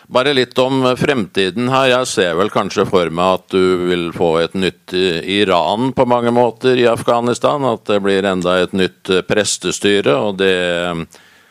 bare 0.08 0.36
litt 0.38 0.56
om 0.62 0.86
fremtiden 0.96 1.68
her. 1.74 1.90
Jeg 1.90 2.08
ser 2.12 2.40
vel 2.40 2.54
kanskje 2.54 2.86
for 2.88 3.12
meg 3.12 3.42
at 3.42 3.48
du 3.52 3.90
vil 3.90 4.08
få 4.16 4.36
et 4.44 4.56
nytt 4.56 4.94
Iran 4.96 5.92
på 5.98 6.06
mange 6.08 6.32
måter 6.32 6.78
i 6.80 6.88
Afghanistan. 6.88 7.66
At 7.68 7.84
det 7.90 8.00
blir 8.06 8.24
enda 8.24 8.60
et 8.62 8.76
nytt 8.78 9.12
prestestyre. 9.28 10.16
og 10.16 10.38
det 10.40 10.56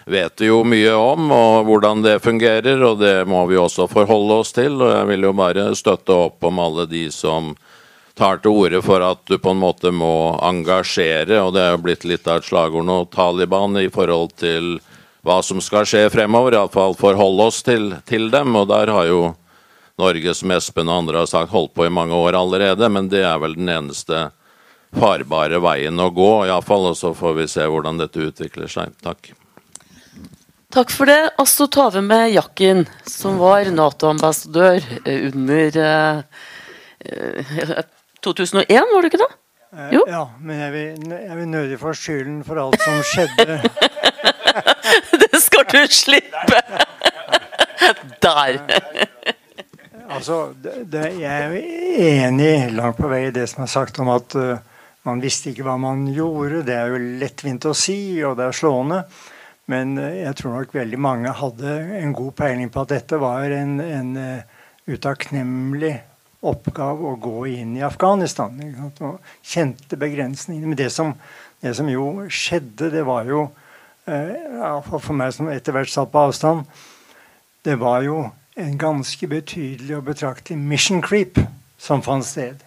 vet 0.04 0.40
vi 0.40 0.50
jo 0.50 0.58
mye 0.68 0.92
om, 0.92 1.30
og 1.32 1.64
hvordan 1.64 2.02
det 2.04 2.22
fungerer. 2.22 2.80
Og 2.80 3.00
det 3.02 3.26
må 3.28 3.44
vi 3.50 3.60
også 3.60 3.90
forholde 3.90 4.40
oss 4.40 4.56
til. 4.56 4.80
Og 4.80 4.94
jeg 4.94 5.10
vil 5.12 5.28
jo 5.28 5.36
bare 5.36 5.68
støtte 5.76 6.16
opp 6.28 6.44
om 6.44 6.62
alle 6.62 6.86
de 6.88 7.10
som 7.12 7.52
tar 8.14 8.38
til 8.42 8.54
orde 8.54 8.80
for 8.84 9.02
at 9.02 9.22
du 9.26 9.38
på 9.42 9.54
en 9.54 9.62
måte 9.62 9.90
må 9.90 10.38
engasjere, 10.42 11.40
og 11.42 11.54
det 11.56 11.62
er 11.64 11.72
jo 11.74 11.84
blitt 11.86 12.04
litt 12.06 12.28
av 12.30 12.36
et 12.40 12.48
slagord 12.48 12.86
nå, 12.86 12.98
Taliban 13.14 13.78
i 13.80 13.90
forhold 13.92 14.36
til 14.38 14.78
hva 15.24 15.40
som 15.42 15.60
skal 15.64 15.86
skje 15.88 16.10
fremover. 16.12 16.52
Iallfall 16.54 16.94
forholde 16.98 17.42
oss 17.48 17.62
til, 17.64 17.94
til 18.08 18.30
dem. 18.32 18.56
Og 18.60 18.68
der 18.70 18.88
har 18.92 19.06
jo 19.08 19.20
Norge, 20.00 20.34
som 20.36 20.50
Espen 20.54 20.90
og 20.90 20.98
andre 21.04 21.18
har 21.22 21.30
sagt, 21.30 21.54
holdt 21.54 21.74
på 21.74 21.86
i 21.86 21.92
mange 21.92 22.14
år 22.16 22.32
allerede. 22.38 22.88
Men 22.92 23.08
det 23.12 23.22
er 23.24 23.38
vel 23.42 23.54
den 23.56 23.68
eneste 23.72 24.16
farbare 24.94 25.58
veien 25.64 25.98
å 25.98 26.10
gå, 26.14 26.46
iallfall. 26.48 26.84
Og 26.92 26.96
så 27.00 27.10
får 27.16 27.32
vi 27.40 27.46
se 27.50 27.64
hvordan 27.64 27.98
dette 28.02 28.26
utvikler 28.28 28.68
seg. 28.70 28.86
Takk. 29.04 29.20
Takk 30.74 30.90
for 30.92 31.04
det. 31.08 31.22
Tar 31.72 31.90
vi 31.94 32.02
med 32.04 32.34
Jakken, 32.34 32.78
som 33.08 33.38
var 33.40 33.64
Nato-ambassadør 33.70 34.80
under 35.06 35.78
eh, 35.80 36.18
2001, 38.24 38.70
eh, 38.72 38.92
var 38.92 39.04
det 39.04 39.12
ikke 39.12 39.22
det? 39.22 39.32
Eh, 39.74 39.90
jo. 39.96 40.02
Ja, 40.08 40.24
men 40.40 40.60
jeg 40.60 40.72
vil, 40.72 41.14
jeg 41.14 41.38
vil 41.38 41.48
nødig 41.50 41.78
få 41.80 41.94
skylden 41.98 42.42
for 42.46 42.60
alt 42.62 42.82
som 42.82 43.00
skjedde. 43.10 43.58
det 45.24 45.40
skal 45.42 45.66
du 45.70 45.80
slippe! 45.90 46.60
Der. 48.24 48.56
altså, 50.08 50.54
det, 50.62 50.86
det, 50.92 51.02
jeg 51.20 51.42
er 51.42 52.28
enig 52.28 52.54
langt 52.72 52.96
på 52.96 53.10
vei 53.10 53.26
i 53.26 53.34
det 53.34 53.44
som 53.50 53.66
er 53.66 53.72
sagt 53.72 53.98
om 54.00 54.08
at 54.14 54.36
uh, 54.38 54.56
man 55.04 55.20
visste 55.20 55.50
ikke 55.50 55.66
hva 55.66 55.74
man 55.80 56.06
gjorde. 56.08 56.62
Det 56.64 56.78
er 56.78 56.94
jo 56.94 57.02
lettvint 57.20 57.66
å 57.68 57.74
si, 57.76 57.98
og 58.24 58.38
det 58.38 58.48
er 58.48 58.56
slående. 58.56 59.02
Men 59.72 59.98
eh, 60.00 60.22
jeg 60.22 60.38
tror 60.40 60.58
nok 60.58 60.74
veldig 60.76 61.00
mange 61.00 61.34
hadde 61.34 61.76
en 61.98 62.16
god 62.16 62.32
peiling 62.40 62.72
på 62.72 62.84
at 62.84 62.94
dette 62.94 63.20
var 63.20 63.52
en, 63.52 63.78
en 63.84 64.16
uh, 64.16 64.64
utakknemlig 64.88 65.94
oppgave 66.50 67.10
å 67.10 67.18
gå 67.20 67.44
inn 67.52 67.74
i 67.78 67.84
Afghanistan. 67.86 68.56
Og 69.00 69.18
kjente 69.42 69.98
begrensningene. 70.00 70.70
Men 70.72 70.78
det 70.78 70.90
som, 70.94 71.14
det 71.64 71.74
som, 71.78 71.88
jo 71.90 72.26
skjedde, 72.28 72.90
det 72.94 73.04
var 73.06 73.28
jo 73.28 73.46
uh, 74.08 74.90
For 74.90 75.16
meg 75.16 75.32
som 75.36 75.48
etter 75.52 75.76
hvert 75.76 75.92
satt 75.92 76.12
på 76.12 76.26
avstand, 76.28 76.66
det 77.64 77.78
var 77.80 78.04
jo 78.04 78.26
en 78.60 78.76
ganske 78.78 79.26
betydelig 79.26 79.96
og 79.96 80.04
betraktelig 80.10 80.60
mission 80.60 81.00
creep 81.02 81.40
som 81.80 82.04
fant 82.04 82.26
sted. 82.26 82.60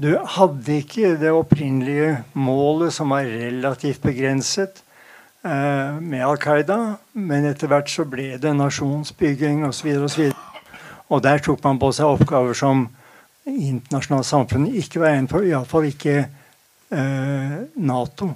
Du 0.00 0.12
hadde 0.36 0.76
ikke 0.82 1.16
det 1.20 1.32
opprinnelige 1.34 2.20
målet, 2.38 2.92
som 2.94 3.10
var 3.12 3.26
relativt 3.26 4.04
begrenset 4.04 4.84
Eh, 5.44 6.00
med 6.00 6.26
Al 6.26 6.36
Qaida, 6.36 6.76
men 7.16 7.46
etter 7.48 7.70
hvert 7.72 7.88
så 7.88 8.04
ble 8.04 8.34
det 8.36 8.50
nasjonsbygging 8.58 9.62
osv. 9.64 9.86
Og, 9.96 10.10
så 10.12 10.26
og 11.10 11.22
der 11.24 11.42
tok 11.42 11.62
man 11.66 11.80
på 11.82 11.90
seg 11.94 12.06
oppgaver 12.06 12.56
som 12.56 12.86
internasjonalt 13.50 14.28
samfunn 14.28 14.68
ikke 14.78 15.02
var 15.02 15.16
enig 15.16 15.30
på, 15.32 15.42
iallfall 15.48 15.88
ikke 15.88 16.16
eh, 16.22 17.56
Nato. 17.82 18.30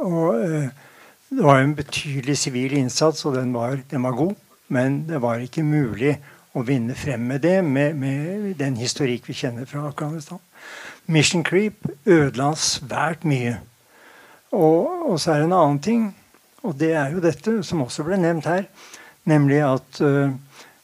Og 0.00 0.40
eh, 0.40 0.70
det 1.30 1.44
var 1.44 1.60
en 1.60 1.76
betydelig 1.76 2.38
sivil 2.38 2.72
innsats, 2.80 3.24
og 3.28 3.36
den 3.36 3.52
var, 3.54 3.78
den 3.90 4.02
var, 4.02 4.16
god. 4.18 4.34
Men 4.68 5.02
det 5.06 5.20
var 5.22 5.42
ikke 5.42 5.66
mulig 5.66 6.16
å 6.54 6.62
vinne 6.66 6.94
frem 6.98 7.28
med 7.30 7.42
det 7.44 7.60
med, 7.62 7.94
med 7.98 8.54
den 8.58 8.78
historikk 8.78 9.28
vi 9.28 9.36
kjenner 9.38 9.68
fra 9.68 9.84
Afghanistan. 9.88 10.40
Mission 11.06 11.44
Creep 11.46 11.86
ødela 12.06 12.52
svært 12.58 13.26
mye. 13.26 13.58
Og, 14.50 15.10
og, 15.10 15.20
så 15.20 15.34
er 15.34 15.42
det 15.42 15.50
en 15.50 15.58
annen 15.58 15.82
ting, 15.82 16.08
og 16.66 16.74
det 16.78 16.92
er 16.98 17.14
jo 17.14 17.22
dette 17.22 17.60
som 17.66 17.82
også 17.84 18.06
ble 18.06 18.18
nevnt 18.18 18.48
her, 18.50 18.66
nemlig 19.30 19.60
at, 19.62 20.00
uh, 20.02 20.34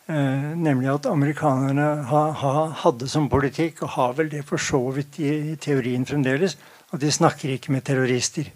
nemlig 0.07 0.91
at 0.93 1.09
amerikanerne 1.11 1.87
ha, 2.11 2.23
ha, 2.41 2.53
hadde 2.85 3.09
som 3.11 3.31
politikk, 3.31 3.83
og 3.83 3.95
har 3.97 4.15
vel 4.19 4.31
det 4.31 4.45
for 4.47 4.63
så 4.63 4.81
vidt 4.95 5.19
i, 5.19 5.33
i, 5.53 5.57
teorien 5.59 6.07
fremdeles, 6.07 6.57
at 6.95 7.03
de 7.03 7.11
snakker 7.11 7.57
ikke 7.57 7.75
med 7.75 7.85
terrorister. 7.87 8.53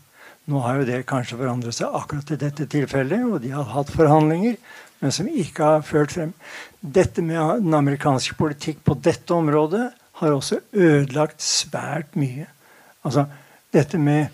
Nå 0.51 0.62
har 0.64 0.81
jo 0.81 0.86
det 0.89 1.02
kanskje 1.10 1.39
forandret 1.40 1.77
seg 1.77 1.97
akkurat 1.97 2.31
i 2.31 2.39
dette 2.40 2.68
tilfellet, 2.70 3.27
og 3.27 3.40
de 3.43 3.51
har 3.55 3.66
hatt 3.74 3.90
forhandlinger, 3.94 4.56
men 5.01 5.14
som 5.14 5.28
ikke 5.28 5.66
har 5.66 5.86
ført 5.86 6.14
frem. 6.14 6.32
Dette 6.81 7.22
med 7.24 7.64
den 7.64 7.74
amerikanske 7.74 8.36
politikk 8.39 8.85
på 8.85 8.97
dette 9.02 9.35
området 9.35 9.89
har 10.20 10.35
også 10.36 10.60
ødelagt 10.77 11.43
svært 11.43 12.16
mye. 12.20 12.47
Altså 13.02 13.27
dette 13.72 13.98
med 13.98 14.28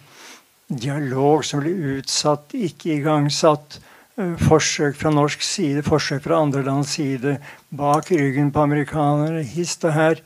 dialog 0.66 1.44
som 1.47 1.62
ble 1.62 1.72
utsatt, 1.97 2.55
ikke 2.55 2.97
igangsatt. 2.97 3.78
Forsøk 4.16 4.97
fra 4.97 5.10
norsk 5.12 5.43
side, 5.44 5.82
forsøk 5.84 6.22
fra 6.24 6.38
andre 6.40 6.62
lands 6.64 6.94
side, 6.97 7.34
bak 7.68 8.09
ryggen 8.09 8.48
på 8.52 8.62
amerikanere, 8.64 9.43
hist 9.44 9.84
og 9.84 9.93
her. 9.93 10.22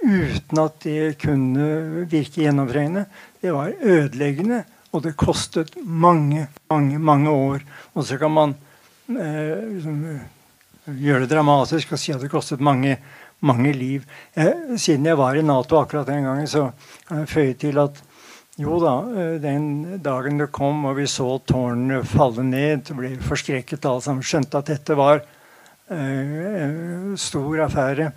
Uten 0.00 0.60
at 0.62 0.78
det 0.84 1.18
kunne 1.20 2.06
virke 2.08 2.46
gjennomtrengende. 2.46 3.04
Det 3.42 3.52
var 3.52 3.74
ødeleggende, 3.76 4.62
og 4.92 5.04
det 5.04 5.18
kostet 5.20 5.74
mange, 5.84 6.46
mange, 6.70 6.98
mange 6.98 7.30
år. 7.30 7.60
Og 7.94 8.08
så 8.08 8.16
kan 8.16 8.32
man 8.32 8.56
eh, 9.12 9.68
liksom, 9.74 10.00
gjøre 10.96 11.26
det 11.26 11.30
dramatisk 11.34 11.92
og 11.92 12.00
si 12.00 12.16
at 12.16 12.24
det 12.24 12.32
kostet 12.32 12.64
mange, 12.64 12.96
mange 13.44 13.72
liv. 13.76 14.06
Eh, 14.32 14.78
siden 14.80 15.12
jeg 15.12 15.20
var 15.20 15.36
i 15.36 15.44
Nato 15.44 15.76
akkurat 15.82 16.08
den 16.08 16.24
gangen, 16.24 16.48
så 16.48 16.70
kan 17.08 17.24
jeg 17.24 17.34
føye 17.34 17.54
til 17.66 17.84
at 17.84 18.00
jo 18.56 18.78
da, 18.80 18.94
eh, 19.12 19.34
den 19.40 19.98
dagen 20.02 20.38
det 20.40 20.48
kom 20.54 20.84
og 20.88 20.96
vi 20.96 21.06
så 21.10 21.28
tårnene 21.44 22.00
falle 22.08 22.44
ned, 22.46 22.88
ble 22.96 23.12
vi 23.14 23.28
forskrekket 23.28 23.84
alle 23.84 24.04
sammen. 24.04 24.24
Skjønte 24.24 24.62
at 24.62 24.70
dette 24.72 24.96
var 24.96 25.20
uh, 25.20 25.96
en 25.96 27.18
stor 27.20 27.66
affære. 27.66 28.10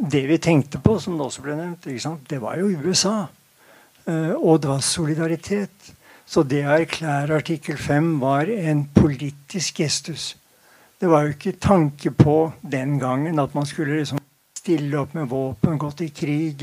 Det 0.00 0.22
vi 0.28 0.38
tenkte 0.38 0.78
på, 0.78 0.94
som 1.02 1.18
det 1.18 1.26
også 1.26 1.42
ble 1.42 1.56
nevnt, 1.58 1.90
det 2.30 2.38
var 2.40 2.60
jo 2.60 2.70
USA. 2.86 3.26
Uh, 4.06 4.34
og 4.38 4.62
det 4.62 4.70
var 4.70 4.86
solidaritet. 4.86 5.90
Så 6.24 6.46
det 6.46 6.62
å 6.64 6.76
erklære 6.78 7.42
artikkel 7.42 7.76
5 7.76 8.14
var 8.22 8.46
en 8.46 8.86
politisk 8.94 9.82
gestus. 9.82 10.36
Det 11.02 11.10
var 11.10 11.26
jo 11.26 11.34
ikke 11.34 11.58
tanke 11.58 12.12
på 12.14 12.52
den 12.62 12.94
gangen 13.02 13.42
at 13.42 13.54
man 13.58 13.66
skulle 13.66 13.98
liksom 13.98 14.22
stille 14.54 15.00
opp 15.00 15.16
med 15.18 15.26
våpen, 15.28 15.80
gått 15.82 16.04
i 16.06 16.12
krig, 16.14 16.62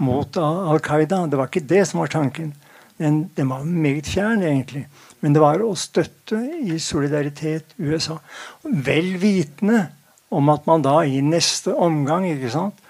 mot 0.00 0.36
Al 0.40 0.80
Qaida. 0.84 1.22
Det 1.28 1.38
var 1.38 1.50
ikke 1.50 1.68
det 1.68 1.84
som 1.88 2.02
var 2.02 2.12
tanken. 2.12 2.54
Den, 3.00 3.22
den, 3.36 3.48
var 3.48 3.64
meget 3.64 4.10
fjern, 4.12 4.42
egentlig. 4.42 4.84
Men 5.20 5.32
det 5.36 5.40
var 5.40 5.62
å 5.64 5.72
støtte 5.78 6.40
i 6.60 6.76
solidaritet 6.80 7.72
USA. 7.78 8.18
Vel 8.64 9.14
vitende 9.20 9.86
om 10.30 10.48
at 10.52 10.66
man 10.68 10.84
da 10.84 11.00
i 11.04 11.22
neste 11.24 11.72
omgang 11.74 12.26
ikke 12.28 12.52
sant, 12.52 12.82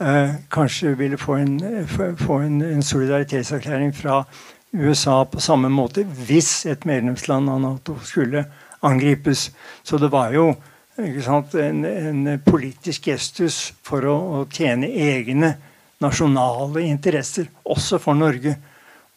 eh, 0.00 0.36
kanskje 0.52 0.94
ville 0.98 1.18
få, 1.18 1.38
en, 1.40 1.56
få 2.20 2.38
en, 2.44 2.60
en, 2.62 2.82
solidaritetserklæring 2.82 3.94
fra 3.96 4.22
USA 4.74 5.22
på 5.24 5.40
samme 5.40 5.70
måte 5.70 6.04
hvis 6.04 6.66
et 6.66 6.84
medlemsland 6.84 7.50
av 7.50 7.60
Nato 7.62 7.96
skulle 8.02 8.44
angripes. 8.84 9.50
Så 9.82 9.98
det 9.98 10.12
var 10.12 10.34
jo 10.34 10.52
sant, 11.24 11.54
en, 11.54 11.84
en, 11.84 12.26
politisk 12.46 13.08
gestus 13.10 13.72
for 13.82 14.06
å, 14.06 14.16
å 14.38 14.44
tjene 14.52 14.90
egne 14.92 15.54
nasjonale 16.04 16.84
interesser, 16.86 17.50
også 17.64 17.98
for 18.02 18.16
Norge. 18.18 18.54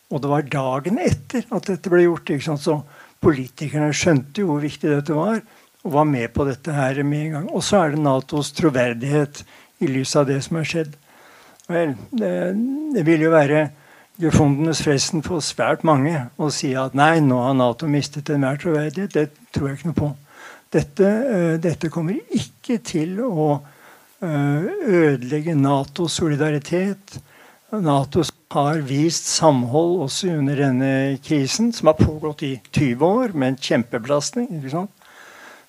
Og 0.07 0.23
det 0.23 0.31
var 0.31 0.47
dagen 0.47 0.99
etter 1.03 1.45
at 1.51 1.68
dette 1.68 1.91
ble 1.91 2.05
gjort. 2.05 2.31
Så 2.64 2.80
politikerne 3.23 3.91
skjønte 3.95 4.43
jo 4.43 4.53
hvor 4.53 4.64
viktig 4.64 4.91
dette 4.91 5.15
var, 5.15 5.41
og 5.84 5.93
var 5.93 6.07
med 6.09 6.31
på 6.35 6.45
dette 6.47 6.73
her 6.73 7.01
med 7.03 7.26
en 7.26 7.35
gang. 7.38 7.49
Og 7.51 7.64
så 7.65 7.81
er 7.81 7.95
det 7.95 8.03
Natos 8.03 8.53
troverdighet 8.55 9.43
i 9.84 9.89
lys 9.91 10.15
av 10.19 10.27
det 10.30 10.39
som 10.45 10.59
har 10.59 10.68
skjedd. 10.68 10.95
Vel, 11.68 11.93
det, 12.15 12.31
det 12.95 13.03
vil 13.07 13.27
jo 13.27 13.34
være 13.34 13.68
gefundenes 14.22 14.81
fresten 14.81 15.22
for 15.26 15.43
svært 15.45 15.84
mange 15.85 16.23
å 16.41 16.49
si 16.53 16.72
at 16.80 16.95
nei, 16.97 17.19
nå 17.22 17.38
har 17.43 17.57
Nato 17.57 17.89
mistet 17.91 18.31
enhver 18.34 18.59
troverdighet. 18.61 19.14
Det 19.14 19.51
tror 19.53 19.69
jeg 19.69 19.80
ikke 19.80 19.91
noe 19.91 19.99
på. 19.99 20.11
Dette, 20.73 21.07
uh, 21.07 21.55
dette 21.61 21.91
kommer 21.93 22.18
ikke 22.35 22.80
til 22.84 23.19
å 23.23 23.51
ødelegge 24.22 25.56
Natos 25.56 26.18
solidaritet. 26.18 27.19
Nato 27.72 28.23
har 28.49 28.80
vist 28.88 29.26
samhold 29.27 30.02
også 30.06 30.30
under 30.38 30.56
denne 30.56 30.91
krisen, 31.23 31.73
som 31.73 31.91
har 31.91 31.98
pågått 31.99 32.44
i 32.48 32.53
20 32.72 33.06
år, 33.06 33.34
med 33.34 33.48
en 33.48 33.57
kjempebelastning. 33.60 34.48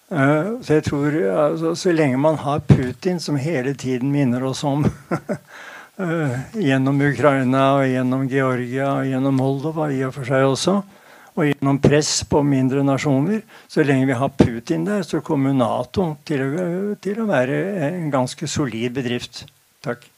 Uh, 0.09 0.61
så 0.62 0.79
jeg 0.79 0.85
tror 0.87 1.16
altså, 1.35 1.75
Så 1.75 1.93
lenge 1.93 2.16
man 2.16 2.39
har 2.39 2.61
Putin, 2.61 3.19
som 3.20 3.37
hele 3.37 3.75
tiden 3.75 4.12
minner 4.12 4.45
oss 4.45 4.65
om 4.65 4.87
uh, 4.87 6.39
gjennom 6.69 7.03
Ukraina 7.03 7.75
og 7.81 7.89
gjennom 7.91 8.29
Georgia 8.31 8.93
og 9.01 9.11
gjennom 9.11 9.35
Moldova 9.35 9.91
i 9.93 10.01
og 10.07 10.15
for 10.15 10.31
seg 10.31 10.47
også, 10.47 10.79
og 11.39 11.47
gjennom 11.47 11.78
press 11.82 12.24
på 12.27 12.43
mindre 12.43 12.82
nasjoner 12.82 13.43
Så 13.70 13.85
lenge 13.86 14.09
vi 14.10 14.19
har 14.19 14.35
Putin 14.35 14.85
der, 14.89 15.05
så 15.06 15.23
kommer 15.24 15.55
Nato 15.55 16.10
til 16.27 16.43
å, 16.43 16.69
til 17.01 17.23
å 17.23 17.28
være 17.28 17.59
en 17.89 18.09
ganske 18.10 18.48
solid 18.51 18.97
bedrift. 18.98 19.44
Takk. 19.85 20.09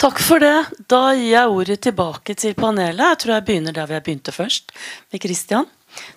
Takk 0.00 0.20
for 0.22 0.40
det. 0.40 0.86
Da 0.88 1.10
gir 1.12 1.34
jeg 1.34 1.52
ordet 1.52 1.80
tilbake 1.84 2.36
til 2.38 2.54
panelet. 2.56 3.02
Jeg 3.12 3.20
tror 3.20 3.34
jeg 3.36 3.46
begynner 3.48 3.76
der 3.76 3.92
jeg 3.98 4.06
begynte 4.06 4.32
først, 4.32 4.72
med 5.12 5.22
Christian. 5.22 5.68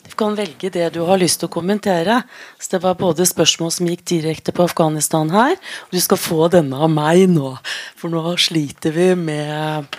Du 0.06 0.14
kan 0.16 0.36
velge 0.38 0.70
det 0.70 0.92
du 0.94 1.02
har 1.08 1.20
lyst 1.20 1.42
til 1.42 1.50
å 1.50 1.54
kommentere. 1.54 2.22
Så 2.60 2.78
Det 2.78 2.84
var 2.84 3.00
både 3.00 3.26
spørsmål 3.26 3.72
som 3.74 3.90
gikk 3.90 4.06
direkte 4.06 4.54
på 4.54 4.64
Afghanistan 4.64 5.30
her, 5.34 5.58
og 5.58 5.92
du 5.92 6.00
skal 6.00 6.22
få 6.22 6.48
denne 6.54 6.78
av 6.78 6.92
meg 6.94 7.28
nå. 7.30 7.56
For 7.98 8.14
nå 8.14 8.38
sliter 8.38 8.94
vi 8.94 9.14
med, 9.18 9.98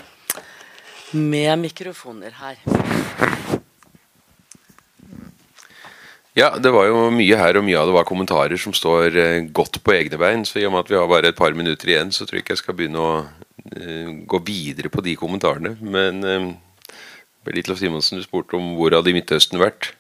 med 1.15 1.59
mikrofoner 1.63 2.35
her. 2.41 2.59
Ja, 6.35 6.49
det 6.59 6.73
var 6.75 6.89
jo 6.89 7.13
mye 7.15 7.37
her, 7.39 7.55
og 7.55 7.63
mye 7.63 7.79
av 7.79 7.87
det 7.87 7.95
var 7.95 8.07
kommentarer 8.09 8.59
som 8.59 8.75
står 8.75 9.17
eh, 9.23 9.45
godt 9.55 9.79
på 9.87 9.95
egne 9.95 10.19
bein. 10.19 10.43
Så 10.43 10.59
i 10.59 10.65
og 10.67 10.75
med 10.75 10.83
at 10.83 10.91
vi 10.91 10.99
har 10.99 11.07
bare 11.11 11.31
et 11.31 11.39
par 11.39 11.55
minutter 11.55 11.93
igjen, 11.93 12.11
så 12.11 12.27
tror 12.27 12.41
jeg 12.41 12.43
ikke 12.43 12.57
jeg 12.57 12.63
skal 12.65 12.79
begynne 12.79 12.99
å 12.99 13.13
uh, 13.23 14.09
gå 14.27 14.41
videre 14.43 14.91
på 14.91 15.05
de 15.07 15.15
kommentarene. 15.15 15.77
Men 15.79 16.27
uh, 16.27 16.49
Berlitlof 17.47 17.79
Simonsen, 17.79 18.19
du 18.19 18.27
spurte 18.27 18.59
om 18.59 18.73
hvor 18.75 18.97
hadde 18.97 19.15
Midtøsten 19.15 19.63
vært. 19.63 19.93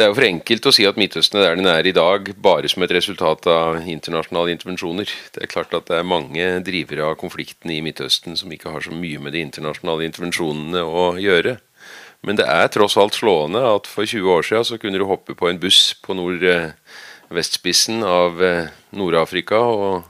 Det 0.00 0.06
er 0.06 0.14
jo 0.14 0.16
for 0.16 0.24
enkelt 0.24 0.64
å 0.64 0.70
si 0.72 0.84
at 0.88 0.96
Midtøsten 0.96 1.36
er 1.36 1.42
der 1.44 1.58
den 1.58 1.66
er 1.68 1.84
i 1.84 1.92
dag, 1.92 2.30
bare 2.40 2.68
som 2.72 2.80
et 2.80 2.92
resultat 2.96 3.44
av 3.52 3.82
internasjonale 3.84 4.54
intervensjoner. 4.54 5.10
Det 5.34 5.42
er 5.44 5.50
klart 5.52 5.76
at 5.76 5.90
det 5.90 5.98
er 5.98 6.08
mange 6.08 6.46
drivere 6.64 7.10
av 7.10 7.18
konflikten 7.20 7.68
i 7.68 7.82
Midtøsten 7.84 8.32
som 8.40 8.48
ikke 8.48 8.72
har 8.72 8.80
så 8.86 8.96
mye 8.96 9.20
med 9.20 9.36
de 9.36 9.42
internasjonale 9.44 10.08
intervensjonene 10.08 10.86
å 10.88 11.04
gjøre. 11.20 11.58
Men 12.24 12.40
det 12.40 12.48
er 12.48 12.72
tross 12.72 12.96
alt 12.96 13.20
slående 13.20 13.60
at 13.74 13.92
for 13.92 14.08
20 14.08 14.32
år 14.38 14.48
siden 14.48 14.70
så 14.70 14.80
kunne 14.80 15.04
du 15.04 15.04
hoppe 15.04 15.36
på 15.36 15.52
en 15.52 15.60
buss 15.60 15.82
på 16.00 16.16
nordvestspissen 16.16 18.00
av 18.00 18.40
eh, 18.40 18.72
Nord-Afrika 18.96 19.60
og 19.60 20.08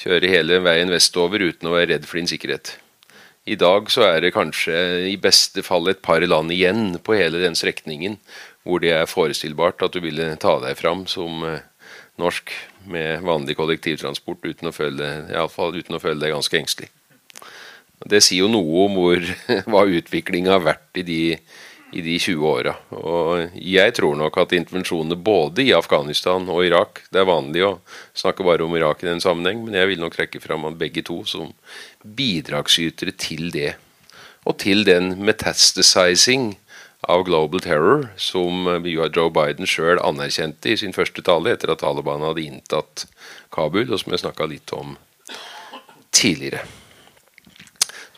kjøre 0.00 0.32
hele 0.38 0.64
veien 0.64 0.88
vestover 0.88 1.44
uten 1.44 1.68
å 1.68 1.76
være 1.76 1.98
redd 1.98 2.08
for 2.08 2.16
din 2.16 2.32
sikkerhet. 2.32 2.78
I 3.48 3.56
dag 3.56 3.88
så 3.92 4.02
er 4.04 4.20
det 4.20 4.34
kanskje 4.34 4.76
i 5.08 5.16
beste 5.20 5.62
fall 5.64 5.88
et 5.88 6.02
par 6.04 6.24
land 6.24 6.52
igjen 6.52 6.98
på 7.04 7.16
hele 7.16 7.40
den 7.40 7.56
strekningen 7.56 8.18
hvor 8.68 8.84
det 8.84 8.92
er 8.92 9.08
forestillbart 9.08 9.80
at 9.86 9.96
du 9.96 10.02
ville 10.04 10.34
ta 10.40 10.58
deg 10.60 10.76
fram 10.76 11.06
som 11.08 11.40
eh, 11.48 11.64
norsk 12.20 12.52
med 12.90 13.24
vanlig 13.24 13.56
kollektivtransport 13.56 14.44
uten 14.44 14.68
å 14.68 14.74
føle, 14.74 15.08
fall 15.52 15.78
uten 15.78 15.96
å 15.96 16.02
føle 16.02 16.20
deg 16.20 16.34
ganske 16.34 16.60
engstelig. 16.60 16.90
Det 17.98 18.20
sier 18.22 18.44
jo 18.44 18.52
noe 18.52 18.84
om 18.84 19.00
hvor, 19.00 19.24
hva 19.70 19.86
utviklinga 19.88 20.52
har 20.54 20.66
vært 20.66 21.00
i 21.00 21.06
de, 21.06 21.22
i 21.96 22.04
de 22.04 22.18
20 22.20 22.44
åra. 22.50 22.76
Jeg 23.56 23.96
tror 23.96 24.20
nok 24.20 24.36
at 24.44 24.54
intervensjonene 24.58 25.16
både 25.16 25.64
i 25.64 25.74
Afghanistan 25.76 26.44
og 26.52 26.62
Irak 26.66 27.02
Det 27.08 27.22
er 27.22 27.28
vanlig 27.28 27.64
å 27.66 27.74
snakke 28.12 28.46
bare 28.46 28.66
om 28.66 28.76
Irak 28.76 29.02
i 29.02 29.10
den 29.10 29.24
sammenheng, 29.24 29.64
men 29.64 29.80
jeg 29.80 29.94
vil 29.94 30.04
nok 30.04 30.18
trekke 30.18 30.44
fram 30.44 30.68
begge 30.78 31.06
to 31.08 31.22
som 31.26 31.54
bidragsytere 32.04 33.16
til 33.16 33.48
det. 33.54 33.72
Og 34.44 34.60
til 34.60 34.84
den 34.86 35.16
metastasizing 35.24 36.52
av 37.08 37.24
global 37.24 37.62
terror 37.64 38.08
som 38.20 38.68
Joe 38.84 39.30
Biden 39.32 39.68
sjøl 39.68 40.00
anerkjente 40.04 40.72
i 40.72 40.78
sin 40.80 40.92
første 40.96 41.24
tale 41.24 41.54
etter 41.54 41.72
at 41.72 41.80
Taliban 41.82 42.24
hadde 42.26 42.44
inntatt 42.44 43.06
Kabul, 43.54 43.88
og 43.88 44.02
som 44.02 44.12
jeg 44.12 44.24
snakka 44.24 44.48
litt 44.50 44.72
om 44.76 44.98
tidligere. 46.12 46.66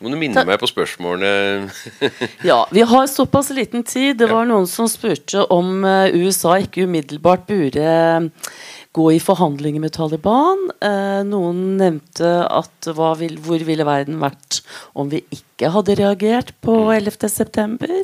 Så 0.01 0.07
må 0.07 0.15
du 0.15 0.17
minne 0.17 0.43
meg 0.49 0.57
på 0.62 0.69
spørsmålene. 0.71 1.69
ja, 2.51 2.62
vi 2.73 2.83
har 2.89 3.07
såpass 3.11 3.51
liten 3.53 3.85
tid. 3.85 4.17
Det 4.17 4.31
var 4.31 4.47
noen 4.49 4.65
som 4.65 4.89
spurte 4.89 5.45
om 5.53 5.85
eh, 5.85 6.17
USA 6.17 6.57
ikke 6.62 6.87
umiddelbart 6.89 7.45
burde 7.51 7.85
eh, 7.85 8.49
gå 8.97 9.07
i 9.15 9.21
forhandlinger 9.23 9.83
med 9.85 9.93
Taliban. 9.95 10.65
Eh, 10.83 11.21
noen 11.27 11.77
nevnte 11.79 12.31
at 12.51 12.89
vil, 13.21 13.37
hvor 13.45 13.62
ville 13.67 13.87
verden 13.87 14.19
vært 14.23 14.61
om 14.99 15.11
vi 15.12 15.23
ikke 15.31 15.71
hadde 15.71 15.95
reagert 16.01 16.51
på 16.65 16.75
11.9. 16.91 18.01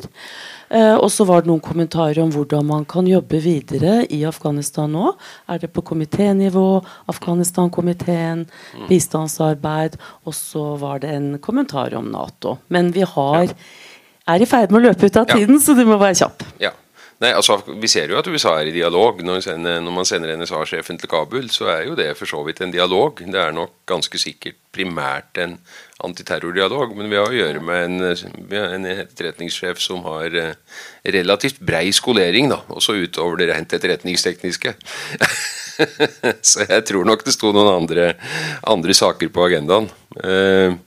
Eh, 0.69 0.95
og 0.95 1.09
så 1.11 1.27
var 1.27 1.43
det 1.43 1.51
noen 1.51 1.63
kommentarer 1.63 2.21
om 2.23 2.31
hvordan 2.31 2.67
man 2.69 2.87
kan 2.87 3.07
jobbe 3.07 3.39
videre 3.43 4.01
i 4.13 4.21
Afghanistan 4.27 4.91
nå. 4.95 5.11
Er 5.51 5.59
det 5.63 5.73
på 5.75 5.83
komiténivå, 5.91 6.81
Afghanistan-komiteen, 7.11 8.47
mm. 8.47 8.87
bistandsarbeid? 8.87 9.99
Og 10.23 10.35
så 10.39 10.69
var 10.79 11.03
det 11.03 11.11
en 11.11 11.29
kommentar 11.43 11.95
om 11.99 12.11
Nato. 12.15 12.57
Men 12.71 12.93
vi 12.95 13.03
har, 13.03 13.51
er 14.27 14.43
i 14.43 14.47
ferd 14.49 14.71
med 14.71 14.81
å 14.83 14.87
løpe 14.89 15.07
ut 15.07 15.19
av 15.19 15.27
tiden, 15.35 15.59
ja. 15.59 15.63
så 15.67 15.75
du 15.75 15.83
må 15.87 15.99
være 15.99 16.21
kjapp. 16.23 16.47
Ja. 16.63 16.75
Nei, 17.17 17.31
altså 17.33 17.57
Vi 17.65 17.89
ser 17.89 18.11
jo 18.11 18.19
at 18.19 18.27
USA 18.29 18.53
er 18.59 18.69
i 18.69 18.75
dialog. 18.75 19.23
Når, 19.25 19.41
sender, 19.47 19.79
når 19.81 19.93
man 19.95 20.05
sender 20.05 20.35
NSA-sjefen 20.37 20.99
til 21.01 21.09
Kabul, 21.09 21.49
så 21.49 21.71
er 21.73 21.87
jo 21.87 21.97
det 21.97 22.11
for 22.19 22.29
så 22.29 22.43
vidt 22.45 22.61
en 22.61 22.73
dialog. 22.73 23.23
Det 23.25 23.41
er 23.41 23.55
nok 23.55 23.73
ganske 23.89 24.21
sikkert 24.21 24.59
primært 24.75 25.39
en 25.41 25.57
antiterrordialog, 26.05 26.93
men 26.93 27.09
vi 27.09 27.17
har 27.17 27.31
å 27.31 27.33
gjøre 27.33 27.61
med 27.65 27.87
en, 27.87 28.57
en 28.59 28.85
etterretningssjef 28.91 29.81
som 29.81 30.03
har 30.05 30.35
eh, 30.37 30.81
relativt 31.17 31.57
brei 31.65 31.87
skolering, 31.95 32.51
da, 32.53 32.59
også 32.69 32.99
utover 33.01 33.41
det 33.41 33.49
rent 33.49 33.73
etterretningstekniske. 33.73 34.75
så 36.51 36.67
jeg 36.69 36.85
tror 36.85 37.09
nok 37.09 37.25
det 37.25 37.33
sto 37.33 37.49
noen 37.49 37.71
andre, 37.71 38.11
andre 38.69 38.97
saker 38.97 39.33
på 39.33 39.47
agendaen. 39.49 39.89
Eh, 40.21 40.77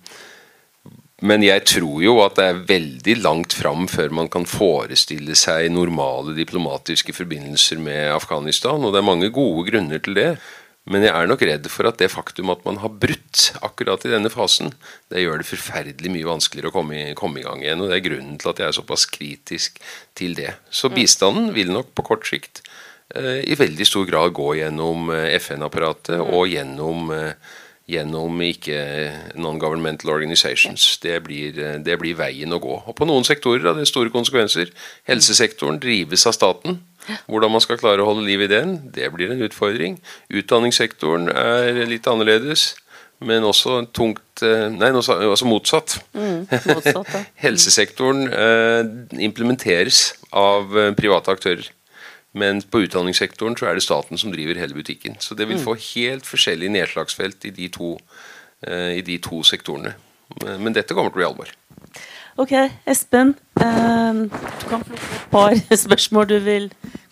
men 1.20 1.44
jeg 1.44 1.64
tror 1.68 2.00
jo 2.04 2.14
at 2.24 2.38
det 2.38 2.46
er 2.48 2.62
veldig 2.68 3.16
langt 3.20 3.56
fram 3.56 3.84
før 3.90 4.12
man 4.20 4.30
kan 4.32 4.46
forestille 4.48 5.36
seg 5.36 5.68
normale 5.72 6.32
diplomatiske 6.36 7.12
forbindelser 7.16 7.80
med 7.82 8.14
Afghanistan, 8.14 8.80
og 8.80 8.94
det 8.94 9.02
er 9.02 9.10
mange 9.10 9.28
gode 9.34 9.66
grunner 9.68 10.00
til 10.02 10.16
det. 10.16 10.30
Men 10.90 11.04
jeg 11.04 11.12
er 11.12 11.28
nok 11.28 11.42
redd 11.44 11.66
for 11.70 11.86
at 11.90 12.00
det 12.00 12.08
faktum 12.10 12.50
at 12.50 12.64
man 12.64 12.80
har 12.80 12.92
brutt 13.02 13.50
akkurat 13.60 14.02
i 14.08 14.12
denne 14.14 14.30
fasen, 14.32 14.72
det 15.12 15.22
gjør 15.22 15.42
det 15.42 15.48
forferdelig 15.50 16.12
mye 16.14 16.26
vanskeligere 16.26 16.72
å 16.72 16.74
komme 16.74 16.96
i, 16.96 17.14
komme 17.18 17.42
i 17.42 17.44
gang 17.44 17.60
igjen. 17.62 17.84
og 17.84 17.92
Det 17.92 17.98
er 17.98 18.06
grunnen 18.08 18.40
til 18.40 18.50
at 18.50 18.62
jeg 18.62 18.72
er 18.72 18.78
såpass 18.80 19.04
kritisk 19.12 19.76
til 20.18 20.34
det. 20.38 20.54
Så 20.72 20.88
mm. 20.88 20.96
bistanden 20.96 21.50
vil 21.54 21.70
nok 21.74 21.92
på 21.94 22.06
kort 22.08 22.24
sikt 22.26 22.62
eh, 23.14 23.44
i 23.44 23.58
veldig 23.60 23.86
stor 23.86 24.08
grad 24.08 24.32
gå 24.40 24.54
gjennom 24.62 25.12
eh, 25.14 25.36
FN-apparatet 25.36 26.16
mm. 26.16 26.32
og 26.32 26.48
gjennom 26.48 27.12
eh, 27.14 27.52
gjennom 27.90 28.40
ikke 28.44 28.78
non-governmental 29.40 30.12
organizations. 30.14 30.98
Det 31.02 31.16
blir, 31.26 31.56
det 31.84 31.96
blir, 32.00 32.18
veien 32.18 32.52
å 32.54 32.60
gå. 32.62 32.76
Og 32.86 32.96
På 32.96 33.08
noen 33.08 33.26
sektorer 33.26 33.70
har 33.70 33.78
det 33.78 33.88
store 33.90 34.12
konsekvenser. 34.14 34.72
Helsesektoren 35.10 35.80
drives 35.82 36.26
av 36.28 36.36
staten. 36.36 36.80
Hvordan 37.30 37.54
man 37.54 37.64
skal 37.64 37.80
klare 37.80 38.04
å 38.04 38.10
holde 38.10 38.26
liv 38.28 38.44
i 38.44 38.50
den, 38.50 38.76
det 38.94 39.08
blir 39.14 39.32
en 39.32 39.42
utfordring. 39.46 39.98
Utdanningssektoren 40.30 41.30
er 41.32 41.82
litt 41.88 42.06
annerledes, 42.10 42.74
men 43.24 43.44
også 43.44 43.82
tungt 43.96 44.44
eh, 44.46 44.68
Nei, 44.72 44.92
altså 44.96 45.48
motsatt. 45.48 45.98
Mm, 46.16 46.46
motsatt 46.48 47.10
Helsesektoren 47.44 48.24
eh, 48.32 48.80
implementeres 49.26 50.06
av 50.32 50.72
eh, 50.78 50.92
private 50.96 51.36
aktører. 51.36 51.68
Men 52.32 52.62
på 52.62 52.84
utdanningssektoren 52.84 53.56
så 53.58 53.70
er 53.70 53.78
det 53.78 53.82
staten 53.82 54.20
som 54.20 54.30
driver 54.30 54.58
hele 54.60 54.76
butikken. 54.76 55.16
Så 55.18 55.34
det 55.34 55.48
vil 55.48 55.58
mm. 55.58 55.64
få 55.64 55.74
helt 55.94 56.28
forskjellig 56.28 56.70
nedslagsfelt 56.70 57.48
i 57.48 57.50
de 57.56 57.68
to, 57.74 57.96
uh, 58.68 58.92
i 58.94 59.02
de 59.02 59.18
to 59.18 59.42
sektorene. 59.46 59.96
Men, 60.46 60.70
dette 60.70 60.94
kommer 60.94 61.10
til 61.10 61.18
å 61.18 61.18
bli 61.18 61.26
alvor. 61.26 61.50
Ok, 62.38 62.52
Espen. 62.86 63.34
Uh, 63.58 64.28
du 64.30 64.66
kan 64.70 64.84
få 64.86 64.94
et 64.94 65.30
par 65.32 65.58
spørsmål 65.86 66.30
du 66.30 66.38
vil 66.44 66.70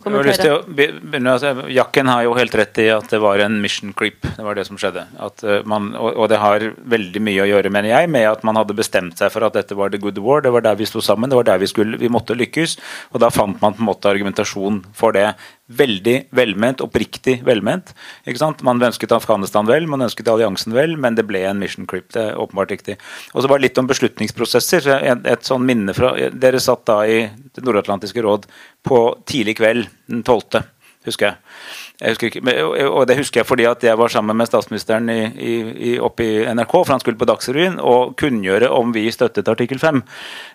kommentere. 0.08 1.68
Jakken 1.72 2.10
har 2.10 2.24
jo 2.26 2.34
helt 2.38 2.56
rett 2.58 2.80
i 2.82 2.88
at 2.94 3.08
det 3.12 3.20
var 3.22 3.42
en 3.44 3.58
mission 3.62 3.92
creep. 3.96 4.26
Det 4.36 4.44
var 4.44 4.58
det 4.58 4.66
som 4.68 4.78
skjedde. 4.80 5.04
Eh, 5.18 5.60
man, 5.68 5.90
og, 5.96 6.10
og, 6.14 6.26
det 6.32 6.40
har 6.42 6.64
veldig 6.96 7.22
mye 7.24 7.44
å 7.44 7.48
gjøre, 7.50 7.72
mener 7.74 7.92
jeg, 7.92 8.10
med 8.12 8.28
at 8.30 8.44
man 8.46 8.58
hadde 8.60 8.76
bestemt 8.78 9.20
seg 9.20 9.32
for 9.34 9.46
at 9.46 9.58
dette 9.58 9.76
var 9.78 9.92
the 9.92 10.00
good 10.02 10.18
war. 10.24 10.42
Det 10.44 10.52
var 10.54 10.66
der 10.66 10.78
vi 10.80 10.88
sto 10.88 11.02
sammen, 11.04 11.30
det 11.30 11.38
var 11.38 11.48
der 11.48 11.62
vi 11.62 11.70
skulle, 11.70 12.00
vi 12.00 12.12
måtte 12.12 12.36
lykkes. 12.38 12.78
Og 13.14 13.22
da 13.24 13.32
fant 13.34 13.60
man 13.62 13.76
på 13.76 13.84
en 13.84 13.90
måte 13.90 14.10
argumentasjon 14.10 14.82
for 14.96 15.16
det 15.16 15.30
veldig 15.68 16.16
velment, 16.32 16.80
oppriktig 16.80 17.42
velment. 17.44 17.92
ikke 18.26 18.40
sant? 18.40 18.62
Man 18.64 18.80
ønsket 18.82 19.12
Afghanistan 19.12 19.68
vel, 19.68 19.86
man 19.90 20.06
ønsket 20.06 20.30
alliansen 20.32 20.72
vel, 20.72 20.96
men 20.96 21.18
det 21.18 21.26
ble 21.28 21.42
en 21.44 21.60
mission 21.60 21.86
creep. 21.86 22.08
det 22.16 22.22
er 22.30 22.40
åpenbart 22.40 22.72
riktig. 22.72 22.96
Og 23.34 23.42
så 23.42 23.50
var 23.50 23.60
det 23.60 23.68
litt 23.68 23.80
om 23.80 23.90
beslutningsprosesser. 23.90 24.88
Et, 24.96 25.26
et 25.28 25.44
sånn 25.44 25.66
minne 25.68 25.92
fra, 25.96 26.14
Dere 26.32 26.60
satt 26.62 26.86
da 26.88 27.02
i 27.04 27.20
Det 27.58 27.66
nordatlantiske 27.66 28.24
råd 28.24 28.48
på 28.86 29.02
tidlig 29.28 29.58
kveld 29.60 29.88
den 30.08 30.24
12., 30.24 30.62
husker 31.08 31.30
jeg. 31.30 31.38
Ikke, 31.98 32.38
og 32.86 33.08
det 33.10 33.16
husker 33.18 33.40
jeg 33.40 33.46
fordi 33.48 33.64
at 33.66 33.82
jeg 33.82 33.98
var 33.98 34.12
sammen 34.12 34.36
med 34.38 34.46
statsministeren 34.46 35.08
i, 35.10 35.22
i, 35.34 35.92
oppe 35.98 36.22
i 36.22 36.34
NRK, 36.46 36.74
for 36.76 36.94
han 36.94 37.02
skulle 37.02 37.18
på 37.18 37.26
Dagsrevyen 37.26 37.80
og 37.82 38.12
kunngjøre 38.20 38.68
om 38.70 38.92
vi 38.94 39.08
støttet 39.10 39.50
artikkel 39.50 39.80
5. 39.82 39.98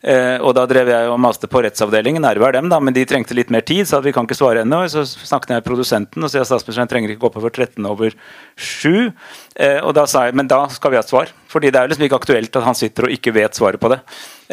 Eh, 0.08 0.38
og 0.40 0.54
da 0.56 0.64
drev 0.70 0.92
jeg 0.94 1.10
og 1.12 1.20
maste 1.20 1.50
på 1.52 1.66
rettsavdelingen, 1.66 2.24
ære 2.30 2.54
dem, 2.56 2.70
da, 2.72 2.80
men 2.80 2.96
de 2.96 3.04
trengte 3.10 3.36
litt 3.36 3.52
mer 3.52 3.66
tid, 3.68 3.84
så 3.90 4.00
vi 4.04 4.14
kan 4.16 4.24
ikke 4.28 4.40
svare 4.40 4.64
ennå. 4.64 4.86
Så 4.88 5.04
snakket 5.04 5.52
jeg 5.52 5.60
med 5.60 5.68
produsenten 5.68 6.24
og 6.24 6.32
sa 6.32 6.46
at 6.46 6.52
statsministeren 6.52 6.92
trenger 6.92 7.12
ikke 7.12 7.26
gå 7.26 7.34
på 7.36 7.44
for 7.44 7.52
13 7.52 7.92
over 7.92 8.16
7. 8.56 9.12
Eh, 9.56 9.80
og 9.86 9.94
da 9.98 10.06
sa 10.10 10.26
jeg 10.28 10.36
men 10.38 10.50
da 10.50 10.66
skal 10.74 10.94
vi 10.94 10.98
ha 10.98 11.04
et 11.04 11.12
svar. 11.12 11.32
Fordi 11.54 11.70
det 11.70 11.80
er 11.80 11.92
liksom 11.92 12.06
ikke 12.08 12.18
aktuelt 12.22 12.56
at 12.58 12.66
han 12.66 12.78
sitter 12.78 13.08
og 13.08 13.14
ikke 13.14 13.34
vet 13.36 13.58
svaret 13.58 13.82
på 13.82 13.92
det. 13.94 14.00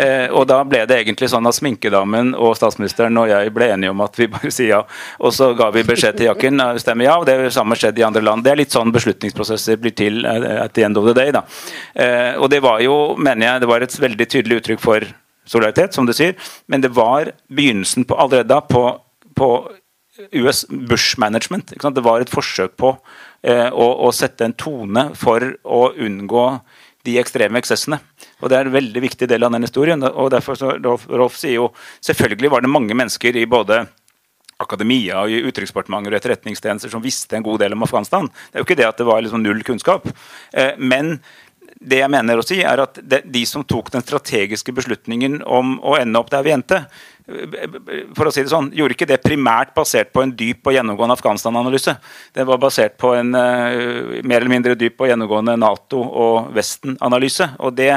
Eh, 0.01 0.27
og 0.29 0.47
da 0.51 0.61
ble 0.69 0.83
det 0.89 0.99
egentlig 1.01 1.31
sånn 1.33 1.49
at 1.49 1.57
sminkedamen 1.57 2.35
og 2.39 2.55
statsministeren 2.59 3.17
og 3.21 3.31
jeg 3.31 3.53
ble 3.57 3.71
enige 3.73 3.95
om 3.95 4.05
at 4.05 4.21
vi 4.21 4.29
bare 4.33 4.53
sier 4.57 4.75
ja. 4.75 4.83
Og 5.19 5.35
så 5.37 5.53
ga 5.59 5.71
vi 5.75 5.87
beskjed 5.89 6.21
til 6.21 6.31
Jakken 6.31 6.63
stemmer 6.83 7.09
ja, 7.09 7.17
og 7.21 7.27
det 7.29 7.53
samme 7.57 7.79
skjedde 7.79 8.03
i 8.03 8.07
andre 8.07 8.25
land. 8.27 8.45
Det 8.45 8.55
er 8.55 8.61
litt 8.63 8.77
sånn 8.77 8.93
beslutningsprosesser 8.95 9.81
blir 9.81 9.97
til 9.97 10.25
eh, 10.29 10.61
at 10.67 10.77
the 10.77 10.87
end 10.87 11.01
of 11.01 11.09
the 11.09 11.17
day. 11.17 11.33
da. 11.35 11.45
Eh, 11.95 12.37
og 12.37 12.51
det 12.53 12.63
var 12.65 12.85
jo, 12.85 13.17
mener 13.19 13.47
jeg, 13.47 13.65
det 13.65 13.73
var 13.73 13.87
et 13.87 14.01
veldig 14.07 14.31
tydelig 14.37 14.61
uttrykk 14.61 14.85
for 14.85 15.11
solidaritet, 15.51 15.97
som 15.97 16.07
du 16.07 16.13
sier, 16.15 16.37
men 16.71 16.83
det 16.85 16.93
var 16.95 17.33
begynnelsen 17.51 18.05
på 18.07 18.15
allerede 18.21 18.53
da 18.53 18.61
på, 18.63 18.85
på 19.35 19.49
US 20.33 20.65
Bush 20.69 21.19
management. 21.19 21.73
Det 21.77 22.05
var 22.05 22.21
et 22.21 22.33
forsøk 22.33 22.77
på 22.81 22.95
eh, 23.43 23.69
å, 23.69 23.89
å, 24.07 24.13
sette 24.15 24.47
en 24.47 24.57
tone 24.57 25.11
for 25.19 25.45
å 25.65 25.83
unngå 25.97 26.47
de 27.09 27.17
ekstreme 27.21 27.61
eksessene. 27.61 28.01
Og 28.41 28.51
Det 28.51 28.59
er 28.59 28.69
en 28.69 28.77
veldig 28.77 29.03
viktig 29.07 29.29
del 29.29 29.47
av 29.47 29.55
den 29.55 29.65
historien. 29.65 30.03
og 30.03 30.31
derfor 30.31 30.59
så 30.59 30.75
Rolf, 30.77 31.07
Rolf 31.09 31.39
sier 31.41 31.57
jo 31.57 31.71
selvfølgelig 32.05 32.53
var 32.53 32.61
det 32.65 32.73
mange 32.73 32.97
mennesker 32.97 33.37
i 33.37 33.47
både 33.49 33.87
akademia 34.61 35.23
og 35.25 35.33
i 35.33 35.41
Utenriksdepartementet 35.47 36.13
og 36.13 36.19
etterretningstjenester 36.19 36.93
som 36.93 37.05
visste 37.05 37.39
en 37.39 37.47
god 37.47 37.63
del 37.63 37.77
om 37.77 37.87
Afghanistan. 37.87 38.29
Det 38.29 38.59
er 38.59 38.63
jo 38.63 38.69
ikke 38.69 38.81
det 38.81 38.89
at 38.91 39.01
det 39.01 39.09
var 39.09 39.23
liksom 39.25 39.43
null 39.45 39.63
kunnskap. 39.65 40.09
Eh, 40.53 40.77
men 40.77 41.17
det 41.81 42.03
jeg 42.03 42.13
mener 42.13 42.41
å 42.41 42.45
si 42.45 42.59
er 42.61 42.83
at 42.83 42.99
de 43.01 43.43
som 43.49 43.65
tok 43.65 43.89
den 43.95 44.05
strategiske 44.05 44.73
beslutningen 44.77 45.41
om 45.49 45.79
å 45.81 45.97
ende 45.97 46.21
opp 46.21 46.29
der 46.33 46.45
vi 46.45 46.53
endte, 46.53 46.83
for 48.17 48.29
å 48.29 48.33
si 48.35 48.43
det 48.43 48.51
sånn, 48.51 48.71
gjorde 48.75 48.97
ikke 48.97 49.09
det 49.09 49.21
primært 49.23 49.73
basert 49.77 50.11
på 50.13 50.25
en 50.25 50.33
dyp 50.37 50.67
og 50.67 50.75
gjennomgående 50.75 51.17
Afghanistan-analyse. 51.17 51.95
Det 52.35 52.47
var 52.49 52.61
basert 52.61 52.97
på 53.01 53.13
en 53.17 53.31
uh, 53.37 54.19
mer 54.25 54.41
eller 54.41 54.53
mindre 54.53 54.77
dyp 54.79 55.01
og 55.01 55.13
gjennomgående 55.13 55.57
Nato- 55.61 56.03
og 56.03 56.51
Vesten-analyse. 56.57 57.53
og 57.61 57.77
det 57.79 57.93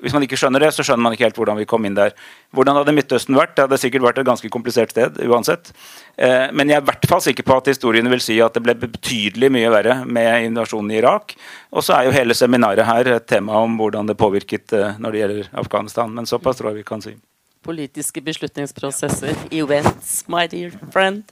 hvis 0.00 0.14
man 0.16 0.24
ikke 0.24 0.38
skjønner 0.40 0.64
det, 0.64 0.72
så 0.74 0.84
skjønner 0.86 1.04
man 1.06 1.16
ikke 1.16 1.26
helt 1.28 1.40
hvordan 1.40 1.60
vi 1.60 1.66
kom 1.68 1.86
inn 1.86 1.96
der. 1.98 2.14
Hvordan 2.56 2.80
hadde 2.80 2.94
Midtøsten 2.96 3.38
vært? 3.38 3.54
Det 3.56 3.66
hadde 3.66 3.80
sikkert 3.80 4.06
vært 4.06 4.20
et 4.22 4.28
ganske 4.28 4.52
komplisert 4.52 4.94
sted 4.94 5.20
uansett. 5.28 5.72
Eh, 6.16 6.48
men 6.56 6.72
jeg 6.72 6.80
er 6.80 6.84
i 6.84 6.88
hvert 6.90 7.08
fall 7.10 7.24
sikker 7.24 7.46
på 7.46 7.58
at 7.60 7.72
historiene 7.72 8.12
vil 8.12 8.24
si 8.24 8.38
at 8.42 8.56
det 8.56 8.64
ble 8.64 8.76
betydelig 8.80 9.52
mye 9.52 9.72
verre 9.72 10.00
med 10.06 10.50
invasjonen 10.50 10.94
i 10.94 11.00
Irak. 11.02 11.36
Og 11.74 11.86
så 11.86 11.96
er 11.96 12.08
jo 12.08 12.16
hele 12.16 12.36
seminaret 12.36 12.88
her 12.88 13.14
et 13.16 13.28
tema 13.30 13.60
om 13.60 13.76
hvordan 13.80 14.08
det 14.10 14.18
påvirket 14.20 14.76
eh, 14.76 14.96
når 15.00 15.12
det 15.12 15.24
gjelder 15.24 15.52
Afghanistan. 15.64 16.14
Men 16.14 16.28
såpass 16.30 16.60
tror 16.60 16.72
jeg 16.72 16.82
vi 16.82 16.88
kan 16.92 17.04
si 17.04 17.16
politiske 17.60 18.22
beslutningsprosesser 18.24 19.36
i 19.52 19.60
Wentz, 19.62 20.24
my 20.32 20.46
dear 20.48 20.72
friend. 20.94 21.28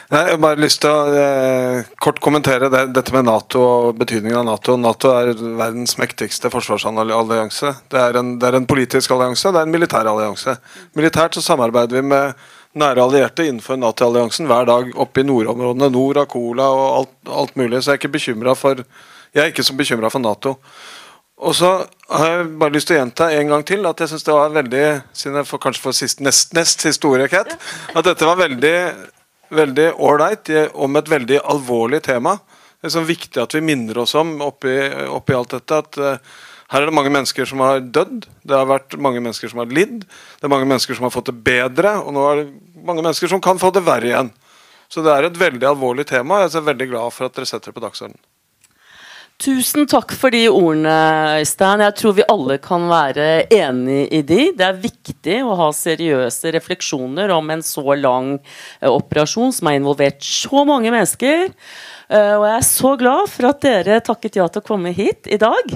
Nei, 0.08 0.22
jeg 0.24 0.36
har 0.38 0.40
bare 0.40 0.60
lyst 0.64 0.80
til 0.84 0.90
å 0.90 1.16
eh, 1.20 1.88
kort 2.00 2.22
kommentere 2.24 2.70
det, 2.72 2.86
dette 2.96 3.12
med 3.12 3.26
Nato 3.28 3.60
og 3.60 3.98
betydningen 4.00 4.40
av 4.40 4.46
Nato. 4.48 4.78
Nato 4.80 5.12
er 5.12 5.34
verdens 5.36 5.98
mektigste 6.00 6.52
forsvarsallianse. 6.54 7.74
Det 7.92 8.00
er, 8.00 8.20
en, 8.22 8.38
det 8.40 8.48
er 8.48 8.56
en 8.62 8.70
politisk 8.70 9.12
allianse, 9.12 9.52
det 9.52 9.60
er 9.60 9.68
en 9.68 9.74
militær 9.74 10.08
allianse. 10.08 10.56
Militært 10.96 11.36
så 11.36 11.44
samarbeider 11.44 12.00
vi 12.00 12.06
med 12.14 12.40
nære 12.78 13.04
allierte 13.04 13.50
innenfor 13.50 13.80
Nato-alliansen 13.82 14.48
hver 14.48 14.70
dag 14.70 14.94
oppe 14.96 15.24
i 15.24 15.28
nordområdene. 15.28 15.92
Nord, 15.92 16.22
Akola 16.24 16.70
og 16.72 16.88
alt, 17.02 17.14
alt 17.44 17.60
mulig. 17.60 17.82
Så 17.84 17.92
jeg 17.92 18.00
er 18.00 18.08
ikke 18.08 18.56
for 18.56 18.84
Jeg 19.36 19.44
er 19.44 19.52
ikke 19.52 19.64
så 19.64 19.76
bekymra 19.76 20.10
for 20.10 20.24
Nato. 20.24 20.56
Og 21.38 21.54
så 21.54 21.70
har 22.10 22.32
jeg 22.32 22.48
bare 22.58 22.74
lyst 22.74 22.90
til 22.90 22.98
å 22.98 23.02
gjenta 23.04 23.28
en 23.36 23.52
gang 23.52 23.66
til 23.68 23.86
at 23.86 24.00
jeg 24.02 24.10
syns 24.10 24.26
det 24.26 24.34
var 24.34 24.56
veldig 24.56 24.86
siden 25.14 25.38
jeg 25.38 25.50
får 25.52 25.62
kanskje 25.68 25.84
får 25.84 25.96
sist, 26.00 26.24
nest, 26.26 26.56
nest 26.58 26.82
siste 26.82 27.10
ordet, 27.10 27.30
Kat, 27.30 27.54
at 27.94 28.08
dette 28.08 28.26
var 28.26 28.40
veldig 28.42 28.78
veldig 29.54 29.92
ålreit 30.04 30.50
om 30.76 31.00
et 31.00 31.10
veldig 31.10 31.40
alvorlig 31.48 32.02
tema. 32.08 32.38
Det 32.82 32.90
er 32.90 32.96
så 32.98 33.04
viktig 33.06 33.42
at 33.42 33.56
vi 33.56 33.64
minner 33.64 34.02
oss 34.04 34.16
om 34.18 34.38
oppi, 34.46 34.76
oppi 35.12 35.36
alt 35.38 35.56
dette 35.56 35.82
at 35.82 36.00
uh, 36.02 36.40
her 36.68 36.84
er 36.84 36.90
det 36.90 36.98
mange 36.98 37.14
mennesker 37.14 37.48
som 37.48 37.62
har 37.64 37.80
dødd. 37.80 38.28
Det 38.44 38.58
har 38.58 38.68
vært 38.68 38.98
mange 39.00 39.22
mennesker 39.24 39.52
som 39.52 39.62
har 39.64 39.72
lidd. 39.72 40.02
Det 40.04 40.44
er 40.48 40.52
mange 40.52 40.68
mennesker 40.68 40.98
som 40.98 41.08
har 41.08 41.14
fått 41.16 41.30
det 41.32 41.38
bedre, 41.46 41.94
og 42.04 42.12
nå 42.16 42.26
er 42.28 42.42
det 42.42 42.84
mange 42.84 43.06
mennesker 43.06 43.32
som 43.32 43.44
kan 43.44 43.62
få 43.62 43.72
det 43.72 43.86
verre 43.88 44.12
igjen. 44.12 44.34
Så 44.92 45.04
det 45.04 45.14
er 45.14 45.28
et 45.28 45.40
veldig 45.40 45.70
alvorlig 45.70 46.08
tema. 46.12 46.42
Jeg 46.44 46.58
er 46.60 46.68
veldig 46.68 46.90
glad 46.92 47.16
for 47.16 47.28
at 47.28 47.40
dere 47.40 47.48
setter 47.48 47.72
det 47.72 47.80
på 47.80 47.86
dagsordenen. 47.86 48.20
Tusen 49.38 49.86
takk 49.86 50.16
for 50.18 50.34
de 50.34 50.48
ordene, 50.50 50.94
Øystein. 51.44 51.84
Jeg 51.86 51.94
tror 52.00 52.14
vi 52.18 52.24
alle 52.26 52.56
kan 52.58 52.88
være 52.90 53.46
enig 53.54 54.08
i 54.10 54.24
de. 54.26 54.48
Det 54.58 54.66
er 54.66 54.80
viktig 54.82 55.36
å 55.46 55.54
ha 55.60 55.68
seriøse 55.78 56.50
refleksjoner 56.56 57.30
om 57.36 57.54
en 57.54 57.62
så 57.62 57.86
lang 58.00 58.32
eh, 58.40 58.90
operasjon 58.90 59.54
som 59.54 59.70
har 59.70 59.78
involvert 59.78 60.26
så 60.26 60.64
mange 60.66 60.90
mennesker. 60.90 61.54
Eh, 61.54 62.34
og 62.34 62.48
jeg 62.48 62.56
er 62.56 62.66
så 62.72 62.96
glad 62.98 63.30
for 63.30 63.52
at 63.52 63.62
dere 63.62 64.00
takket 64.10 64.40
ja 64.42 64.50
til 64.50 64.66
å 64.66 64.70
komme 64.72 64.96
hit 64.98 65.30
i 65.30 65.38
dag. 65.38 65.70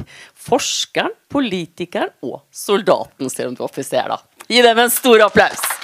Forskeren, 0.49 1.13
politikeren 1.29 2.09
og 2.25 2.41
soldaten, 2.49 3.29
ser 3.29 3.51
om 3.51 3.53
du 3.53 3.61
er 3.61 3.69
offiser, 3.69 4.09
da. 4.09 4.17
Gi 4.49 4.65
dem 4.65 4.81
en 4.88 4.97
stor 4.97 5.27
applaus. 5.29 5.81